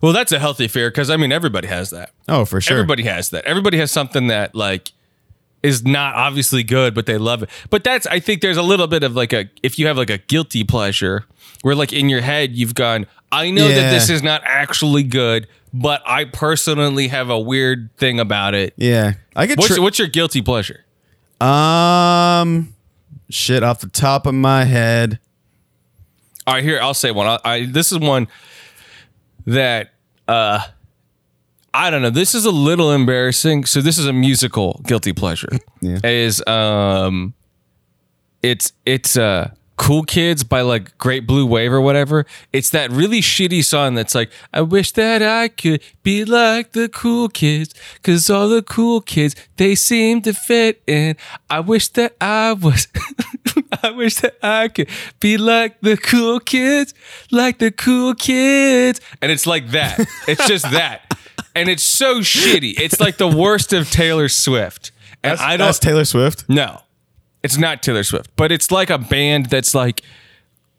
Well, 0.01 0.13
that's 0.13 0.31
a 0.31 0.39
healthy 0.39 0.67
fear 0.67 0.89
because 0.89 1.09
I 1.09 1.17
mean 1.17 1.31
everybody 1.31 1.67
has 1.67 1.89
that. 1.89 2.11
Oh, 2.29 2.45
for 2.45 2.61
sure. 2.61 2.77
Everybody 2.77 3.03
has 3.03 3.31
that. 3.31 3.45
Everybody 3.45 3.77
has 3.79 3.91
something 3.91 4.27
that 4.27 4.55
like 4.55 4.91
is 5.63 5.83
not 5.85 6.15
obviously 6.15 6.63
good, 6.63 6.93
but 6.93 7.05
they 7.05 7.17
love 7.17 7.43
it. 7.43 7.49
But 7.69 7.83
that's 7.83 8.05
I 8.07 8.19
think 8.19 8.41
there's 8.41 8.57
a 8.57 8.61
little 8.63 8.87
bit 8.87 9.03
of 9.03 9.15
like 9.15 9.33
a 9.33 9.49
if 9.63 9.77
you 9.79 9.87
have 9.87 9.97
like 9.97 10.09
a 10.09 10.17
guilty 10.19 10.63
pleasure 10.63 11.25
where 11.61 11.75
like 11.75 11.91
in 11.93 12.09
your 12.09 12.21
head 12.21 12.55
you've 12.55 12.75
gone, 12.75 13.07
I 13.31 13.49
know 13.51 13.67
that 13.67 13.91
this 13.91 14.09
is 14.09 14.21
not 14.23 14.41
actually 14.45 15.03
good, 15.03 15.47
but 15.73 16.01
I 16.05 16.25
personally 16.25 17.07
have 17.09 17.29
a 17.29 17.39
weird 17.39 17.89
thing 17.97 18.19
about 18.19 18.53
it. 18.53 18.73
Yeah, 18.77 19.13
I 19.35 19.45
get. 19.47 19.57
What's 19.57 19.75
Tri- 19.75 19.83
what's 19.83 19.99
your 19.99 20.07
guilty 20.07 20.41
pleasure? 20.41 20.85
um, 21.41 22.73
shit 23.29 23.63
off 23.63 23.79
the 23.81 23.89
top 23.89 24.25
of 24.25 24.33
my 24.33 24.63
head. 24.65 25.19
All 26.45 26.53
right, 26.53 26.63
here 26.63 26.79
I'll 26.81 26.93
say 26.93 27.11
one. 27.11 27.27
I, 27.27 27.39
I 27.43 27.65
this 27.65 27.91
is 27.91 27.99
one 27.99 28.27
that 29.45 29.91
uh 30.27 30.59
I 31.73 31.89
don't 31.89 32.01
know. 32.01 32.09
This 32.09 32.33
is 32.33 32.45
a 32.45 32.51
little 32.51 32.91
embarrassing. 32.91 33.65
So 33.65 33.81
this 33.81 33.97
is 33.97 34.07
a 34.07 34.13
musical 34.13 34.81
guilty 34.85 35.13
pleasure. 35.13 35.49
Yeah. 35.79 35.99
Is 36.03 36.45
um 36.47 37.35
it's 38.41 38.73
it's 38.83 39.15
uh 39.15 39.51
Cool 39.77 40.03
Kids 40.03 40.43
by 40.43 40.61
like 40.61 40.97
Great 40.97 41.27
Blue 41.27 41.45
Wave 41.45 41.71
or 41.71 41.79
whatever. 41.79 42.25
It's 42.51 42.71
that 42.71 42.89
really 42.91 43.21
shitty 43.21 43.63
song 43.63 43.93
that's 43.93 44.15
like, 44.15 44.31
I 44.51 44.61
wish 44.61 44.91
that 44.93 45.21
I 45.21 45.49
could 45.49 45.83
be 46.01 46.25
like 46.25 46.71
the 46.71 46.89
cool 46.89 47.29
kids, 47.29 47.75
cause 48.01 48.27
all 48.29 48.49
the 48.49 48.63
cool 48.63 49.01
kids, 49.01 49.35
they 49.57 49.75
seem 49.75 50.23
to 50.23 50.33
fit 50.33 50.81
in. 50.87 51.15
I 51.49 51.59
wish 51.59 51.89
that 51.89 52.15
I 52.19 52.53
was, 52.53 52.87
I 53.83 53.91
wish 53.91 54.15
that 54.15 54.37
I 54.41 54.67
could 54.69 54.89
be 55.19 55.37
like 55.37 55.79
the 55.81 55.95
cool 55.95 56.39
kids, 56.39 56.95
like 57.31 57.59
the 57.59 57.71
cool 57.71 58.15
kids. 58.15 58.99
And 59.21 59.31
it's 59.31 59.45
like 59.45 59.69
that. 59.69 59.99
It's 60.27 60.47
just 60.47 60.63
that. 60.71 61.03
And 61.57 61.69
it's 61.69 61.83
so 61.83 62.19
shitty. 62.19 62.79
It's 62.79 62.99
like 62.99 63.17
the 63.17 63.27
worst 63.27 63.73
of 63.73 63.89
Taylor 63.91 64.29
Swift. 64.29 64.91
And 65.23 65.31
That's, 65.31 65.41
I 65.41 65.57
don't 65.57 65.67
that's 65.67 65.79
Taylor 65.79 66.05
Swift. 66.05 66.45
no, 66.47 66.81
it's 67.43 67.57
not 67.57 67.81
Taylor 67.81 68.03
Swift, 68.03 68.29
but 68.35 68.51
it's 68.51 68.71
like 68.71 68.89
a 68.89 68.97
band 68.97 69.47
that's 69.47 69.73
like 69.73 70.01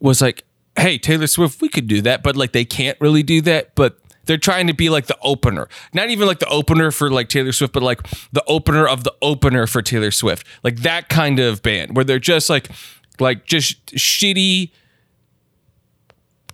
was 0.01 0.21
like, 0.23 0.45
hey, 0.77 0.99
Taylor 0.99 1.27
Swift, 1.27 1.61
we 1.61 1.69
could 1.69 1.87
do 1.89 2.01
that, 2.03 2.23
but 2.23 2.37
like 2.37 2.53
they 2.53 2.65
can't 2.65 2.97
really 3.01 3.23
do 3.23 3.41
that, 3.43 3.75
but 3.75 3.99
they're 4.27 4.37
trying 4.37 4.67
to 4.67 4.75
be 4.75 4.91
like 4.91 5.07
the 5.07 5.19
opener. 5.23 5.69
Not 5.93 6.11
even 6.11 6.29
like 6.29 6.39
the 6.39 6.49
opener 6.49 6.91
for 6.91 7.11
like 7.11 7.29
Taylor 7.29 7.53
Swift, 7.53 7.73
but 7.73 7.83
like 7.83 8.07
the 8.31 8.45
opener 8.47 8.87
of 8.87 9.03
the 9.03 9.15
opener 9.23 9.67
for 9.67 9.83
Taylor 9.83 10.11
Swift. 10.11 10.47
Like 10.63 10.81
that 10.81 11.09
kind 11.09 11.39
of 11.41 11.63
band 11.63 11.97
where 11.97 12.05
they're 12.05 12.19
just 12.19 12.51
like 12.51 12.71
like 13.19 13.47
just 13.47 13.87
shitty 13.97 14.71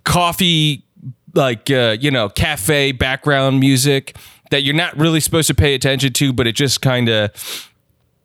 coffee 0.05 0.84
like 1.35 1.69
uh, 1.69 1.97
you 1.99 2.09
know, 2.11 2.29
cafe 2.29 2.91
background 2.91 3.59
music 3.59 4.15
that 4.51 4.63
you're 4.63 4.75
not 4.75 4.95
really 4.97 5.19
supposed 5.19 5.47
to 5.47 5.53
pay 5.55 5.75
attention 5.75 6.13
to, 6.13 6.33
but 6.33 6.47
it 6.47 6.53
just 6.55 6.81
kind 6.81 7.09
of 7.09 7.31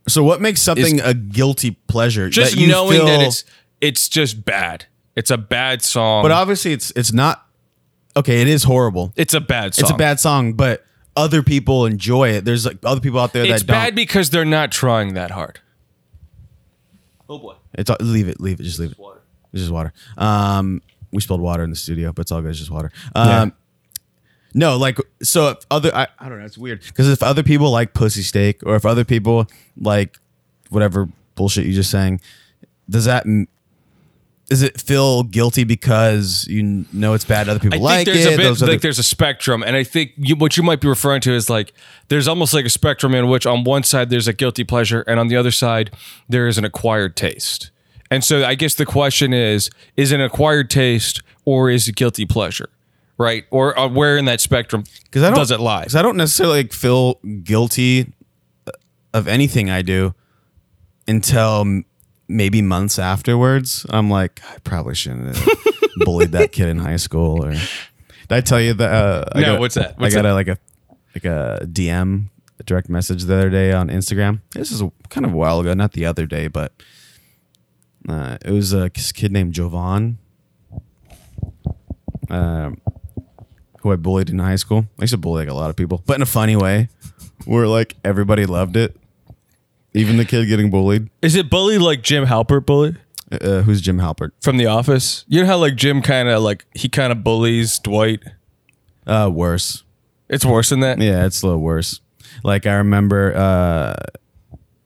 So 0.09 0.23
what 0.25 0.41
makes 0.41 0.63
something 0.63 1.01
a 1.01 1.13
guilty 1.15 1.73
pleasure? 1.89 2.29
just 2.31 2.55
that 2.55 2.61
you 2.61 2.69
knowing 2.69 3.05
that 3.05 3.21
it's 3.21 3.45
it's 3.81 4.09
just 4.09 4.45
bad. 4.45 4.87
It's 5.17 5.31
a 5.31 5.39
bad 5.39 5.83
song. 5.83 6.23
But 6.23 6.31
obviously, 6.31 6.73
it's 6.73 6.91
it's 6.97 7.13
not. 7.13 7.47
Okay, 8.17 8.41
it 8.43 8.49
is 8.49 8.65
horrible. 8.65 9.13
it's 9.17 9.35
a 9.35 9.41
bad 9.41 9.75
song. 9.75 9.83
It's 9.85 9.91
a 9.91 9.97
bad 9.97 10.19
song, 10.21 10.55
but 10.55 10.85
other 11.17 11.43
people 11.43 11.87
enjoy 11.87 12.31
it. 12.31 12.45
There's 12.45 12.67
like 12.67 12.79
other 12.85 13.01
people 13.01 13.21
out 13.21 13.33
there 13.33 13.45
It's 13.45 13.63
that 13.63 13.67
don't. 13.67 13.77
bad 13.77 13.95
because 13.95 14.31
they're 14.31 14.45
not 14.45 14.73
trying 14.73 15.15
that 15.15 15.31
hard. 15.31 15.61
Oh 17.29 17.39
boy. 17.39 17.55
It's 17.75 17.91
leave 18.01 18.29
it, 18.29 18.41
leave 18.41 18.59
it, 18.61 18.65
just 18.65 18.79
leave 18.79 18.93
it. 18.93 18.99
It's 19.53 19.63
just 19.63 19.73
water. 19.73 19.93
Um, 20.19 20.83
we 21.13 21.21
spilled 21.21 21.41
water 21.41 21.63
in 21.65 21.71
the 21.71 21.77
studio, 21.77 22.13
but 22.13 22.23
it's 22.23 22.33
all 22.33 22.41
good. 22.41 22.51
It's 22.51 22.59
just 22.59 22.71
water. 22.71 22.91
Um, 23.15 23.53
no, 24.55 24.77
like 24.77 24.99
so. 25.23 25.49
If 25.51 25.59
other, 25.71 25.95
I, 25.95 26.09
I 26.19 26.29
don't 26.29 26.39
know. 26.41 26.45
It's 26.45 26.59
weird 26.59 26.83
because 26.83 27.09
if 27.09 27.23
other 27.23 27.43
people 27.43 27.71
like 27.71 27.95
pussy 27.95 28.23
steak, 28.23 28.63
or 28.67 28.75
if 28.77 28.85
other 28.85 29.05
people 29.05 29.47
like 29.77 30.17
whatever 30.71 31.09
bullshit 31.37 31.67
you 31.67 31.73
just 31.73 31.91
saying, 31.91 32.21
does 32.89 33.05
that 33.05 33.27
m- 33.27 33.47
does 34.49 34.63
it 34.63 34.81
feel 34.81 35.23
guilty 35.23 35.63
because 35.63 36.49
you 36.49 36.85
know 36.93 37.15
it's 37.15 37.25
bad? 37.25 37.49
Other 37.49 37.61
people 37.61 37.79
I 37.79 37.81
like 37.81 38.07
think 38.07 38.17
there's 38.17 38.27
it. 38.27 38.35
a 38.35 38.37
bit 38.37 38.43
Those 38.43 38.63
like 38.63 38.69
other- 38.71 38.79
there's 38.79 38.99
a 38.99 39.05
spectrum, 39.05 39.63
and 39.63 39.77
I 39.77 39.85
think 39.85 40.13
you, 40.17 40.35
what 40.35 40.57
you 40.57 40.65
might 40.65 40.81
be 40.81 40.89
referring 40.89 41.21
to 41.21 41.33
is 41.33 41.49
like 41.49 41.73
there's 42.09 42.27
almost 42.27 42.53
like 42.53 42.65
a 42.65 42.71
spectrum 42.71 43.15
in 43.15 43.29
which 43.29 43.47
on 43.47 43.63
one 43.63 43.85
side 43.85 44.11
there's 44.11 44.27
a 44.27 44.33
guilty 44.33 44.65
pleasure, 44.65 45.03
and 45.03 45.21
on 45.21 45.29
the 45.29 45.37
other 45.37 45.53
side 45.53 45.93
there 46.29 46.49
is 46.49 46.59
an 46.59 46.65
acquired 46.65 47.17
taste. 47.17 47.71
And 48.11 48.25
so 48.25 48.45
I 48.45 48.55
guess 48.57 48.75
the 48.75 48.87
question 48.87 49.33
is: 49.33 49.71
is 49.97 50.13
it 50.13 50.17
an 50.17 50.21
acquired 50.23 50.69
taste 50.71 51.23
or 51.45 51.71
is 51.71 51.89
it 51.89 51.95
guilty 51.97 52.27
pleasure, 52.27 52.69
right? 53.19 53.45
Or 53.51 53.79
uh, 53.79 53.89
where 53.89 54.17
in 54.17 54.25
that 54.27 54.41
spectrum 54.41 54.85
Because 55.05 55.23
I 55.23 55.27
don't, 55.29 55.37
does 55.39 55.51
it 55.51 55.61
lie? 55.61 55.81
Because 55.83 55.95
I 55.97 56.03
don't 56.03 56.17
necessarily 56.17 56.59
like, 56.65 56.73
feel 56.73 57.15
guilty 57.45 58.13
of 59.15 59.29
anything 59.29 59.71
I 59.71 59.83
do 59.83 60.15
until 61.09 61.61
m- 61.63 61.85
maybe 62.29 62.63
months 62.63 62.99
afterwards. 62.99 63.87
I'm 63.91 64.11
like, 64.11 64.41
I 64.49 64.59
probably 64.65 64.95
shouldn't 64.95 65.37
have 65.37 65.49
bullied 65.99 66.33
that 66.33 66.53
kid 66.53 66.69
in 66.69 66.79
high 66.79 66.97
school. 66.97 67.45
Or 67.45 67.51
did 67.53 67.61
I 68.31 68.41
tell 68.41 68.61
you 68.61 68.75
that? 68.75 68.93
Uh, 68.93 69.25
I 69.35 69.41
No, 69.41 69.47
got, 69.53 69.61
what's 69.61 69.75
that? 69.77 69.99
What's 69.99 70.15
I 70.15 70.19
got 70.19 70.23
that? 70.23 70.31
a, 70.33 70.35
like 70.35 70.49
a 70.49 70.59
like 71.15 71.25
a 71.25 71.65
DM, 71.67 72.27
a 72.59 72.63
direct 72.65 72.89
message 72.89 73.25
the 73.25 73.35
other 73.35 73.51
day 73.51 73.73
on 73.73 73.89
Instagram. 73.89 74.41
This 74.53 74.71
is 74.71 74.81
a, 74.83 74.93
kind 75.09 75.27
of 75.27 75.33
a 75.33 75.37
while 75.37 75.59
ago, 75.61 75.75
not 75.75 75.93
the 75.93 76.07
other 76.07 76.25
day, 76.27 76.47
but 76.47 76.73
uh, 78.09 78.39
it 78.45 78.51
was 78.51 78.73
a 78.73 78.91
kid 78.91 79.33
named 79.33 79.53
Jovan. 79.55 80.19
Um, 82.29 82.81
who 83.81 83.93
I 83.93 83.97
bullied 83.97 84.31
in 84.31 84.39
high 84.39 84.57
school. 84.57 84.87
I 84.99 85.03
used 85.03 85.13
to 85.13 85.19
bully 85.19 85.45
like 85.45 85.51
a 85.51 85.57
lot 85.57 85.71
of 85.71 85.77
people, 85.77 86.03
but 86.07 86.17
in 86.17 86.23
a 86.23 86.27
funny 86.27 86.55
way, 86.55 86.89
where 87.45 87.67
like 87.67 87.97
everybody 88.05 88.47
loved 88.47 88.77
it, 88.77 88.97
even 89.95 90.17
the 90.17 90.25
kid 90.25 90.47
getting 90.47 90.71
bullied. 90.71 91.11
Is 91.23 91.35
it 91.35 91.51
bully 91.51 91.79
like 91.79 92.03
Jim 92.03 92.27
Halpert 92.27 92.67
bully? 92.67 92.97
Uh, 93.33 93.63
who's 93.63 93.81
Jim 93.81 93.99
Halpert? 93.99 94.33
from 94.41 94.57
The 94.57 94.67
Office. 94.67 95.25
You 95.29 95.41
know 95.41 95.47
how 95.47 95.59
like 95.59 95.77
Jim 95.77 96.03
kind 96.03 96.29
of 96.29 96.43
like 96.43 96.67
he 96.75 96.89
kind 96.89 97.13
of 97.13 97.25
bullies 97.25 97.79
Dwight. 97.79 98.23
Uh, 99.07 99.31
worse. 99.33 99.85
It's 100.29 100.45
worse 100.45 100.69
than 100.71 100.81
that. 100.81 101.01
Yeah, 101.01 101.27
it's 101.27 101.43
a 101.43 101.47
little 101.47 101.61
worse. 101.61 102.01
Like 102.45 102.67
I 102.67 102.75
remember, 102.75 103.35
uh, 103.37 103.97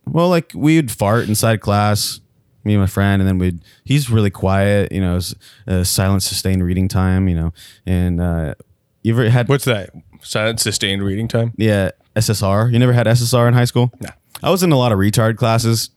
well, 0.07 0.29
like 0.29 0.53
we'd 0.55 0.91
fart 0.91 1.29
inside 1.29 1.61
class, 1.61 2.21
me 2.65 2.75
and 2.75 2.81
my 2.81 2.87
friend, 2.87 3.21
and 3.23 3.29
then 3.29 3.39
we'd. 3.39 3.61
He's 3.85 4.11
really 4.11 4.31
quiet, 4.31 4.93
you 4.93 5.01
know, 5.01 5.21
uh, 5.67 5.85
silent, 5.85 6.23
sustained 6.23 6.65
reading 6.65 6.89
time, 6.89 7.29
you 7.29 7.35
know, 7.37 7.53
and 7.87 8.21
uh, 8.21 8.55
you 9.03 9.13
ever 9.15 9.29
had 9.31 9.49
What's 9.49 9.65
that? 9.67 9.91
Silent 10.23 10.61
sustained 10.61 11.03
reading 11.03 11.29
time? 11.29 11.53
yeah 11.59 11.91
SSR? 12.17 12.73
You 12.73 12.79
never 12.79 12.93
had 12.95 13.07
SSR 13.07 13.47
in 13.49 13.55
high 13.55 13.67
school? 13.67 13.93
No. 14.01 14.09
I 14.43 14.51
was 14.51 14.63
in 14.63 14.73
a 14.73 14.79
lot 14.79 14.93
of 14.93 14.99
retard 14.99 15.37
classes, 15.37 15.91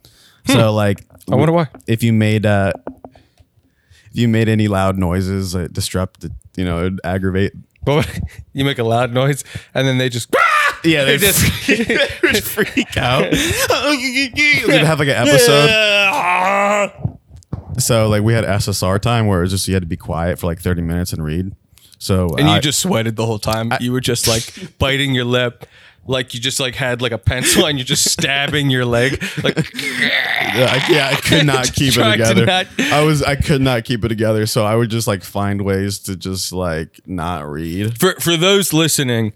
so 0.46 0.74
like 0.74 1.06
I 1.32 1.36
wonder 1.36 1.54
why. 1.54 1.68
if 1.88 2.04
you 2.04 2.12
made 2.14 2.46
uh 2.46 2.74
if 4.12 4.18
you 4.18 4.28
made 4.28 4.50
any 4.50 4.68
loud 4.68 4.98
noises 4.98 5.56
uh, 5.56 5.68
disrupt 5.72 6.26
you 6.56 6.66
know 6.66 6.80
it'd 6.80 7.00
aggravate 7.04 7.54
But 7.86 8.20
you 8.54 8.66
make 8.66 8.80
a 8.80 8.84
loud 8.84 9.14
noise 9.14 9.44
and 9.74 9.88
then 9.88 9.98
they 9.98 10.10
just 10.10 10.30
yeah 10.84 11.04
they 11.06 11.18
just 11.20 11.40
freak 12.44 12.98
out 12.98 13.32
they'd 13.32 14.84
have 14.84 15.00
like 15.00 15.10
an 15.10 15.28
episode 15.28 15.70
so 17.80 18.08
like 18.10 18.24
we 18.24 18.34
had 18.34 18.44
ssr 18.46 19.00
time 19.00 19.28
where 19.28 19.40
it 19.40 19.44
was 19.44 19.52
just 19.52 19.68
you 19.68 19.74
had 19.74 19.84
to 19.84 19.88
be 19.88 19.98
quiet 19.98 20.40
for 20.40 20.48
like 20.48 20.60
30 20.60 20.82
minutes 20.82 21.14
and 21.14 21.24
read 21.24 21.54
so 22.00 22.36
and 22.38 22.48
you 22.48 22.60
just 22.62 22.80
sweated 22.80 23.16
the 23.16 23.26
whole 23.26 23.40
time. 23.40 23.72
you 23.80 23.92
were 23.92 24.02
just 24.02 24.28
like 24.28 24.78
biting 24.78 25.16
your 25.16 25.26
lip. 25.26 25.66
Like 26.06 26.34
you 26.36 26.40
just 26.40 26.60
like 26.60 26.76
had 26.76 27.02
like 27.02 27.12
a 27.12 27.18
pencil 27.18 27.66
and 27.66 27.78
you're 27.78 27.86
just 27.86 28.10
stabbing 28.12 28.70
your 28.70 28.86
leg. 28.86 29.20
Like 29.44 29.74
yeah, 29.74 30.70
I, 30.72 30.86
yeah, 30.90 31.10
I 31.12 31.16
could 31.16 31.46
not 31.48 31.74
keep 31.74 31.90
it 31.90 31.96
Trying 31.96 32.20
to 32.20 32.34
together. 32.36 32.46
not- 32.46 32.68
I 32.94 33.02
was 33.02 33.24
I 33.24 33.36
could 33.36 33.62
not 33.62 33.84
keep 33.84 34.06
it 34.06 34.10
together, 34.10 34.46
so 34.46 34.64
I 34.64 34.76
would 34.76 34.90
just 34.92 35.08
like 35.08 35.24
find 35.24 35.64
ways 35.64 35.98
to 36.02 36.16
just 36.16 36.54
like 36.54 37.02
not 37.08 37.46
read. 37.50 38.00
for 38.00 38.14
for 38.20 38.38
those 38.38 38.72
listening, 38.74 39.34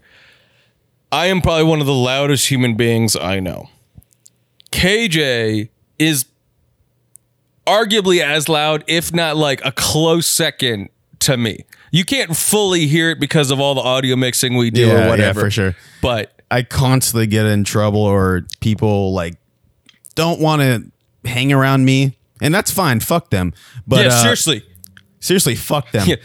I 1.12 1.26
am 1.26 1.42
probably 1.42 1.64
one 1.64 1.80
of 1.80 1.86
the 1.86 1.92
loudest 1.94 2.48
human 2.50 2.74
beings 2.74 3.14
I 3.14 3.38
know. 3.38 3.68
KJ 4.72 5.68
is 5.98 6.24
arguably 7.66 8.20
as 8.22 8.48
loud, 8.48 8.82
if 8.86 9.12
not 9.12 9.36
like 9.36 9.64
a 9.64 9.72
close 9.72 10.26
second 10.26 10.88
to 11.20 11.36
me. 11.36 11.64
You 11.90 12.04
can't 12.04 12.34
fully 12.34 12.86
hear 12.86 13.10
it 13.10 13.20
because 13.20 13.50
of 13.50 13.60
all 13.60 13.74
the 13.74 13.82
audio 13.82 14.16
mixing 14.16 14.56
we 14.56 14.70
do 14.70 14.86
Yeah, 14.86 14.92
or 14.94 14.98
yeah, 15.00 15.08
whatever. 15.10 15.40
for 15.42 15.50
sure. 15.50 15.76
But 16.00 16.40
I 16.50 16.62
constantly 16.62 17.26
get 17.26 17.44
in 17.44 17.64
trouble 17.64 18.00
or 18.00 18.46
people 18.60 19.12
like 19.12 19.34
don't 20.14 20.40
want 20.40 20.62
to 20.62 20.90
hang 21.28 21.52
around 21.52 21.84
me, 21.84 22.16
and 22.40 22.54
that's 22.54 22.70
fine. 22.70 23.00
Fuck 23.00 23.28
them. 23.30 23.52
But 23.86 24.06
yeah, 24.06 24.12
uh, 24.12 24.22
seriously. 24.22 24.62
seriously, 25.20 25.54
fuck 25.54 25.90
them. 25.92 26.06
Yeah. 26.08 26.16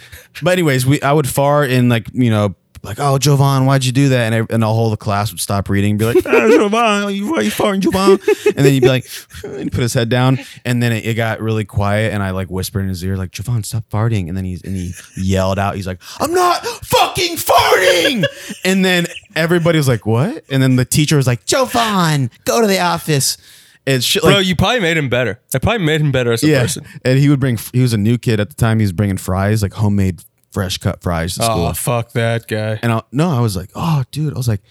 But 0.41 0.51
anyways, 0.51 0.85
we 0.85 1.01
I 1.01 1.11
would 1.11 1.27
fart 1.27 1.69
and 1.72 1.89
like 1.89 2.07
you 2.14 2.30
know 2.30 2.55
like 2.83 2.99
oh 2.99 3.17
Jovan, 3.17 3.65
why'd 3.65 3.85
you 3.85 3.91
do 3.91 4.09
that? 4.09 4.31
And 4.31 4.35
I, 4.35 4.53
and 4.53 4.63
the 4.63 4.67
whole 4.67 4.89
the 4.89 4.97
class 4.97 5.31
would 5.31 5.39
stop 5.39 5.69
reading 5.69 5.91
and 5.91 5.99
be 5.99 6.05
like 6.05 6.17
oh, 6.25 6.51
Jovan, 6.57 7.15
you 7.15 7.31
why 7.31 7.41
you 7.41 7.51
farting 7.51 7.79
Jovan? 7.79 8.19
And 8.55 8.65
then 8.65 8.73
he'd 8.73 8.81
be 8.81 8.87
like 8.87 9.07
and 9.43 9.59
he'd 9.59 9.71
put 9.71 9.81
his 9.81 9.93
head 9.93 10.09
down, 10.09 10.39
and 10.65 10.81
then 10.81 10.91
it, 10.91 11.05
it 11.05 11.13
got 11.15 11.41
really 11.41 11.65
quiet, 11.65 12.13
and 12.13 12.23
I 12.23 12.31
like 12.31 12.49
whispered 12.49 12.81
in 12.81 12.89
his 12.89 13.03
ear 13.03 13.17
like 13.17 13.31
Jovan, 13.31 13.63
stop 13.63 13.89
farting, 13.89 14.27
and 14.27 14.37
then 14.37 14.45
he's 14.45 14.61
and 14.63 14.75
he 14.75 14.93
yelled 15.15 15.59
out, 15.59 15.75
he's 15.75 15.87
like 15.87 16.01
I'm 16.19 16.33
not 16.33 16.65
fucking 16.65 17.37
farting, 17.37 18.25
and 18.63 18.83
then 18.83 19.07
everybody 19.35 19.77
was 19.77 19.87
like 19.87 20.05
what? 20.05 20.43
And 20.49 20.61
then 20.61 20.75
the 20.75 20.85
teacher 20.85 21.17
was 21.17 21.27
like 21.27 21.45
Jovan, 21.45 22.31
go 22.45 22.61
to 22.61 22.67
the 22.67 22.79
office. 22.79 23.37
And 23.85 24.03
shit 24.03 24.21
like 24.21 24.33
Bro, 24.33 24.39
you 24.39 24.55
probably 24.57 24.81
made 24.81 24.97
him 24.97 25.07
better. 25.07 25.39
I 25.55 25.59
probably 25.59 25.85
made 25.85 26.01
him 26.01 26.11
better 26.11 26.33
as 26.33 26.43
a 26.43 26.47
yeah. 26.47 26.61
person. 26.61 26.85
And 27.05 27.17
he 27.17 27.29
would 27.29 27.39
bring. 27.39 27.57
He 27.71 27.79
was 27.79 27.93
a 27.93 27.97
new 27.97 28.17
kid 28.17 28.41
at 28.41 28.49
the 28.49 28.55
time. 28.55 28.79
He 28.79 28.83
was 28.83 28.91
bringing 28.91 29.15
fries, 29.15 29.63
like 29.63 29.71
homemade 29.71 30.25
fresh 30.51 30.77
cut 30.77 31.01
fries 31.01 31.35
to 31.35 31.43
school. 31.43 31.65
Oh, 31.67 31.73
fuck 31.73 32.11
that 32.13 32.47
guy. 32.47 32.79
and 32.81 32.91
I, 32.91 33.01
no, 33.11 33.29
I 33.29 33.39
was 33.41 33.55
like, 33.55 33.69
oh, 33.75 34.03
dude. 34.11 34.33
I 34.33 34.37
was 34.37 34.47
like, 34.47 34.61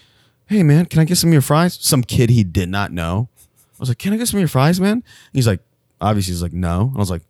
hey, 0.47 0.63
man, 0.63 0.85
can 0.85 0.99
I 0.99 1.05
get 1.05 1.17
some 1.17 1.29
of 1.29 1.33
your 1.33 1.41
fries? 1.41 1.77
Some 1.81 2.03
kid 2.03 2.29
he 2.29 2.43
did 2.43 2.69
not 2.69 2.91
know. 2.91 3.29
I 3.37 3.79
was 3.79 3.89
like, 3.89 3.97
can 3.99 4.13
I 4.13 4.17
get 4.17 4.27
some 4.27 4.37
of 4.37 4.41
your 4.41 4.47
fries, 4.47 4.79
man? 4.81 5.03
He's 5.33 5.47
like, 5.47 5.59
obviously, 6.01 6.33
he's 6.33 6.41
like, 6.41 6.53
no. 6.53 6.91
I 6.95 6.99
was 6.99 7.11
like, 7.11 7.21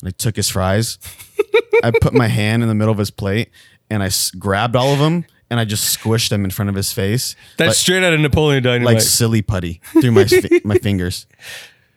and 0.00 0.08
I 0.08 0.10
took 0.10 0.36
his 0.36 0.48
fries. 0.50 0.98
I 1.82 1.90
put 2.00 2.12
my 2.12 2.28
hand 2.28 2.62
in 2.62 2.68
the 2.68 2.74
middle 2.74 2.92
of 2.92 2.98
his 2.98 3.10
plate 3.10 3.50
and 3.88 4.02
I 4.02 4.06
s- 4.06 4.30
grabbed 4.30 4.76
all 4.76 4.92
of 4.92 4.98
them 4.98 5.24
and 5.48 5.58
I 5.60 5.64
just 5.64 5.96
squished 5.98 6.28
them 6.28 6.44
in 6.44 6.50
front 6.50 6.68
of 6.68 6.74
his 6.74 6.92
face. 6.92 7.34
That's 7.56 7.68
like, 7.68 7.76
straight 7.76 8.02
out 8.02 8.12
of 8.12 8.20
Napoleon 8.20 8.62
Dynamite. 8.62 8.94
like 8.96 9.02
silly 9.02 9.40
putty 9.42 9.80
through 9.92 10.12
my 10.12 10.24
fi- 10.24 10.60
my 10.64 10.76
fingers. 10.76 11.26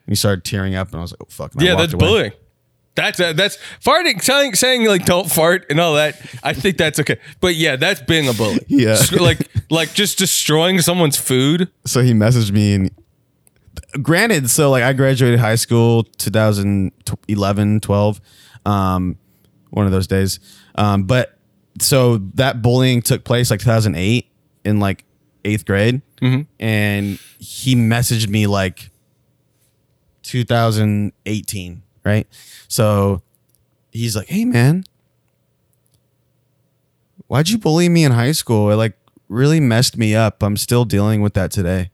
And 0.05 0.11
he 0.13 0.15
started 0.15 0.43
tearing 0.43 0.75
up, 0.75 0.87
and 0.89 0.97
I 0.97 1.01
was 1.01 1.11
like, 1.11 1.21
"Oh 1.21 1.27
fuck!" 1.29 1.53
and 1.53 1.61
yeah, 1.61 1.75
that's 1.75 1.93
away. 1.93 1.99
bullying. 1.99 2.31
That's 2.99 3.19
uh, 3.19 3.33
that's 3.33 3.57
farting, 3.83 4.21
saying, 4.21 4.55
saying 4.55 4.85
like 4.85 5.05
don't 5.05 5.31
fart 5.31 5.65
and 5.69 5.79
all 5.79 5.95
that. 5.95 6.19
I 6.43 6.53
think 6.53 6.77
that's 6.77 6.99
okay, 6.99 7.17
but 7.39 7.55
yeah, 7.55 7.77
that's 7.77 8.01
being 8.01 8.27
a 8.27 8.33
bully. 8.33 8.59
Yeah. 8.67 8.89
S- 8.91 9.11
like 9.13 9.39
like 9.69 9.93
just 9.93 10.17
destroying 10.17 10.81
someone's 10.81 11.15
food. 11.17 11.69
so 11.85 12.01
he 12.01 12.11
messaged 12.13 12.51
me 12.51 12.73
and 12.75 12.91
granted 14.03 14.49
so 14.49 14.69
like 14.69 14.83
i 14.83 14.93
graduated 14.93 15.39
high 15.39 15.55
school 15.55 16.03
2011 16.17 17.79
12 17.79 18.21
um 18.65 19.15
one 19.71 19.85
of 19.87 19.91
those 19.91 20.05
days 20.07 20.39
um 20.75 21.03
but 21.03 21.37
so 21.81 22.17
that 22.35 22.61
bullying 22.61 23.01
took 23.01 23.23
place 23.23 23.49
like 23.49 23.59
2008 23.61 24.27
in 24.65 24.79
like 24.79 25.05
eighth 25.45 25.65
grade 25.65 26.01
and 26.59 27.17
he 27.39 27.75
messaged 27.75 28.27
me 28.27 28.45
like 28.45 28.91
2018 30.23 31.81
right 32.03 32.27
so 32.67 33.21
he's 33.91 34.15
like 34.15 34.27
hey 34.27 34.45
man 34.45 34.83
why'd 37.27 37.49
you 37.49 37.57
bully 37.57 37.89
me 37.89 38.03
in 38.03 38.11
high 38.11 38.31
school 38.31 38.69
it 38.71 38.75
like 38.75 38.97
really 39.27 39.59
messed 39.59 39.97
me 39.97 40.15
up 40.15 40.41
i'm 40.41 40.57
still 40.57 40.85
dealing 40.85 41.21
with 41.21 41.33
that 41.33 41.51
today 41.51 41.91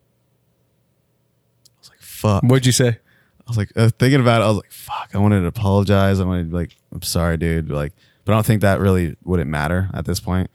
I 1.76 1.80
was 1.80 1.90
like, 1.90 2.02
fuck. 2.02 2.44
What'd 2.44 2.66
you 2.66 2.72
say? 2.72 2.88
I 2.90 3.44
was 3.48 3.58
like 3.58 3.72
uh, 3.76 3.90
thinking 4.00 4.22
about 4.22 4.42
it. 4.42 4.46
I 4.46 4.48
was 4.48 4.58
like, 4.58 4.72
fuck. 4.72 5.12
I 5.14 5.18
wanted 5.20 5.42
to 5.42 5.48
apologize. 5.48 6.20
I 6.20 6.24
wanted 6.26 6.46
to 6.46 6.50
be 6.50 6.56
like, 6.56 6.76
I'm 6.92 7.02
sorry, 7.04 7.38
dude. 7.38 7.70
Like, 7.70 7.94
but 8.24 8.32
I 8.32 8.36
don't 8.36 8.46
think 8.46 8.62
that 8.62 8.80
really 8.80 9.16
wouldn't 9.24 9.50
matter 9.50 9.90
at 9.94 10.06
this 10.06 10.20
point. 10.20 10.50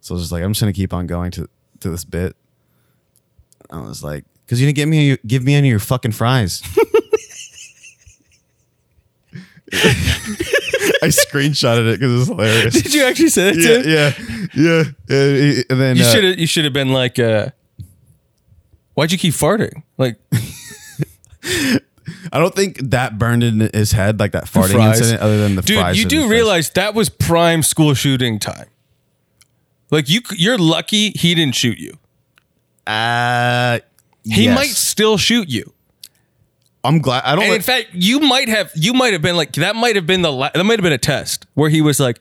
So 0.00 0.14
I 0.14 0.16
was 0.16 0.22
just 0.22 0.32
like, 0.32 0.44
I'm 0.44 0.52
just 0.52 0.60
gonna 0.60 0.72
keep 0.72 0.92
on 0.92 1.06
going 1.06 1.32
to 1.32 1.48
to 1.80 1.90
this 1.90 2.04
bit. 2.04 2.36
I 3.70 3.80
was 3.80 4.04
like, 4.04 4.24
because 4.44 4.60
you 4.60 4.66
didn't 4.66 4.76
give 4.76 4.88
me 4.88 5.16
give 5.26 5.42
me 5.42 5.54
any 5.54 5.68
of 5.68 5.70
your 5.70 5.80
fucking 5.80 6.12
fries. 6.12 6.62
I 11.06 11.08
screenshotted 11.08 11.92
it 11.94 12.00
because 12.00 12.12
it 12.12 12.16
was 12.18 12.28
hilarious. 12.28 12.74
Did 12.82 12.94
you 12.94 13.04
actually 13.04 13.28
say 13.28 13.52
that 13.52 13.54
to 13.54 13.80
him? 13.80 13.88
yeah, 13.88 14.12
yeah, 14.54 14.82
yeah. 15.08 15.16
And, 15.16 15.64
and 15.70 15.80
then 15.80 15.96
You 15.96 16.04
uh, 16.04 16.10
should 16.12 16.24
have 16.24 16.38
you 16.38 16.46
should 16.46 16.64
have 16.64 16.72
been 16.72 16.88
like, 16.92 17.18
uh, 17.18 17.48
why'd 18.94 19.12
you 19.12 19.18
keep 19.18 19.34
farting? 19.34 19.82
Like 19.98 20.18
I 22.32 22.38
don't 22.38 22.54
think 22.54 22.78
that 22.90 23.18
burned 23.18 23.42
in 23.44 23.60
his 23.72 23.92
head 23.92 24.18
like 24.18 24.32
that 24.32 24.44
farting 24.44 24.84
incident, 24.88 25.20
other 25.20 25.38
than 25.38 25.54
the 25.56 25.62
dude, 25.62 25.78
fries. 25.78 25.98
you 25.98 26.04
do 26.06 26.16
his 26.16 26.24
face. 26.24 26.30
realize 26.30 26.70
that 26.70 26.94
was 26.94 27.08
prime 27.08 27.62
school 27.62 27.94
shooting 27.94 28.38
time. 28.38 28.66
Like 29.90 30.08
you, 30.08 30.20
you're 30.32 30.58
lucky 30.58 31.10
he 31.10 31.34
didn't 31.34 31.54
shoot 31.54 31.78
you. 31.78 31.96
Uh, 32.86 33.78
He 34.24 34.44
yes. 34.44 34.54
might 34.56 34.70
still 34.70 35.16
shoot 35.18 35.48
you. 35.48 35.72
I'm 36.86 37.00
glad. 37.00 37.22
I 37.24 37.34
don't. 37.34 37.42
And 37.44 37.50
let- 37.50 37.56
in 37.56 37.62
fact, 37.62 37.88
you 37.92 38.20
might 38.20 38.48
have 38.48 38.70
you 38.74 38.92
might 38.94 39.12
have 39.12 39.22
been 39.22 39.36
like 39.36 39.52
that 39.54 39.76
might 39.76 39.96
have 39.96 40.06
been 40.06 40.22
the 40.22 40.32
la- 40.32 40.50
that 40.54 40.64
might 40.64 40.78
have 40.78 40.82
been 40.84 40.92
a 40.92 40.98
test 40.98 41.46
where 41.54 41.68
he 41.70 41.80
was 41.80 41.98
like, 42.00 42.18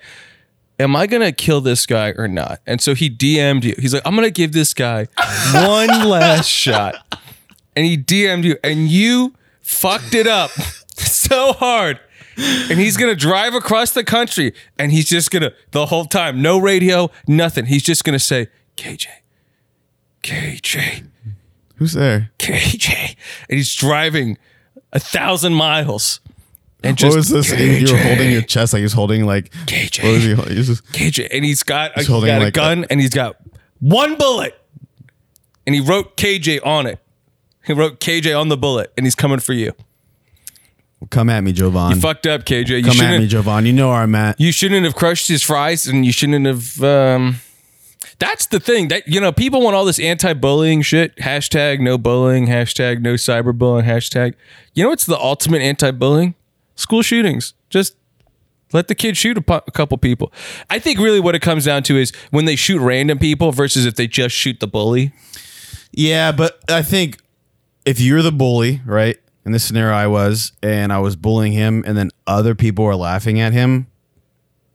"Am 0.80 0.96
I 0.96 1.08
gonna 1.08 1.32
kill 1.32 1.62
this 1.62 1.86
guy 1.86 2.14
or 2.18 2.28
not?" 2.28 2.62
And 2.66 2.82
so 2.82 2.94
he 2.96 3.10
DM'd 3.10 3.64
you. 3.66 3.76
He's 3.80 3.94
like, 3.94 4.04
"I'm 4.06 4.16
gonna 4.16 4.30
give 4.30 4.52
this 4.54 4.74
guy 4.74 5.08
one 5.54 5.88
last 6.10 6.50
shot," 6.50 6.96
and 7.76 7.86
he 7.86 7.98
DM'd 7.98 8.44
you, 8.46 8.58
and 8.64 8.88
you 8.90 9.34
fucked 9.62 10.14
it 10.14 10.28
up 10.28 10.52
so 10.98 11.54
hard. 11.54 12.00
And 12.38 12.78
he's 12.80 12.98
gonna 12.98 13.16
drive 13.16 13.54
across 13.54 13.92
the 13.92 14.04
country, 14.04 14.54
and 14.78 14.92
he's 14.92 15.08
just 15.08 15.32
gonna 15.32 15.54
the 15.72 15.86
whole 15.86 16.04
time, 16.06 16.42
no 16.42 16.58
radio, 16.60 17.10
nothing. 17.28 17.66
He's 17.68 17.84
just 17.84 18.04
gonna 18.04 18.20
say, 18.20 18.48
"KJ, 18.76 19.08
KJ." 20.24 21.08
who's 21.78 21.92
there? 21.94 22.32
KJ. 22.40 23.16
And 23.50 23.58
he's 23.58 23.74
driving 23.76 24.38
a 24.96 25.00
thousand 25.00 25.54
miles. 25.54 26.20
And 26.84 26.98
just 26.98 27.10
what 27.12 27.18
was 27.18 27.30
this? 27.30 27.52
You 27.52 27.92
were 27.94 28.00
holding 28.02 28.32
your 28.32 28.42
chest 28.42 28.74
like 28.74 28.80
he 28.80 28.84
was 28.84 28.94
holding 28.94 29.26
like. 29.26 29.52
KJ. 29.66 30.04
What 30.04 30.14
was 30.14 30.24
he? 30.24 30.34
hol- 30.34 30.46
he 30.46 30.58
was 30.58 30.68
just, 30.68 30.86
KJ. 30.92 31.28
And 31.32 31.44
he's 31.46 31.64
got, 31.64 31.92
a, 31.92 31.94
He's 31.96 32.04
he's 32.06 32.08
holding 32.12 32.28
got 32.30 32.42
a 32.42 32.46
like 32.46 32.54
gun 32.54 32.86
and 32.90 33.00
he's 33.02 33.14
got 33.14 33.38
one 33.80 34.16
bullet. 34.18 34.60
And 35.68 35.74
he 35.76 35.82
wrote 35.82 36.16
KJ 36.16 36.66
on 36.66 36.86
it. 36.86 37.00
He 37.66 37.74
wrote 37.74 38.00
KJ 38.00 38.40
on 38.40 38.50
the 38.50 38.58
bullet 38.58 38.92
and 38.98 39.06
he's 39.06 39.16
coming 39.16 39.40
for 39.40 39.54
you. 39.54 39.74
Come 41.10 41.30
at 41.30 41.44
me, 41.44 41.52
Jovan. 41.54 41.92
You 41.96 42.02
fucked 42.02 42.26
up, 42.28 42.46
KJ. 42.46 42.70
You 42.70 42.84
Come 42.84 43.02
at 43.02 43.20
me, 43.20 43.28
Jovan. 43.28 43.66
You 43.66 43.74
know 43.74 43.90
where 43.90 43.98
I'm 44.00 44.16
at. 44.16 44.40
you 44.40 44.52
shouldn't 44.52 44.86
have 44.86 44.96
crushed 44.96 45.28
his 45.28 45.44
fries 45.44 45.88
and 45.88 46.06
you 46.06 46.12
shouldn't 46.12 46.46
have 46.46 46.84
um 46.84 47.38
that's 48.20 48.46
the 48.48 48.60
thing 48.60 48.88
that 48.90 49.08
you 49.08 49.20
know 49.20 49.32
people 49.32 49.62
want 49.62 49.76
all 49.76 49.86
this 49.86 50.00
anti-bullying 50.00 50.82
shit 50.82 51.16
hashtag 51.18 51.80
no 51.80 51.98
bullying 51.98 52.48
hashtag 52.48 53.02
no 53.02 53.14
cyberbullying 53.16 53.84
hashtag 53.86 54.34
you 54.74 54.84
know 54.84 54.90
what's 54.90 55.06
the 55.06 55.18
ultimate 55.20 55.62
anti-bullying 55.62 56.34
school 56.76 57.02
shootings 57.02 57.54
just 57.70 57.96
let 58.74 58.88
the 58.88 58.96
kid 58.96 59.16
shoot 59.18 59.38
a, 59.38 59.64
a 59.68 59.72
couple 59.72 59.98
people 59.98 60.32
i 60.70 60.80
think 60.80 61.00
really 61.00 61.20
what 61.20 61.36
it 61.36 61.42
comes 61.42 61.66
down 61.66 61.84
to 61.84 61.98
is 61.98 62.12
when 62.32 62.46
they 62.46 62.56
shoot 62.56 62.80
random 62.80 63.18
people 63.20 63.52
versus 63.52 63.86
if 63.86 63.96
they 63.96 64.08
just 64.08 64.36
shoot 64.36 64.60
the 64.60 64.68
bully 64.68 65.12
Yeah, 65.92 66.32
but 66.34 66.60
I 66.70 66.82
think 66.82 67.20
if 67.86 68.02
you're 68.02 68.22
the 68.22 68.32
bully, 68.32 68.82
right? 68.86 69.18
In 69.46 69.54
this 69.54 69.64
scenario, 69.64 69.94
I 69.94 70.08
was, 70.08 70.52
and 70.62 70.92
I 70.92 71.00
was 71.00 71.16
bullying 71.16 71.54
him, 71.54 71.84
and 71.88 71.96
then 71.96 72.10
other 72.28 72.54
people 72.54 72.84
were 72.84 72.98
laughing 72.98 73.40
at 73.40 73.54
him. 73.54 73.88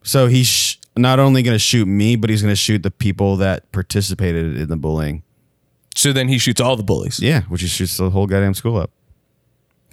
So 0.03 0.29
he's 0.29 0.47
sh- 0.47 0.77
not 0.97 1.19
only 1.19 1.43
going 1.43 1.55
to 1.55 1.59
shoot 1.59 1.87
me, 1.87 2.17
but 2.17 2.31
he's 2.31 2.43
going 2.43 2.53
to 2.53 2.57
shoot 2.57 2.83
the 2.83 2.91
people 2.91 3.37
that 3.37 3.71
participated 3.73 4.57
in 4.57 4.69
the 4.69 4.77
bullying. 4.77 5.23
So 5.95 6.13
then 6.13 6.29
he 6.29 6.39
shoots 6.39 6.61
all 6.61 6.77
the 6.77 6.83
bullies. 6.83 7.21
Yeah, 7.21 7.43
which 7.43 7.63
he 7.63 7.69
shoots 7.69 7.97
the 7.97 8.11
whole 8.11 8.27
goddamn 8.27 8.55
school 8.55 8.77
up. 8.77 8.91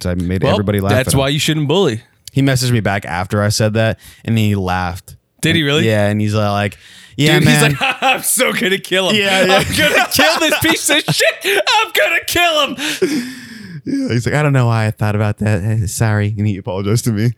So 0.00 0.10
I 0.10 0.14
made 0.14 0.42
Well, 0.42 0.52
everybody 0.52 0.80
laugh. 0.80 0.92
That's 0.92 1.08
at 1.08 1.14
him. 1.14 1.18
why 1.20 1.28
you 1.28 1.38
shouldn't 1.40 1.66
bully. 1.68 2.02
he 2.32 2.40
messaged 2.42 2.70
me 2.72 2.80
back 2.80 3.04
after 3.04 3.42
I 3.42 3.48
said 3.48 3.74
that, 3.74 3.98
and 4.24 4.38
he 4.38 4.54
laughed. 4.54 5.16
Did 5.40 5.56
he 5.56 5.62
really? 5.62 5.86
Yeah, 5.86 6.08
and 6.08 6.20
he's 6.20 6.34
like, 6.34 6.78
"Yeah, 7.16 7.38
Dude, 7.38 7.44
man." 7.46 7.70
he's 7.70 7.80
like, 7.80 7.96
I'm 8.02 8.22
so 8.22 8.52
gonna 8.52 8.78
kill 8.78 9.10
him. 9.10 9.16
Yeah, 9.16 9.44
yeah. 9.44 9.54
I'm 9.56 9.76
gonna 9.76 10.06
kill 10.12 10.38
this 10.40 10.58
piece 10.60 10.88
of 10.90 11.02
shit. 11.14 11.62
I'm 11.68 11.92
gonna 11.92 12.24
kill 12.26 12.66
him. 12.66 12.76
he's 13.84 14.26
like, 14.26 14.34
"I 14.34 14.42
don't 14.42 14.52
know 14.52 14.66
why 14.66 14.86
I 14.86 14.90
thought 14.90 15.14
about 15.16 15.38
that. 15.38 15.62
Eh, 15.62 15.86
Sorry," 15.86 16.34
and 16.36 16.46
he 16.46 16.56
apologized 16.56 17.04
to 17.04 17.12
me. 17.12 17.32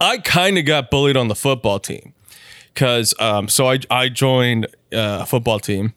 I 0.00 0.18
kind 0.18 0.58
of 0.58 0.64
got 0.66 0.90
bullied 0.90 1.16
on 1.16 1.28
the 1.28 1.34
football 1.34 1.78
team 1.78 2.14
because 2.74 3.14
um, 3.20 3.48
so 3.48 3.68
I 3.68 3.80
I 3.90 4.08
joined 4.08 4.66
uh, 4.92 5.20
a 5.22 5.26
football 5.26 5.58
team, 5.58 5.94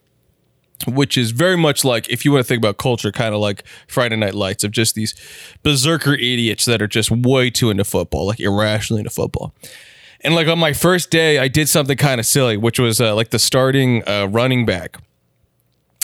which 0.88 1.18
is 1.18 1.32
very 1.32 1.58
much 1.58 1.84
like 1.84 2.10
if 2.10 2.26
you 2.26 2.32
want 2.32 2.44
to 2.44 2.48
think 2.48 2.60
about 2.60 2.78
culture, 2.78 3.12
kind 3.12 3.34
of 3.34 3.42
like 3.42 3.64
Friday 3.88 4.16
Night 4.16 4.34
Lights 4.36 4.64
of 4.64 4.72
just 4.72 4.96
these 4.96 5.14
berserker 5.64 6.14
idiots 6.14 6.66
that 6.66 6.82
are 6.82 6.88
just 6.88 7.12
way 7.12 7.50
too 7.50 7.70
into 7.70 7.84
football, 7.84 8.28
like 8.28 8.40
irrationally 8.40 9.02
into 9.02 9.10
football. 9.12 9.54
And 10.22 10.36
like 10.36 10.48
on 10.48 10.58
my 10.58 10.74
first 10.74 11.10
day, 11.10 11.38
I 11.38 11.48
did 11.48 11.68
something 11.68 11.98
kind 11.98 12.20
of 12.20 12.26
silly, 12.26 12.56
which 12.56 12.80
was 12.80 13.02
uh, 13.02 13.14
like 13.14 13.32
the 13.32 13.40
starting 13.40 14.08
uh, 14.08 14.28
running 14.28 14.66
back. 14.66 14.98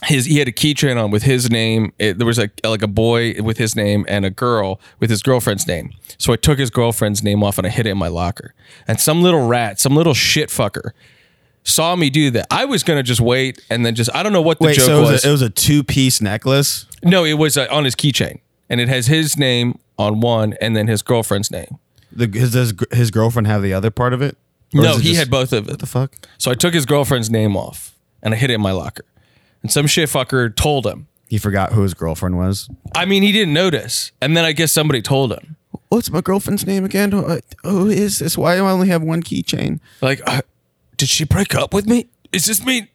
His 0.05 0.25
he 0.25 0.39
had 0.39 0.47
a 0.47 0.51
keychain 0.53 1.01
on 1.01 1.11
with 1.11 1.23
his 1.23 1.49
name. 1.51 1.91
It, 1.99 2.17
there 2.17 2.25
was 2.27 2.37
like 2.37 2.51
like 2.63 2.81
a 2.81 2.87
boy 2.87 3.35
with 3.41 3.57
his 3.57 3.75
name 3.75 4.05
and 4.07 4.23
a 4.25 4.29
girl 4.29 4.79
with 4.99 5.09
his 5.09 5.21
girlfriend's 5.21 5.67
name. 5.67 5.91
So 6.17 6.31
I 6.31 6.37
took 6.37 6.57
his 6.57 6.69
girlfriend's 6.69 7.21
name 7.21 7.43
off 7.43 7.57
and 7.57 7.67
I 7.67 7.69
hid 7.69 7.85
it 7.85 7.89
in 7.89 7.97
my 7.97 8.07
locker. 8.07 8.53
And 8.87 8.99
some 8.99 9.21
little 9.21 9.45
rat, 9.45 9.77
some 9.79 9.95
little 9.97 10.13
shit 10.13 10.49
fucker, 10.49 10.91
saw 11.63 11.97
me 11.97 12.09
do 12.09 12.31
that. 12.31 12.47
I 12.49 12.63
was 12.63 12.83
gonna 12.83 13.03
just 13.03 13.19
wait 13.19 13.61
and 13.69 13.85
then 13.85 13.93
just 13.93 14.09
I 14.15 14.23
don't 14.23 14.31
know 14.31 14.41
what 14.41 14.59
the 14.59 14.67
Wait, 14.67 14.75
joke 14.77 14.85
so 14.85 14.97
it 14.99 15.01
was, 15.01 15.11
was. 15.11 15.25
a, 15.25 15.27
it 15.27 15.31
was 15.33 15.41
a 15.41 15.49
two 15.49 15.83
piece 15.83 16.21
necklace. 16.21 16.85
no, 17.03 17.25
it 17.25 17.33
was 17.33 17.57
uh, 17.57 17.67
on 17.69 17.83
his 17.83 17.95
keychain, 17.95 18.39
and 18.69 18.79
it 18.79 18.87
has 18.87 19.07
his 19.07 19.37
name 19.37 19.79
on 19.97 20.21
one 20.21 20.53
and 20.61 20.77
then 20.77 20.87
his 20.87 21.01
girlfriend's 21.01 21.51
name. 21.51 21.77
The, 22.13 22.27
his, 22.33 22.53
does 22.53 22.73
his 22.93 23.11
girlfriend 23.11 23.47
have 23.47 23.61
the 23.61 23.73
other 23.73 23.91
part 23.91 24.13
of 24.13 24.21
it? 24.21 24.37
Or 24.73 24.81
No, 24.81 24.91
is 24.93 24.99
it 24.99 25.01
he 25.01 25.07
just- 25.09 25.19
had 25.19 25.29
both 25.29 25.51
of 25.51 25.67
it. 25.67 25.71
What 25.71 25.79
the 25.79 25.85
fuck? 25.85 26.15
So 26.37 26.51
I 26.51 26.53
took 26.53 26.73
his 26.73 26.85
girlfriend's 26.85 27.29
name 27.29 27.57
off 27.57 27.95
and 28.23 28.33
I 28.33 28.37
hid 28.37 28.49
it 28.49 28.53
in 28.53 28.61
my 28.61 28.71
locker. 28.71 29.03
And 29.61 29.71
some 29.71 29.87
shit 29.87 30.09
fucker 30.09 30.53
told 30.55 30.85
him. 30.87 31.07
He 31.27 31.37
forgot 31.37 31.73
who 31.73 31.83
his 31.83 31.93
girlfriend 31.93 32.37
was. 32.37 32.69
I 32.95 33.05
mean, 33.05 33.21
he 33.23 33.31
didn't 33.31 33.53
notice. 33.53 34.11
And 34.21 34.35
then 34.35 34.45
I 34.45 34.51
guess 34.51 34.71
somebody 34.71 35.01
told 35.01 35.31
him. 35.31 35.57
What's 35.89 36.09
my 36.09 36.21
girlfriend's 36.21 36.65
name 36.65 36.85
again? 36.85 37.11
Who, 37.11 37.39
who 37.63 37.87
is 37.89 38.19
this? 38.19 38.37
Why 38.37 38.55
do 38.55 38.65
I 38.65 38.71
only 38.71 38.87
have 38.89 39.01
one 39.03 39.21
keychain? 39.21 39.79
Like, 40.01 40.21
uh, 40.27 40.41
did 40.97 41.09
she 41.09 41.25
break 41.25 41.53
up 41.55 41.73
with 41.73 41.85
me? 41.87 42.07
Is 42.31 42.45
this 42.45 42.63
me? 42.65 42.89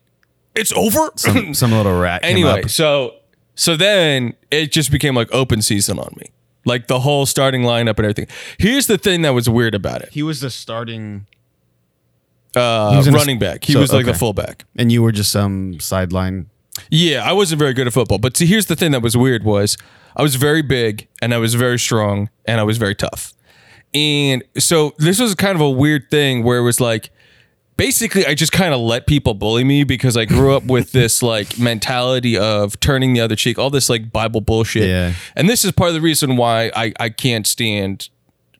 It's 0.54 0.72
over? 0.72 1.10
Some, 1.16 1.54
some 1.54 1.72
little 1.72 1.98
rat. 1.98 2.22
came 2.22 2.30
anyway, 2.32 2.62
up. 2.62 2.70
so 2.70 3.16
so 3.56 3.76
then 3.76 4.34
it 4.50 4.72
just 4.72 4.90
became 4.90 5.14
like 5.14 5.28
open 5.32 5.62
season 5.62 5.98
on 5.98 6.12
me. 6.16 6.30
Like 6.64 6.86
the 6.88 7.00
whole 7.00 7.26
starting 7.26 7.62
lineup 7.62 7.98
and 7.98 8.00
everything. 8.00 8.26
Here's 8.58 8.86
the 8.86 8.96
thing 8.98 9.22
that 9.22 9.30
was 9.34 9.48
weird 9.48 9.74
about 9.74 10.02
it. 10.02 10.08
he 10.12 10.22
was 10.22 10.40
the 10.40 10.50
starting, 10.50 11.26
Uh, 12.56 12.94
was 12.96 13.10
running 13.10 13.38
back. 13.38 13.64
He 13.64 13.72
so, 13.74 13.80
was 13.80 13.92
like 13.92 14.06
the 14.06 14.14
fullback. 14.14 14.64
and 14.76 14.90
you 14.90 15.02
were 15.02 15.12
just 15.12 15.30
some 15.32 15.78
sideline. 15.80 16.46
Yeah, 16.90 17.22
I 17.24 17.32
wasn't 17.32 17.58
very 17.58 17.72
good 17.72 17.86
at 17.86 17.92
football. 17.92 18.18
But 18.18 18.36
see, 18.36 18.46
here's 18.46 18.66
the 18.66 18.76
thing 18.76 18.92
that 18.92 19.02
was 19.02 19.16
weird 19.16 19.44
was 19.44 19.76
I 20.16 20.22
was 20.22 20.36
very 20.36 20.62
big 20.62 21.08
and 21.22 21.34
I 21.34 21.38
was 21.38 21.54
very 21.54 21.78
strong 21.78 22.30
and 22.44 22.60
I 22.60 22.64
was 22.64 22.78
very 22.78 22.94
tough. 22.94 23.32
And 23.92 24.42
so 24.58 24.92
this 24.98 25.20
was 25.20 25.34
kind 25.34 25.54
of 25.54 25.60
a 25.60 25.70
weird 25.70 26.10
thing 26.10 26.42
where 26.42 26.58
it 26.58 26.62
was 26.62 26.80
like 26.80 27.10
basically 27.76 28.26
I 28.26 28.34
just 28.34 28.52
kind 28.52 28.74
of 28.74 28.80
let 28.80 29.06
people 29.06 29.34
bully 29.34 29.64
me 29.64 29.84
because 29.84 30.16
I 30.16 30.24
grew 30.24 30.54
up 30.54 30.64
with 30.64 30.92
this 30.92 31.22
like 31.22 31.58
mentality 31.58 32.36
of 32.36 32.78
turning 32.80 33.12
the 33.14 33.20
other 33.20 33.36
cheek, 33.36 33.58
all 33.58 33.70
this 33.70 33.88
like 33.88 34.12
Bible 34.12 34.40
bullshit. 34.40 34.88
Yeah. 34.88 35.12
And 35.36 35.48
this 35.48 35.64
is 35.64 35.72
part 35.72 35.88
of 35.88 35.94
the 35.94 36.00
reason 36.00 36.36
why 36.36 36.70
I, 36.74 36.92
I 36.98 37.08
can't 37.08 37.46
stand 37.46 38.08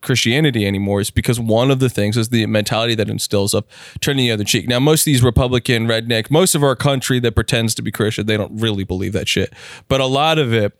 Christianity 0.05 0.65
anymore 0.65 1.01
is 1.01 1.09
because 1.09 1.39
one 1.39 1.71
of 1.71 1.79
the 1.79 1.89
things 1.89 2.15
is 2.15 2.29
the 2.29 2.45
mentality 2.45 2.95
that 2.95 3.09
instills 3.09 3.53
of 3.53 3.65
turning 3.99 4.25
the 4.25 4.31
other 4.31 4.43
cheek. 4.43 4.67
Now, 4.67 4.79
most 4.79 5.01
of 5.01 5.05
these 5.05 5.23
Republican 5.23 5.87
redneck, 5.87 6.31
most 6.31 6.55
of 6.55 6.63
our 6.63 6.75
country 6.75 7.19
that 7.19 7.33
pretends 7.33 7.75
to 7.75 7.81
be 7.81 7.91
Christian, 7.91 8.25
they 8.25 8.37
don't 8.37 8.59
really 8.59 8.83
believe 8.83 9.13
that 9.13 9.27
shit. 9.27 9.53
But 9.87 9.99
a 9.99 10.05
lot 10.05 10.37
of 10.37 10.53
it, 10.53 10.73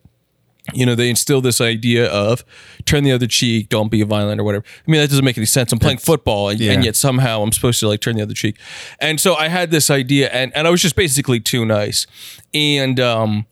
you 0.74 0.86
know, 0.86 0.96
they 0.96 1.10
instill 1.10 1.42
this 1.42 1.62
idea 1.62 2.08
of 2.08 2.44
turn 2.86 3.04
the 3.04 3.12
other 3.12 3.28
cheek, 3.28 3.70
don't 3.70 3.90
be 3.90 4.02
violent 4.04 4.40
or 4.40 4.44
whatever. 4.44 4.66
I 4.88 4.92
mean, 4.92 5.02
that 5.02 5.10
doesn't 5.10 5.26
make 5.26 5.38
any 5.38 5.46
sense. 5.46 5.72
I'm 5.72 5.80
playing 5.80 6.00
football 6.00 6.50
and, 6.50 6.60
yeah. 6.60 6.72
and 6.72 6.84
yet 6.84 6.96
somehow 6.96 7.44
I'm 7.44 7.52
supposed 7.52 7.80
to 7.82 7.88
like 7.88 8.02
turn 8.02 8.16
the 8.16 8.24
other 8.24 8.34
cheek. 8.34 8.58
And 9.00 9.20
so 9.20 9.36
I 9.36 9.50
had 9.50 9.70
this 9.70 9.90
idea 9.90 10.30
and, 10.30 10.56
and 10.56 10.68
I 10.68 10.72
was 10.72 10.82
just 10.82 10.96
basically 10.96 11.40
too 11.40 11.66
nice. 11.66 12.08
And, 12.54 13.00
um, 13.00 13.46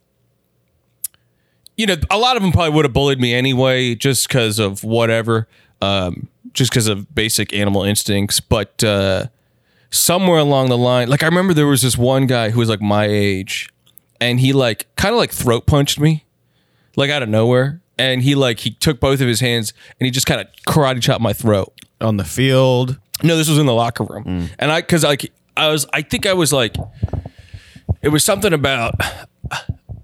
you 1.78 1.86
know, 1.88 1.96
a 2.10 2.18
lot 2.18 2.36
of 2.36 2.44
them 2.44 2.52
probably 2.52 2.74
would 2.74 2.86
have 2.86 2.94
bullied 2.94 3.20
me 3.20 3.34
anyway, 3.34 3.96
just 3.96 4.28
because 4.28 4.60
of 4.60 4.84
whatever, 4.84 5.48
um, 5.84 6.28
just 6.54 6.72
because 6.72 6.88
of 6.88 7.14
basic 7.14 7.54
animal 7.54 7.84
instincts. 7.84 8.40
But 8.40 8.84
uh, 8.84 9.26
somewhere 9.90 10.40
along 10.40 10.70
the 10.70 10.78
line, 10.78 11.10
like 11.10 11.24
I 11.24 11.26
remember 11.28 11.54
there 11.54 11.68
was 11.68 11.82
this 11.82 11.98
one 11.98 12.28
guy 12.28 12.50
who 12.52 12.60
was 12.60 12.70
like 12.70 12.82
my 12.82 13.06
age, 13.06 13.70
and 14.22 14.40
he 14.40 14.54
like 14.54 14.88
kind 14.96 15.14
of 15.14 15.20
like 15.20 15.32
throat 15.32 15.66
punched 15.66 16.00
me, 16.00 16.24
like 16.96 17.10
out 17.10 17.24
of 17.24 17.30
nowhere, 17.30 17.82
and 17.98 18.22
he 18.24 18.36
like 18.36 18.60
he 18.60 18.72
took 18.72 19.00
both 19.00 19.22
of 19.22 19.28
his 19.28 19.40
hands 19.40 19.74
and 20.00 20.06
he 20.06 20.12
just 20.12 20.26
kind 20.26 20.42
of 20.42 20.48
karate 20.68 21.02
chopped 21.02 21.22
my 21.22 21.34
throat. 21.34 21.74
on 22.02 22.18
the 22.18 22.24
field. 22.26 23.00
No, 23.24 23.38
this 23.38 23.48
was 23.50 23.58
in 23.58 23.66
the 23.66 23.74
locker 23.74 24.04
room, 24.04 24.50
and 24.60 24.72
I 24.72 24.82
because 24.82 25.04
like 25.04 25.32
I 25.56 25.70
was, 25.70 25.86
I 25.94 26.02
think 26.02 26.26
I 26.26 26.34
was 26.34 26.52
like, 26.52 26.76
it 28.02 28.10
was 28.10 28.24
something 28.24 28.52
about 28.54 28.96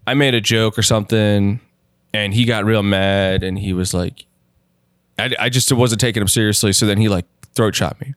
I 0.07 0.14
made 0.14 0.34
a 0.35 0.41
joke 0.41 0.77
or 0.77 0.84
something, 0.84 1.60
and 2.14 2.34
he 2.34 2.45
got 2.45 2.65
real 2.65 2.84
mad, 2.84 3.43
and 3.43 3.57
he 3.60 3.73
was 3.73 3.93
like, 3.93 4.26
I, 5.20 5.32
I 5.40 5.50
just 5.50 5.72
wasn't 5.72 6.02
taking 6.02 6.22
him 6.22 6.28
seriously, 6.28 6.74
so 6.74 6.86
then 6.86 6.98
he 6.98 7.10
like 7.10 7.26
throat 7.56 7.74
chopped 7.74 8.00
me, 8.00 8.14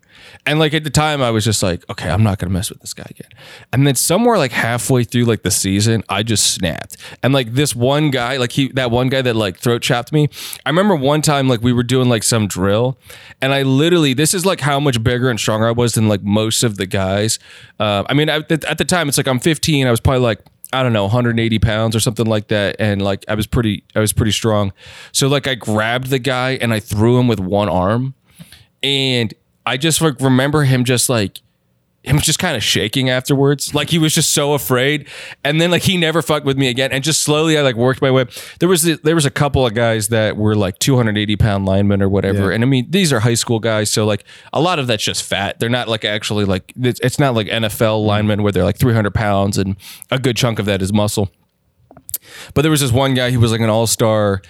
and 0.46 0.58
like 0.58 0.74
at 0.74 0.84
the 0.84 0.90
time 0.90 1.22
I 1.22 1.30
was 1.30 1.44
just 1.44 1.62
like, 1.62 1.88
okay, 1.90 2.08
I'm 2.08 2.22
not 2.22 2.38
gonna 2.38 2.52
mess 2.52 2.70
with 2.70 2.80
this 2.80 2.94
guy 2.94 3.06
again, 3.08 3.30
and 3.72 3.86
then 3.86 3.94
somewhere 3.94 4.38
like 4.38 4.52
halfway 4.52 5.04
through 5.04 5.24
like 5.24 5.42
the 5.42 5.50
season, 5.50 6.04
I 6.08 6.22
just 6.22 6.54
snapped, 6.54 6.96
and 7.22 7.32
like 7.32 7.54
this 7.54 7.74
one 7.74 8.10
guy, 8.10 8.36
like 8.36 8.52
he 8.52 8.68
that 8.72 8.90
one 8.90 9.08
guy 9.08 9.22
that 9.22 9.34
like 9.34 9.58
throat 9.58 9.82
chopped 9.82 10.12
me, 10.12 10.28
I 10.64 10.70
remember 10.70 10.94
one 10.94 11.22
time 11.22 11.48
like 11.48 11.62
we 11.62 11.72
were 11.72 11.82
doing 11.82 12.08
like 12.08 12.22
some 12.22 12.46
drill, 12.46 12.98
and 13.40 13.52
I 13.52 13.62
literally 13.62 14.14
this 14.14 14.34
is 14.34 14.46
like 14.46 14.60
how 14.60 14.78
much 14.78 15.02
bigger 15.02 15.30
and 15.30 15.40
stronger 15.40 15.66
I 15.66 15.72
was 15.72 15.94
than 15.94 16.08
like 16.08 16.22
most 16.22 16.62
of 16.62 16.76
the 16.76 16.86
guys. 16.86 17.38
Uh, 17.80 18.04
I 18.08 18.14
mean, 18.14 18.28
at 18.28 18.48
the 18.48 18.84
time 18.84 19.08
it's 19.08 19.16
like 19.16 19.26
I'm 19.26 19.40
15, 19.40 19.86
I 19.86 19.90
was 19.90 20.00
probably 20.00 20.20
like 20.20 20.40
I 20.72 20.82
don't 20.82 20.92
know 20.92 21.02
180 21.02 21.58
pounds 21.58 21.94
or 21.94 22.00
something 22.00 22.26
like 22.26 22.48
that, 22.48 22.76
and 22.78 23.02
like 23.02 23.24
I 23.28 23.34
was 23.34 23.46
pretty 23.46 23.84
I 23.94 24.00
was 24.00 24.12
pretty 24.12 24.32
strong. 24.32 24.72
So 25.12 25.28
like 25.28 25.46
I 25.46 25.54
grabbed 25.54 26.08
the 26.08 26.18
guy 26.18 26.52
and 26.52 26.72
I 26.72 26.80
threw 26.80 27.18
him 27.18 27.28
with 27.28 27.40
one 27.40 27.68
arm, 27.68 28.14
and 28.82 29.32
I 29.66 29.76
just 29.76 30.00
like 30.00 30.20
remember 30.20 30.64
him 30.64 30.84
just 30.84 31.08
like 31.08 31.40
him 32.02 32.18
just 32.18 32.38
kind 32.38 32.56
of 32.56 32.64
shaking 32.64 33.08
afterwards. 33.08 33.74
Like 33.74 33.90
he 33.90 33.98
was 33.98 34.14
just 34.14 34.32
so 34.32 34.54
afraid. 34.54 35.08
And 35.44 35.60
then 35.60 35.70
like 35.70 35.82
he 35.82 35.96
never 35.96 36.20
fucked 36.20 36.44
with 36.44 36.58
me 36.58 36.68
again. 36.68 36.90
And 36.90 37.04
just 37.04 37.22
slowly 37.22 37.56
I 37.56 37.62
like 37.62 37.76
worked 37.76 38.02
my 38.02 38.10
way. 38.10 38.26
There 38.58 38.68
was 38.68 38.82
there 38.82 39.14
was 39.14 39.24
a 39.24 39.30
couple 39.30 39.64
of 39.64 39.74
guys 39.74 40.08
that 40.08 40.36
were 40.36 40.56
like 40.56 40.78
280 40.78 41.36
pound 41.36 41.64
linemen 41.64 42.02
or 42.02 42.08
whatever. 42.08 42.48
Yeah. 42.48 42.56
And 42.56 42.64
I 42.64 42.66
mean, 42.66 42.90
these 42.90 43.12
are 43.12 43.20
high 43.20 43.34
school 43.34 43.60
guys. 43.60 43.90
So 43.90 44.04
like 44.04 44.24
a 44.52 44.60
lot 44.60 44.78
of 44.78 44.86
that's 44.88 45.04
just 45.04 45.22
fat. 45.22 45.60
They're 45.60 45.68
not 45.68 45.88
like 45.88 46.04
actually 46.04 46.44
like 46.44 46.72
it's, 46.76 47.00
it's 47.00 47.18
not 47.18 47.34
like 47.34 47.46
NFL 47.46 47.70
mm-hmm. 47.70 48.06
linemen 48.06 48.42
where 48.42 48.52
they're 48.52 48.64
like 48.64 48.78
300 48.78 49.14
pounds 49.14 49.56
and 49.56 49.76
a 50.10 50.18
good 50.18 50.36
chunk 50.36 50.58
of 50.58 50.66
that 50.66 50.82
is 50.82 50.92
muscle. 50.92 51.30
But 52.54 52.62
there 52.62 52.70
was 52.70 52.80
this 52.80 52.92
one 52.92 53.14
guy 53.14 53.30
who 53.30 53.40
was 53.40 53.52
like 53.52 53.60
an 53.60 53.68
all-star 53.70 54.42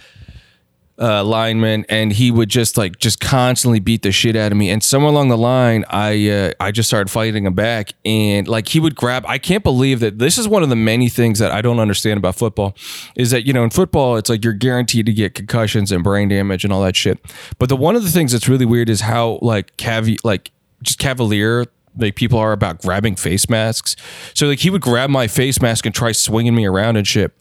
uh, 0.98 1.24
lineman, 1.24 1.84
and 1.88 2.12
he 2.12 2.30
would 2.30 2.48
just 2.48 2.76
like 2.76 2.98
just 2.98 3.20
constantly 3.20 3.80
beat 3.80 4.02
the 4.02 4.12
shit 4.12 4.36
out 4.36 4.52
of 4.52 4.58
me. 4.58 4.70
And 4.70 4.82
somewhere 4.82 5.10
along 5.10 5.28
the 5.28 5.38
line, 5.38 5.84
I 5.88 6.28
uh, 6.28 6.52
I 6.60 6.70
just 6.70 6.88
started 6.88 7.10
fighting 7.10 7.46
him 7.46 7.54
back, 7.54 7.94
and 8.04 8.46
like 8.46 8.68
he 8.68 8.80
would 8.80 8.94
grab. 8.94 9.24
I 9.26 9.38
can't 9.38 9.64
believe 9.64 10.00
that 10.00 10.18
this 10.18 10.38
is 10.38 10.46
one 10.46 10.62
of 10.62 10.68
the 10.68 10.76
many 10.76 11.08
things 11.08 11.38
that 11.38 11.50
I 11.50 11.62
don't 11.62 11.78
understand 11.78 12.18
about 12.18 12.36
football, 12.36 12.76
is 13.16 13.30
that 13.30 13.46
you 13.46 13.52
know 13.52 13.64
in 13.64 13.70
football 13.70 14.16
it's 14.16 14.28
like 14.28 14.44
you're 14.44 14.52
guaranteed 14.52 15.06
to 15.06 15.12
get 15.12 15.34
concussions 15.34 15.90
and 15.90 16.04
brain 16.04 16.28
damage 16.28 16.64
and 16.64 16.72
all 16.72 16.82
that 16.82 16.96
shit. 16.96 17.18
But 17.58 17.68
the 17.68 17.76
one 17.76 17.96
of 17.96 18.02
the 18.02 18.10
things 18.10 18.32
that's 18.32 18.48
really 18.48 18.66
weird 18.66 18.88
is 18.88 19.00
how 19.00 19.38
like 19.42 19.76
cavi 19.76 20.18
like 20.24 20.50
just 20.82 20.98
cavalier 20.98 21.66
like 21.96 22.16
people 22.16 22.38
are 22.38 22.52
about 22.52 22.80
grabbing 22.80 23.16
face 23.16 23.48
masks. 23.50 23.96
So 24.34 24.46
like 24.46 24.60
he 24.60 24.70
would 24.70 24.80
grab 24.80 25.10
my 25.10 25.28
face 25.28 25.60
mask 25.60 25.84
and 25.84 25.94
try 25.94 26.12
swinging 26.12 26.54
me 26.54 26.66
around 26.66 26.96
and 26.96 27.06
shit 27.06 27.32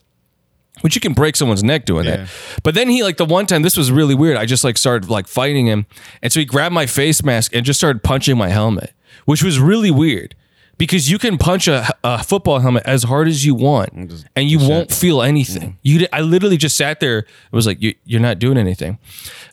which 0.79 0.95
you 0.95 1.01
can 1.01 1.13
break 1.13 1.35
someone's 1.35 1.63
neck 1.63 1.85
doing 1.85 2.05
Yeah. 2.05 2.15
that. 2.17 2.29
But 2.63 2.73
then 2.75 2.89
he 2.89 3.03
like 3.03 3.17
the 3.17 3.25
one 3.25 3.45
time 3.45 3.61
this 3.61 3.75
was 3.77 3.91
really 3.91 4.15
weird. 4.15 4.37
I 4.37 4.45
just 4.45 4.63
like 4.63 4.77
started 4.77 5.09
like 5.09 5.27
fighting 5.27 5.67
him, 5.67 5.85
and 6.21 6.31
so 6.31 6.39
he 6.39 6.45
grabbed 6.45 6.73
my 6.73 6.85
face 6.85 7.23
mask 7.23 7.53
and 7.55 7.65
just 7.65 7.79
started 7.79 8.03
punching 8.03 8.37
my 8.37 8.49
helmet, 8.49 8.93
which 9.25 9.43
was 9.43 9.59
really 9.59 9.91
weird 9.91 10.33
because 10.77 11.11
you 11.11 11.19
can 11.19 11.37
punch 11.37 11.67
a, 11.67 11.87
a 12.03 12.23
football 12.23 12.57
helmet 12.59 12.81
as 12.87 13.03
hard 13.03 13.27
as 13.27 13.45
you 13.45 13.53
want 13.53 13.89
and 14.35 14.49
you 14.49 14.57
won't 14.57 14.91
feel 14.91 15.21
anything. 15.21 15.77
You, 15.83 16.07
I 16.11 16.21
literally 16.21 16.57
just 16.57 16.75
sat 16.75 16.99
there. 16.99 17.19
It 17.19 17.27
was 17.51 17.67
like 17.67 17.79
you, 17.83 17.93
you're 18.05 18.19
not 18.21 18.39
doing 18.39 18.57
anything. 18.57 18.97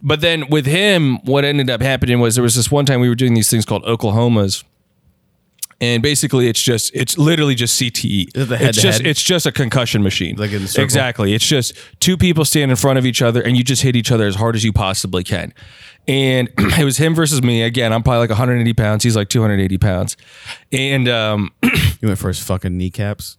But 0.03 0.23
then 0.23 0.49
with 0.49 0.65
him, 0.65 1.19
what 1.27 1.45
ended 1.45 1.69
up 1.69 1.83
happening 1.83 2.19
was 2.21 2.37
there 2.37 2.43
was 2.43 2.55
this 2.55 2.71
one 2.71 2.87
time 2.87 3.01
we 3.01 3.11
were 3.11 3.15
doing 3.15 3.35
these 3.35 3.51
things 3.51 3.67
called 3.67 3.85
Oklahomas. 3.85 4.65
And 5.81 6.03
basically, 6.03 6.49
it's 6.49 6.61
just 6.61 6.91
it's 6.95 7.17
literally 7.17 7.55
just 7.55 7.81
CTE. 7.81 8.37
Is 8.37 8.43
it 8.43 8.49
the 8.49 8.65
it's 8.65 8.83
just 8.83 9.01
it's 9.03 9.23
just 9.23 9.47
a 9.47 9.53
concussion 9.53 10.03
machine. 10.03 10.35
Like 10.37 10.51
in 10.51 10.63
the 10.63 10.77
exactly. 10.81 11.35
It's 11.35 11.47
just 11.47 11.75
two 12.01 12.17
people 12.17 12.45
stand 12.45 12.73
in 12.73 12.77
front 12.77 12.99
of 12.99 13.07
each 13.07 13.23
other, 13.23 13.41
and 13.41 13.57
you 13.57 13.63
just 13.63 13.83
hit 13.83 13.95
each 13.95 14.11
other 14.11 14.27
as 14.27 14.35
hard 14.35 14.57
as 14.57 14.65
you 14.65 14.73
possibly 14.73 15.23
can. 15.23 15.55
And 16.09 16.49
it 16.59 16.85
was 16.85 16.97
him 16.97 17.15
versus 17.15 17.43
me. 17.43 17.63
Again, 17.63 17.93
I'm 17.93 18.03
probably 18.03 18.21
like 18.21 18.31
180 18.31 18.73
pounds. 18.73 19.05
He's 19.05 19.15
like 19.15 19.29
280 19.29 19.79
pounds. 19.79 20.17
And 20.73 21.09
um, 21.09 21.53
You 22.01 22.09
went 22.09 22.19
for 22.19 22.29
his 22.29 22.43
fucking 22.43 22.77
kneecaps. 22.77 23.39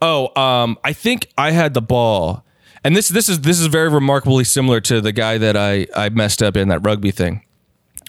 Oh, 0.00 0.34
um, 0.40 0.78
I 0.84 0.92
think 0.92 1.30
I 1.36 1.50
had 1.50 1.74
the 1.74 1.82
ball, 1.82 2.44
and 2.84 2.96
this 2.96 3.08
this 3.08 3.28
is 3.28 3.40
this 3.40 3.60
is 3.60 3.66
very 3.66 3.88
remarkably 3.88 4.44
similar 4.44 4.80
to 4.82 5.00
the 5.00 5.12
guy 5.12 5.38
that 5.38 5.56
I 5.56 5.86
I 5.94 6.08
messed 6.08 6.42
up 6.42 6.56
in 6.56 6.68
that 6.68 6.80
rugby 6.80 7.10
thing, 7.10 7.42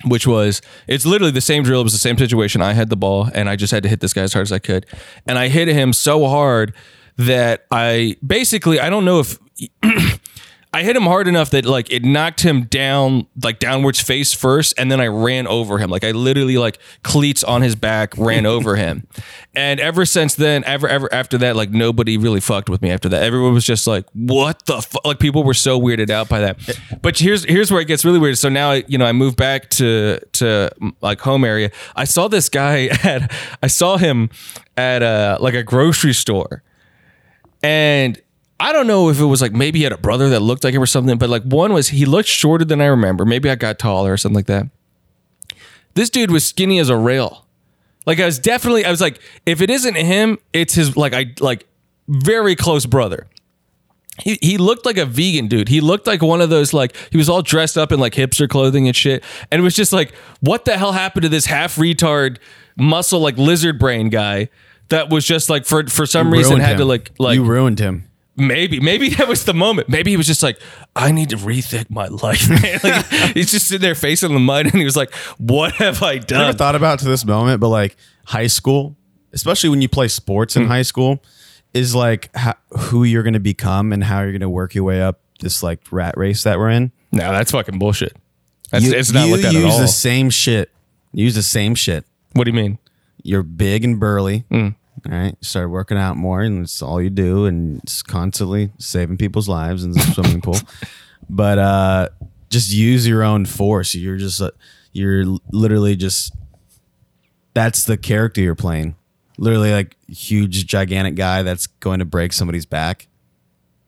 which 0.05 0.25
was 0.27 0.61
it's 0.87 1.05
literally 1.05 1.31
the 1.31 1.41
same 1.41 1.63
drill. 1.63 1.81
It 1.81 1.83
was 1.83 1.93
the 1.93 1.99
same 1.99 2.17
situation. 2.17 2.61
I 2.61 2.73
had 2.73 2.89
the 2.89 2.95
ball, 2.95 3.29
and 3.33 3.49
I 3.49 3.55
just 3.55 3.71
had 3.71 3.83
to 3.83 3.89
hit 3.89 3.99
this 3.99 4.13
guy 4.13 4.21
as 4.21 4.33
hard 4.33 4.43
as 4.43 4.51
I 4.51 4.59
could, 4.59 4.85
and 5.27 5.37
I 5.37 5.47
hit 5.47 5.67
him 5.67 5.93
so 5.93 6.27
hard 6.27 6.73
that 7.17 7.65
I 7.71 8.15
basically 8.25 8.79
I 8.79 8.89
don't 8.89 9.05
know 9.05 9.19
if. 9.19 9.39
I 10.71 10.83
hit 10.83 10.95
him 10.95 11.03
hard 11.03 11.27
enough 11.27 11.49
that 11.49 11.65
like 11.65 11.91
it 11.91 12.03
knocked 12.03 12.41
him 12.41 12.65
down 12.65 13.25
like 13.43 13.57
downwards 13.57 13.99
face 13.99 14.35
first 14.35 14.75
and 14.77 14.91
then 14.91 15.01
I 15.01 15.07
ran 15.07 15.47
over 15.47 15.79
him. 15.79 15.89
Like 15.89 16.03
I 16.03 16.11
literally 16.11 16.59
like 16.59 16.77
cleats 17.01 17.43
on 17.43 17.63
his 17.63 17.75
back 17.75 18.15
ran 18.17 18.45
over 18.45 18.75
him. 18.75 19.07
And 19.55 19.79
ever 19.79 20.05
since 20.05 20.35
then 20.35 20.63
ever 20.65 20.87
ever 20.87 21.11
after 21.11 21.39
that 21.39 21.55
like 21.55 21.71
nobody 21.71 22.17
really 22.17 22.39
fucked 22.39 22.69
with 22.69 22.83
me 22.83 22.91
after 22.91 23.09
that. 23.09 23.23
Everyone 23.23 23.55
was 23.55 23.65
just 23.65 23.87
like 23.87 24.05
what 24.13 24.63
the 24.67 24.79
fuck 24.79 25.03
like 25.05 25.17
people 25.17 25.43
were 25.43 25.55
so 25.55 25.79
weirded 25.79 26.11
out 26.11 26.29
by 26.29 26.39
that. 26.39 26.59
But 27.01 27.17
here's 27.17 27.45
here's 27.45 27.71
where 27.71 27.81
it 27.81 27.85
gets 27.85 28.05
really 28.05 28.19
weird. 28.19 28.37
So 28.37 28.47
now 28.47 28.73
you 28.73 28.99
know 28.99 29.05
I 29.05 29.11
moved 29.11 29.37
back 29.37 29.71
to 29.71 30.19
to 30.33 30.69
like 31.01 31.19
home 31.19 31.45
area. 31.45 31.71
I 31.95 32.03
saw 32.03 32.27
this 32.27 32.47
guy 32.47 32.85
at 33.03 33.33
I 33.63 33.67
saw 33.67 33.97
him 33.97 34.29
at 34.77 35.01
a 35.01 35.39
like 35.41 35.55
a 35.55 35.63
grocery 35.63 36.13
store. 36.13 36.61
And 37.61 38.21
I 38.59 38.73
don't 38.73 38.87
know 38.87 39.09
if 39.09 39.19
it 39.19 39.25
was 39.25 39.41
like 39.41 39.53
maybe 39.53 39.79
he 39.79 39.83
had 39.83 39.93
a 39.93 39.97
brother 39.97 40.29
that 40.29 40.41
looked 40.41 40.63
like 40.63 40.73
him 40.73 40.81
or 40.81 40.87
something, 40.87 41.17
but 41.17 41.29
like 41.29 41.43
one 41.43 41.71
was 41.71 41.89
he 41.89 42.05
looked 42.05 42.27
shorter 42.27 42.65
than 42.65 42.81
I 42.81 42.85
remember. 42.87 43.25
Maybe 43.25 43.49
I 43.49 43.55
got 43.55 43.79
taller 43.79 44.13
or 44.13 44.17
something 44.17 44.35
like 44.35 44.47
that. 44.47 44.67
This 45.93 46.09
dude 46.09 46.31
was 46.31 46.45
skinny 46.45 46.79
as 46.79 46.89
a 46.89 46.97
rail. 46.97 47.45
Like 48.05 48.19
I 48.19 48.25
was 48.25 48.39
definitely 48.39 48.85
I 48.85 48.91
was 48.91 49.01
like, 49.01 49.19
if 49.45 49.61
it 49.61 49.69
isn't 49.69 49.95
him, 49.95 50.39
it's 50.51 50.73
his 50.73 50.97
like 50.97 51.13
I 51.13 51.33
like 51.39 51.67
very 52.07 52.55
close 52.55 52.85
brother. 52.85 53.27
He, 54.21 54.37
he 54.41 54.57
looked 54.57 54.85
like 54.85 54.97
a 54.97 55.05
vegan 55.05 55.47
dude. 55.47 55.69
He 55.69 55.79
looked 55.79 56.05
like 56.05 56.21
one 56.21 56.41
of 56.41 56.49
those 56.49 56.73
like 56.73 56.95
he 57.11 57.17
was 57.17 57.29
all 57.29 57.41
dressed 57.41 57.77
up 57.77 57.93
in 57.93 57.99
like 57.99 58.13
hipster 58.13 58.49
clothing 58.49 58.87
and 58.87 58.95
shit. 58.95 59.23
And 59.49 59.61
it 59.61 59.63
was 59.63 59.75
just 59.75 59.93
like, 59.93 60.13
what 60.41 60.65
the 60.65 60.77
hell 60.77 60.91
happened 60.91 61.23
to 61.23 61.29
this 61.29 61.45
half 61.45 61.77
retard 61.77 62.37
muscle 62.75 63.19
like 63.21 63.37
lizard 63.37 63.79
brain 63.79 64.09
guy 64.09 64.49
that 64.89 65.09
was 65.09 65.25
just 65.25 65.49
like 65.49 65.65
for 65.65 65.87
for 65.87 66.05
some 66.05 66.31
reason 66.31 66.59
had 66.59 66.77
to 66.77 66.85
like 66.85 67.11
like 67.19 67.35
you 67.35 67.43
ruined 67.43 67.79
him. 67.79 68.08
Maybe, 68.39 68.79
maybe 68.79 69.09
that 69.09 69.27
was 69.27 69.45
the 69.45 69.53
moment. 69.53 69.89
Maybe 69.89 70.11
he 70.11 70.17
was 70.17 70.27
just 70.27 70.41
like, 70.43 70.59
I 70.95 71.11
need 71.11 71.29
to 71.29 71.35
rethink 71.37 71.89
my 71.89 72.07
life, 72.07 72.49
man. 72.49 72.79
Like, 72.83 73.05
he's 73.33 73.51
just 73.51 73.67
sitting 73.67 73.81
there 73.81 73.95
facing 73.95 74.33
the 74.33 74.39
mud, 74.39 74.65
and 74.67 74.75
he 74.75 74.85
was 74.85 74.95
like, 74.95 75.13
"What 75.37 75.73
have 75.75 76.01
I 76.01 76.17
done?" 76.17 76.41
I 76.41 76.45
never 76.45 76.57
thought 76.57 76.75
about 76.75 76.99
to 76.99 77.05
this 77.05 77.25
moment, 77.25 77.59
but 77.61 77.67
like 77.69 77.95
high 78.25 78.47
school, 78.47 78.95
especially 79.33 79.69
when 79.69 79.81
you 79.81 79.89
play 79.89 80.07
sports 80.07 80.55
in 80.55 80.65
high 80.67 80.81
school, 80.83 81.21
is 81.73 81.93
like 81.93 82.29
ho- 82.35 82.53
who 82.77 83.03
you're 83.03 83.23
going 83.23 83.33
to 83.33 83.39
become 83.39 83.91
and 83.93 84.03
how 84.03 84.21
you're 84.21 84.31
going 84.31 84.41
to 84.41 84.49
work 84.49 84.73
your 84.75 84.83
way 84.83 85.01
up 85.01 85.19
this 85.41 85.61
like 85.63 85.79
rat 85.91 86.15
race 86.17 86.43
that 86.43 86.57
we're 86.59 86.69
in. 86.69 86.91
no, 87.11 87.31
that's 87.31 87.51
fucking 87.51 87.79
bullshit. 87.79 88.15
That's, 88.71 88.85
you, 88.85 88.93
it's 88.93 89.11
not 89.11 89.25
you 89.27 89.31
looked 89.33 89.45
at 89.45 89.53
use 89.53 89.63
at 89.65 89.71
all. 89.71 89.79
the 89.79 89.87
same 89.87 90.29
shit. 90.29 90.71
You 91.11 91.23
use 91.25 91.35
the 91.35 91.41
same 91.43 91.75
shit. 91.75 92.05
what 92.33 92.43
do 92.43 92.51
you 92.51 92.55
mean? 92.55 92.77
You're 93.23 93.43
big 93.43 93.83
and 93.83 93.99
burly. 93.99 94.45
Hmm. 94.49 94.69
Right, 95.05 95.35
you 95.39 95.45
start 95.45 95.69
working 95.69 95.97
out 95.97 96.17
more, 96.17 96.41
and 96.41 96.63
it's 96.63 96.81
all 96.81 97.01
you 97.01 97.09
do, 97.09 97.45
and 97.45 97.79
it's 97.83 98.01
constantly 98.01 98.71
saving 98.77 99.17
people's 99.17 99.47
lives 99.47 99.83
in 99.83 99.91
the 99.91 99.99
swimming 100.13 100.41
pool. 100.41 100.57
But 101.29 101.59
uh, 101.59 102.09
just 102.49 102.71
use 102.71 103.07
your 103.07 103.23
own 103.23 103.45
force. 103.45 103.95
You're 103.95 104.17
just 104.17 104.41
uh, 104.41 104.51
you're 104.91 105.25
literally 105.51 105.95
just 105.95 106.33
that's 107.53 107.83
the 107.83 107.97
character 107.97 108.41
you're 108.41 108.55
playing. 108.55 108.95
Literally, 109.37 109.71
like 109.71 109.95
huge, 110.07 110.65
gigantic 110.65 111.15
guy 111.15 111.43
that's 111.43 111.67
going 111.67 111.99
to 111.99 112.05
break 112.05 112.33
somebody's 112.33 112.65
back. 112.65 113.07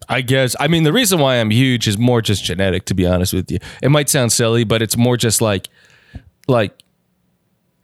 I 0.08 0.22
guess. 0.22 0.56
I 0.60 0.68
mean, 0.68 0.84
the 0.84 0.94
reason 0.94 1.20
why 1.20 1.36
I'm 1.36 1.52
huge 1.52 1.88
is 1.88 1.98
more 1.98 2.22
just 2.22 2.44
genetic. 2.44 2.86
To 2.86 2.94
be 2.94 3.06
honest 3.06 3.34
with 3.34 3.52
you, 3.52 3.60
it 3.82 3.90
might 3.90 4.10
sound 4.10 4.32
silly, 4.32 4.64
but 4.64 4.82
it's 4.82 4.98
more 4.98 5.18
just 5.18 5.42
like, 5.42 5.68
like, 6.48 6.74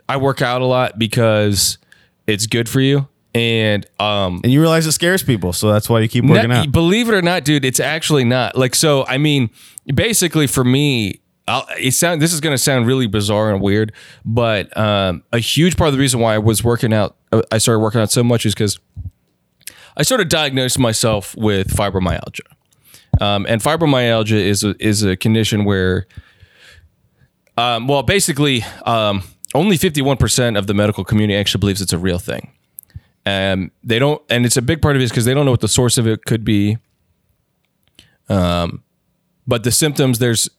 I 0.09 0.17
work 0.17 0.41
out 0.41 0.61
a 0.61 0.65
lot 0.65 0.97
because 0.97 1.77
it's 2.25 2.45
good 2.47 2.67
for 2.69 2.79
you, 2.79 3.07
and 3.37 3.85
um, 3.99 4.41
And 4.43 4.51
you 4.51 4.59
realize 4.59 4.85
it 4.87 4.91
scares 4.91 5.23
people, 5.23 5.53
so 5.53 5.71
that's 5.71 5.87
why 5.87 5.99
you 6.01 6.07
keep 6.07 6.25
working 6.25 6.49
Not- 6.49 6.67
out. 6.67 6.71
Believe 6.71 7.07
it 7.07 7.13
or 7.13 7.21
not, 7.21 7.45
dude, 7.45 7.63
it's 7.63 7.79
actually 7.79 8.23
not. 8.25 8.57
Like, 8.57 8.75
so 8.75 9.05
I 9.05 9.17
mean, 9.17 9.49
basically 9.93 10.47
for 10.47 10.63
me, 10.63 11.21
I'll, 11.47 11.65
it 11.79 11.93
sound 11.93 12.21
this 12.21 12.33
is 12.33 12.41
going 12.41 12.53
to 12.53 12.57
sound 12.57 12.87
really 12.87 13.07
bizarre 13.07 13.53
and 13.53 13.61
weird, 13.61 13.93
but 14.25 14.75
um, 14.75 15.23
a 15.31 15.39
huge 15.39 15.77
part 15.77 15.87
of 15.87 15.93
the 15.93 15.99
reason 15.99 16.19
why 16.19 16.33
I 16.35 16.39
was 16.39 16.63
working 16.63 16.91
out, 16.93 17.15
uh, 17.31 17.41
I 17.51 17.59
started 17.59 17.79
working 17.79 18.01
out 18.01 18.11
so 18.11 18.21
much 18.23 18.45
is 18.45 18.53
because 18.53 18.79
I 19.95 20.03
sort 20.03 20.19
of 20.19 20.27
diagnosed 20.27 20.77
myself 20.77 21.35
with 21.37 21.69
fibromyalgia, 21.69 22.41
um, 23.21 23.45
and 23.47 23.61
fibromyalgia 23.61 24.31
is 24.33 24.63
a, 24.63 24.75
is 24.79 25.03
a 25.03 25.15
condition 25.15 25.63
where, 25.63 26.05
um, 27.57 27.87
well, 27.87 28.03
basically, 28.03 28.63
um, 28.85 29.23
only 29.55 29.77
fifty 29.77 30.01
one 30.01 30.17
percent 30.17 30.57
of 30.57 30.67
the 30.67 30.73
medical 30.73 31.05
community 31.05 31.39
actually 31.39 31.59
believes 31.59 31.81
it's 31.81 31.93
a 31.93 31.97
real 31.97 32.19
thing. 32.19 32.51
Um, 33.27 33.71
they 33.83 33.99
don't, 33.99 34.21
and 34.29 34.45
it's 34.45 34.55
a 34.55 34.61
big 34.61 34.81
part 34.81 34.95
of 34.95 35.01
it 35.01 35.05
is 35.05 35.11
because 35.11 35.25
they 35.25 35.33
don't 35.33 35.43
know 35.43 35.51
what 35.51 35.59
the 35.59 35.67
source 35.67 35.97
of 35.97 36.07
it 36.07 36.23
could 36.23 36.45
be. 36.45 36.77
Um, 38.29 38.83
but 39.45 39.63
the 39.63 39.71
symptoms 39.71 40.19
there's 40.19 40.49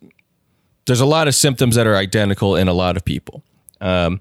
there's 0.86 1.00
a 1.00 1.06
lot 1.06 1.28
of 1.28 1.34
symptoms 1.34 1.76
that 1.76 1.86
are 1.86 1.96
identical 1.96 2.56
in 2.56 2.68
a 2.68 2.72
lot 2.72 2.96
of 2.96 3.04
people. 3.04 3.42
Um, 3.80 4.20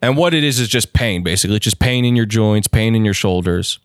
and 0.00 0.16
what 0.16 0.34
it 0.34 0.44
is 0.44 0.58
is 0.58 0.68
just 0.68 0.92
pain, 0.92 1.22
basically, 1.22 1.56
it's 1.56 1.64
just 1.64 1.78
pain 1.78 2.04
in 2.04 2.16
your 2.16 2.26
joints, 2.26 2.68
pain 2.68 2.94
in 2.94 3.04
your 3.04 3.14
shoulders, 3.14 3.78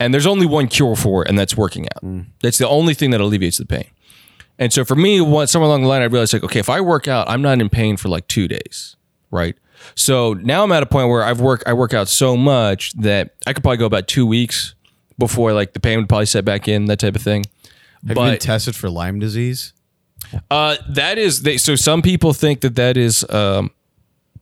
and 0.00 0.12
there's 0.12 0.26
only 0.26 0.46
one 0.46 0.66
cure 0.68 0.96
for 0.96 1.22
it, 1.22 1.28
and 1.28 1.38
that's 1.38 1.56
working 1.56 1.86
out. 1.94 2.02
That's 2.40 2.58
the 2.58 2.68
only 2.68 2.94
thing 2.94 3.10
that 3.10 3.20
alleviates 3.20 3.58
the 3.58 3.66
pain. 3.66 3.86
And 4.58 4.72
so 4.72 4.84
for 4.84 4.96
me, 4.96 5.20
what 5.20 5.48
somewhere 5.48 5.68
along 5.68 5.82
the 5.82 5.88
line, 5.88 6.02
I 6.02 6.06
realized 6.06 6.32
like, 6.32 6.44
okay, 6.44 6.60
if 6.60 6.68
I 6.68 6.80
work 6.80 7.08
out, 7.08 7.28
I'm 7.28 7.42
not 7.42 7.60
in 7.60 7.68
pain 7.68 7.96
for 7.96 8.08
like 8.08 8.28
two 8.28 8.48
days, 8.48 8.96
right? 9.30 9.56
So 9.94 10.34
now 10.34 10.62
I'm 10.64 10.72
at 10.72 10.82
a 10.82 10.86
point 10.86 11.08
where 11.08 11.22
I've 11.22 11.40
worked, 11.40 11.64
I 11.66 11.72
work 11.72 11.94
out 11.94 12.08
so 12.08 12.36
much 12.36 12.92
that 12.94 13.34
I 13.46 13.52
could 13.52 13.62
probably 13.62 13.78
go 13.78 13.86
about 13.86 14.08
two 14.08 14.26
weeks 14.26 14.74
before 15.18 15.52
like 15.52 15.72
the 15.72 15.80
pain 15.80 15.98
would 15.98 16.08
probably 16.08 16.26
set 16.26 16.44
back 16.44 16.68
in, 16.68 16.86
that 16.86 16.98
type 16.98 17.16
of 17.16 17.22
thing. 17.22 17.44
Have 18.06 18.16
you 18.16 18.22
been 18.22 18.38
tested 18.38 18.76
for 18.76 18.90
Lyme 18.90 19.18
disease? 19.18 19.72
uh, 20.50 20.76
that 20.88 21.18
is 21.18 21.42
they, 21.42 21.56
so. 21.56 21.74
Some 21.74 22.02
people 22.02 22.32
think 22.32 22.60
that 22.60 22.76
that 22.76 22.96
is, 22.96 23.28
um, 23.30 23.70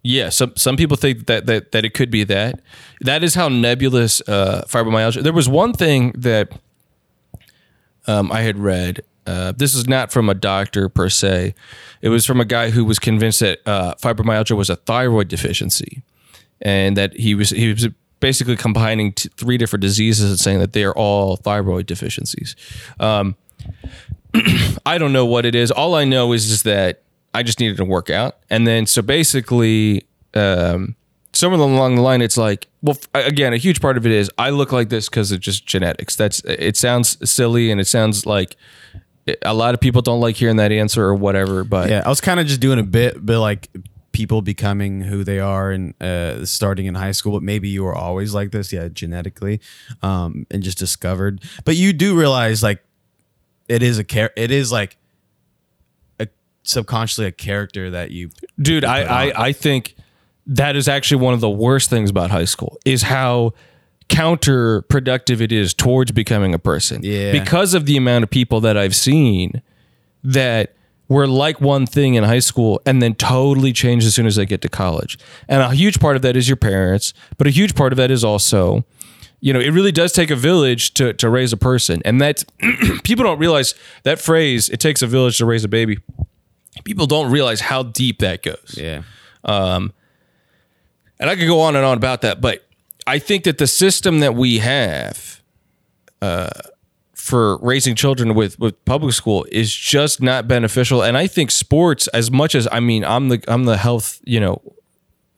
yeah. 0.03 0.29
Some 0.31 0.53
some 0.57 0.77
people 0.77 0.97
think 0.97 1.27
that 1.27 1.47
that 1.47 1.73
that 1.73 1.85
it 1.85 1.95
could 1.95 2.11
be 2.11 2.25
that. 2.25 2.61
That 3.01 3.23
is 3.23 3.35
how 3.35 3.49
nebulous 3.49 4.21
uh, 4.29 4.65
fibromyalgia. 4.67 5.23
There 5.23 5.33
was 5.33 5.49
one 5.49 5.73
thing 5.73 6.13
that 6.17 6.53
um, 8.07 8.33
I 8.33 8.43
had 8.43 8.59
read. 8.59 9.03
Uh, 9.27 9.53
this 9.53 9.75
is 9.75 9.87
not 9.87 10.11
from 10.11 10.29
a 10.29 10.35
doctor 10.35 10.89
per 10.89 11.09
se. 11.09 11.55
It 12.01 12.09
was 12.09 12.27
from 12.27 12.41
a 12.41 12.45
guy 12.45 12.71
who 12.71 12.85
was 12.85 12.99
convinced 12.99 13.41
that 13.41 13.61
uh, 13.67 13.95
fibromyalgia 13.95 14.57
was 14.57 14.69
a 14.69 14.77
thyroid 14.77 15.29
deficiency, 15.29 16.03
and 16.61 16.97
that 16.97 17.17
he 17.17 17.35
was 17.35 17.51
he 17.51 17.69
was 17.73 17.89
basically 18.21 18.57
combining 18.57 19.13
t- 19.13 19.29
three 19.37 19.59
different 19.59 19.81
diseases 19.81 20.31
and 20.31 20.39
saying 20.41 20.59
that 20.61 20.73
they 20.73 20.85
are 20.85 20.95
all 20.95 21.37
thyroid 21.37 21.87
deficiencies. 21.87 22.57
Um, 22.99 23.37
I 24.87 24.99
don't 24.99 25.13
know 25.13 25.27
what 25.27 25.45
it 25.45 25.55
is. 25.55 25.71
All 25.71 25.95
I 25.95 26.05
know 26.05 26.33
is 26.33 26.49
just 26.49 26.65
that 26.65 27.03
I 27.35 27.43
just 27.43 27.61
needed 27.61 27.77
to 27.79 27.85
work 27.85 28.11
out, 28.11 28.39
and 28.51 28.67
then 28.67 28.87
so 28.87 29.03
basically, 29.03 30.07
um, 30.35 30.97
somewhere 31.33 31.61
along 31.61 31.97
the 31.97 32.03
line, 32.03 32.23
it's 32.23 32.37
like, 32.37 32.69
well, 32.83 32.97
again, 33.15 33.53
a 33.53 33.57
huge 33.57 33.81
part 33.81 33.97
of 33.97 34.07
it 34.07 34.13
is 34.13 34.31
I 34.39 34.51
look 34.51 34.73
like 34.73 34.89
this 34.89 35.09
because 35.09 35.33
of 35.33 35.41
just 35.41 35.67
genetics. 35.67 36.17
That's 36.17 36.41
it. 36.41 36.77
Sounds 36.77 37.29
silly, 37.29 37.71
and 37.71 37.81
it 37.81 37.87
sounds 37.87 38.27
like 38.27 38.57
a 39.43 39.55
lot 39.55 39.75
of 39.75 39.81
people 39.81 40.03
don't 40.03 40.21
like 40.21 40.37
hearing 40.37 40.57
that 40.57 40.73
answer 40.73 41.05
or 41.05 41.15
whatever. 41.15 41.65
But 41.65 41.91
Yeah, 41.91 42.03
I 42.05 42.09
was 42.09 42.21
kind 42.21 42.41
of 42.41 42.47
just 42.47 42.61
doing 42.61 42.79
a 42.79 42.83
bit, 42.85 43.25
but 43.25 43.41
like 43.41 43.69
people 44.13 44.43
becoming 44.43 45.01
who 45.01 45.25
they 45.25 45.39
are 45.39 45.71
and 45.71 45.95
uh, 46.03 46.45
starting 46.45 46.87
in 46.87 46.95
high 46.95 47.13
school. 47.13 47.33
But 47.33 47.43
maybe 47.43 47.69
you 47.69 47.85
were 47.85 47.95
always 47.95 48.35
like 48.35 48.51
this, 48.51 48.73
yeah, 48.73 48.89
genetically, 48.89 49.61
um, 50.03 50.47
and 50.51 50.63
just 50.63 50.79
discovered. 50.79 51.43
But 51.65 51.77
you 51.77 51.93
do 51.93 52.19
realize 52.19 52.63
like 52.63 52.83
it 53.69 53.83
is 53.83 53.99
a 53.99 54.05
char- 54.05 54.33
It 54.37 54.51
is 54.51 54.73
like 54.73 54.97
a 56.21 56.29
subconsciously 56.63 57.27
a 57.27 57.33
character 57.33 57.91
that 57.91 58.11
you. 58.11 58.31
dude, 58.61 58.85
I, 58.85 59.03
I 59.29 59.47
I 59.49 59.53
think 59.53 59.95
that 60.47 60.75
is 60.77 60.89
actually 60.89 61.23
one 61.23 61.35
of 61.35 61.41
the 61.41 61.51
worst 61.51 61.89
things 61.89 62.11
about 62.11 62.31
high 62.31 62.45
school 62.45 62.79
is 62.85 63.03
how 63.03 63.55
counterproductive 64.13 65.41
it 65.41 65.53
is 65.53 65.75
towards 65.75 66.13
becoming 66.13 66.55
a 66.55 66.59
person. 66.59 67.01
Yeah. 67.03 67.33
Because 67.33 67.75
of 67.75 67.87
the 67.87 67.97
amount 67.97 68.25
of 68.25 68.31
people 68.31 68.61
that 68.61 68.77
I've 68.77 68.95
seen 68.95 69.63
that 70.23 70.75
were 71.09 71.27
like 71.27 71.61
one 71.61 71.87
thing 71.87 72.15
in 72.15 72.25
high 72.25 72.39
school 72.39 72.81
and 72.87 73.03
then 73.03 73.15
totally 73.15 73.73
change 73.73 74.05
as 74.05 74.15
soon 74.15 74.27
as 74.27 74.37
they 74.37 74.47
get 74.47 74.61
to 74.63 74.69
college. 74.69 75.19
And 75.49 75.63
a 75.63 75.71
huge 75.75 75.99
part 76.01 76.17
of 76.17 76.23
that 76.23 76.37
is 76.37 76.49
your 76.49 76.57
parents, 76.57 77.13
but 77.39 77.47
a 77.47 77.51
huge 77.51 77.75
part 77.75 77.93
of 77.93 77.97
that 77.97 78.11
is 78.11 78.23
also, 78.25 78.85
you 79.41 79.53
know, 79.53 79.61
it 79.61 79.71
really 79.71 79.93
does 79.93 80.13
take 80.13 80.31
a 80.31 80.37
village 80.37 80.95
to, 80.95 81.13
to 81.15 81.29
raise 81.29 81.53
a 81.53 81.57
person. 81.57 82.01
And 82.05 82.21
that 82.21 82.45
people 83.05 83.25
don't 83.25 83.39
realize 83.39 83.75
that 84.05 84.21
phrase, 84.21 84.69
it 84.69 84.79
takes 84.81 85.03
a 85.03 85.07
village 85.07 85.39
to 85.39 85.47
raise 85.47 85.65
a 85.65 85.69
baby. 85.69 85.99
People 86.85 87.07
don't 87.07 87.31
realize 87.31 87.61
how 87.61 87.83
deep 87.83 88.21
that 88.21 88.43
goes. 88.43 88.75
Yeah. 88.79 89.03
Um, 89.45 89.93
And 91.19 91.29
I 91.29 91.37
could 91.37 91.47
go 91.47 91.61
on 91.61 91.77
and 91.77 91.85
on 91.85 91.97
about 91.97 92.23
that, 92.23 92.41
but 92.41 92.65
I 93.07 93.19
think 93.19 93.45
that 93.45 93.59
the 93.59 93.67
system 93.67 94.21
that 94.21 94.35
we 94.35 94.59
have 94.59 95.43
uh, 96.21 96.51
for 97.15 97.59
raising 97.59 97.95
children 97.95 98.35
with 98.35 98.59
with 98.59 98.85
public 98.85 99.15
school 99.15 99.47
is 99.51 99.75
just 99.75 100.21
not 100.21 100.49
beneficial. 100.49 101.03
And 101.03 101.17
I 101.17 101.27
think 101.27 101.51
sports, 101.51 102.09
as 102.09 102.31
much 102.31 102.55
as 102.55 102.69
I 102.71 102.81
mean, 102.81 103.05
I'm 103.05 103.29
the 103.29 103.43
I'm 103.49 103.65
the 103.65 103.77
health 103.77 104.21
you 104.25 104.41
know 104.41 104.61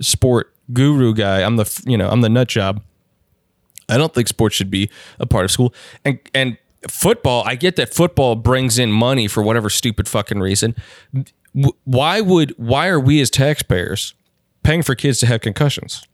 sport 0.01 0.55
guru 0.73 1.15
guy. 1.15 1.43
I'm 1.43 1.57
the 1.57 1.82
you 1.86 1.97
know 1.97 2.09
I'm 2.09 2.20
the 2.20 2.28
nut 2.28 2.49
job. 2.49 2.82
I 3.89 3.99
don't 3.99 4.15
think 4.15 4.28
sports 4.28 4.55
should 4.57 4.70
be 4.70 4.91
a 5.19 5.27
part 5.27 5.45
of 5.45 5.51
school. 5.51 5.74
And 6.05 6.19
and 6.35 6.59
football, 6.89 7.43
I 7.47 7.55
get 7.55 7.77
that 7.77 7.95
football 7.95 8.35
brings 8.35 8.78
in 8.78 8.93
money 8.93 9.28
for 9.28 9.43
whatever 9.43 9.70
stupid 9.70 10.09
fucking 10.09 10.41
reason. 10.41 10.74
Why 11.85 12.20
would 12.20 12.55
why 12.57 12.89
are 12.89 13.01
we 13.01 13.20
as 13.20 13.31
taxpayers 13.31 14.15
paying 14.62 14.82
for 14.82 14.95
kids 14.95 15.20
to 15.20 15.27
have 15.27 15.41
concussions? 15.41 16.07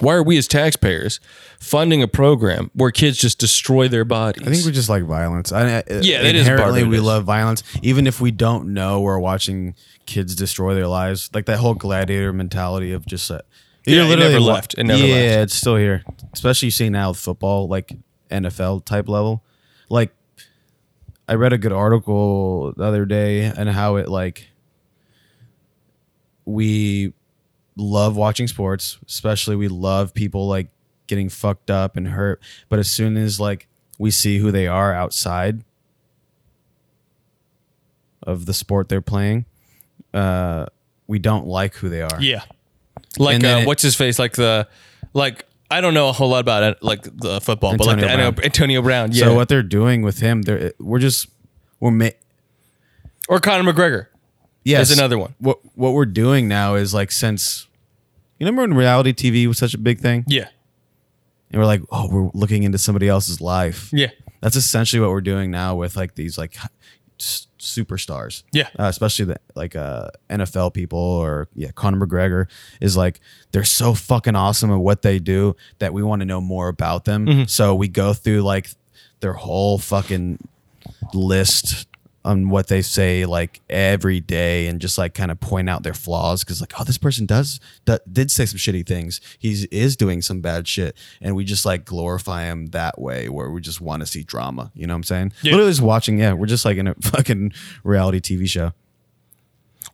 Why 0.00 0.14
are 0.14 0.22
we 0.22 0.36
as 0.36 0.46
taxpayers 0.46 1.20
funding 1.58 2.02
a 2.02 2.08
program 2.08 2.70
where 2.74 2.90
kids 2.90 3.18
just 3.18 3.38
destroy 3.38 3.88
their 3.88 4.04
bodies? 4.04 4.46
I 4.46 4.50
think 4.50 4.66
we 4.66 4.72
just 4.72 4.88
like 4.88 5.04
violence. 5.04 5.52
I, 5.52 5.82
Yeah, 5.88 6.22
that 6.22 6.34
inherently 6.34 6.84
we 6.84 7.00
love 7.00 7.24
violence, 7.24 7.62
even 7.82 8.06
if 8.06 8.20
we 8.20 8.30
don't 8.30 8.74
know 8.74 9.00
we're 9.00 9.18
watching 9.18 9.74
kids 10.04 10.34
destroy 10.34 10.74
their 10.74 10.86
lives. 10.86 11.30
Like 11.32 11.46
that 11.46 11.58
whole 11.58 11.74
gladiator 11.74 12.32
mentality 12.32 12.92
of 12.92 13.06
just 13.06 13.30
uh, 13.30 13.40
Yeah, 13.86 13.96
you're 13.96 14.04
it 14.04 14.08
literally 14.08 14.32
never 14.34 14.44
left. 14.44 14.74
It 14.76 14.84
never 14.84 15.06
yeah, 15.06 15.14
left. 15.14 15.42
it's 15.44 15.54
still 15.54 15.76
here. 15.76 16.04
Especially 16.32 16.70
seeing 16.70 16.92
now 16.92 17.10
with 17.10 17.18
football, 17.18 17.68
like 17.68 17.92
NFL 18.30 18.84
type 18.84 19.08
level. 19.08 19.42
Like 19.88 20.12
I 21.28 21.34
read 21.34 21.52
a 21.52 21.58
good 21.58 21.72
article 21.72 22.72
the 22.72 22.84
other 22.84 23.04
day 23.04 23.42
and 23.44 23.68
how 23.68 23.96
it 23.96 24.08
like 24.08 24.48
we 26.44 27.12
love 27.76 28.16
watching 28.16 28.48
sports, 28.48 28.98
especially 29.06 29.54
we 29.56 29.68
love 29.68 30.14
people 30.14 30.48
like 30.48 30.68
getting 31.06 31.28
fucked 31.28 31.70
up 31.70 31.96
and 31.96 32.08
hurt. 32.08 32.40
But 32.68 32.78
as 32.78 32.90
soon 32.90 33.16
as 33.16 33.38
like 33.38 33.68
we 33.98 34.10
see 34.10 34.38
who 34.38 34.50
they 34.50 34.66
are 34.66 34.92
outside 34.94 35.62
of 38.22 38.46
the 38.46 38.54
sport 38.54 38.88
they're 38.88 39.00
playing, 39.02 39.44
uh, 40.14 40.66
we 41.06 41.18
don't 41.18 41.46
like 41.46 41.74
who 41.74 41.88
they 41.88 42.02
are. 42.02 42.20
Yeah. 42.20 42.42
Like 43.18 43.42
uh, 43.44 43.46
it- 43.60 43.66
what's 43.66 43.82
his 43.82 43.94
face? 43.94 44.18
Like 44.18 44.32
the 44.32 44.68
like 45.14 45.44
I 45.70 45.80
don't 45.80 45.94
know 45.94 46.08
a 46.08 46.12
whole 46.12 46.28
lot 46.28 46.40
about 46.40 46.62
it, 46.62 46.82
like 46.82 47.02
the 47.02 47.40
football, 47.40 47.76
but 47.76 47.86
like 47.86 47.98
Antonio 47.98 48.26
the, 48.26 48.32
Brown. 48.32 48.44
Antonio 48.44 48.82
Brown. 48.82 49.12
Yeah. 49.12 49.24
So 49.26 49.34
what 49.34 49.48
they're 49.48 49.62
doing 49.62 50.02
with 50.02 50.20
him, 50.20 50.42
they're 50.42 50.72
we're 50.78 50.98
just 50.98 51.28
we're 51.80 51.90
ma- 51.90 52.08
or 53.28 53.40
Conor 53.40 53.72
McGregor. 53.72 54.06
yes 54.64 54.88
There's 54.88 54.98
another 54.98 55.18
one. 55.18 55.34
What 55.38 55.58
what 55.76 55.92
we're 55.92 56.04
doing 56.06 56.48
now 56.48 56.74
is 56.74 56.92
like 56.94 57.10
since 57.10 57.65
you 58.38 58.46
remember 58.46 58.62
when 58.62 58.74
reality 58.74 59.12
TV 59.12 59.46
was 59.46 59.58
such 59.58 59.74
a 59.74 59.78
big 59.78 59.98
thing, 60.00 60.24
Yeah. 60.26 60.48
and 61.50 61.60
we're 61.60 61.66
like, 61.66 61.82
oh, 61.90 62.08
we're 62.10 62.30
looking 62.34 62.62
into 62.64 62.78
somebody 62.78 63.08
else's 63.08 63.40
life. 63.40 63.90
Yeah. 63.92 64.10
That's 64.40 64.56
essentially 64.56 65.00
what 65.00 65.10
we're 65.10 65.20
doing 65.22 65.50
now 65.50 65.74
with 65.76 65.96
like 65.96 66.14
these 66.14 66.36
like 66.38 66.56
s- 67.18 67.46
superstars. 67.58 68.42
Yeah. 68.52 68.68
Uh, 68.78 68.84
especially 68.84 69.24
the 69.24 69.36
like 69.54 69.74
uh, 69.74 70.08
NFL 70.30 70.74
people 70.74 70.98
or 70.98 71.48
yeah, 71.54 71.70
Conor 71.74 72.06
McGregor 72.06 72.46
is 72.80 72.96
like 72.96 73.20
they're 73.52 73.64
so 73.64 73.94
fucking 73.94 74.36
awesome 74.36 74.70
at 74.70 74.76
what 74.76 75.02
they 75.02 75.18
do 75.18 75.56
that 75.78 75.92
we 75.94 76.02
want 76.02 76.20
to 76.20 76.26
know 76.26 76.40
more 76.40 76.68
about 76.68 77.06
them. 77.06 77.26
Mm-hmm. 77.26 77.44
So 77.46 77.74
we 77.74 77.88
go 77.88 78.12
through 78.12 78.42
like 78.42 78.68
their 79.20 79.32
whole 79.32 79.78
fucking 79.78 80.46
list 81.14 81.86
on 82.26 82.48
what 82.50 82.66
they 82.66 82.82
say 82.82 83.24
like 83.24 83.60
every 83.70 84.20
day 84.20 84.66
and 84.66 84.80
just 84.80 84.98
like 84.98 85.14
kind 85.14 85.30
of 85.30 85.38
point 85.40 85.70
out 85.70 85.82
their 85.82 85.94
flaws 85.94 86.42
because 86.44 86.60
like 86.60 86.72
oh 86.78 86.84
this 86.84 86.98
person 86.98 87.24
does 87.24 87.60
that 87.86 88.12
did 88.12 88.30
say 88.30 88.44
some 88.44 88.58
shitty 88.58 88.84
things 88.86 89.20
he's 89.38 89.64
is 89.66 89.96
doing 89.96 90.20
some 90.20 90.40
bad 90.40 90.66
shit 90.68 90.96
and 91.22 91.34
we 91.36 91.44
just 91.44 91.64
like 91.64 91.84
glorify 91.84 92.44
him 92.44 92.66
that 92.68 92.98
way 93.00 93.28
where 93.28 93.50
we 93.50 93.60
just 93.60 93.80
want 93.80 94.00
to 94.02 94.06
see 94.06 94.22
drama 94.22 94.70
you 94.74 94.86
know 94.86 94.92
what 94.94 94.96
i'm 94.98 95.02
saying 95.04 95.32
Yeah. 95.42 95.52
literally 95.52 95.70
just 95.70 95.82
watching 95.82 96.18
yeah 96.18 96.32
we're 96.34 96.46
just 96.46 96.64
like 96.64 96.76
in 96.76 96.88
a 96.88 96.94
fucking 97.02 97.52
reality 97.84 98.20
tv 98.20 98.48
show 98.48 98.72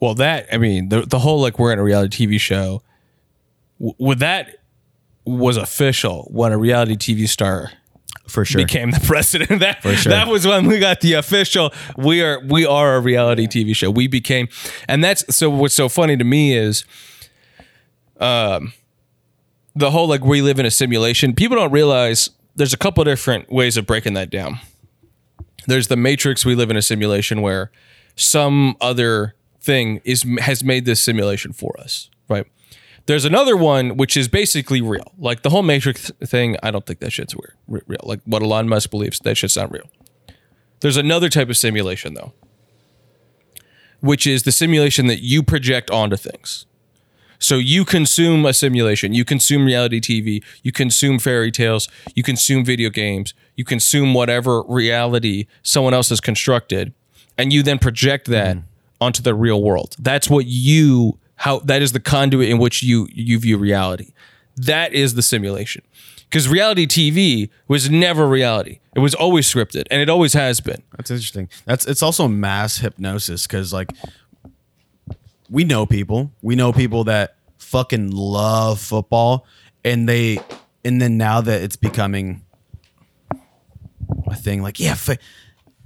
Well, 0.01 0.15
that 0.17 0.49
I 0.53 0.57
mean 0.59 0.89
the 0.89 1.03
the 1.03 1.19
whole 1.21 1.41
like 1.41 1.59
we're 1.59 1.73
in 1.73 1.79
a 1.79 1.83
reality 1.85 2.27
TV 2.27 2.41
show. 2.41 2.83
W- 3.79 3.95
with 3.99 4.19
that 4.21 4.57
was 5.25 5.57
official 5.57 6.27
when 6.33 6.51
a 6.51 6.59
reality 6.59 6.97
TV 6.97 7.29
star 7.29 7.71
for 8.27 8.44
sure 8.44 8.62
became 8.62 8.90
the 8.90 9.01
president. 9.05 9.61
That 9.61 9.82
sure. 9.82 10.11
that 10.11 10.28
was 10.28 10.47
when 10.47 10.66
we 10.66 10.78
got 10.78 11.01
the 11.01 11.15
official. 11.15 11.73
We 11.97 12.23
are 12.23 12.40
we 12.40 12.65
are 12.66 12.97
a 12.97 13.01
reality 13.01 13.47
TV 13.47 13.74
show. 13.74 13.90
We 13.90 14.07
became, 14.07 14.49
and 14.89 15.03
that's 15.03 15.35
so. 15.35 15.51
What's 15.51 15.74
so 15.74 15.89
funny 15.89 16.16
to 16.16 16.24
me 16.24 16.57
is, 16.57 16.85
um, 18.20 18.73
the 19.74 19.90
whole 19.90 20.09
like 20.09 20.24
we 20.24 20.43
live 20.43 20.59
in 20.59 20.66
a 20.66 20.70
simulation. 20.70 21.35
People 21.35 21.57
don't 21.57 21.73
realize 21.73 22.31
there's 22.55 22.73
a 22.73 22.78
couple 22.78 23.03
different 23.05 23.51
ways 23.51 23.77
of 23.77 23.86
breaking 23.86 24.15
that 24.15 24.31
down. 24.31 24.61
There's 25.66 25.89
the 25.89 25.97
Matrix. 25.97 26.44
We 26.44 26.55
live 26.55 26.70
in 26.70 26.77
a 26.77 26.82
simulation 26.82 27.40
where 27.40 27.70
some 28.16 28.77
other 28.81 29.35
thing 29.61 30.01
is 30.05 30.24
has 30.40 30.65
made 30.65 30.85
this 30.85 31.01
simulation 31.01 31.53
for 31.53 31.78
us, 31.78 32.11
right? 32.28 32.47
There's 33.07 33.24
another 33.24 33.57
one 33.57 33.97
which 33.97 34.16
is 34.16 34.29
basically 34.29 34.81
real. 34.81 35.12
Like 35.19 35.43
the 35.43 35.51
whole 35.51 35.62
Matrix 35.62 36.11
thing, 36.24 36.57
I 36.62 36.70
don't 36.70 36.87
think 36.87 37.01
that 37.01 37.12
shit's 37.12 37.35
weird. 37.35 37.55
re- 37.66 37.81
Real. 37.87 38.01
Like 38.05 38.20
what 38.24 38.43
Elon 38.43 38.69
Musk 38.69 38.91
believes, 38.91 39.19
that 39.20 39.37
shit's 39.37 39.57
not 39.57 39.73
real. 39.73 39.89
There's 40.81 40.97
another 40.97 41.29
type 41.29 41.49
of 41.49 41.57
simulation 41.57 42.15
though, 42.15 42.33
which 44.01 44.27
is 44.27 44.45
the 44.45 44.53
simulation 44.53 45.07
that 45.07 45.20
you 45.20 45.43
project 45.43 45.91
onto 45.91 46.16
things. 46.16 46.66
So 47.39 47.57
you 47.57 47.85
consume 47.85 48.47
a 48.47 48.55
simulation, 48.55 49.15
you 49.15 49.24
consume 49.24 49.65
reality 49.65 50.01
TV, 50.01 50.45
you 50.62 50.70
consume 50.70 51.19
fairy 51.19 51.51
tales, 51.51 51.89
you 52.15 52.23
consume 52.23 52.65
video 52.65 52.89
games, 52.89 53.35
you 53.57 53.65
consume 53.65 54.15
whatever 54.15 54.62
reality 54.62 55.47
someone 55.65 55.93
else 55.93 56.11
has 56.11 56.20
constructed, 56.20 56.95
and 57.37 57.53
you 57.53 57.65
then 57.65 57.81
project 57.81 58.29
that 58.29 58.57
mm-hmm. 58.57 58.66
onto 59.01 59.23
the 59.23 59.35
real 59.35 59.61
world. 59.61 59.97
That's 59.99 60.31
what 60.31 60.47
you 60.47 61.19
how 61.43 61.59
that 61.59 61.82
is 61.82 61.90
the 61.90 61.98
conduit 61.98 62.48
in 62.48 62.59
which 62.59 62.85
you 62.85 63.09
you 63.12 63.36
view 63.36 63.59
reality. 63.59 64.12
That 64.56 64.93
is 64.93 65.14
the 65.14 65.23
simulation. 65.23 65.82
Because 66.20 66.48
reality 66.48 66.86
TV 66.86 67.51
was 67.66 67.90
never 67.90 68.28
reality. 68.28 68.78
It 68.94 69.01
was 69.01 69.12
always 69.12 69.52
scripted, 69.52 69.89
and 69.90 70.01
it 70.01 70.09
always 70.09 70.35
has 70.35 70.60
been. 70.60 70.85
That's 70.97 71.10
interesting. 71.10 71.48
That's 71.64 71.85
it's 71.85 72.01
also 72.01 72.28
mass 72.28 72.78
hypnosis 72.78 73.48
because 73.48 73.73
like 73.73 73.90
we 75.51 75.64
know 75.64 75.85
people, 75.85 76.31
we 76.43 76.55
know 76.55 76.73
people 76.73 77.02
that 77.05 77.35
fucking 77.59 78.12
love 78.12 78.81
football, 78.81 79.44
and 79.85 80.09
they, 80.09 80.39
and 80.85 81.02
then 81.02 81.16
now 81.19 81.40
that 81.40 81.60
it's 81.60 81.77
becoming 81.77 82.43
a 84.28 84.36
thing, 84.36 84.62
like 84.62 84.78
yeah, 84.78 84.94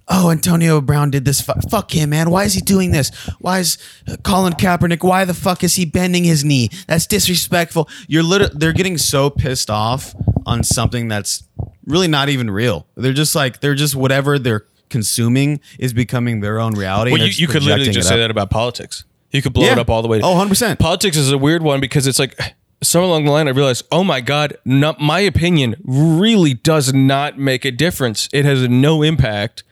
oh 0.08 0.30
Antonio 0.30 0.80
Brown 0.80 1.10
did 1.10 1.24
this, 1.24 1.40
fu- 1.40 1.52
fuck 1.70 1.92
him, 1.94 2.10
man. 2.10 2.30
Why 2.30 2.44
is 2.44 2.54
he 2.54 2.60
doing 2.60 2.90
this? 2.92 3.10
Why 3.40 3.58
is 3.58 3.78
Colin 4.22 4.52
Kaepernick? 4.54 5.02
Why 5.02 5.24
the 5.24 5.34
fuck 5.34 5.64
is 5.64 5.74
he 5.76 5.84
bending 5.84 6.24
his 6.24 6.44
knee? 6.44 6.70
That's 6.86 7.06
disrespectful. 7.06 7.88
You're 8.08 8.22
literally 8.22 8.54
they're 8.56 8.72
getting 8.72 8.98
so 8.98 9.30
pissed 9.30 9.70
off 9.70 10.14
on 10.44 10.62
something 10.62 11.08
that's 11.08 11.44
really 11.86 12.08
not 12.08 12.28
even 12.28 12.50
real. 12.50 12.86
They're 12.96 13.12
just 13.12 13.34
like 13.34 13.60
they're 13.60 13.74
just 13.74 13.94
whatever 13.96 14.38
they're 14.38 14.64
consuming 14.88 15.60
is 15.78 15.92
becoming 15.92 16.40
their 16.40 16.60
own 16.60 16.74
reality. 16.74 17.10
Well, 17.10 17.20
you, 17.20 17.26
you 17.28 17.48
could 17.48 17.62
literally 17.64 17.90
just 17.90 18.08
say 18.08 18.18
that 18.18 18.30
about 18.30 18.50
politics. 18.50 19.04
You 19.32 19.42
could 19.42 19.52
blow 19.52 19.64
Yeah. 19.66 19.72
it 19.72 19.78
up 19.78 19.90
all 19.90 20.00
the 20.02 20.08
way. 20.08 20.20
Oh, 20.22 20.34
100%. 20.36 20.78
Politics 20.78 21.16
is 21.16 21.32
a 21.32 21.36
weird 21.38 21.62
one 21.62 21.80
because 21.80 22.06
it's 22.06 22.20
like 22.20 22.38
somewhere 22.82 23.08
along 23.10 23.24
the 23.24 23.32
line, 23.32 23.48
I 23.48 23.50
realized, 23.50 23.84
oh 23.90 24.04
my 24.04 24.20
God, 24.20 24.56
not, 24.64 25.00
my 25.00 25.18
opinion 25.20 25.74
really 25.84 26.54
does 26.54 26.94
not 26.94 27.36
make 27.36 27.64
a 27.64 27.72
difference. 27.72 28.28
It 28.32 28.44
has 28.44 28.68
no 28.68 29.02
impact. 29.02 29.64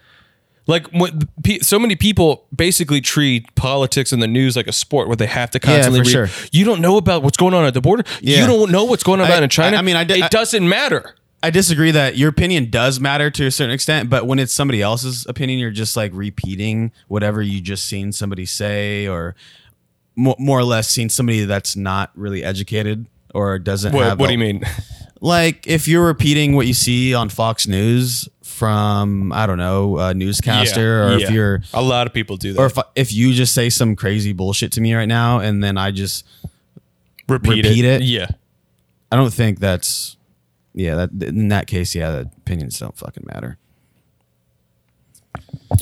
Like 0.66 0.86
when, 0.93 1.28
so 1.61 1.78
many 1.78 1.95
people 1.95 2.47
basically 2.55 3.01
treat 3.03 3.55
politics 3.55 4.12
and 4.12 4.23
the 4.23 4.27
news 4.27 4.57
like 4.57 4.66
a 4.66 4.73
sport 4.73 5.09
where 5.09 5.16
they 5.16 5.27
have 5.27 5.51
to 5.51 5.61
constantly 5.61 6.01
for 6.01 6.23
read. 6.23 6.28
sure. 6.31 6.49
You 6.53 6.65
don't 6.65 6.81
know 6.81 6.97
about 6.97 7.23
what's 7.23 7.36
going 7.36 7.53
on 7.53 7.65
at 7.66 7.74
the 7.74 7.82
border. 7.82 8.05
Yeah. 8.23 8.41
You 8.41 8.47
don't 8.47 8.70
know 8.73 8.85
what's 8.85 9.03
going 9.03 9.20
on 9.20 9.31
I- 9.31 9.43
in 9.43 9.49
China. 9.51 9.77
I- 9.77 9.81
I 9.81 9.82
mean, 9.82 9.97
I 9.97 10.03
it 10.03 10.31
doesn't 10.31 10.66
matter. 10.66 11.15
I 11.43 11.51
disagree 11.51 11.91
that 11.91 12.16
your 12.16 12.31
opinion 12.31 12.70
does 12.70 12.99
matter 12.99 13.31
to 13.31 13.45
a 13.45 13.51
certain 13.51 13.74
extent, 13.74 14.09
but 14.09 14.27
when 14.27 14.39
it's 14.39 14.55
somebody 14.55 14.81
else's 14.81 15.27
opinion, 15.28 15.59
you're 15.59 15.70
just 15.70 15.95
like 15.95 16.11
repeating 16.15 16.91
whatever 17.09 17.43
you 17.43 17.61
just 17.61 17.85
seen 17.85 18.12
somebody 18.12 18.47
say 18.47 19.07
or 19.07 19.35
more, 20.16 20.36
more 20.39 20.59
or 20.59 20.65
less 20.65 20.89
seen 20.89 21.11
somebody 21.11 21.45
that's 21.45 21.77
not 21.77 22.11
really 22.15 22.43
educated 22.43 23.05
or 23.35 23.59
doesn't 23.59 23.93
What, 23.93 24.07
have 24.07 24.19
what 24.20 24.31
a- 24.31 24.32
do 24.32 24.32
you 24.32 24.39
mean? 24.55 24.65
like 25.20 25.66
if 25.66 25.86
you're 25.86 26.07
repeating 26.07 26.57
what 26.57 26.66
you 26.66 26.73
see 26.73 27.12
on 27.12 27.28
Fox 27.28 27.66
News 27.66 28.27
from 28.55 29.32
I 29.32 29.47
don't 29.47 29.59
know 29.59 29.98
a 29.98 30.14
newscaster 30.14 31.05
or 31.05 31.18
Yeah. 31.18 31.26
if 31.26 31.31
you're 31.32 31.62
a 31.74 31.82
lot 31.82 32.06
of 32.06 32.14
people 32.14 32.36
do 32.36 32.52
that. 32.55 32.60
or 32.60 32.66
if 32.66 32.78
if 32.94 33.12
you 33.12 33.32
just 33.35 33.52
say 33.55 33.68
some 33.68 33.97
crazy 33.97 34.32
bullshit 34.32 34.72
to 34.72 34.81
me 34.81 34.94
right 34.94 35.09
now 35.09 35.40
and 35.40 35.62
then 35.62 35.76
I 35.76 35.90
just 35.90 36.24
repeat, 37.28 37.64
repeat 37.64 37.85
it. 37.85 38.02
Yeah. 38.02 38.28
I 39.12 39.16
don't 39.16 39.32
think 39.32 39.60
that's 39.60 40.16
yeah 40.72 40.94
that 40.94 41.22
in 41.22 41.48
that 41.48 41.66
case 41.66 41.94
yeah 41.94 42.10
the 42.10 42.31
opinions 42.39 42.78
don't 42.78 42.97
fucking 42.97 43.24
matter. 43.32 43.59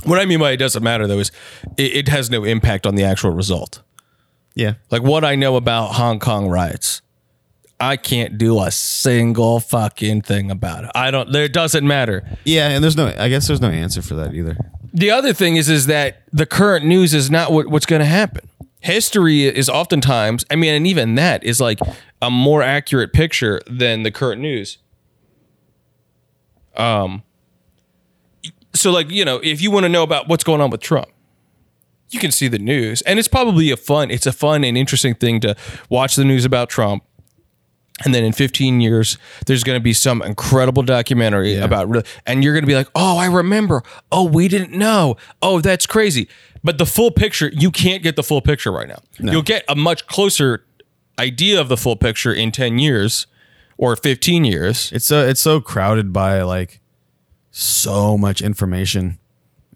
What 0.05 0.19
I 0.19 0.25
mean 0.25 0.41
by 0.41 0.53
it 0.53 0.57
doesn't 0.57 0.83
matter 0.83 1.07
though 1.07 1.19
is 1.19 1.31
it, 1.77 1.95
it 1.97 2.09
has 2.09 2.31
no 2.31 2.45
impact 2.45 2.87
on 2.87 2.95
the 2.95 3.05
actual 3.05 3.31
result. 3.31 3.83
Yeah. 4.55 4.75
Like 4.91 5.03
what 5.03 5.25
I 5.25 5.35
know 5.35 5.57
about 5.57 5.93
Hong 5.95 6.19
Kong 6.19 6.49
riots, 6.49 7.03
I 7.83 7.97
can't 7.97 8.39
do 8.39 8.61
a 8.63 8.71
single 8.71 9.59
fucking 9.59 10.23
thing 10.23 10.53
about 10.53 10.85
it. 10.85 10.93
I 10.95 11.11
don't. 11.11 11.33
There 11.33 11.43
it 11.43 11.53
doesn't 11.53 11.85
matter. 11.85 12.23
Yeah, 12.45 12.69
and 12.69 12.83
there's 12.83 12.97
no 12.97 13.13
I 13.19 13.29
guess 13.29 13.49
there's 13.49 13.61
no 13.61 13.71
answer 13.71 14.01
for 14.03 14.15
that 14.15 14.35
either. 14.35 14.57
The 14.95 15.11
other 15.11 15.33
thing 15.33 15.57
is 15.57 15.69
is 15.69 15.87
that 15.87 16.23
the 16.33 16.47
current 16.47 16.87
news 16.87 17.13
is 17.13 17.29
not 17.29 17.51
what, 17.51 17.67
what's 17.67 17.85
going 17.85 17.99
to 17.99 18.07
happen. 18.07 18.49
History 18.79 19.47
is 19.47 19.69
oftentimes, 19.69 20.45
I 20.49 20.55
mean, 20.55 20.75
and 20.75 20.87
even 20.87 21.17
that 21.17 21.43
is 21.43 21.61
like 21.61 21.81
a 22.21 22.31
more 22.31 22.63
accurate 22.63 23.13
picture 23.13 23.61
than 23.67 24.05
the 24.05 24.13
current 24.13 24.41
news. 24.41 24.79
Um. 26.77 27.25
So, 28.75 28.93
like 28.93 29.11
you 29.11 29.25
know, 29.25 29.41
if 29.43 29.61
you 29.61 29.73
want 29.73 29.85
to 29.85 29.89
know 29.89 30.05
about 30.05 30.29
what's 30.29 30.45
going 30.45 30.61
on 30.61 30.71
with 30.71 30.83
Trump, 30.83 31.09
you 32.11 32.21
can 32.21 32.31
see 32.31 32.47
the 32.47 32.61
news, 32.61 33.03
and 33.03 33.19
it's 33.19 33.27
probably 33.27 33.73
a 33.73 33.77
fun. 33.77 34.13
It's 34.13 34.27
a 34.27 34.33
fun 34.33 34.63
and 34.63 34.79
interesting 34.79 35.17
thing 35.17 35.41
to 35.41 35.57
watch 35.89 36.15
the 36.15 36.25
news 36.25 36.45
about 36.45 36.69
Trump. 36.69 37.03
And 38.05 38.15
then 38.15 38.25
in 38.25 38.33
15 38.33 38.81
years, 38.81 39.19
there's 39.47 39.63
going 39.63 39.77
to 39.77 39.83
be 39.83 39.93
some 39.93 40.23
incredible 40.23 40.83
documentary 40.83 41.57
about, 41.57 41.89
real, 41.89 42.03
and 42.27 42.43
you're 42.43 42.55
going 42.55 42.65
to 42.65 42.69
be 42.69 42.75
like, 42.75 42.89
oh, 42.95 43.19
I 43.19 43.27
remember. 43.27 43.83
Oh, 44.11 44.25
we 44.25 44.49
didn't 44.49 44.73
know. 44.73 45.17
Oh, 45.43 45.61
that's 45.61 45.87
crazy. 45.87 46.27
But 46.65 46.79
the 46.79 46.87
full 46.87 47.11
picture, 47.11 47.51
you 47.53 47.71
can't 47.71 48.03
get 48.03 48.17
the 48.17 48.23
full 48.23 48.41
picture 48.41 48.73
right 48.73 48.89
now. 48.89 49.01
You'll 49.19 49.43
get 49.43 49.65
a 49.69 49.77
much 49.77 50.07
closer 50.07 50.65
idea 51.19 51.61
of 51.61 51.69
the 51.69 51.77
full 51.77 51.97
picture 51.97 52.33
in 52.33 52.51
10 52.51 52.79
years 52.79 53.27
or 53.77 53.95
15 53.97 54.45
years. 54.45 54.91
It's 54.93 55.07
so 55.07 55.27
it's 55.27 55.41
so 55.41 55.61
crowded 55.61 56.13
by 56.13 56.43
like 56.43 56.81
so 57.51 58.17
much 58.17 58.41
information, 58.41 59.19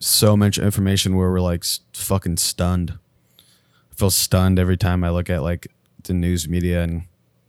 so 0.00 0.36
much 0.36 0.58
information 0.58 1.16
where 1.16 1.30
we're 1.30 1.40
like 1.40 1.64
fucking 1.92 2.38
stunned. 2.38 2.98
I 3.38 3.94
feel 3.94 4.10
stunned 4.10 4.58
every 4.58 4.76
time 4.76 5.04
I 5.04 5.10
look 5.10 5.28
at 5.28 5.42
like 5.42 5.68
the 6.04 6.14
news 6.14 6.48
media 6.48 6.82
and 6.82 7.04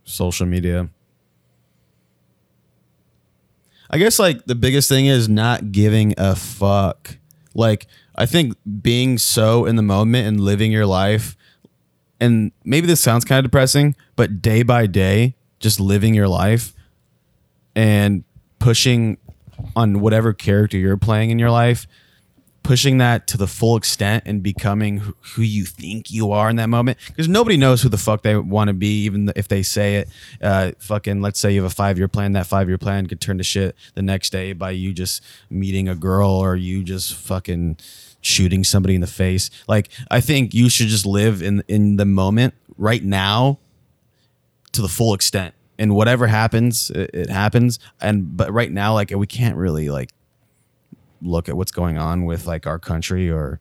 social 0.08 0.46
media. 0.46 0.88
I 3.90 3.98
guess 3.98 4.18
like 4.18 4.44
the 4.44 4.54
biggest 4.54 4.88
thing 4.88 5.06
is 5.06 5.28
not 5.28 5.72
giving 5.72 6.14
a 6.18 6.36
fuck. 6.36 7.16
Like 7.54 7.86
I 8.14 8.26
think 8.26 8.56
being 8.82 9.18
so 9.18 9.64
in 9.64 9.76
the 9.76 9.82
moment 9.82 10.26
and 10.26 10.40
living 10.40 10.72
your 10.72 10.86
life 10.86 11.36
and 12.20 12.52
maybe 12.64 12.86
this 12.86 13.00
sounds 13.00 13.24
kind 13.24 13.38
of 13.38 13.44
depressing, 13.44 13.94
but 14.16 14.42
day 14.42 14.62
by 14.62 14.86
day, 14.86 15.36
just 15.60 15.80
living 15.80 16.14
your 16.14 16.28
life 16.28 16.74
and 17.76 18.24
pushing 18.58 19.18
on 19.76 20.00
whatever 20.00 20.32
character 20.32 20.76
you're 20.76 20.96
playing 20.96 21.30
in 21.30 21.38
your 21.38 21.50
life, 21.50 21.86
pushing 22.68 22.98
that 22.98 23.26
to 23.26 23.38
the 23.38 23.46
full 23.46 23.78
extent 23.78 24.22
and 24.26 24.42
becoming 24.42 24.98
who- 25.22 25.40
you 25.40 25.64
think 25.64 26.10
you 26.10 26.32
are 26.32 26.50
in 26.50 26.56
that 26.56 26.68
moment. 26.68 26.98
Because 27.06 27.26
nobody 27.26 27.56
knows 27.56 27.80
who 27.80 27.88
the 27.88 27.96
fuck 27.96 28.20
they 28.22 28.36
want 28.36 28.68
to 28.68 28.74
be, 28.74 29.04
even 29.04 29.32
if 29.34 29.48
they 29.48 29.62
say 29.62 29.96
it. 29.96 30.08
Uh, 30.42 30.72
fucking, 30.78 31.22
let's 31.22 31.40
say 31.40 31.50
you 31.50 31.62
have 31.62 31.72
a 31.72 31.74
five 31.74 31.96
year 31.96 32.08
plan. 32.08 32.32
That 32.32 32.46
five 32.46 32.68
year 32.68 32.76
plan 32.76 33.06
could 33.06 33.22
turn 33.22 33.38
to 33.38 33.42
shit 33.42 33.74
the 33.94 34.02
next 34.02 34.32
day 34.32 34.52
by 34.52 34.72
you 34.72 34.92
just 34.92 35.22
meeting 35.48 35.88
a 35.88 35.94
girl 35.94 36.28
or 36.28 36.56
you 36.56 36.84
just 36.84 37.14
fucking 37.14 37.78
shooting 38.20 38.64
somebody 38.64 38.94
in 38.94 39.00
the 39.00 39.06
face. 39.06 39.48
Like, 39.66 39.88
I 40.10 40.20
think 40.20 40.52
you 40.52 40.68
should 40.68 40.88
just 40.88 41.06
live 41.06 41.40
in 41.40 41.64
in 41.68 41.96
the 41.96 42.04
moment 42.04 42.52
right 42.76 43.02
now 43.02 43.56
to 44.72 44.82
the 44.82 44.88
full 44.88 45.14
extent 45.14 45.54
and 45.78 45.94
whatever 45.94 46.26
happens 46.26 46.90
it, 46.90 47.08
it 47.14 47.30
happens 47.30 47.78
and 47.98 48.36
but 48.36 48.52
right 48.52 48.70
now 48.70 48.92
like 48.92 49.10
we 49.10 49.26
can't 49.26 49.56
really 49.56 49.88
like 49.88 50.10
look 51.20 51.48
at 51.48 51.56
what's 51.56 51.72
going 51.72 51.98
on 51.98 52.24
with 52.24 52.46
like 52.46 52.66
our 52.66 52.78
country 52.78 53.30
or 53.30 53.60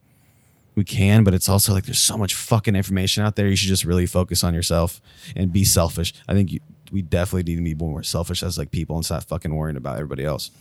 we 0.76 0.84
can 0.84 1.24
but 1.24 1.34
it's 1.34 1.50
also 1.50 1.74
like 1.74 1.86
there's 1.86 2.00
so 2.00 2.18
much 2.18 2.36
fucking 2.36 2.76
information 2.76 3.24
out 3.24 3.36
there 3.36 3.48
you 3.48 3.56
should 3.56 3.68
just 3.68 3.84
really 3.84 4.06
focus 4.06 4.44
on 4.44 4.54
yourself 4.54 5.02
and 5.36 5.52
be 5.52 5.64
selfish 5.64 6.14
i 6.28 6.34
think 6.34 6.52
you, 6.52 6.60
we 6.92 7.02
definitely 7.02 7.44
need 7.44 7.58
to 7.58 7.76
be 7.76 7.86
more 7.86 8.04
selfish 8.04 8.44
as 8.44 8.58
like 8.58 8.72
people 8.72 8.96
and 8.96 9.06
stop 9.06 9.24
fucking 9.24 9.54
worrying 9.54 9.78
about 9.78 9.96
everybody 9.96 10.24
else 10.24 10.52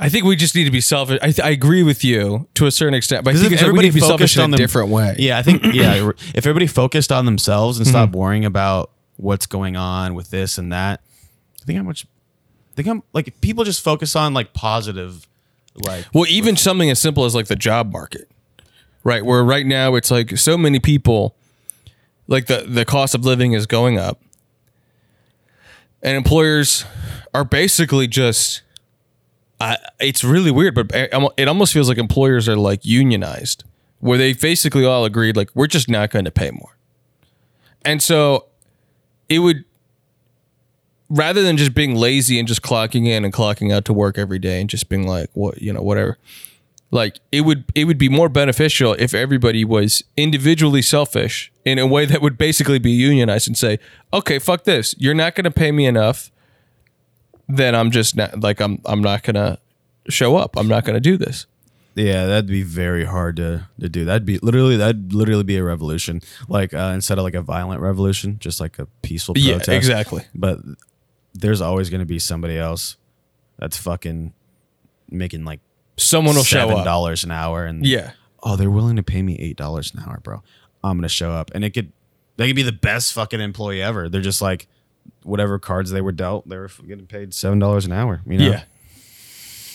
I 0.00 0.08
think 0.08 0.24
we 0.24 0.36
just 0.36 0.54
need 0.54 0.64
to 0.64 0.70
be 0.70 0.80
selfish. 0.80 1.18
I, 1.20 1.26
th- 1.26 1.40
I 1.40 1.50
agree 1.50 1.82
with 1.82 2.04
you 2.04 2.48
to 2.54 2.66
a 2.66 2.70
certain 2.70 2.94
extent, 2.94 3.24
but 3.24 3.34
I 3.34 3.38
think 3.38 3.52
it's 3.52 3.62
like 3.62 3.68
everybody 3.68 3.90
be 3.90 4.00
focused 4.00 4.38
on 4.38 4.50
a 4.50 4.56
them- 4.56 4.58
different 4.58 4.90
way. 4.90 5.16
Yeah, 5.18 5.38
I 5.38 5.42
think 5.42 5.62
yeah. 5.74 6.10
If 6.34 6.46
everybody 6.46 6.66
focused 6.66 7.10
on 7.10 7.24
themselves 7.24 7.78
and 7.78 7.86
stopped 7.86 8.12
mm-hmm. 8.12 8.20
worrying 8.20 8.44
about 8.44 8.92
what's 9.16 9.46
going 9.46 9.76
on 9.76 10.14
with 10.14 10.30
this 10.30 10.58
and 10.58 10.72
that, 10.72 11.00
I 11.62 11.64
think 11.64 11.78
how 11.78 11.82
much. 11.82 12.06
Think 12.78 12.86
I'm 12.86 13.02
like 13.12 13.40
people 13.40 13.64
just 13.64 13.82
focus 13.82 14.14
on 14.14 14.34
like 14.34 14.52
positive, 14.52 15.26
like 15.74 16.04
Well, 16.14 16.26
even 16.28 16.56
something 16.56 16.88
as 16.88 17.00
simple 17.00 17.24
as 17.24 17.34
like 17.34 17.48
the 17.48 17.56
job 17.56 17.90
market, 17.90 18.30
right? 19.02 19.24
Where 19.24 19.42
right 19.42 19.66
now 19.66 19.96
it's 19.96 20.12
like 20.12 20.38
so 20.38 20.56
many 20.56 20.78
people, 20.78 21.34
like 22.28 22.46
the 22.46 22.66
the 22.68 22.84
cost 22.84 23.16
of 23.16 23.24
living 23.24 23.52
is 23.52 23.66
going 23.66 23.98
up, 23.98 24.20
and 26.04 26.16
employers 26.16 26.84
are 27.34 27.42
basically 27.44 28.06
just. 28.06 28.62
I, 29.60 29.76
it's 29.98 30.22
really 30.22 30.52
weird, 30.52 30.76
but 30.76 30.92
it 30.94 31.48
almost 31.48 31.72
feels 31.72 31.88
like 31.88 31.98
employers 31.98 32.48
are 32.48 32.54
like 32.54 32.84
unionized, 32.84 33.64
where 33.98 34.16
they 34.16 34.34
basically 34.34 34.84
all 34.84 35.04
agreed 35.04 35.36
like 35.36 35.50
we're 35.52 35.66
just 35.66 35.90
not 35.90 36.10
going 36.10 36.26
to 36.26 36.30
pay 36.30 36.52
more, 36.52 36.76
and 37.84 38.00
so 38.00 38.46
it 39.28 39.40
would 39.40 39.64
rather 41.08 41.42
than 41.42 41.56
just 41.56 41.74
being 41.74 41.94
lazy 41.94 42.38
and 42.38 42.46
just 42.48 42.62
clocking 42.62 43.06
in 43.06 43.24
and 43.24 43.32
clocking 43.32 43.72
out 43.72 43.84
to 43.86 43.92
work 43.92 44.18
every 44.18 44.38
day 44.38 44.60
and 44.60 44.68
just 44.70 44.88
being 44.88 45.06
like 45.06 45.30
what 45.34 45.60
you 45.62 45.72
know 45.72 45.80
whatever 45.82 46.18
like 46.90 47.18
it 47.32 47.42
would 47.42 47.64
it 47.74 47.84
would 47.84 47.98
be 47.98 48.08
more 48.08 48.28
beneficial 48.28 48.94
if 48.98 49.12
everybody 49.14 49.64
was 49.64 50.02
individually 50.16 50.82
selfish 50.82 51.52
in 51.64 51.78
a 51.78 51.86
way 51.86 52.04
that 52.06 52.20
would 52.22 52.36
basically 52.38 52.78
be 52.78 52.90
unionized 52.90 53.46
and 53.46 53.56
say 53.56 53.78
okay 54.12 54.38
fuck 54.38 54.64
this 54.64 54.94
you're 54.98 55.14
not 55.14 55.34
going 55.34 55.44
to 55.44 55.50
pay 55.50 55.70
me 55.72 55.84
enough 55.86 56.30
then 57.48 57.74
i'm 57.74 57.90
just 57.90 58.16
not 58.16 58.40
like 58.40 58.60
i'm 58.60 58.80
i'm 58.86 59.00
not 59.02 59.22
going 59.22 59.34
to 59.34 59.58
show 60.08 60.36
up 60.36 60.56
i'm 60.56 60.68
not 60.68 60.84
going 60.84 60.94
to 60.94 61.00
do 61.00 61.16
this 61.16 61.46
Yeah, 61.94 62.26
that'd 62.26 62.46
be 62.46 62.62
very 62.62 63.04
hard 63.04 63.36
to, 63.36 63.66
to 63.80 63.88
do. 63.88 64.04
That'd 64.04 64.24
be 64.24 64.38
literally 64.38 64.76
that'd 64.76 65.12
literally 65.12 65.42
be 65.42 65.56
a 65.56 65.64
revolution. 65.64 66.20
Like 66.48 66.72
uh, 66.72 66.92
instead 66.94 67.18
of 67.18 67.24
like 67.24 67.34
a 67.34 67.42
violent 67.42 67.80
revolution, 67.80 68.38
just 68.38 68.60
like 68.60 68.78
a 68.78 68.86
peaceful 69.02 69.34
protest 69.34 69.48
Yeah, 69.48 69.54
protest. 69.56 69.76
exactly. 69.76 70.22
But 70.32 70.60
there's 71.40 71.60
always 71.60 71.90
going 71.90 72.00
to 72.00 72.06
be 72.06 72.18
somebody 72.18 72.58
else 72.58 72.96
that's 73.58 73.76
fucking 73.76 74.32
making 75.10 75.44
like 75.44 75.60
someone 75.96 76.36
will 76.36 76.44
show 76.44 76.60
seven 76.60 76.78
up 76.78 76.84
dollars 76.84 77.24
an 77.24 77.30
hour, 77.30 77.64
and 77.64 77.84
yeah 77.86 78.12
oh, 78.42 78.56
they're 78.56 78.70
willing 78.70 78.96
to 78.96 79.02
pay 79.02 79.22
me 79.22 79.36
eight 79.38 79.56
dollars 79.56 79.92
an 79.94 80.02
hour, 80.06 80.20
bro. 80.22 80.42
I'm 80.82 80.96
gonna 80.96 81.08
show 81.08 81.32
up, 81.32 81.50
and 81.54 81.64
it 81.64 81.70
could 81.70 81.92
they 82.36 82.46
could 82.46 82.56
be 82.56 82.62
the 82.62 82.72
best 82.72 83.12
fucking 83.12 83.40
employee 83.40 83.82
ever. 83.82 84.08
They're 84.08 84.20
just 84.20 84.40
like 84.40 84.68
whatever 85.22 85.58
cards 85.58 85.90
they 85.90 86.00
were 86.00 86.12
dealt, 86.12 86.48
they 86.48 86.56
were 86.56 86.70
getting 86.86 87.06
paid 87.06 87.34
seven 87.34 87.58
dollars 87.58 87.86
an 87.86 87.92
hour. 87.92 88.22
You 88.26 88.38
know? 88.38 88.50
yeah 88.50 88.62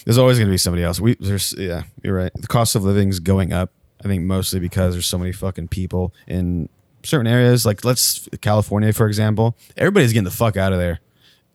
There's 0.06 0.18
always 0.18 0.38
going 0.38 0.48
to 0.48 0.52
be 0.52 0.57
somebody 0.57 0.84
else. 0.84 0.99
We 0.99 1.15
there's 1.15 1.53
yeah, 1.57 1.84
you're 2.03 2.15
right. 2.15 2.31
The 2.35 2.48
cost 2.48 2.76
of 2.76 2.84
living 2.84 3.10
is 3.10 3.19
going 3.19 3.53
up. 3.53 3.72
I 4.03 4.07
think 4.07 4.23
mostly 4.23 4.60
because 4.60 4.95
there's 4.95 5.07
so 5.07 5.18
many 5.18 5.31
fucking 5.31 5.69
people 5.69 6.14
in 6.27 6.69
certain 7.03 7.27
areas. 7.27 7.65
Like 7.65 7.84
let's 7.84 8.27
California 8.41 8.94
for 8.94 9.07
example. 9.07 9.57
Everybody's 9.77 10.14
getting 10.14 10.26
the 10.26 10.31
fuck 10.31 10.57
out 10.57 10.73
of 10.73 10.80
there. 10.80 10.99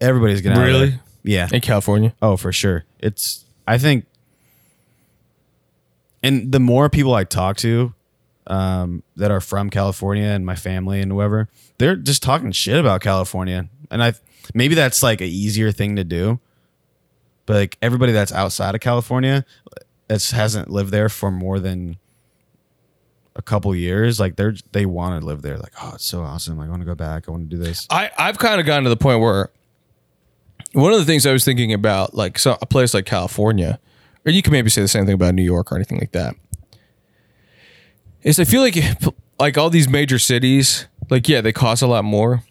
Everybody's 0.00 0.40
getting 0.40 0.58
out 0.58 0.62
of 0.62 0.68
Really? 0.68 0.88
there. 0.90 1.00
Yeah. 1.24 1.48
in 1.52 1.60
california 1.60 2.14
Oh, 2.22 2.36
for 2.36 2.52
sure. 2.52 2.84
It's 3.00 3.44
I 3.66 3.78
think 3.78 4.06
and 6.22 6.50
the 6.52 6.60
more 6.60 6.88
people 6.88 7.14
I 7.14 7.24
talk 7.24 7.56
to 7.58 7.94
um, 8.46 9.02
that 9.16 9.30
are 9.30 9.40
from 9.40 9.70
California 9.70 10.24
and 10.24 10.44
my 10.44 10.54
family 10.56 11.00
and 11.00 11.12
whoever, 11.12 11.48
they're 11.78 11.96
just 11.96 12.22
talking 12.22 12.50
shit 12.52 12.78
about 12.78 13.02
California. 13.02 13.68
And 13.90 14.02
I 14.02 14.14
maybe 14.54 14.74
that's 14.74 15.02
like 15.02 15.20
an 15.20 15.28
easier 15.28 15.70
thing 15.70 15.96
to 15.96 16.04
do. 16.04 16.40
But 17.46 17.54
like 17.56 17.78
everybody 17.82 18.12
that's 18.12 18.32
outside 18.32 18.74
of 18.74 18.80
California 18.80 19.44
that 20.08 20.22
hasn't 20.30 20.70
lived 20.70 20.90
there 20.90 21.08
for 21.08 21.30
more 21.30 21.60
than 21.60 21.98
a 23.36 23.42
couple 23.42 23.74
years, 23.74 24.18
like 24.18 24.36
they're 24.36 24.54
they 24.72 24.86
want 24.86 25.20
to 25.20 25.24
live 25.26 25.42
there. 25.42 25.56
Like, 25.58 25.72
oh, 25.82 25.92
it's 25.94 26.04
so 26.04 26.22
awesome. 26.22 26.58
Like, 26.58 26.66
I 26.66 26.70
want 26.70 26.82
to 26.82 26.86
go 26.86 26.94
back. 26.96 27.28
I 27.28 27.30
want 27.30 27.48
to 27.48 27.56
do 27.56 27.62
this. 27.62 27.86
I, 27.90 28.10
I've 28.18 28.38
kind 28.38 28.60
of 28.60 28.66
gotten 28.66 28.84
to 28.84 28.90
the 28.90 28.96
point 28.96 29.20
where 29.20 29.50
one 30.72 30.92
of 30.92 30.98
the 30.98 31.04
things 31.04 31.26
I 31.26 31.32
was 31.32 31.44
thinking 31.44 31.72
about, 31.72 32.14
like 32.14 32.38
so, 32.38 32.56
a 32.60 32.66
place 32.66 32.94
like 32.94 33.06
California, 33.06 33.80
or 34.26 34.32
you 34.32 34.42
can 34.42 34.52
maybe 34.52 34.70
say 34.70 34.80
the 34.80 34.88
same 34.88 35.06
thing 35.06 35.14
about 35.14 35.34
New 35.34 35.42
York 35.42 35.72
or 35.72 35.76
anything 35.76 35.98
like 35.98 36.12
that. 36.12 36.34
is 38.22 38.38
I 38.38 38.44
feel 38.44 38.62
like 38.62 38.76
like 39.38 39.56
all 39.56 39.70
these 39.70 39.88
major 39.88 40.18
cities, 40.18 40.86
like 41.10 41.28
yeah, 41.28 41.40
they 41.40 41.52
cost 41.52 41.82
a 41.82 41.86
lot 41.86 42.04
more. 42.04 42.42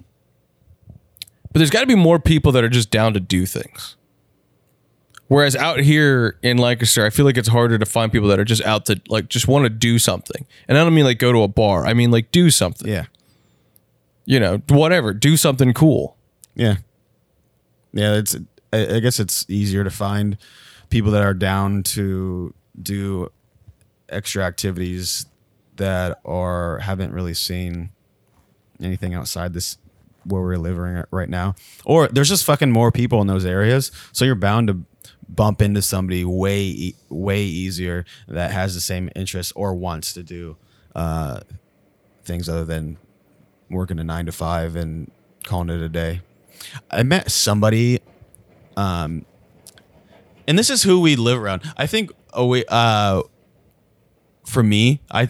But 1.52 1.60
there's 1.60 1.69
got 1.69 1.81
to 1.81 1.88
be 1.88 1.95
more 1.95 2.19
people 2.19 2.52
that 2.52 2.64
are 2.64 2.69
just 2.69 2.91
down 2.91 3.14
to 3.14 3.19
do 3.19 3.45
things. 3.45 3.95
Whereas 5.27 5.56
out 5.56 5.80
here 5.80 6.38
in 6.41 6.57
Lancaster, 6.57 7.06
I 7.06 7.10
feel 7.10 7.26
like 7.26 7.38
it's 7.38 7.49
harder 7.49 7.77
to 7.77 7.85
find 7.85 8.11
people 8.11 8.30
that 8.30 8.39
are 8.39 8.45
just 8.45 8.64
out 8.64 8.85
to 8.85 9.02
like 9.10 9.27
just 9.27 9.48
want 9.48 9.65
to 9.65 9.69
do 9.69 9.99
something. 9.99 10.45
And 10.68 10.77
I 10.77 10.84
don't 10.84 10.94
mean 10.94 11.03
like 11.03 11.19
go 11.19 11.31
to 11.31 11.41
a 11.44 11.48
bar. 11.48 11.85
I 11.85 11.94
mean 11.94 12.11
like 12.11 12.31
do 12.31 12.49
something. 12.49 12.88
Yeah. 12.88 13.06
You 14.26 14.39
know, 14.39 14.61
whatever, 14.69 15.14
do 15.14 15.35
something 15.35 15.73
cool. 15.73 16.18
Yeah. 16.56 16.77
Yeah, 17.93 18.15
it's 18.15 18.35
I, 18.73 18.99
guess 18.99 19.19
it's 19.19 19.45
easier 19.49 19.84
to 19.84 19.89
find 19.89 20.38
people 20.89 21.11
that 21.11 21.23
are 21.23 21.34
down 21.34 21.84
to 21.84 22.53
do 22.81 23.31
extra 24.09 24.43
activities 24.43 25.26
that 25.77 26.19
are 26.26 26.80
haven't 26.80 27.14
really 27.14 27.34
seen 27.34 27.91
anything 28.81 29.14
outside 29.14 29.53
this 29.53 29.77
where 30.26 30.41
we're 30.41 30.57
living 30.57 31.03
right 31.11 31.30
now. 31.30 31.55
Or 31.85 32.07
there's 32.07 32.30
just 32.30 32.43
fucking 32.45 32.72
more 32.72 32.91
people 32.91 33.22
in 33.22 33.27
those 33.27 33.45
areas, 33.45 33.91
so 34.11 34.26
you're 34.26 34.35
bound 34.35 34.68
to 34.68 34.84
bump 35.30 35.61
into 35.61 35.81
somebody 35.81 36.23
way 36.23 36.93
way 37.09 37.41
easier 37.41 38.05
that 38.27 38.51
has 38.51 38.73
the 38.76 38.81
same 38.81 39.09
interests 39.15 39.51
or 39.55 39.73
wants 39.73 40.14
to 40.14 40.23
do 40.23 40.57
uh, 40.95 41.41
things 42.23 42.49
other 42.49 42.65
than 42.65 42.97
working 43.69 43.99
a 43.99 44.03
nine 44.03 44.26
to 44.26 44.31
five 44.31 44.76
and 44.76 45.11
calling 45.43 45.69
it 45.69 45.81
a 45.81 45.89
day. 45.89 46.22
I 46.92 47.04
met 47.04 47.32
somebody, 47.32 48.00
um, 48.76 49.26
and 50.48 50.58
this 50.58 50.70
is 50.70 50.84
who 50.84 51.00
we 51.02 51.16
live 51.16 51.42
around. 51.42 51.62
I 51.78 51.88
think. 51.88 52.12
Oh 52.34 52.48
wait, 52.48 52.66
uh, 52.70 53.24
for 54.46 54.64
me, 54.64 55.02
I, 55.12 55.30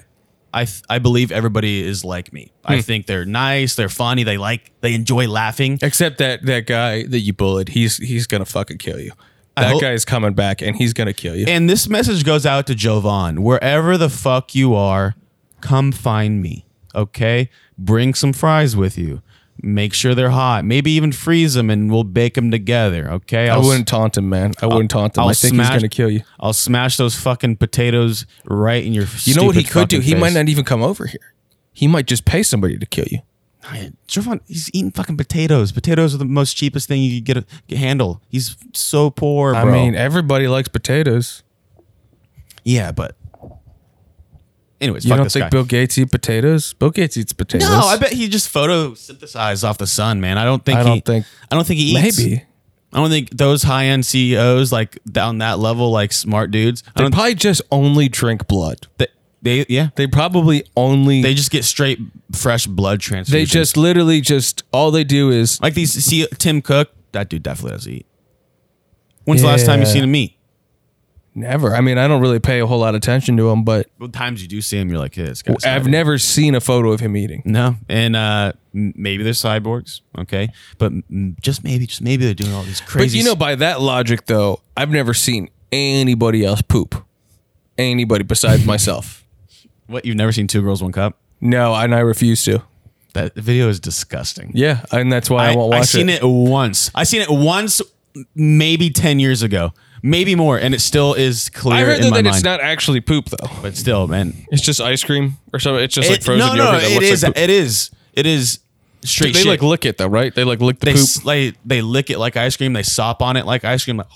I, 0.54 0.66
th- 0.66 0.84
I 0.90 1.00
believe 1.00 1.32
everybody 1.32 1.82
is 1.84 2.04
like 2.06 2.32
me. 2.34 2.52
I 2.66 2.82
think 2.82 3.06
they're 3.06 3.26
nice, 3.26 3.76
they're 3.76 3.90
funny, 3.90 4.24
they 4.24 4.38
like, 4.38 4.72
they 4.82 4.94
enjoy 4.94 5.28
laughing. 5.28 5.80
Except 5.82 6.18
that 6.20 6.46
that 6.46 6.66
guy 6.66 7.04
that 7.04 7.20
you 7.20 7.34
bullied, 7.34 7.70
he's 7.70 7.98
he's 7.98 8.28
gonna 8.28 8.46
fucking 8.46 8.78
kill 8.78 9.00
you. 9.00 9.12
That 9.56 9.72
hope- 9.72 9.82
guy's 9.82 10.06
coming 10.06 10.34
back 10.34 10.62
and 10.62 10.76
he's 10.76 10.94
gonna 10.94 11.14
kill 11.14 11.36
you. 11.36 11.46
And 11.48 11.70
this 11.70 11.88
message 11.88 12.24
goes 12.24 12.46
out 12.46 12.68
to 12.68 12.76
Jovan. 12.76 13.42
Wherever 13.42 13.98
the 13.98 14.10
fuck 14.10 14.54
you 14.54 14.76
are, 14.76 15.16
come 15.62 15.92
find 15.92 16.42
me. 16.42 16.66
Okay? 16.94 17.50
Bring 17.78 18.14
some 18.14 18.34
fries 18.34 18.76
with 18.76 18.98
you. 18.98 19.22
Make 19.62 19.94
sure 19.94 20.14
they're 20.14 20.30
hot. 20.30 20.66
Maybe 20.66 20.92
even 20.92 21.12
freeze 21.12 21.56
them 21.56 21.70
and 21.70 21.92
we'll 21.92 22.04
bake 22.04 22.36
them 22.36 22.52
together. 22.52 23.10
Okay? 23.12 23.50
I 23.50 23.54
I'll 23.56 23.62
s- 23.62 23.66
wouldn't 23.66 23.88
taunt 23.88 24.16
him, 24.18 24.30
man. 24.30 24.54
I 24.62 24.68
wouldn't 24.68 24.92
taunt 24.92 25.18
him. 25.18 25.24
I'll 25.24 25.30
I 25.30 25.34
think 25.34 25.56
smash- 25.56 25.68
he's 25.74 25.82
gonna 25.82 25.90
kill 25.90 26.10
you. 26.12 26.22
I'll 26.40 26.54
smash 26.54 26.98
those 26.98 27.16
fucking 27.16 27.58
potatoes 27.58 28.26
right 28.46 28.84
in 28.84 28.94
your. 28.94 29.06
Face. 29.08 29.28
You 29.28 29.36
know 29.36 29.44
what 29.44 29.56
he 29.56 29.64
could 29.64 29.88
do? 29.90 30.00
He 30.00 30.14
might 30.16 30.34
not 30.34 30.48
even 30.50 30.64
come 30.64 30.84
over 30.84 31.06
here. 31.08 31.34
He 31.74 31.88
might 31.88 32.06
just 32.08 32.26
pay 32.26 32.44
somebody 32.44 32.78
to 32.78 32.86
kill 32.86 33.06
you. 33.10 33.20
Jovan, 34.08 34.40
he's 34.48 34.70
eating 34.74 34.92
fucking 34.92 35.18
potatoes. 35.18 35.74
Potatoes 35.74 36.16
are 36.16 36.18
the 36.18 36.24
most 36.26 36.54
cheapest 36.54 36.88
thing 36.88 37.02
you 37.02 37.18
could 37.22 37.26
get, 37.26 37.46
get 37.68 37.78
handle. 37.80 38.22
He's 38.30 38.56
so 38.74 39.10
poor, 39.10 39.52
bro. 39.52 39.62
I 39.62 39.66
mean, 39.72 39.94
everybody 39.94 40.48
likes 40.48 40.70
potatoes. 40.70 41.44
yeah, 42.64 42.94
but 42.94 43.17
anyways, 44.82 45.06
You 45.06 45.16
don't 45.16 45.32
think 45.32 45.44
guy. 45.44 45.50
Bill 45.50 45.64
Gates 45.64 45.98
eats 45.98 46.12
potatoes? 46.12 46.74
Bill 46.74 46.90
Gates 46.90 47.18
eats 47.18 47.34
potatoes. 47.34 47.70
No, 47.70 47.80
I 47.80 47.98
bet 47.98 48.14
he 48.14 48.28
just 48.28 48.54
photosynthesized 48.54 49.64
off 49.64 49.78
the 49.78 49.88
sun, 49.88 50.22
man. 50.22 50.38
I 50.38 50.46
don't 50.46 50.64
think. 50.64 50.80
I 50.80 50.84
he, 50.84 50.90
don't 50.90 51.06
think- 51.06 51.26
I 51.52 51.56
don't 51.56 51.66
think 51.68 51.80
he 51.80 51.96
eats. 51.98 52.18
maybe 52.18 52.44
I 52.94 52.98
don't 52.98 53.10
think 53.10 53.30
those 53.32 53.64
high 53.64 53.86
end 53.86 54.06
CEOs 54.06 54.72
like 54.72 55.00
down 55.06 55.40
that 55.40 55.60
level, 55.60 55.92
like 55.92 56.14
smart 56.14 56.52
dudes. 56.52 56.84
I 56.88 56.92
they 57.00 57.04
don't. 57.04 57.14
probably 57.14 57.36
just 57.36 57.62
only 57.72 58.08
drink 58.08 58.48
blood. 58.48 58.88
They, 58.98 59.08
they 59.42 59.66
yeah. 59.68 59.90
They 59.96 60.08
probably 60.08 60.64
only 60.76 61.22
They 61.22 61.34
just 61.34 61.52
get 61.52 61.66
straight 61.66 62.00
fresh 62.32 62.66
blood 62.66 63.00
transfusions. 63.00 63.28
They 63.28 63.46
just 63.46 63.76
literally 63.78 64.22
just 64.22 64.64
all 64.72 64.92
they 64.92 65.04
do 65.04 65.32
is 65.32 65.62
like 65.62 65.74
these. 65.74 65.92
See 66.04 66.26
Tim 66.38 66.62
Cook. 66.62 66.92
That 67.12 67.30
dude 67.30 67.44
definitely 67.44 67.72
doesn't 67.72 67.92
eat. 67.94 68.06
When's 69.26 69.42
the 69.42 69.48
last 69.48 69.66
time 69.66 69.82
you 69.82 69.86
seen 69.86 70.04
him 70.06 70.16
eat? 70.16 70.37
Never. 71.38 71.76
I 71.76 71.82
mean, 71.82 71.98
I 71.98 72.08
don't 72.08 72.22
really 72.22 72.40
pay 72.40 72.60
a 72.60 72.68
whole 72.68 72.80
lot 72.80 72.90
of 72.90 72.96
attention 73.00 73.38
to 73.38 73.50
him, 73.50 73.64
but 73.64 73.88
Well, 74.00 74.10
times 74.10 74.42
you 74.42 74.48
do 74.48 74.62
see 74.62 74.78
him, 74.78 74.90
you're 74.90 75.00
like, 75.00 75.16
yeah, 75.16 75.26
this 75.26 75.42
guy's 75.42 75.64
I've 75.64 75.84
fat. 75.84 75.90
never 75.92 76.18
seen 76.18 76.56
a 76.56 76.60
photo 76.62 76.92
of 76.92 77.00
him 77.00 77.16
eating. 77.16 77.42
No, 77.46 77.76
and 77.88 78.16
uh, 78.16 78.54
m- 78.76 78.94
maybe 78.96 79.24
they're 79.24 79.34
cyborgs. 79.34 80.02
Okay, 80.18 80.50
but 80.78 80.92
m- 80.92 81.36
just 81.42 81.64
maybe, 81.64 81.86
just 81.88 82.02
maybe 82.02 82.26
they're 82.26 82.34
doing 82.34 82.54
all 82.54 82.64
these 82.64 82.82
crazy. 82.82 82.94
But 82.94 83.00
crazy. 83.00 83.18
you 83.20 83.24
know, 83.24 83.36
by 83.36 83.56
that 83.56 83.80
logic, 83.82 84.26
though, 84.26 84.62
I've 84.76 84.90
never 84.92 85.14
seen 85.14 85.50
anybody 85.72 86.44
else 86.44 86.62
poop. 86.62 87.06
Anybody 87.78 88.24
besides 88.24 88.66
myself. 88.74 89.24
what 89.88 90.04
you've 90.06 90.18
never 90.18 90.32
seen 90.32 90.48
two 90.48 90.62
girls 90.62 90.82
one 90.82 90.92
cup. 90.92 91.18
No, 91.40 91.74
and 91.76 91.94
I 91.94 92.00
refuse 92.00 92.44
to. 92.46 92.64
That 93.14 93.36
video 93.36 93.70
is 93.70 93.80
disgusting. 93.80 94.52
Yeah, 94.54 94.84
and 94.92 95.12
that's 95.12 95.30
why 95.30 95.48
I, 95.48 95.52
I, 95.52 95.56
won't 95.56 95.70
watch 95.72 95.78
it. 95.80 95.82
I 95.82 95.86
seen 95.86 96.10
it. 96.10 96.20
once. 96.24 96.92
I 96.94 97.04
seen 97.04 97.22
it 97.22 97.30
once, 97.30 97.82
maybe 98.36 98.90
ten 98.90 99.20
years 99.20 99.42
ago, 99.44 99.72
maybe 100.08 100.36
more, 100.36 100.58
and 100.58 100.74
it 100.74 100.82
still 100.82 101.14
is 101.14 101.50
clear 101.50 101.76
I 101.78 101.82
heard 101.82 101.96
in 101.98 102.02
though 102.04 102.10
my 102.12 102.18
that 102.18 102.24
mind. 102.26 102.36
it's 102.36 102.44
not 102.44 102.62
actually 102.62 103.02
poop 103.02 103.26
though. 103.30 103.50
but 103.62 103.76
still, 103.76 104.08
man, 104.08 104.34
It's 104.52 104.62
just 104.62 104.80
ice 104.82 105.04
cream 105.04 105.38
or 105.54 105.60
something. 105.60 105.84
It's 105.84 105.94
just 105.94 106.10
like 106.10 106.20
It- 106.20 106.24
frozen 106.24 106.48
no, 106.48 106.54
yogurt. 106.56 106.72
no, 106.74 106.80
that 106.80 106.92
it 106.92 106.94
looks 106.96 107.06
is. 107.06 107.24
Like 107.24 107.36
poop. 107.36 107.44
it 107.44 107.50
is. 107.50 107.92
It 108.14 108.26
is 108.26 108.60
straight. 109.04 109.34
they 109.34 109.40
shit. 109.42 109.48
like 109.48 109.62
lick 109.62 109.86
it 109.86 109.98
though, 109.98 110.08
right? 110.08 110.34
They 110.34 110.44
like 110.44 110.60
lick 110.62 110.80
the 110.80 110.86
they 110.88 110.94
poop. 110.94 111.02
s- 111.02 111.24
like 111.26 111.56
they 111.66 111.82
lick 111.82 112.10
it 112.10 112.18
like 112.20 112.36
ice 112.38 112.58
cream. 112.58 112.74
They 112.74 112.84
sop 112.84 113.22
on 113.22 113.38
it 113.38 113.46
like 113.46 113.64
ice 113.66 113.84
cream. 113.84 113.98
Like, 113.98 114.08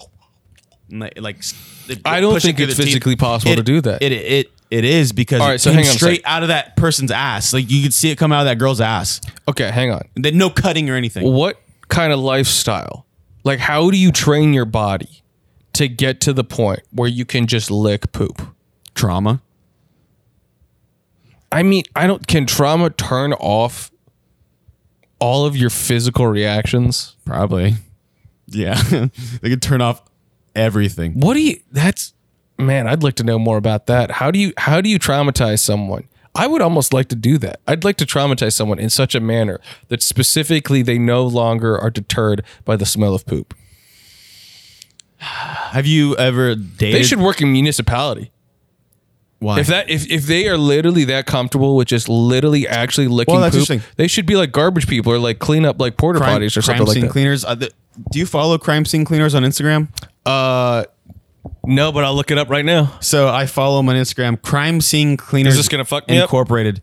and 0.90 1.02
they, 1.04 1.12
like 1.20 1.38
s- 1.40 1.54
they 1.88 1.98
I 2.06 2.20
don't 2.20 2.34
push 2.34 2.44
it 2.44 2.48
think 2.48 2.58
through 2.58 2.66
it's 2.68 2.78
the 2.78 2.84
teeth. 2.84 2.94
physically 2.94 3.16
possible 3.16 3.52
It- 3.54 3.58
to 3.58 3.64
do 3.64 3.82
that. 3.82 4.02
It 4.02 4.12
it 4.12 4.52
it 4.72 4.86
is 4.86 5.12
because 5.12 5.42
All 5.42 5.48
right, 5.48 5.56
it 5.56 5.60
so 5.60 5.70
came 5.72 5.80
hang 5.80 5.88
on 5.90 5.96
a 5.96 5.98
straight 5.98 6.22
out 6.26 6.44
of 6.44 6.48
that 6.48 6.78
person's 6.78 7.12
ass. 7.12 7.52
Like 7.54 7.70
you 7.70 7.84
could 7.84 7.94
see 7.94 8.10
it 8.10 8.18
come 8.18 8.32
out 8.32 8.40
of 8.42 8.46
that 8.46 8.58
girl's 8.58 8.80
ass. 8.82 9.20
okay, 9.48 9.70
hang 9.70 9.92
on. 9.92 10.02
Then 10.16 10.38
no 10.38 10.50
cutting 10.50 10.90
or 10.90 10.96
anything. 10.96 11.30
What 11.32 11.60
kind 11.90 12.14
of 12.14 12.20
lifestyle? 12.20 13.06
Like, 13.44 13.60
how 13.60 13.92
do 13.92 13.98
you 13.98 14.12
train 14.12 14.54
your 14.54 14.66
body 14.66 15.21
to 15.74 15.88
get 15.88 16.22
to 16.22 16.34
the 16.34 16.44
point 16.44 16.82
where 16.92 17.08
you 17.08 17.26
can 17.26 17.48
just 17.48 17.72
lick 17.72 18.12
poop? 18.12 18.42
Trauma. 18.94 19.42
I 21.52 21.64
mean, 21.64 21.84
I 21.96 22.08
don't. 22.08 22.26
Can 22.28 22.46
trauma 22.46 22.90
turn 22.90 23.34
off 23.34 23.92
all 25.20 25.46
of 25.46 25.56
your 25.56 25.70
physical 25.70 26.28
reactions? 26.28 27.16
Probably. 27.26 27.76
Yeah, 28.48 28.82
they 29.42 29.50
could 29.50 29.62
turn 29.62 29.82
off 29.82 30.02
everything. 30.56 31.14
What 31.20 31.34
do 31.34 31.42
you? 31.42 31.60
That's 31.72 32.14
man. 32.58 32.88
I'd 32.88 33.04
like 33.04 33.16
to 33.16 33.24
know 33.24 33.38
more 33.38 33.58
about 33.58 33.88
that. 33.88 34.12
How 34.12 34.32
do 34.32 34.40
you? 34.40 34.54
How 34.58 34.82
do 34.82 34.90
you 34.90 35.00
traumatize 35.00 35.60
someone? 35.60 36.08
I 36.34 36.48
would 36.48 36.62
almost 36.62 36.94
like 36.94 37.10
to 37.10 37.16
do 37.16 37.38
that. 37.40 37.60
I'd 37.68 37.84
like 37.84 37.98
to 37.98 38.06
traumatize 38.06 38.54
someone 38.54 38.80
in 38.80 38.90
such 38.90 39.16
a 39.16 39.20
manner 39.20 39.60
that 39.90 40.02
specifically 40.02 40.82
they 40.82 40.98
no 40.98 41.26
longer 41.26 41.78
are 41.78 41.90
deterred 41.90 42.44
by 42.64 42.78
the 42.78 42.86
smell 42.86 43.14
of 43.14 43.26
poop. 43.26 43.54
Have 45.22 45.86
you 45.86 46.16
ever 46.18 46.56
dated? 46.56 47.00
They 47.00 47.04
should 47.04 47.20
work 47.20 47.42
in 47.42 47.52
municipality. 47.52 48.32
Why? 49.40 49.60
If 49.60 49.68
that 49.68 49.90
if, 49.90 50.10
if 50.10 50.24
they 50.24 50.48
are 50.48 50.58
literally 50.58 51.04
that 51.06 51.26
comfortable 51.26 51.76
with 51.76 51.88
just 51.88 52.08
literally 52.10 52.68
actually 52.68 53.08
licking 53.08 53.34
Well, 53.34 53.42
that's 53.42 53.56
poop, 53.56 53.70
interesting. 53.70 53.94
they 53.98 54.08
should 54.08 54.26
be 54.26 54.36
like 54.36 54.52
garbage 54.52 54.88
people 54.88 55.12
or 55.14 55.18
like 55.20 55.40
clean 55.40 55.66
up 55.66 55.80
like 55.80 55.98
porta 55.98 56.20
crime, 56.20 56.42
potties 56.42 56.58
or 56.58 56.62
crime 56.62 56.78
something 56.78 56.86
like 56.88 56.94
scene 56.94 57.04
that. 57.06 57.12
cleaners. 57.12 57.44
Uh, 57.46 57.56
the, 57.56 57.72
do 58.12 58.20
you 58.20 58.26
follow 58.26 58.58
crime 58.58 58.86
scene 58.86 59.04
cleaners 59.04 59.34
on 59.34 59.44
Instagram? 59.44 59.90
Uh, 60.26 60.84
no, 61.66 61.92
but 61.92 62.04
I'll 62.04 62.16
look 62.16 62.30
it 62.30 62.38
up 62.38 62.50
right 62.50 62.66
now. 62.66 62.98
So 63.00 63.30
I 63.30 63.46
follow 63.48 63.78
them 63.78 63.90
on 63.90 63.96
Instagram. 63.96 64.40
Crime 64.42 64.80
scene 64.82 65.18
cleaners. 65.18 65.54
Is 65.54 65.60
this 65.60 65.70
gonna 65.70 65.86
fuck 65.86 66.08
me 66.08 66.18
up? 66.20 66.26
Incorporated. 66.26 66.82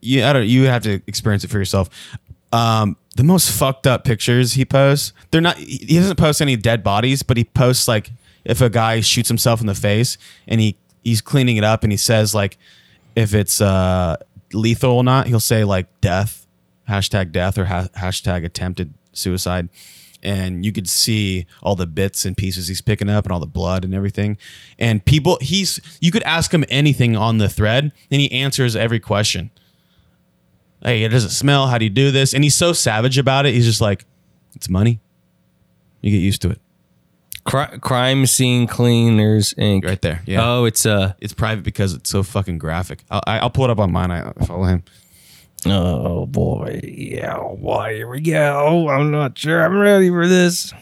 You, 0.00 0.24
I 0.24 0.32
don't. 0.32 0.46
You 0.46 0.64
have 0.64 0.82
to 0.84 1.00
experience 1.06 1.44
it 1.44 1.50
for 1.50 1.58
yourself. 1.58 1.88
Um, 2.52 2.96
the 3.16 3.24
most 3.24 3.50
fucked 3.50 3.86
up 3.86 4.04
pictures 4.04 4.52
he 4.54 4.64
posts. 4.64 5.12
They're 5.30 5.40
not. 5.40 5.56
He 5.56 5.96
doesn't 5.96 6.16
post 6.16 6.40
any 6.40 6.56
dead 6.56 6.82
bodies, 6.82 7.22
but 7.22 7.36
he 7.36 7.44
posts 7.44 7.88
like 7.88 8.10
if 8.44 8.60
a 8.60 8.70
guy 8.70 9.00
shoots 9.00 9.28
himself 9.28 9.60
in 9.60 9.66
the 9.66 9.74
face 9.74 10.18
and 10.46 10.60
he 10.60 10.76
he's 11.02 11.20
cleaning 11.20 11.56
it 11.56 11.64
up 11.64 11.82
and 11.82 11.92
he 11.92 11.96
says 11.96 12.34
like 12.34 12.58
if 13.14 13.34
it's 13.34 13.60
uh 13.60 14.16
lethal 14.52 14.92
or 14.92 15.04
not, 15.04 15.26
he'll 15.26 15.40
say 15.40 15.64
like 15.64 15.86
death, 16.00 16.46
hashtag 16.88 17.32
death 17.32 17.58
or 17.58 17.66
ha- 17.66 17.88
hashtag 17.96 18.44
attempted 18.44 18.94
suicide. 19.12 19.68
And 20.22 20.64
you 20.64 20.72
could 20.72 20.88
see 20.88 21.46
all 21.62 21.76
the 21.76 21.86
bits 21.86 22.24
and 22.24 22.36
pieces 22.36 22.68
he's 22.68 22.80
picking 22.80 23.08
up 23.08 23.24
and 23.24 23.32
all 23.32 23.38
the 23.38 23.46
blood 23.46 23.84
and 23.84 23.94
everything. 23.94 24.38
And 24.78 25.04
people, 25.04 25.38
he's, 25.40 25.80
you 26.00 26.10
could 26.10 26.22
ask 26.24 26.52
him 26.52 26.64
anything 26.68 27.16
on 27.16 27.38
the 27.38 27.48
thread 27.48 27.92
and 28.10 28.20
he 28.20 28.32
answers 28.32 28.74
every 28.74 28.98
question. 28.98 29.50
Hey, 30.86 31.02
it 31.02 31.08
doesn't 31.08 31.30
smell? 31.30 31.66
How 31.66 31.78
do 31.78 31.84
you 31.84 31.90
do 31.90 32.12
this? 32.12 32.32
And 32.32 32.44
he's 32.44 32.54
so 32.54 32.72
savage 32.72 33.18
about 33.18 33.44
it. 33.44 33.54
He's 33.54 33.66
just 33.66 33.80
like, 33.80 34.04
it's 34.54 34.68
money. 34.68 35.00
You 36.00 36.12
get 36.12 36.18
used 36.18 36.42
to 36.42 36.50
it. 36.50 36.60
Cri- 37.44 37.78
crime 37.80 38.24
scene 38.26 38.68
cleaners 38.68 39.52
Inc. 39.54 39.84
Right 39.84 40.00
there. 40.00 40.22
Yeah. 40.26 40.48
Oh, 40.48 40.64
it's 40.64 40.86
uh. 40.86 41.14
It's 41.20 41.32
private 41.32 41.64
because 41.64 41.92
it's 41.92 42.08
so 42.08 42.22
fucking 42.22 42.58
graphic. 42.58 43.02
I'll, 43.10 43.20
I- 43.26 43.40
I'll 43.40 43.50
pull 43.50 43.64
it 43.64 43.70
up 43.70 43.80
on 43.80 43.90
mine. 43.90 44.12
I 44.12 44.32
follow 44.44 44.62
him. 44.64 44.84
Oh 45.64 46.26
boy, 46.26 46.80
yeah, 46.84 47.38
boy, 47.38 47.94
here 47.96 48.08
we 48.08 48.20
go. 48.20 48.88
I'm 48.88 49.10
not 49.10 49.36
sure 49.36 49.64
I'm 49.64 49.76
ready 49.76 50.08
for 50.10 50.28
this. 50.28 50.72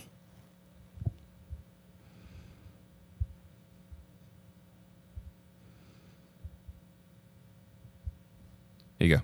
There 8.98 9.08
you 9.08 9.16
go. 9.16 9.22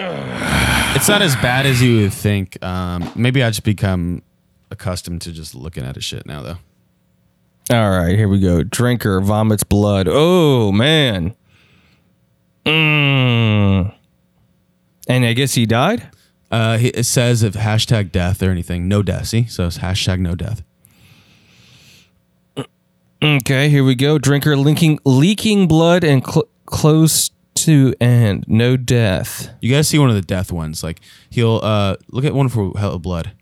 It's 0.00 1.08
not 1.08 1.22
as 1.22 1.34
bad 1.36 1.66
as 1.66 1.82
you 1.82 2.02
would 2.02 2.12
think. 2.12 2.62
Um, 2.64 3.10
maybe 3.14 3.42
I 3.42 3.50
just 3.50 3.64
become 3.64 4.22
accustomed 4.70 5.22
to 5.22 5.32
just 5.32 5.54
looking 5.54 5.84
at 5.84 5.94
his 5.96 6.04
shit 6.04 6.26
now, 6.26 6.42
though. 6.42 6.56
All 7.70 7.90
right, 7.90 8.16
here 8.16 8.28
we 8.28 8.40
go. 8.40 8.62
Drinker 8.62 9.20
vomits 9.20 9.62
blood. 9.64 10.08
Oh 10.10 10.72
man. 10.72 11.34
Mm. 12.64 13.94
And 15.08 15.24
I 15.24 15.32
guess 15.34 15.54
he 15.54 15.66
died. 15.66 16.08
Uh, 16.50 16.78
he- 16.78 16.88
it 16.88 17.04
says 17.04 17.42
if 17.42 17.54
hashtag 17.54 18.10
death 18.12 18.42
or 18.42 18.50
anything, 18.50 18.88
no 18.88 19.02
death. 19.02 19.28
See, 19.28 19.44
so 19.46 19.66
it's 19.66 19.78
hashtag 19.78 20.18
no 20.20 20.34
death. 20.34 20.62
Okay, 23.22 23.68
here 23.68 23.82
we 23.84 23.94
go. 23.96 24.16
Drinker 24.18 24.56
leaking 24.56 25.00
leaking 25.04 25.66
blood 25.66 26.04
and 26.04 26.24
cl- 26.24 26.48
close 26.66 27.30
to 27.64 27.94
end. 28.00 28.44
No 28.48 28.76
death. 28.76 29.50
You 29.60 29.70
gotta 29.70 29.84
see 29.84 29.98
one 29.98 30.08
of 30.10 30.16
the 30.16 30.22
death 30.22 30.50
ones? 30.52 30.82
Like 30.82 31.00
he'll 31.30 31.60
uh 31.62 31.96
look 32.10 32.24
at 32.24 32.34
one 32.34 32.48
for 32.48 32.72
hell 32.78 32.94
of 32.94 33.02
blood. 33.02 33.32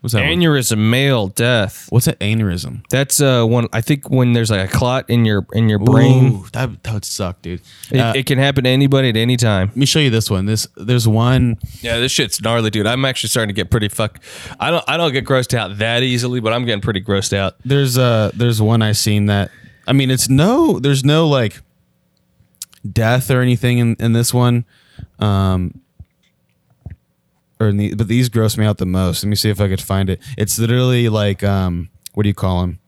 What's 0.00 0.14
that? 0.14 0.22
one? 0.22 0.30
Aneurysm, 0.30 0.78
male 0.90 1.28
death. 1.28 1.86
What's 1.90 2.06
that 2.06 2.18
aneurysm? 2.18 2.84
That's 2.90 3.20
uh 3.20 3.44
one. 3.44 3.68
I 3.72 3.80
think 3.80 4.10
when 4.10 4.32
there's 4.32 4.50
like 4.50 4.68
a 4.68 4.72
clot 4.72 5.08
in 5.08 5.24
your 5.24 5.46
in 5.52 5.68
your 5.68 5.78
brain, 5.78 6.32
Ooh, 6.34 6.46
that 6.52 6.82
that 6.82 6.92
would 6.94 7.04
suck, 7.04 7.40
dude. 7.40 7.60
it, 7.92 8.00
Uh, 8.00 8.12
it 8.16 8.26
can 8.26 8.38
happen 8.38 8.64
to 8.64 8.70
anybody 8.70 9.10
at 9.10 9.16
any 9.16 9.36
time. 9.36 9.68
let 9.68 9.76
me 9.76 9.86
show 9.86 10.00
you 10.00 10.10
this 10.10 10.28
one. 10.28 10.46
This 10.46 10.66
there's 10.76 11.06
one. 11.06 11.56
Yeah, 11.82 11.98
this 12.00 12.10
shit's 12.10 12.40
gnarly, 12.42 12.70
dude. 12.70 12.86
I'm 12.88 13.04
actually 13.04 13.28
starting 13.28 13.54
to 13.54 13.58
get 13.58 13.70
pretty 13.70 13.88
fuck. 13.88 14.18
I 14.58 14.72
don't 14.72 14.84
I 14.88 14.96
don't 14.96 15.12
get 15.12 15.24
grossed 15.24 15.54
out 15.54 15.78
that 15.78 16.02
easily, 16.02 16.40
but 16.40 16.52
I'm 16.52 16.64
getting 16.64 16.80
pretty 16.82 17.00
grossed 17.00 17.32
out. 17.32 17.54
There's 17.64 17.96
uh 17.96 18.32
there's 18.34 18.60
one 18.60 18.82
I 18.82 18.92
seen 18.92 19.26
that. 19.26 19.52
I 19.86 19.92
mean, 19.92 20.10
it's 20.10 20.28
no. 20.28 20.80
There's 20.80 21.04
no 21.04 21.28
like 21.28 21.60
death 22.90 23.30
or 23.30 23.40
anything 23.40 23.78
in 23.78 23.96
in 23.98 24.12
this 24.12 24.32
one. 24.32 24.64
Um. 25.18 25.80
Or 27.60 27.70
the, 27.70 27.94
but 27.94 28.08
these 28.08 28.28
gross 28.28 28.56
me 28.56 28.66
out 28.66 28.78
the 28.78 28.86
most. 28.86 29.22
Let 29.22 29.30
me 29.30 29.36
see 29.36 29.48
if 29.48 29.60
I 29.60 29.68
could 29.68 29.80
find 29.80 30.10
it. 30.10 30.20
It's 30.36 30.58
literally 30.58 31.08
like 31.08 31.44
um, 31.44 31.90
what 32.12 32.24
do 32.24 32.28
you 32.28 32.34
call 32.34 32.62
them? 32.62 32.80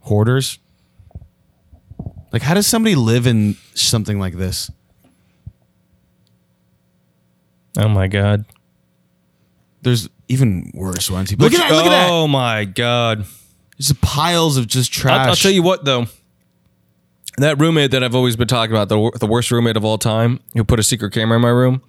Hoarders. 0.00 0.60
Like, 2.32 2.42
how 2.42 2.54
does 2.54 2.66
somebody 2.66 2.94
live 2.94 3.26
in 3.26 3.56
something 3.74 4.20
like 4.20 4.34
this? 4.34 4.70
Oh 7.76 7.88
my 7.88 8.06
god. 8.06 8.44
There's 9.82 10.08
even 10.28 10.70
worse 10.72 11.10
ones. 11.10 11.36
Look 11.36 11.52
at 11.52 11.58
that! 11.58 11.72
Look 11.72 11.86
at 11.86 11.90
that! 11.90 12.10
Oh 12.10 12.28
my 12.28 12.64
god. 12.64 13.24
Just 13.76 14.00
piles 14.00 14.56
of 14.56 14.68
just 14.68 14.92
trash. 14.92 15.18
I'll, 15.18 15.30
I'll 15.30 15.36
tell 15.36 15.50
you 15.50 15.62
what 15.62 15.84
though. 15.84 16.06
That 17.38 17.60
roommate 17.60 17.90
that 17.90 18.04
I've 18.04 18.14
always 18.14 18.36
been 18.36 18.48
talking 18.48 18.74
about, 18.74 18.88
the, 18.88 19.10
the 19.18 19.26
worst 19.26 19.50
roommate 19.50 19.76
of 19.76 19.84
all 19.84 19.98
time, 19.98 20.40
who 20.54 20.62
put 20.64 20.78
a 20.78 20.82
secret 20.82 21.12
camera 21.12 21.36
in 21.36 21.42
my 21.42 21.48
room, 21.48 21.82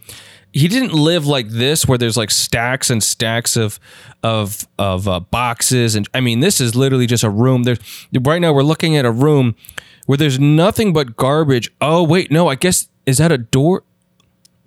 he 0.51 0.67
didn't 0.67 0.93
live 0.93 1.27
like 1.27 1.49
this, 1.49 1.85
where 1.85 1.97
there's 1.97 2.17
like 2.17 2.31
stacks 2.31 2.89
and 2.89 3.03
stacks 3.03 3.57
of 3.57 3.80
of 4.23 4.65
of 4.80 5.07
uh, 5.07 5.19
boxes, 5.19 5.95
and 5.95 6.07
I 6.13 6.22
mean, 6.22 6.39
this 6.39 6.61
is 6.61 6.76
literally 6.76 7.07
just 7.07 7.23
a 7.23 7.30
room. 7.30 7.63
There's 7.63 7.80
right 8.22 8.39
now 8.39 8.53
we're 8.53 8.63
looking 8.63 8.95
at 8.95 9.05
a 9.05 9.11
room 9.11 9.55
where 10.05 10.17
there's 10.17 10.39
nothing 10.39 10.93
but 10.93 11.17
garbage. 11.17 11.72
Oh 11.81 12.03
wait, 12.03 12.31
no, 12.31 12.47
I 12.47 12.55
guess 12.55 12.88
is 13.05 13.17
that 13.17 13.31
a 13.31 13.38
door? 13.38 13.84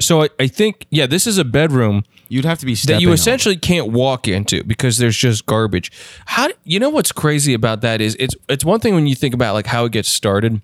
So 0.01 0.23
I, 0.23 0.29
I 0.39 0.47
think 0.47 0.87
yeah, 0.91 1.07
this 1.07 1.27
is 1.27 1.39
a 1.39 1.45
bedroom 1.45 2.05
You'd 2.29 2.45
have 2.45 2.59
to 2.59 2.67
be 2.67 2.75
that 2.75 3.01
you 3.01 3.09
on. 3.09 3.15
essentially 3.15 3.57
can't 3.57 3.91
walk 3.91 4.29
into 4.29 4.63
because 4.63 4.99
there's 4.99 5.17
just 5.17 5.47
garbage. 5.47 5.91
How 6.27 6.51
you 6.65 6.79
know 6.79 6.91
what's 6.91 7.13
crazy 7.13 7.55
about 7.55 7.81
that 7.81 8.01
is 8.01 8.17
it's 8.21 8.35
it's 8.49 8.65
one 8.65 8.81
thing 8.81 8.95
when 8.95 9.07
you 9.07 9.15
think 9.15 9.35
about 9.35 9.55
like 9.55 9.67
how 9.67 9.87
it 9.87 9.93
gets 9.93 10.11
started. 10.11 10.61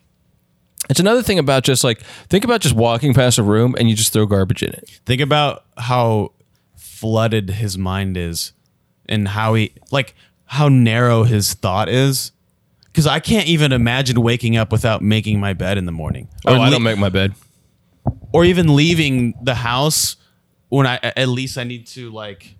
It's 0.90 1.01
another 1.01 1.23
thing 1.23 1.39
about 1.39 1.65
just 1.65 1.82
like 1.85 2.01
think 2.28 2.44
about 2.44 2.61
just 2.61 2.74
walking 2.74 3.15
past 3.15 3.39
a 3.39 3.43
room 3.43 3.74
and 3.78 3.89
you 3.89 3.97
just 3.97 4.12
throw 4.12 4.27
garbage 4.27 4.62
in 4.62 4.70
it. 4.70 5.01
Think 5.06 5.20
about 5.20 5.65
how 5.78 6.32
flooded 6.77 7.51
his 7.51 7.77
mind 7.78 8.16
is 8.16 8.52
and 9.09 9.28
how 9.28 9.55
he 9.55 9.73
like 9.90 10.15
how 10.47 10.69
narrow 10.69 11.24
his 11.24 11.55
thought 11.55 11.89
is. 11.89 12.32
Cause 12.93 13.06
I 13.09 13.19
can't 13.19 13.48
even 13.48 13.73
imagine 13.73 14.20
waking 14.23 14.56
up 14.56 14.70
without 14.70 15.02
making 15.02 15.40
my 15.40 15.52
bed 15.52 15.78
in 15.78 15.85
the 15.85 15.93
morning. 15.93 16.28
Oh, 16.47 16.61
I 16.61 16.70
don't 16.70 16.85
make 16.85 16.98
my 16.98 17.09
bed. 17.09 17.35
or 18.32 18.44
even 18.44 18.77
leaving 18.77 19.35
the 19.43 19.55
house 19.56 20.16
when 20.69 20.86
I 20.86 21.01
at 21.02 21.28
least 21.28 21.59
I 21.59 21.65
need 21.65 21.86
to 21.89 22.11
like 22.11 22.55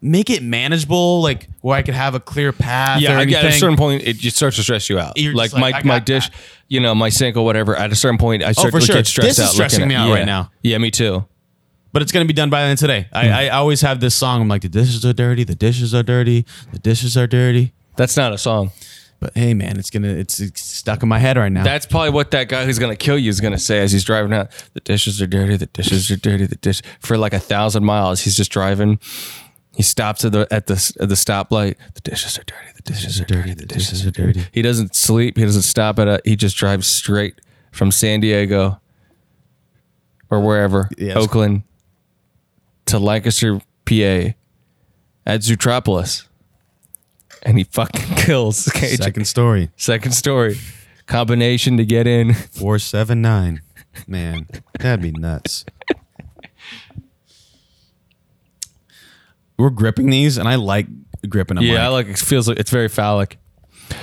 make 0.00 0.30
it 0.30 0.42
manageable, 0.42 1.20
like 1.22 1.48
where 1.60 1.76
I 1.76 1.82
could 1.82 1.94
have 1.94 2.14
a 2.14 2.20
clear 2.20 2.52
path. 2.52 3.00
Yeah, 3.00 3.18
at 3.20 3.44
a 3.44 3.52
certain 3.52 3.76
point 3.76 4.02
it 4.04 4.16
just 4.16 4.36
starts 4.36 4.56
to 4.56 4.62
stress 4.62 4.88
you 4.88 4.98
out. 4.98 5.18
You're 5.18 5.34
Like, 5.34 5.52
like, 5.52 5.84
my 5.84 5.94
my 5.94 5.98
dish, 5.98 6.28
that. 6.28 6.36
you 6.68 6.80
know, 6.80 6.94
my 6.94 7.08
sink 7.08 7.36
or 7.36 7.44
whatever. 7.44 7.74
At 7.76 7.90
a 7.92 7.96
certain 7.96 8.18
point, 8.18 8.42
I 8.42 8.50
oh, 8.50 8.52
start 8.52 8.70
for 8.72 8.80
to 8.80 8.86
sure. 8.86 8.94
get 8.96 9.06
stressed 9.06 9.36
This 9.36 9.38
is 9.38 9.50
stressing 9.50 9.88
me 9.88 9.94
out 9.94 10.10
right 10.10 10.26
now. 10.26 10.50
Yeah, 10.62 10.78
me 10.78 10.90
too. 10.90 11.24
but 11.92 12.02
it's 12.02 12.12
gonna 12.12 12.26
be 12.26 12.32
done 12.32 12.50
by 12.50 12.62
the 12.62 12.68
end 12.68 12.78
today. 12.78 13.08
I, 13.12 13.46
I 13.46 13.48
always 13.50 13.80
have 13.80 13.98
this 14.00 14.14
song. 14.14 14.42
I'm 14.42 14.48
like, 14.48 14.62
the 14.62 14.68
dishes 14.68 15.04
are 15.04 15.12
dirty, 15.12 15.44
the 15.44 15.54
dishes 15.56 15.94
are 15.94 16.02
dirty, 16.02 16.46
the 16.72 16.78
dishes 16.78 17.16
are 17.16 17.26
dirty. 17.26 17.72
That's 17.96 18.16
not 18.16 18.32
a 18.32 18.38
song. 18.38 18.70
But 19.20 19.34
hey, 19.34 19.52
man, 19.52 19.80
it's 19.80 19.90
gonna 19.90 20.06
it's, 20.10 20.38
it's 20.38 20.60
stuck 20.60 21.02
in 21.02 21.08
my 21.08 21.18
head 21.18 21.36
right 21.36 21.50
now. 21.50 21.64
That's 21.64 21.86
probably 21.86 22.10
what 22.10 22.30
that 22.30 22.48
guy 22.48 22.64
who's 22.64 22.78
gonna 22.78 22.94
kill 22.94 23.18
you 23.18 23.30
is 23.30 23.40
gonna 23.40 23.58
say 23.58 23.80
as 23.80 23.90
he's 23.90 24.04
driving 24.04 24.32
out. 24.32 24.50
The 24.74 24.80
dishes 24.80 25.20
are 25.20 25.26
dirty. 25.26 25.56
The 25.56 25.66
dishes 25.66 26.08
are 26.12 26.16
dirty. 26.16 26.46
The 26.46 26.54
dish 26.54 26.82
for 27.00 27.18
like 27.18 27.32
a 27.32 27.40
thousand 27.40 27.84
miles. 27.84 28.20
He's 28.20 28.36
just 28.36 28.52
driving. 28.52 29.00
He 29.78 29.84
stops 29.84 30.24
at 30.24 30.32
the 30.32 30.46
at 30.50 30.66
the 30.66 30.74
at 31.00 31.08
the 31.08 31.14
stoplight. 31.14 31.76
The 31.94 32.00
dishes 32.00 32.36
are 32.36 32.42
dirty. 32.42 32.72
The 32.74 32.82
dishes 32.82 33.20
are 33.20 33.24
dirty. 33.24 33.54
The 33.54 33.64
dishes 33.64 34.04
are 34.04 34.10
dirty. 34.10 34.42
He 34.50 34.60
doesn't 34.60 34.96
sleep. 34.96 35.38
He 35.38 35.44
doesn't 35.44 35.62
stop 35.62 36.00
at 36.00 36.08
a. 36.08 36.20
He 36.24 36.34
just 36.34 36.56
drives 36.56 36.88
straight 36.88 37.40
from 37.70 37.92
San 37.92 38.18
Diego 38.18 38.80
or 40.30 40.40
wherever 40.40 40.88
Yeah, 40.98 41.14
Oakland 41.14 41.62
to 42.86 42.98
Lancaster, 42.98 43.60
PA, 43.84 44.34
at 45.24 45.42
Zootropolis, 45.42 46.26
and 47.44 47.56
he 47.56 47.62
fucking 47.62 48.16
kills 48.16 48.68
Cajun. 48.74 48.96
Second 48.98 49.24
story, 49.26 49.70
Second 49.76 50.10
story. 50.12 50.58
Combination 51.06 51.76
to 51.76 51.86
get 51.86 52.08
in. 52.08 52.34
four 52.34 52.80
seven 52.80 53.22
nine. 53.22 53.62
Man, 54.08 54.48
that'd 54.80 55.00
be 55.02 55.12
nuts. 55.12 55.64
We're 59.58 59.70
gripping 59.70 60.10
these, 60.10 60.38
and 60.38 60.48
I 60.48 60.54
like 60.54 60.86
gripping 61.28 61.56
them. 61.56 61.64
Yeah, 61.64 61.84
I 61.84 61.88
like 61.88 62.06
it 62.06 62.18
feels 62.18 62.48
like 62.48 62.58
it's 62.58 62.70
very 62.70 62.88
phallic. 62.88 63.38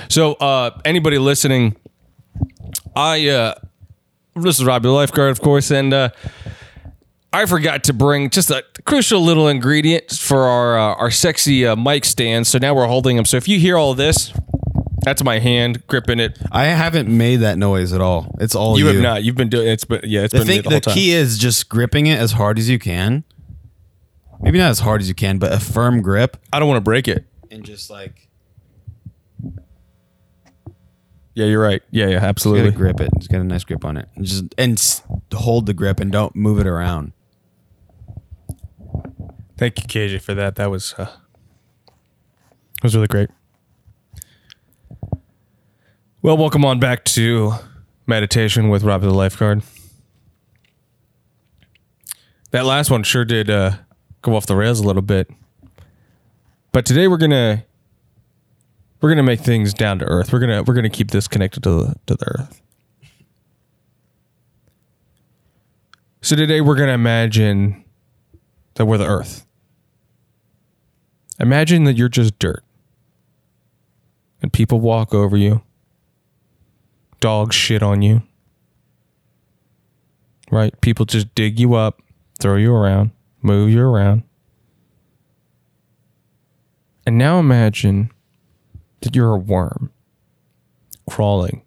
So 0.09 0.33
uh 0.33 0.71
anybody 0.83 1.17
listening, 1.17 1.75
I 2.95 3.27
uh 3.29 3.55
this 4.35 4.59
is 4.59 4.65
Robbie 4.65 4.87
the 4.87 4.91
lifeguard, 4.93 5.31
of 5.31 5.41
course, 5.41 5.71
and 5.71 5.93
uh 5.93 6.09
I 7.31 7.45
forgot 7.45 7.83
to 7.85 7.93
bring 7.93 8.29
just 8.29 8.49
a 8.49 8.63
crucial 8.85 9.21
little 9.21 9.47
ingredient 9.49 10.11
for 10.11 10.43
our 10.43 10.77
uh, 10.77 10.95
our 10.95 11.11
sexy 11.11 11.65
uh, 11.67 11.75
mic 11.75 12.05
stand. 12.05 12.47
So 12.47 12.57
now 12.59 12.73
we're 12.73 12.87
holding 12.87 13.17
them. 13.17 13.25
So 13.25 13.35
if 13.35 13.47
you 13.49 13.59
hear 13.59 13.77
all 13.77 13.93
this, 13.93 14.31
that's 15.03 15.21
my 15.21 15.39
hand 15.39 15.85
gripping 15.87 16.19
it. 16.21 16.37
I 16.51 16.65
haven't 16.65 17.09
made 17.09 17.37
that 17.37 17.57
noise 17.57 17.91
at 17.91 17.99
all. 17.99 18.35
It's 18.39 18.55
all 18.55 18.77
You 18.79 18.87
you. 18.87 18.93
have 18.93 19.03
not. 19.03 19.23
You've 19.25 19.35
been 19.35 19.49
doing 19.49 19.67
it's 19.67 19.83
but 19.83 20.05
yeah, 20.05 20.21
it's 20.21 20.31
The 20.31 20.39
been 20.39 20.47
thing, 20.47 20.57
me 20.71 20.79
the 20.79 20.79
the 20.79 20.91
key 20.91 21.11
is 21.11 21.37
just 21.37 21.67
gripping 21.67 22.07
it 22.07 22.17
as 22.19 22.31
hard 22.31 22.57
as 22.57 22.69
you 22.69 22.79
can. 22.79 23.25
Maybe 24.41 24.57
not 24.59 24.69
as 24.69 24.79
hard 24.79 25.01
as 25.01 25.07
you 25.07 25.15
can, 25.15 25.37
but 25.39 25.51
a 25.51 25.59
firm 25.59 26.01
grip 26.01 26.37
I 26.53 26.59
don't 26.59 26.67
want 26.67 26.77
to 26.77 26.81
break 26.83 27.07
it. 27.07 27.25
and 27.51 27.63
just 27.63 27.89
like 27.89 28.27
Yeah, 31.33 31.45
you're 31.47 31.61
right. 31.61 31.81
Yeah, 31.91 32.03
yeah, 32.05 32.09
you 32.09 32.15
gotta 32.15 32.27
absolutely. 32.27 32.71
grip 32.71 32.99
it. 33.01 33.09
Just 33.17 33.29
get 33.29 33.41
a 33.41 33.43
nice 33.43 33.63
grip 33.65 33.83
on 33.83 33.97
it. 33.97 34.07
And 34.15 34.25
just 34.25 34.45
and 34.57 34.73
s- 34.73 35.01
hold 35.33 35.65
the 35.65 35.73
grip 35.73 35.99
and 35.99 36.11
don't 36.11 36.35
move 36.35 36.59
it 36.59 36.67
around. 36.67 37.11
Thank 39.57 39.79
you, 39.81 39.87
KJ, 39.87 40.21
for 40.21 40.33
that. 40.33 40.55
That 40.55 40.69
was 40.71 40.93
uh, 40.97 41.05
that 41.05 42.83
was 42.83 42.95
really 42.95 43.07
great. 43.07 43.29
Well, 46.21 46.37
welcome 46.37 46.65
on 46.65 46.79
back 46.79 47.03
to 47.05 47.53
meditation 48.07 48.69
with 48.69 48.83
Robbie 48.83 49.07
the 49.07 49.13
lifeguard. 49.13 49.61
That 52.51 52.65
last 52.65 52.89
one 52.89 53.03
sure 53.03 53.25
did 53.25 53.49
uh, 53.49 53.71
go 54.25 54.35
off 54.35 54.47
the 54.47 54.55
rails 54.55 54.79
a 54.79 54.83
little 54.83 55.03
bit, 55.03 55.29
but 56.71 56.85
today 56.85 57.07
we're 57.07 57.17
gonna 57.17 57.63
we're 58.99 59.09
gonna 59.09 59.23
make 59.23 59.39
things 59.39 59.73
down 59.73 59.99
to 59.99 60.05
earth. 60.05 60.33
We're 60.33 60.39
gonna 60.39 60.63
we're 60.63 60.73
gonna 60.73 60.89
keep 60.89 61.11
this 61.11 61.27
connected 61.27 61.61
to 61.63 61.69
the 61.69 61.95
to 62.07 62.15
the 62.15 62.25
earth. 62.27 62.61
So 66.21 66.35
today 66.35 66.59
we're 66.59 66.75
gonna 66.75 66.93
imagine 66.93 67.85
that 68.73 68.85
we're 68.85 68.97
the 68.97 69.05
earth. 69.05 69.45
Imagine 71.39 71.83
that 71.83 71.95
you're 71.95 72.09
just 72.09 72.39
dirt. 72.39 72.63
And 74.41 74.51
people 74.51 74.79
walk 74.79 75.13
over 75.13 75.37
you. 75.37 75.61
Dogs 77.19 77.55
shit 77.55 77.83
on 77.83 78.01
you. 78.01 78.23
Right? 80.49 80.79
People 80.81 81.05
just 81.05 81.33
dig 81.35 81.59
you 81.59 81.75
up, 81.75 82.01
throw 82.39 82.55
you 82.55 82.73
around, 82.73 83.11
move 83.45 83.69
you 83.69 83.81
around. 83.81 84.23
And 87.05 87.17
now 87.17 87.39
imagine 87.39 88.11
that 89.01 89.15
you're 89.15 89.35
a 89.35 89.37
worm 89.37 89.91
crawling 91.07 91.61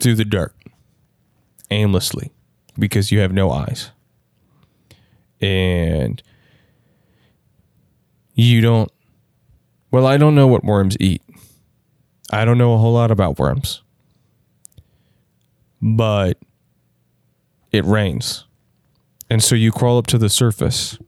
through 0.00 0.14
the 0.14 0.24
dirt 0.24 0.54
aimlessly 1.70 2.32
because 2.78 3.12
you 3.12 3.18
have 3.18 3.32
no 3.32 3.50
eyes. 3.50 3.90
And 5.40 6.22
you 8.34 8.62
don't, 8.62 8.90
well, 9.90 10.06
I 10.06 10.16
don't 10.16 10.34
know 10.34 10.46
what 10.46 10.64
worms 10.64 10.96
eat. 10.98 11.22
I 12.32 12.46
don't 12.46 12.58
know 12.58 12.74
a 12.74 12.78
whole 12.78 12.94
lot 12.94 13.10
about 13.10 13.38
worms. 13.38 13.82
But 15.82 16.38
it 17.70 17.84
rains. 17.84 18.44
And 19.28 19.42
so 19.42 19.54
you 19.54 19.72
crawl 19.72 19.98
up 19.98 20.06
to 20.08 20.18
the 20.18 20.28
surface 20.28 20.98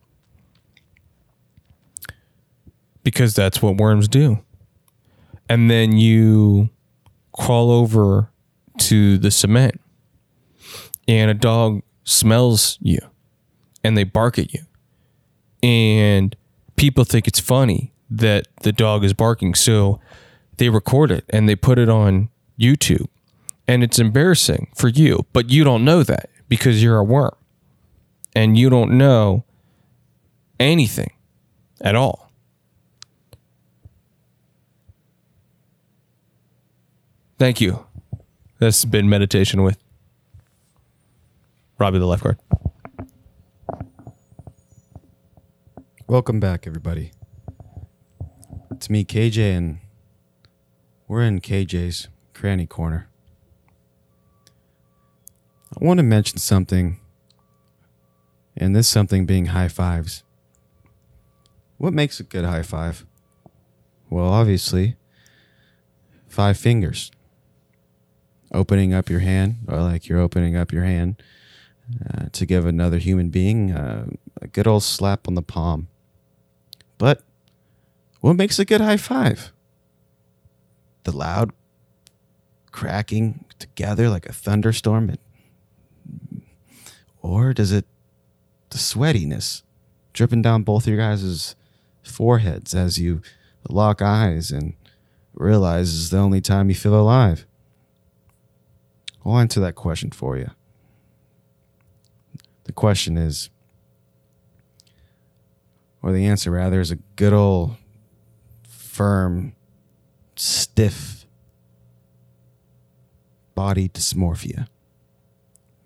because 3.03 3.35
that's 3.35 3.63
what 3.63 3.77
worms 3.77 4.09
do. 4.09 4.39
And 5.49 5.71
then 5.71 5.97
you 5.97 6.71
crawl 7.33 7.71
over 7.71 8.31
to 8.79 9.19
the 9.19 9.31
cement 9.31 9.81
and 11.07 11.31
a 11.31 11.35
dog 11.35 11.83
smells 12.05 12.77
you 12.81 12.99
and 13.83 13.97
they 13.97 14.05
bark 14.05 14.39
at 14.39 14.53
you. 14.53 14.61
And 15.63 16.37
people 16.77 17.05
think 17.05 17.27
it's 17.27 17.41
funny 17.41 17.93
that 18.11 18.47
the 18.63 18.73
dog 18.73 19.05
is 19.05 19.15
barking. 19.15 19.55
So 19.55 20.01
they 20.59 20.69
record 20.69 21.11
it 21.11 21.25
and 21.31 21.49
they 21.49 21.57
put 21.57 21.79
it 21.79 21.89
on 21.89 22.29
YouTube. 22.59 23.07
And 23.67 23.83
it's 23.83 23.99
embarrassing 23.99 24.69
for 24.75 24.89
you, 24.89 25.25
but 25.33 25.51
you 25.51 25.63
don't 25.63 25.85
know 25.85 26.03
that 26.03 26.31
because 26.49 26.83
you're 26.83 26.99
a 26.99 27.05
worm 27.05 27.35
and 28.39 28.57
you 28.57 28.71
don't 28.71 28.97
know 28.97 29.45
anything 30.61 31.11
at 31.81 31.97
all. 31.97 32.31
Thank 37.37 37.61
you. 37.61 37.85
That's 38.61 38.85
been 38.85 39.09
meditation 39.09 39.65
with 39.65 39.83
Robbie 41.79 41.99
the 41.99 42.07
lifeguard. 42.07 42.39
Welcome 46.07 46.39
back, 46.39 46.65
everybody. 46.65 47.11
It's 48.71 48.89
me, 48.89 49.05
KJ, 49.05 49.57
and 49.57 49.79
we're 51.09 51.23
in 51.23 51.41
KJ's 51.41 52.07
cranny 52.35 52.67
corner. 52.67 53.09
I 55.77 55.85
want 55.85 55.99
to 55.99 56.05
mention 56.05 56.39
something, 56.39 57.01
and 58.59 58.75
this 58.77 58.89
something 58.89 59.25
being 59.25 59.47
high 59.47 59.69
fives. 59.69 60.25
What 61.79 61.95
makes 61.95 62.19
a 62.21 62.25
good 62.25 62.45
high 62.45 62.63
five? 62.63 63.07
Well, 64.11 64.29
obviously, 64.29 64.97
five 66.27 66.59
fingers. 66.59 67.11
Opening 68.53 68.93
up 68.93 69.09
your 69.09 69.21
hand, 69.21 69.59
or 69.69 69.81
like 69.81 70.09
you're 70.09 70.19
opening 70.19 70.57
up 70.57 70.73
your 70.73 70.85
hand 70.85 71.23
uh, 72.05 72.27
to 72.33 72.45
give 72.47 72.67
another 72.67 72.99
human 72.99 73.29
being 73.29 73.71
uh, 73.71 74.07
a 74.43 74.49
good 74.49 74.67
old 74.67 74.83
slap 74.83 75.29
on 75.29 75.35
the 75.35 75.43
palm. 75.43 75.89
But 76.97 77.23
what 78.21 78.35
makes 78.35 78.59
a 78.59 78.65
good 78.65 78.81
high 78.81 78.97
five? 78.97 79.53
The 81.05 81.13
loud 81.13 81.53
cracking 82.73 83.45
together 83.59 84.09
like 84.09 84.27
a 84.27 84.33
thunderstorm? 84.33 85.15
Or 87.21 87.53
does 87.53 87.71
it 87.71 87.87
the 88.71 88.79
sweatiness 88.79 89.63
dripping 90.13 90.43
down 90.43 90.63
both 90.63 90.85
of 90.85 90.89
your 90.89 90.99
guys' 90.99 91.55
foreheads 92.03 92.75
as 92.75 92.99
you 92.99 93.23
lock 93.69 94.01
eyes 94.03 94.51
and 94.51 94.75
realize 95.35 95.95
it's 95.95 96.11
the 96.11 96.19
only 96.19 96.41
time 96.41 96.69
you 96.69 96.75
feel 96.75 96.99
alive? 96.99 97.47
I'll 99.25 99.39
answer 99.39 99.61
that 99.61 99.75
question 99.75 100.11
for 100.11 100.37
you. 100.37 100.51
The 102.65 102.73
question 102.73 103.17
is, 103.17 103.51
or 106.03 106.13
the 106.13 106.27
answer 106.27 106.51
rather, 106.51 106.81
is 106.81 106.91
a 106.91 106.97
good 107.17 107.33
old 107.33 107.77
firm, 108.69 109.55
stiff 110.37 111.27
body 113.55 113.89
dysmorphia. 113.89 114.69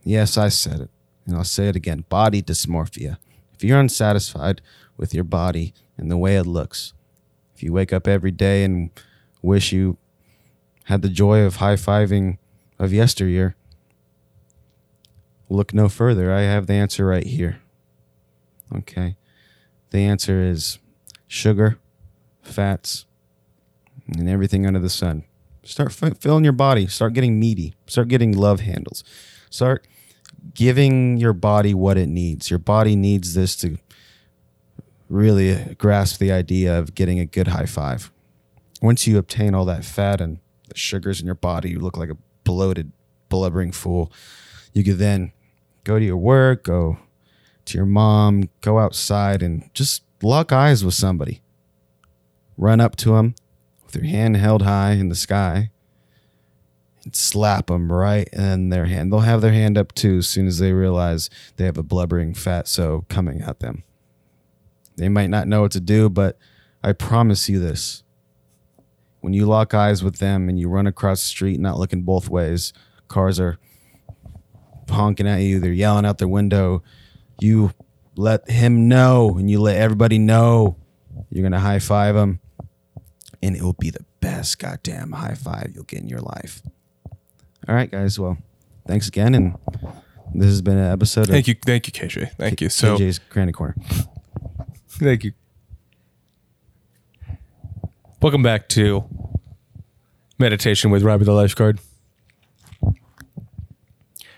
Yes, 0.04 0.36
I 0.36 0.48
said 0.48 0.80
it, 0.80 0.90
and 1.26 1.36
I'll 1.36 1.44
say 1.44 1.68
it 1.68 1.76
again 1.76 2.04
body 2.08 2.42
dysmorphia. 2.42 3.16
If 3.54 3.64
you're 3.64 3.78
unsatisfied 3.80 4.60
with 4.96 5.14
your 5.14 5.24
body 5.24 5.72
and 5.96 6.10
the 6.10 6.16
way 6.16 6.36
it 6.36 6.44
looks, 6.44 6.94
if 7.54 7.62
you 7.62 7.72
wake 7.72 7.92
up 7.92 8.08
every 8.08 8.30
day 8.30 8.64
and 8.64 8.90
wish 9.40 9.72
you 9.72 9.98
had 10.84 11.02
the 11.02 11.08
joy 11.08 11.40
of 11.40 11.56
high 11.56 11.76
fiving 11.76 12.38
of 12.78 12.92
yesteryear, 12.92 13.54
look 15.48 15.72
no 15.72 15.88
further. 15.88 16.32
I 16.32 16.40
have 16.42 16.66
the 16.66 16.74
answer 16.74 17.06
right 17.06 17.26
here. 17.26 17.60
Okay. 18.74 19.16
The 19.90 19.98
answer 19.98 20.42
is 20.42 20.78
sugar, 21.28 21.78
fats, 22.42 23.04
and 24.08 24.28
everything 24.28 24.66
under 24.66 24.80
the 24.80 24.90
sun. 24.90 25.24
Start 25.62 26.02
f- 26.02 26.18
filling 26.18 26.44
your 26.44 26.52
body. 26.52 26.86
Start 26.86 27.12
getting 27.12 27.38
meaty. 27.38 27.74
Start 27.86 28.08
getting 28.08 28.32
love 28.32 28.60
handles. 28.60 29.04
Start 29.50 29.86
giving 30.54 31.16
your 31.16 31.32
body 31.32 31.74
what 31.74 31.96
it 31.96 32.08
needs. 32.08 32.50
Your 32.50 32.58
body 32.58 32.96
needs 32.96 33.34
this 33.34 33.56
to 33.56 33.78
really 35.08 35.74
grasp 35.78 36.18
the 36.18 36.32
idea 36.32 36.78
of 36.78 36.94
getting 36.94 37.18
a 37.18 37.26
good 37.26 37.48
high 37.48 37.66
five. 37.66 38.10
Once 38.80 39.06
you 39.06 39.18
obtain 39.18 39.54
all 39.54 39.64
that 39.64 39.84
fat 39.84 40.20
and 40.20 40.38
the 40.68 40.76
sugars 40.76 41.20
in 41.20 41.26
your 41.26 41.34
body, 41.34 41.70
you 41.70 41.78
look 41.78 41.96
like 41.96 42.10
a 42.10 42.16
bloated, 42.44 42.92
blubbering 43.28 43.72
fool. 43.72 44.12
You 44.72 44.82
could 44.82 44.98
then 44.98 45.32
go 45.84 45.98
to 45.98 46.04
your 46.04 46.16
work, 46.16 46.64
go 46.64 46.98
to 47.66 47.78
your 47.78 47.86
mom, 47.86 48.48
go 48.60 48.78
outside 48.78 49.42
and 49.42 49.70
just 49.74 50.02
lock 50.22 50.52
eyes 50.52 50.84
with 50.84 50.94
somebody. 50.94 51.42
Run 52.56 52.80
up 52.80 52.96
to 52.96 53.10
them 53.10 53.34
with 53.84 53.96
your 53.96 54.04
hand 54.04 54.36
held 54.36 54.62
high 54.62 54.92
in 54.92 55.08
the 55.08 55.14
sky 55.14 55.71
slap 57.10 57.66
them 57.66 57.92
right 57.92 58.28
in 58.32 58.68
their 58.68 58.86
hand. 58.86 59.12
They'll 59.12 59.20
have 59.20 59.40
their 59.40 59.52
hand 59.52 59.76
up 59.76 59.92
too 59.94 60.18
as 60.18 60.28
soon 60.28 60.46
as 60.46 60.58
they 60.58 60.72
realize 60.72 61.28
they 61.56 61.64
have 61.64 61.78
a 61.78 61.82
blubbering 61.82 62.34
fat 62.34 62.68
so 62.68 63.04
coming 63.08 63.42
at 63.42 63.60
them. 63.60 63.84
They 64.96 65.08
might 65.08 65.30
not 65.30 65.48
know 65.48 65.62
what 65.62 65.72
to 65.72 65.80
do, 65.80 66.08
but 66.08 66.38
I 66.82 66.92
promise 66.92 67.48
you 67.48 67.58
this. 67.58 68.02
When 69.20 69.32
you 69.32 69.46
lock 69.46 69.72
eyes 69.72 70.02
with 70.02 70.18
them 70.18 70.48
and 70.48 70.58
you 70.58 70.68
run 70.68 70.86
across 70.86 71.20
the 71.20 71.28
street 71.28 71.60
not 71.60 71.78
looking 71.78 72.02
both 72.02 72.28
ways, 72.28 72.72
cars 73.08 73.38
are 73.38 73.58
honking 74.90 75.28
at 75.28 75.38
you, 75.38 75.60
they're 75.60 75.72
yelling 75.72 76.04
out 76.04 76.18
their 76.18 76.28
window. 76.28 76.82
You 77.40 77.72
let 78.16 78.48
him 78.50 78.88
know 78.88 79.36
and 79.38 79.50
you 79.50 79.60
let 79.60 79.76
everybody 79.76 80.18
know 80.18 80.76
you're 81.30 81.42
going 81.42 81.52
to 81.52 81.60
high 81.60 81.78
five 81.78 82.14
him, 82.14 82.40
and 83.42 83.56
it 83.56 83.62
will 83.62 83.72
be 83.72 83.90
the 83.90 84.04
best 84.20 84.58
goddamn 84.58 85.12
high 85.12 85.34
five 85.34 85.72
you'll 85.74 85.84
get 85.84 86.00
in 86.00 86.08
your 86.08 86.20
life. 86.20 86.62
All 87.68 87.74
right, 87.74 87.90
guys. 87.90 88.18
Well, 88.18 88.38
thanks 88.86 89.08
again. 89.08 89.34
And 89.34 89.56
this 90.34 90.46
has 90.46 90.62
been 90.62 90.78
an 90.78 90.90
episode 90.92 91.28
Thank 91.28 91.46
you, 91.46 91.54
thank 91.64 91.86
you, 91.86 91.92
KJ. 91.92 92.32
Thank 92.32 92.60
you. 92.60 92.68
So 92.68 92.96
KJ's 92.96 93.18
Granny 93.18 93.52
Corner. 93.52 93.76
Thank 94.88 95.24
you. 95.24 95.32
Welcome 98.20 98.42
back 98.42 98.68
to 98.70 99.04
Meditation 100.38 100.90
with 100.90 101.02
Robbie 101.02 101.24
the 101.24 101.32
Lifeguard. 101.32 101.78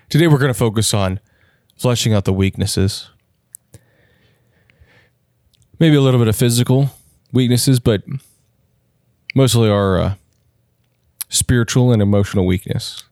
Today 0.09 0.27
we're 0.27 0.39
going 0.39 0.53
to 0.53 0.59
focus 0.59 0.95
on 0.95 1.21
fleshing 1.77 2.13
out 2.15 2.25
the 2.25 2.33
weaknesses. 2.33 3.11
Maybe 5.79 5.97
a 5.97 6.01
little 6.01 6.21
bit 6.21 6.29
of 6.29 6.37
physical 6.37 6.91
weaknesses, 7.33 7.81
but 7.81 8.03
mostly 9.35 9.69
our 9.69 9.99
uh, 9.99 10.15
spiritual 11.29 11.93
and 11.93 12.01
emotional 12.01 12.47
weakness. 12.47 13.03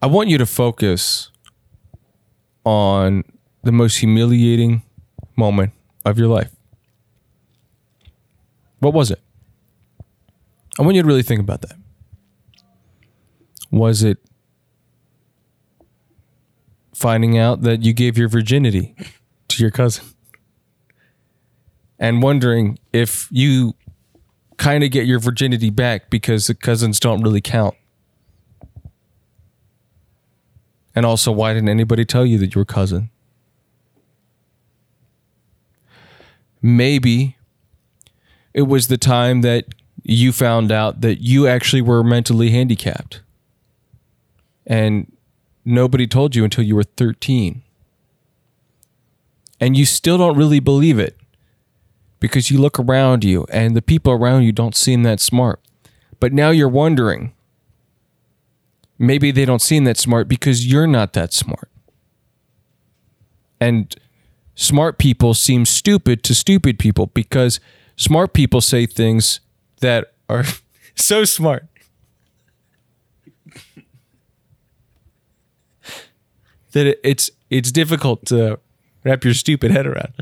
I 0.00 0.06
want 0.06 0.28
you 0.28 0.38
to 0.38 0.46
focus 0.46 1.30
on 2.64 3.24
the 3.64 3.72
most 3.72 3.96
humiliating 3.96 4.82
moment 5.36 5.72
of 6.04 6.18
your 6.18 6.28
life. 6.28 6.54
What 8.78 8.94
was 8.94 9.10
it? 9.10 9.20
I 10.78 10.82
want 10.82 10.94
you 10.94 11.02
to 11.02 11.08
really 11.08 11.24
think 11.24 11.40
about 11.40 11.62
that. 11.62 11.74
Was 13.72 14.04
it 14.04 14.18
finding 16.94 17.36
out 17.36 17.62
that 17.62 17.82
you 17.82 17.92
gave 17.92 18.16
your 18.16 18.28
virginity 18.28 18.94
to 19.48 19.62
your 19.62 19.72
cousin? 19.72 20.04
And 21.98 22.22
wondering 22.22 22.78
if 22.92 23.26
you 23.32 23.74
kind 24.58 24.84
of 24.84 24.92
get 24.92 25.06
your 25.06 25.18
virginity 25.18 25.70
back 25.70 26.08
because 26.10 26.46
the 26.46 26.54
cousins 26.54 27.00
don't 27.00 27.22
really 27.22 27.40
count. 27.40 27.74
And 30.98 31.06
also, 31.06 31.30
why 31.30 31.54
didn't 31.54 31.68
anybody 31.68 32.04
tell 32.04 32.26
you 32.26 32.38
that 32.38 32.54
you 32.54 32.58
were 32.60 32.64
cousin? 32.64 33.10
maybe 36.62 37.36
it 38.54 38.62
was 38.62 38.88
the 38.88 38.98
time 38.98 39.42
that 39.42 39.66
you 40.02 40.32
found 40.32 40.72
out 40.72 41.00
that 41.00 41.20
you 41.20 41.46
actually 41.46 41.82
were 41.82 42.02
mentally 42.02 42.50
handicapped 42.50 43.22
and 44.66 45.12
nobody 45.64 46.06
told 46.06 46.34
you 46.34 46.44
until 46.44 46.64
you 46.64 46.74
were 46.76 46.82
13. 46.84 47.62
And 49.60 49.76
you 49.76 49.84
still 49.84 50.18
don't 50.18 50.36
really 50.36 50.60
believe 50.60 50.98
it 50.98 51.16
because 52.20 52.50
you 52.50 52.58
look 52.58 52.78
around 52.78 53.24
you 53.24 53.44
and 53.50 53.76
the 53.76 53.82
people 53.82 54.12
around 54.12 54.44
you 54.44 54.52
don't 54.52 54.76
seem 54.76 55.02
that 55.02 55.20
smart. 55.20 55.60
But 56.20 56.32
now 56.32 56.50
you're 56.50 56.68
wondering 56.68 57.32
maybe 58.98 59.30
they 59.30 59.44
don't 59.44 59.62
seem 59.62 59.84
that 59.84 59.96
smart 59.96 60.28
because 60.28 60.66
you're 60.66 60.86
not 60.86 61.12
that 61.12 61.32
smart. 61.32 61.70
And 63.60 63.94
smart 64.54 64.98
people 64.98 65.34
seem 65.34 65.64
stupid 65.64 66.22
to 66.24 66.34
stupid 66.34 66.78
people 66.78 67.06
because 67.06 67.60
smart 67.96 68.32
people 68.32 68.60
say 68.60 68.86
things 68.86 69.40
that 69.80 70.12
are 70.28 70.44
so 70.94 71.24
smart. 71.24 71.66
that 76.72 76.98
it's 77.08 77.30
it's 77.50 77.72
difficult 77.72 78.26
to 78.26 78.58
wrap 79.04 79.24
your 79.24 79.34
stupid 79.34 79.70
head 79.70 79.86
around. 79.86 80.12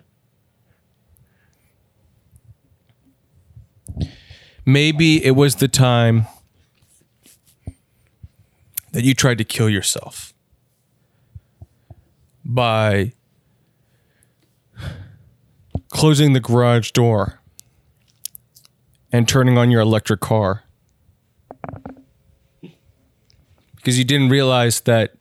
Maybe 4.65 5.25
it 5.25 5.33
was 5.33 5.57
the 5.57 5.69
time 5.69 6.27
that 8.97 9.05
you 9.05 9.13
tried 9.13 9.37
to 9.37 9.45
kill 9.45 9.69
yourself 9.69 10.33
by 12.47 13.13
closing 15.91 16.33
the 16.33 16.41
garage 16.41 16.93
door 16.93 17.39
and 19.13 19.29
turning 19.29 19.59
on 19.59 19.71
your 19.71 19.83
electric 19.83 20.21
car 20.21 20.65
because 23.75 23.99
you 23.99 24.05
didn't 24.05 24.31
realize 24.31 24.81
that 24.81 25.13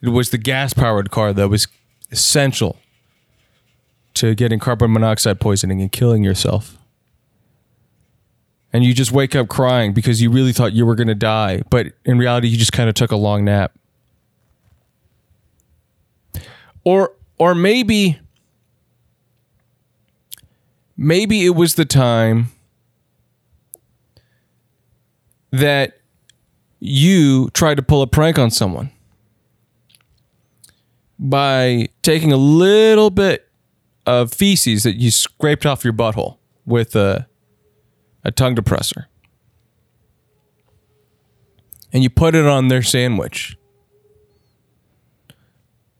it 0.00 0.08
was 0.08 0.30
the 0.30 0.38
gas 0.38 0.72
powered 0.72 1.10
car 1.10 1.34
that 1.34 1.50
was 1.50 1.68
essential 2.10 2.78
to 4.14 4.34
getting 4.34 4.58
carbon 4.58 4.90
monoxide 4.90 5.38
poisoning 5.38 5.82
and 5.82 5.92
killing 5.92 6.24
yourself. 6.24 6.78
And 8.74 8.84
you 8.84 8.92
just 8.92 9.12
wake 9.12 9.34
up 9.34 9.48
crying 9.48 9.94
because 9.94 10.20
you 10.20 10.30
really 10.30 10.52
thought 10.52 10.72
you 10.72 10.84
were 10.84 10.96
going 10.96 11.08
to 11.08 11.14
die, 11.14 11.62
but 11.70 11.86
in 12.04 12.18
reality 12.18 12.48
you 12.48 12.58
just 12.58 12.72
kind 12.72 12.88
of 12.88 12.94
took 12.94 13.12
a 13.12 13.16
long 13.16 13.44
nap. 13.44 13.72
Or 16.84 17.14
or 17.38 17.54
maybe 17.54 18.18
maybe 20.96 21.46
it 21.46 21.54
was 21.54 21.76
the 21.76 21.84
time 21.84 22.48
that 25.50 25.98
you 26.80 27.48
tried 27.54 27.76
to 27.76 27.82
pull 27.82 28.02
a 28.02 28.06
prank 28.06 28.38
on 28.38 28.50
someone 28.50 28.90
by 31.18 31.88
taking 32.02 32.32
a 32.32 32.36
little 32.36 33.08
bit 33.10 33.48
of 34.04 34.32
feces 34.32 34.82
that 34.82 34.96
you 34.96 35.10
scraped 35.10 35.64
off 35.64 35.84
your 35.84 35.92
butthole 35.92 36.38
with 36.66 36.94
a, 36.96 37.26
a 38.24 38.30
tongue 38.30 38.56
depressor. 38.56 39.06
And 41.92 42.02
you 42.02 42.10
put 42.10 42.34
it 42.34 42.46
on 42.46 42.68
their 42.68 42.82
sandwich. 42.82 43.56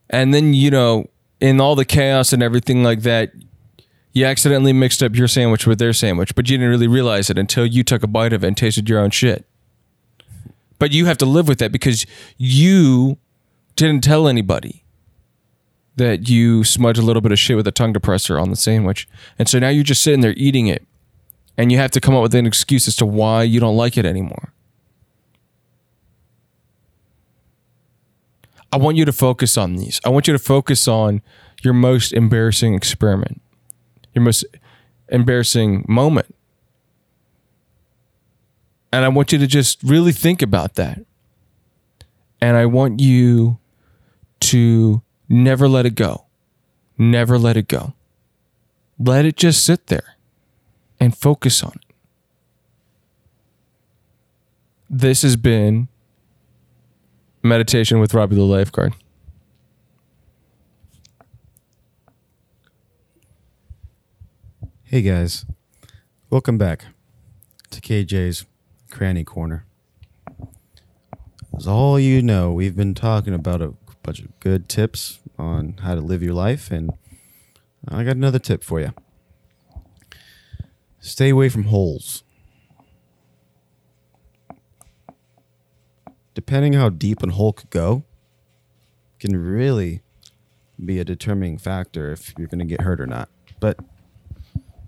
And 0.09 0.33
then, 0.33 0.53
you 0.53 0.69
know, 0.69 1.09
in 1.39 1.61
all 1.61 1.75
the 1.75 1.85
chaos 1.85 2.33
and 2.33 2.43
everything 2.43 2.83
like 2.83 3.01
that, 3.01 3.31
you 4.13 4.25
accidentally 4.25 4.73
mixed 4.73 5.03
up 5.03 5.15
your 5.15 5.27
sandwich 5.27 5.67
with 5.67 5.77
their 5.77 5.93
sandwich, 5.93 6.35
but 6.35 6.49
you 6.49 6.57
didn't 6.57 6.69
really 6.69 6.87
realize 6.87 7.29
it 7.29 7.37
until 7.37 7.65
you 7.65 7.83
took 7.83 8.01
a 8.01 8.07
bite 8.07 8.33
of 8.33 8.43
it 8.43 8.47
and 8.47 8.57
tasted 8.57 8.89
your 8.89 8.99
own 8.99 9.09
shit. 9.09 9.45
But 10.79 10.91
you 10.91 11.05
have 11.05 11.17
to 11.19 11.25
live 11.25 11.47
with 11.47 11.59
that 11.59 11.71
because 11.71 12.05
you 12.37 13.17
didn't 13.75 14.03
tell 14.03 14.27
anybody 14.27 14.83
that 15.97 16.29
you 16.29 16.63
smudged 16.63 16.99
a 16.99 17.01
little 17.01 17.21
bit 17.21 17.31
of 17.31 17.39
shit 17.39 17.55
with 17.55 17.67
a 17.67 17.71
tongue 17.71 17.93
depressor 17.93 18.41
on 18.41 18.49
the 18.49 18.55
sandwich. 18.55 19.07
And 19.39 19.47
so 19.47 19.59
now 19.59 19.69
you're 19.69 19.83
just 19.83 20.01
sitting 20.01 20.21
there 20.21 20.33
eating 20.35 20.67
it 20.67 20.85
and 21.57 21.71
you 21.71 21.77
have 21.77 21.91
to 21.91 22.01
come 22.01 22.15
up 22.15 22.21
with 22.21 22.35
an 22.35 22.45
excuse 22.45 22.87
as 22.87 22.95
to 22.97 23.05
why 23.05 23.43
you 23.43 23.59
don't 23.59 23.77
like 23.77 23.97
it 23.97 24.05
anymore. 24.05 24.51
I 28.71 28.77
want 28.77 28.97
you 28.97 29.05
to 29.05 29.13
focus 29.13 29.57
on 29.57 29.75
these. 29.75 30.01
I 30.03 30.09
want 30.09 30.27
you 30.27 30.33
to 30.33 30.39
focus 30.39 30.87
on 30.87 31.21
your 31.61 31.73
most 31.73 32.11
embarrassing 32.11 32.73
experiment, 32.73 33.41
your 34.13 34.23
most 34.23 34.43
embarrassing 35.09 35.85
moment. 35.87 36.35
And 38.91 39.05
I 39.05 39.07
want 39.07 39.31
you 39.31 39.39
to 39.39 39.47
just 39.47 39.81
really 39.83 40.11
think 40.11 40.41
about 40.41 40.75
that. 40.75 40.99
And 42.41 42.57
I 42.57 42.65
want 42.65 42.99
you 42.99 43.59
to 44.41 45.01
never 45.29 45.67
let 45.69 45.85
it 45.85 45.95
go. 45.95 46.25
Never 46.97 47.37
let 47.37 47.57
it 47.57 47.67
go. 47.67 47.93
Let 48.99 49.25
it 49.25 49.35
just 49.35 49.65
sit 49.65 49.87
there 49.87 50.14
and 50.99 51.15
focus 51.17 51.63
on 51.63 51.73
it. 51.75 51.95
This 54.89 55.23
has 55.23 55.35
been 55.35 55.87
meditation 57.43 57.99
with 57.99 58.13
Robbie 58.13 58.35
the 58.35 58.43
lifeguard. 58.43 58.93
Hey 64.83 65.01
guys, 65.01 65.45
welcome 66.29 66.57
back 66.57 66.85
to 67.71 67.81
KJ's 67.81 68.45
Cranny 68.91 69.23
Corner. 69.23 69.65
As 71.57 71.67
all 71.67 71.99
you 71.99 72.21
know, 72.21 72.53
we've 72.53 72.75
been 72.75 72.93
talking 72.93 73.33
about 73.33 73.61
a 73.61 73.73
bunch 74.03 74.19
of 74.19 74.39
good 74.39 74.69
tips 74.69 75.19
on 75.37 75.75
how 75.81 75.95
to 75.95 76.01
live 76.01 76.21
your 76.21 76.33
life, 76.33 76.71
and 76.71 76.91
I 77.87 78.03
got 78.03 78.15
another 78.15 78.39
tip 78.39 78.63
for 78.63 78.79
you. 78.79 78.93
Stay 81.05 81.29
away 81.29 81.49
from 81.49 81.65
holes. 81.65 82.23
Depending 86.33 86.73
how 86.73 86.89
deep 86.89 87.21
a 87.21 87.29
hole 87.29 87.53
could 87.53 87.69
go, 87.69 88.03
can 89.19 89.37
really 89.37 90.01
be 90.83 90.97
a 90.97 91.05
determining 91.05 91.59
factor 91.59 92.11
if 92.11 92.33
you're 92.39 92.47
going 92.47 92.57
to 92.57 92.65
get 92.65 92.81
hurt 92.81 92.99
or 92.99 93.05
not. 93.05 93.29
But 93.59 93.79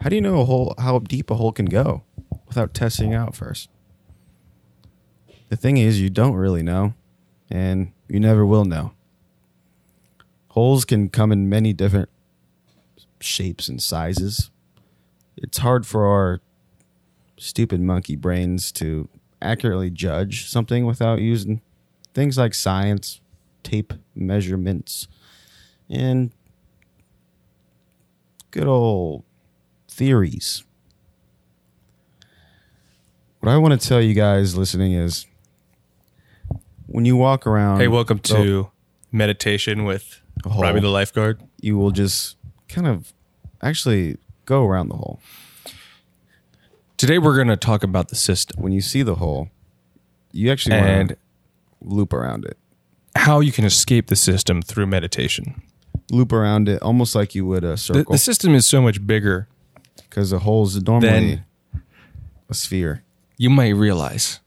how 0.02 0.10
do 0.10 0.16
you 0.16 0.22
know 0.22 0.42
a 0.42 0.46
hole 0.46 0.74
how 0.80 0.98
deep 0.98 1.30
a 1.30 1.36
hole 1.36 1.52
can 1.52 1.68
go 1.68 2.02
without 2.48 2.74
testing 2.74 3.14
out 3.14 3.36
first? 3.36 3.70
The 5.50 5.56
thing 5.56 5.78
is, 5.78 6.02
you 6.02 6.10
don't 6.10 6.34
really 6.34 6.64
know, 6.64 6.96
and 7.48 7.94
you 8.08 8.20
never 8.20 8.44
will 8.44 8.66
know. 8.66 8.94
Holes 10.48 10.84
can 10.84 11.10
come 11.10 11.32
in 11.32 11.48
many 11.48 11.74
different 11.74 12.10
shapes 13.20 13.68
and 13.68 13.80
sizes. 13.80 14.50
It's 15.38 15.60
hard 15.60 15.86
for 15.86 16.06
our 16.06 16.42
stupid 17.38 17.80
monkey 17.80 18.16
brains 18.16 18.72
to 18.74 19.08
accurately 19.42 19.90
judge 19.90 20.50
something 20.50 20.86
without 20.86 21.20
using 21.22 21.62
things 22.14 22.38
like 22.38 22.54
science, 22.56 23.22
tape 23.64 23.94
measurements, 24.16 25.08
and 25.90 26.32
good 28.52 28.66
old 28.68 29.24
theories. 29.88 30.64
What 33.40 33.52
I 33.52 33.58
want 33.58 33.80
to 33.80 33.88
tell 33.88 34.02
you 34.02 34.16
guys 34.16 34.58
listening 34.58 34.94
is 34.94 35.28
when 36.88 37.06
you 37.06 37.16
walk 37.16 37.46
around, 37.46 37.80
Hey, 37.80 37.88
welcome 37.88 38.18
to 38.20 38.72
meditation 39.12 39.84
with 39.86 40.20
hole. 40.46 40.64
Robbie 40.64 40.80
the 40.80 40.90
lifeguard. 40.90 41.42
you 41.62 41.78
will 41.78 41.92
just 41.92 42.38
kind 42.68 42.88
of 42.88 43.14
actually 43.62 44.18
go 44.48 44.66
around 44.66 44.90
the 44.90 44.96
hole. 44.96 45.20
Today 46.98 47.20
we're 47.20 47.36
going 47.36 47.50
to 47.50 47.58
talk 47.58 47.84
about 47.84 48.08
the 48.10 48.16
system 48.16 48.60
When 48.64 48.72
you 48.74 48.82
see 48.82 49.04
the 49.04 49.16
hole, 49.16 49.50
you 50.32 50.52
actually 50.52 50.76
and 50.78 51.10
want 51.10 51.10
to 51.10 51.18
loop 51.82 52.12
around 52.14 52.46
it. 52.46 52.58
how 53.16 53.40
you 53.40 53.52
can 53.52 53.66
escape 53.66 54.08
the 54.08 54.16
system 54.16 54.64
through 54.64 54.88
meditation. 54.88 55.62
Loop 56.12 56.32
around 56.34 56.68
it 56.70 56.82
almost 56.82 57.14
like 57.14 57.36
you 57.36 57.46
would 57.46 57.64
a 57.64 57.72
The, 57.72 57.78
circle 57.78 58.12
the 58.14 58.18
system 58.18 58.56
is 58.56 58.66
so 58.66 58.82
much 58.82 59.06
bigger 59.06 59.48
because 60.10 60.32
the 60.32 60.40
hole 60.40 60.64
is 60.66 60.82
normally 60.82 61.10
Then- 61.10 61.44
a 62.50 62.54
sphere. 62.56 63.04
you 63.38 63.50
might 63.52 63.76
realize. 63.76 64.40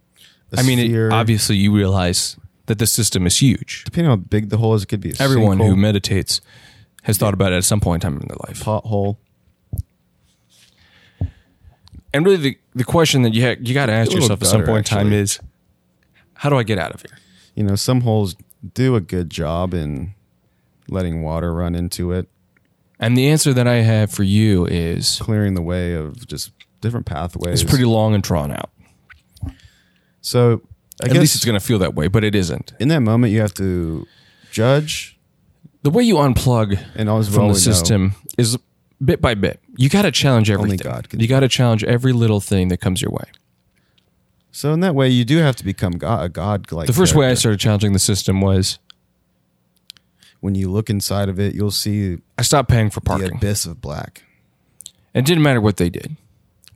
A 0.52 0.58
I 0.60 0.62
mean, 0.64 0.78
it, 0.80 1.12
obviously, 1.12 1.56
you 1.56 1.72
realize 1.72 2.36
that 2.66 2.78
the 2.80 2.86
system 2.86 3.24
is 3.26 3.38
huge. 3.38 3.84
depending 3.84 4.10
on 4.10 4.18
how 4.18 4.24
big 4.24 4.48
the 4.48 4.56
hole 4.56 4.74
is, 4.74 4.82
it 4.82 4.86
could 4.86 5.00
be 5.00 5.10
a 5.10 5.14
Everyone 5.20 5.58
who 5.58 5.74
sinkhole, 5.74 5.78
meditates 5.78 6.40
has 7.04 7.18
thought 7.18 7.34
about 7.34 7.52
it 7.52 7.56
at 7.56 7.64
some 7.64 7.78
point 7.80 8.02
in 8.02 8.10
time 8.10 8.20
in 8.20 8.26
their 8.26 8.36
life. 8.48 8.60
pothole. 8.64 9.18
And 12.12 12.24
really, 12.24 12.36
the, 12.38 12.58
the 12.74 12.84
question 12.84 13.22
that 13.22 13.34
you 13.34 13.42
ha- 13.46 13.56
you 13.60 13.72
got 13.74 13.86
to 13.86 13.92
ask 13.92 14.12
yourself 14.12 14.42
at 14.42 14.48
some 14.48 14.64
point 14.64 14.90
in 14.90 14.96
time 14.96 15.12
is, 15.12 15.38
how 16.34 16.48
do 16.50 16.56
I 16.56 16.62
get 16.64 16.78
out 16.78 16.92
of 16.92 17.02
here? 17.02 17.16
You 17.54 17.62
know, 17.64 17.74
some 17.76 18.00
holes 18.02 18.34
do 18.74 18.96
a 18.96 19.00
good 19.00 19.30
job 19.30 19.74
in 19.74 20.14
letting 20.88 21.22
water 21.22 21.52
run 21.54 21.74
into 21.74 22.10
it, 22.12 22.28
And 22.98 23.16
the 23.16 23.28
answer 23.28 23.52
that 23.54 23.66
I 23.68 23.76
have 23.76 24.10
for 24.10 24.22
you 24.24 24.66
is 24.66 25.18
clearing 25.20 25.54
the 25.54 25.62
way 25.62 25.94
of 25.94 26.26
just 26.26 26.50
different 26.80 27.06
pathways. 27.06 27.62
it's 27.62 27.70
pretty 27.70 27.84
long 27.84 28.12
and 28.14 28.22
drawn 28.22 28.50
out. 28.50 28.70
So 30.20 30.62
I 31.02 31.06
At 31.06 31.12
guess 31.12 31.20
least 31.20 31.34
it's 31.36 31.44
going 31.44 31.58
to 31.58 31.64
feel 31.64 31.78
that 31.78 31.94
way, 31.94 32.08
but 32.08 32.24
it 32.24 32.34
isn't. 32.34 32.72
in 32.80 32.88
that 32.88 33.00
moment 33.00 33.32
you 33.32 33.40
have 33.40 33.54
to 33.54 34.06
judge 34.50 35.18
The 35.82 35.90
way 35.90 36.02
you 36.02 36.16
unplug 36.16 36.78
and 36.96 37.08
always 37.08 37.26
from 37.28 37.36
the 37.36 37.42
we 37.42 37.48
know- 37.50 37.54
system 37.54 38.14
is 38.36 38.58
bit 39.04 39.20
by 39.20 39.34
bit. 39.34 39.60
You 39.76 39.88
got 39.88 40.02
to 40.02 40.10
challenge 40.10 40.50
everything. 40.50 40.72
Only 40.72 40.98
God 40.98 41.08
can 41.08 41.20
you 41.20 41.28
got 41.28 41.40
to 41.40 41.48
challenge 41.48 41.84
every 41.84 42.12
little 42.12 42.40
thing 42.40 42.68
that 42.68 42.78
comes 42.78 43.02
your 43.02 43.10
way. 43.10 43.24
So 44.52 44.72
in 44.72 44.80
that 44.80 44.94
way, 44.94 45.08
you 45.08 45.24
do 45.24 45.38
have 45.38 45.56
to 45.56 45.64
become 45.64 45.92
God, 45.92 46.24
a 46.24 46.28
God 46.28 46.70
like. 46.72 46.86
The 46.86 46.92
first 46.92 47.14
way 47.14 47.28
I 47.28 47.34
started 47.34 47.60
challenging 47.60 47.92
the 47.92 47.98
system 47.98 48.40
was 48.40 48.78
when 50.40 50.54
you 50.54 50.70
look 50.70 50.90
inside 50.90 51.28
of 51.28 51.38
it, 51.38 51.54
you'll 51.54 51.70
see 51.70 52.18
I 52.36 52.42
stopped 52.42 52.68
paying 52.68 52.90
for 52.90 53.00
parking. 53.00 53.28
the 53.28 53.34
abyss 53.34 53.66
of 53.66 53.80
black. 53.80 54.24
It 55.14 55.24
didn't 55.24 55.42
matter 55.42 55.60
what 55.60 55.76
they 55.76 55.90
did. 55.90 56.16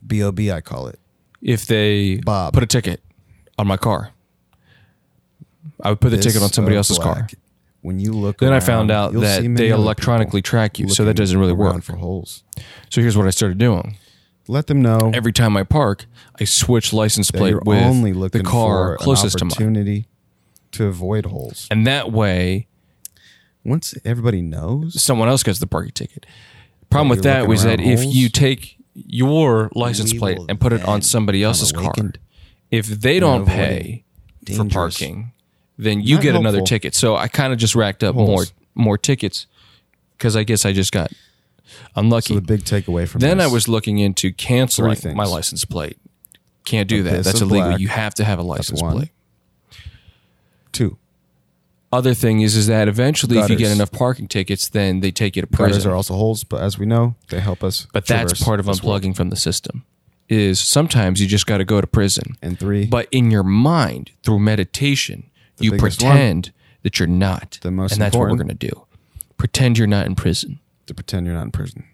Bob, 0.03 0.39
I 0.39 0.61
call 0.61 0.89
it. 0.89 0.99
If 1.41 1.67
they 1.67 2.17
Bob. 2.17 2.53
put 2.53 2.63
a 2.63 2.67
ticket 2.67 3.01
on 3.59 3.67
my 3.67 3.77
car, 3.77 4.11
I 5.81 5.91
would 5.91 6.01
put 6.01 6.11
the 6.11 6.19
ticket 6.19 6.43
on 6.43 6.51
somebody 6.51 6.77
else's 6.77 6.99
car. 6.99 7.29
When 7.85 8.01
you 8.01 8.15
look, 8.15 8.39
Then 8.39 8.55
I 8.55 8.61
found 8.61 8.91
out 8.91 9.13
that 9.13 9.43
they 9.43 9.69
electronically 9.69 10.41
track 10.41 10.79
you, 10.79 10.89
so 10.89 11.05
that 11.05 11.15
doesn't 11.15 11.39
really 11.39 11.53
work. 11.53 11.83
for 11.83 11.97
holes. 11.97 12.43
So 12.89 13.03
here's 13.03 13.15
what 13.15 13.27
I 13.27 13.31
started 13.31 13.59
doing. 13.59 13.99
Let 14.49 14.69
them 14.69 14.81
know 14.81 15.11
Every 15.13 15.33
time 15.35 15.55
I 15.55 15.65
park, 15.65 16.07
I 16.41 16.45
switch 16.45 16.95
license 16.95 17.31
plate 17.31 17.63
with 17.67 17.83
only 17.83 18.13
the 18.13 18.43
car 18.43 18.97
closest 18.97 19.37
to 19.37 19.45
mine. 19.45 19.53
opportunity 19.53 20.09
to 20.73 20.87
avoid 20.87 21.27
holes. 21.27 21.69
And 21.71 21.87
that 21.87 22.11
way, 22.11 22.69
Once 23.67 23.95
everybody 24.03 24.41
knows, 24.41 25.03
someone 25.03 25.29
else 25.29 25.43
gets 25.43 25.59
the 25.59 25.67
parking 25.67 25.93
ticket. 25.93 26.25
Problem 26.89 27.11
with 27.11 27.23
that 27.25 27.49
was 27.49 27.65
that 27.65 27.81
around 27.81 27.89
if 27.91 28.05
you 28.15 28.31
take 28.31 28.77
your 28.95 29.71
license 29.75 30.15
plate 30.15 30.39
and 30.49 30.59
put 30.59 30.73
it 30.73 30.83
on 30.89 31.03
somebody 31.03 31.43
else's 31.43 31.71
car, 31.71 31.93
if 32.71 32.87
they 32.87 33.21
don't 33.21 33.45
pay 33.47 34.05
for 34.57 34.65
parking, 34.65 35.33
then 35.77 36.01
you 36.01 36.17
Not 36.17 36.23
get 36.23 36.35
another 36.37 36.63
ticket. 36.63 36.95
So 36.95 37.17
I 37.17 37.29
kind 37.29 37.53
of 37.53 37.59
just 37.59 37.75
racked 37.75 38.03
up 38.05 38.15
more 38.15 38.27
Holes. 38.27 38.53
more 38.75 38.99
tickets 38.99 39.47
because 40.17 40.37
I 40.37 40.45
guess 40.45 40.65
I 40.65 40.73
just 40.73 40.93
got 40.93 41.13
unlucky. 41.97 42.35
so 42.35 42.41
the 42.41 42.41
big 42.41 42.65
takeaway 42.65 43.09
from 43.09 43.21
then 43.21 43.39
this, 43.39 43.49
I 43.49 43.53
was 43.53 43.69
looking 43.69 43.99
into 43.99 44.33
canceling 44.33 44.99
my 45.17 45.25
license 45.25 45.65
plate. 45.65 45.99
Can't 46.65 46.89
do 46.89 47.03
that. 47.03 47.25
That's 47.25 47.41
illegal. 47.41 47.69
black. 47.69 47.81
You 47.81 47.89
have 47.89 48.15
to 48.15 48.25
have 48.25 48.39
a 48.39 48.43
license 48.43 48.81
one. 48.83 48.97
plate. 48.97 49.11
two. 50.73 50.97
Other 51.93 52.13
thing 52.15 52.41
is, 52.41 52.57
is 52.57 52.67
that 52.67 52.89
eventually, 52.89 53.39
if 53.39 53.49
you 53.49 53.55
get 53.55 53.71
enough 53.71 53.93
parking 53.93 54.27
tickets, 54.27 54.69
then 54.69 54.99
they 54.99 55.13
take 55.13 55.37
you 55.37 55.43
to 55.43 55.47
Gutters 55.47 55.75
prison. 55.77 55.93
are 55.93 55.95
also 55.95 56.15
holes, 56.15 56.43
but 56.43 56.61
as 56.61 56.77
we 56.77 56.87
know, 56.87 57.15
they 57.29 57.39
help 57.39 57.63
us. 57.63 57.87
But 57.93 58.07
that's 58.07 58.43
part 58.43 58.59
of 58.59 58.67
this 58.67 58.83
world. 58.83 59.03
unplugging 59.03 59.15
from 59.15 59.31
the 59.31 59.37
system. 59.37 59.85
Is 60.29 60.59
sometimes 60.59 61.21
you 61.21 61.29
just 61.29 61.47
got 61.47 61.59
to 61.59 61.65
go 61.65 61.81
to 61.81 61.87
prison. 61.87 62.37
And 62.43 62.59
three, 62.59 62.87
But 62.87 63.07
in 63.13 63.31
your 63.31 63.45
mind, 63.45 64.11
through 64.25 64.41
meditation, 64.41 65.31
you 65.59 65.73
pretend 65.77 66.53
that 66.83 66.99
you're 66.99 67.09
not. 67.09 67.59
The 67.63 67.71
most 67.71 67.93
and 67.93 68.01
that's 68.01 68.17
what 68.17 68.29
we're 68.29 68.37
going 68.37 68.49
to 68.49 68.55
do. 68.55 68.87
Pretend 69.37 69.79
you're 69.79 69.87
not 69.87 70.07
in 70.07 70.15
prison. 70.15 70.61
to 70.87 70.95
pretend 70.95 71.27
you're 71.27 71.35
not 71.35 71.45
in 71.45 71.51
prison. 71.51 71.85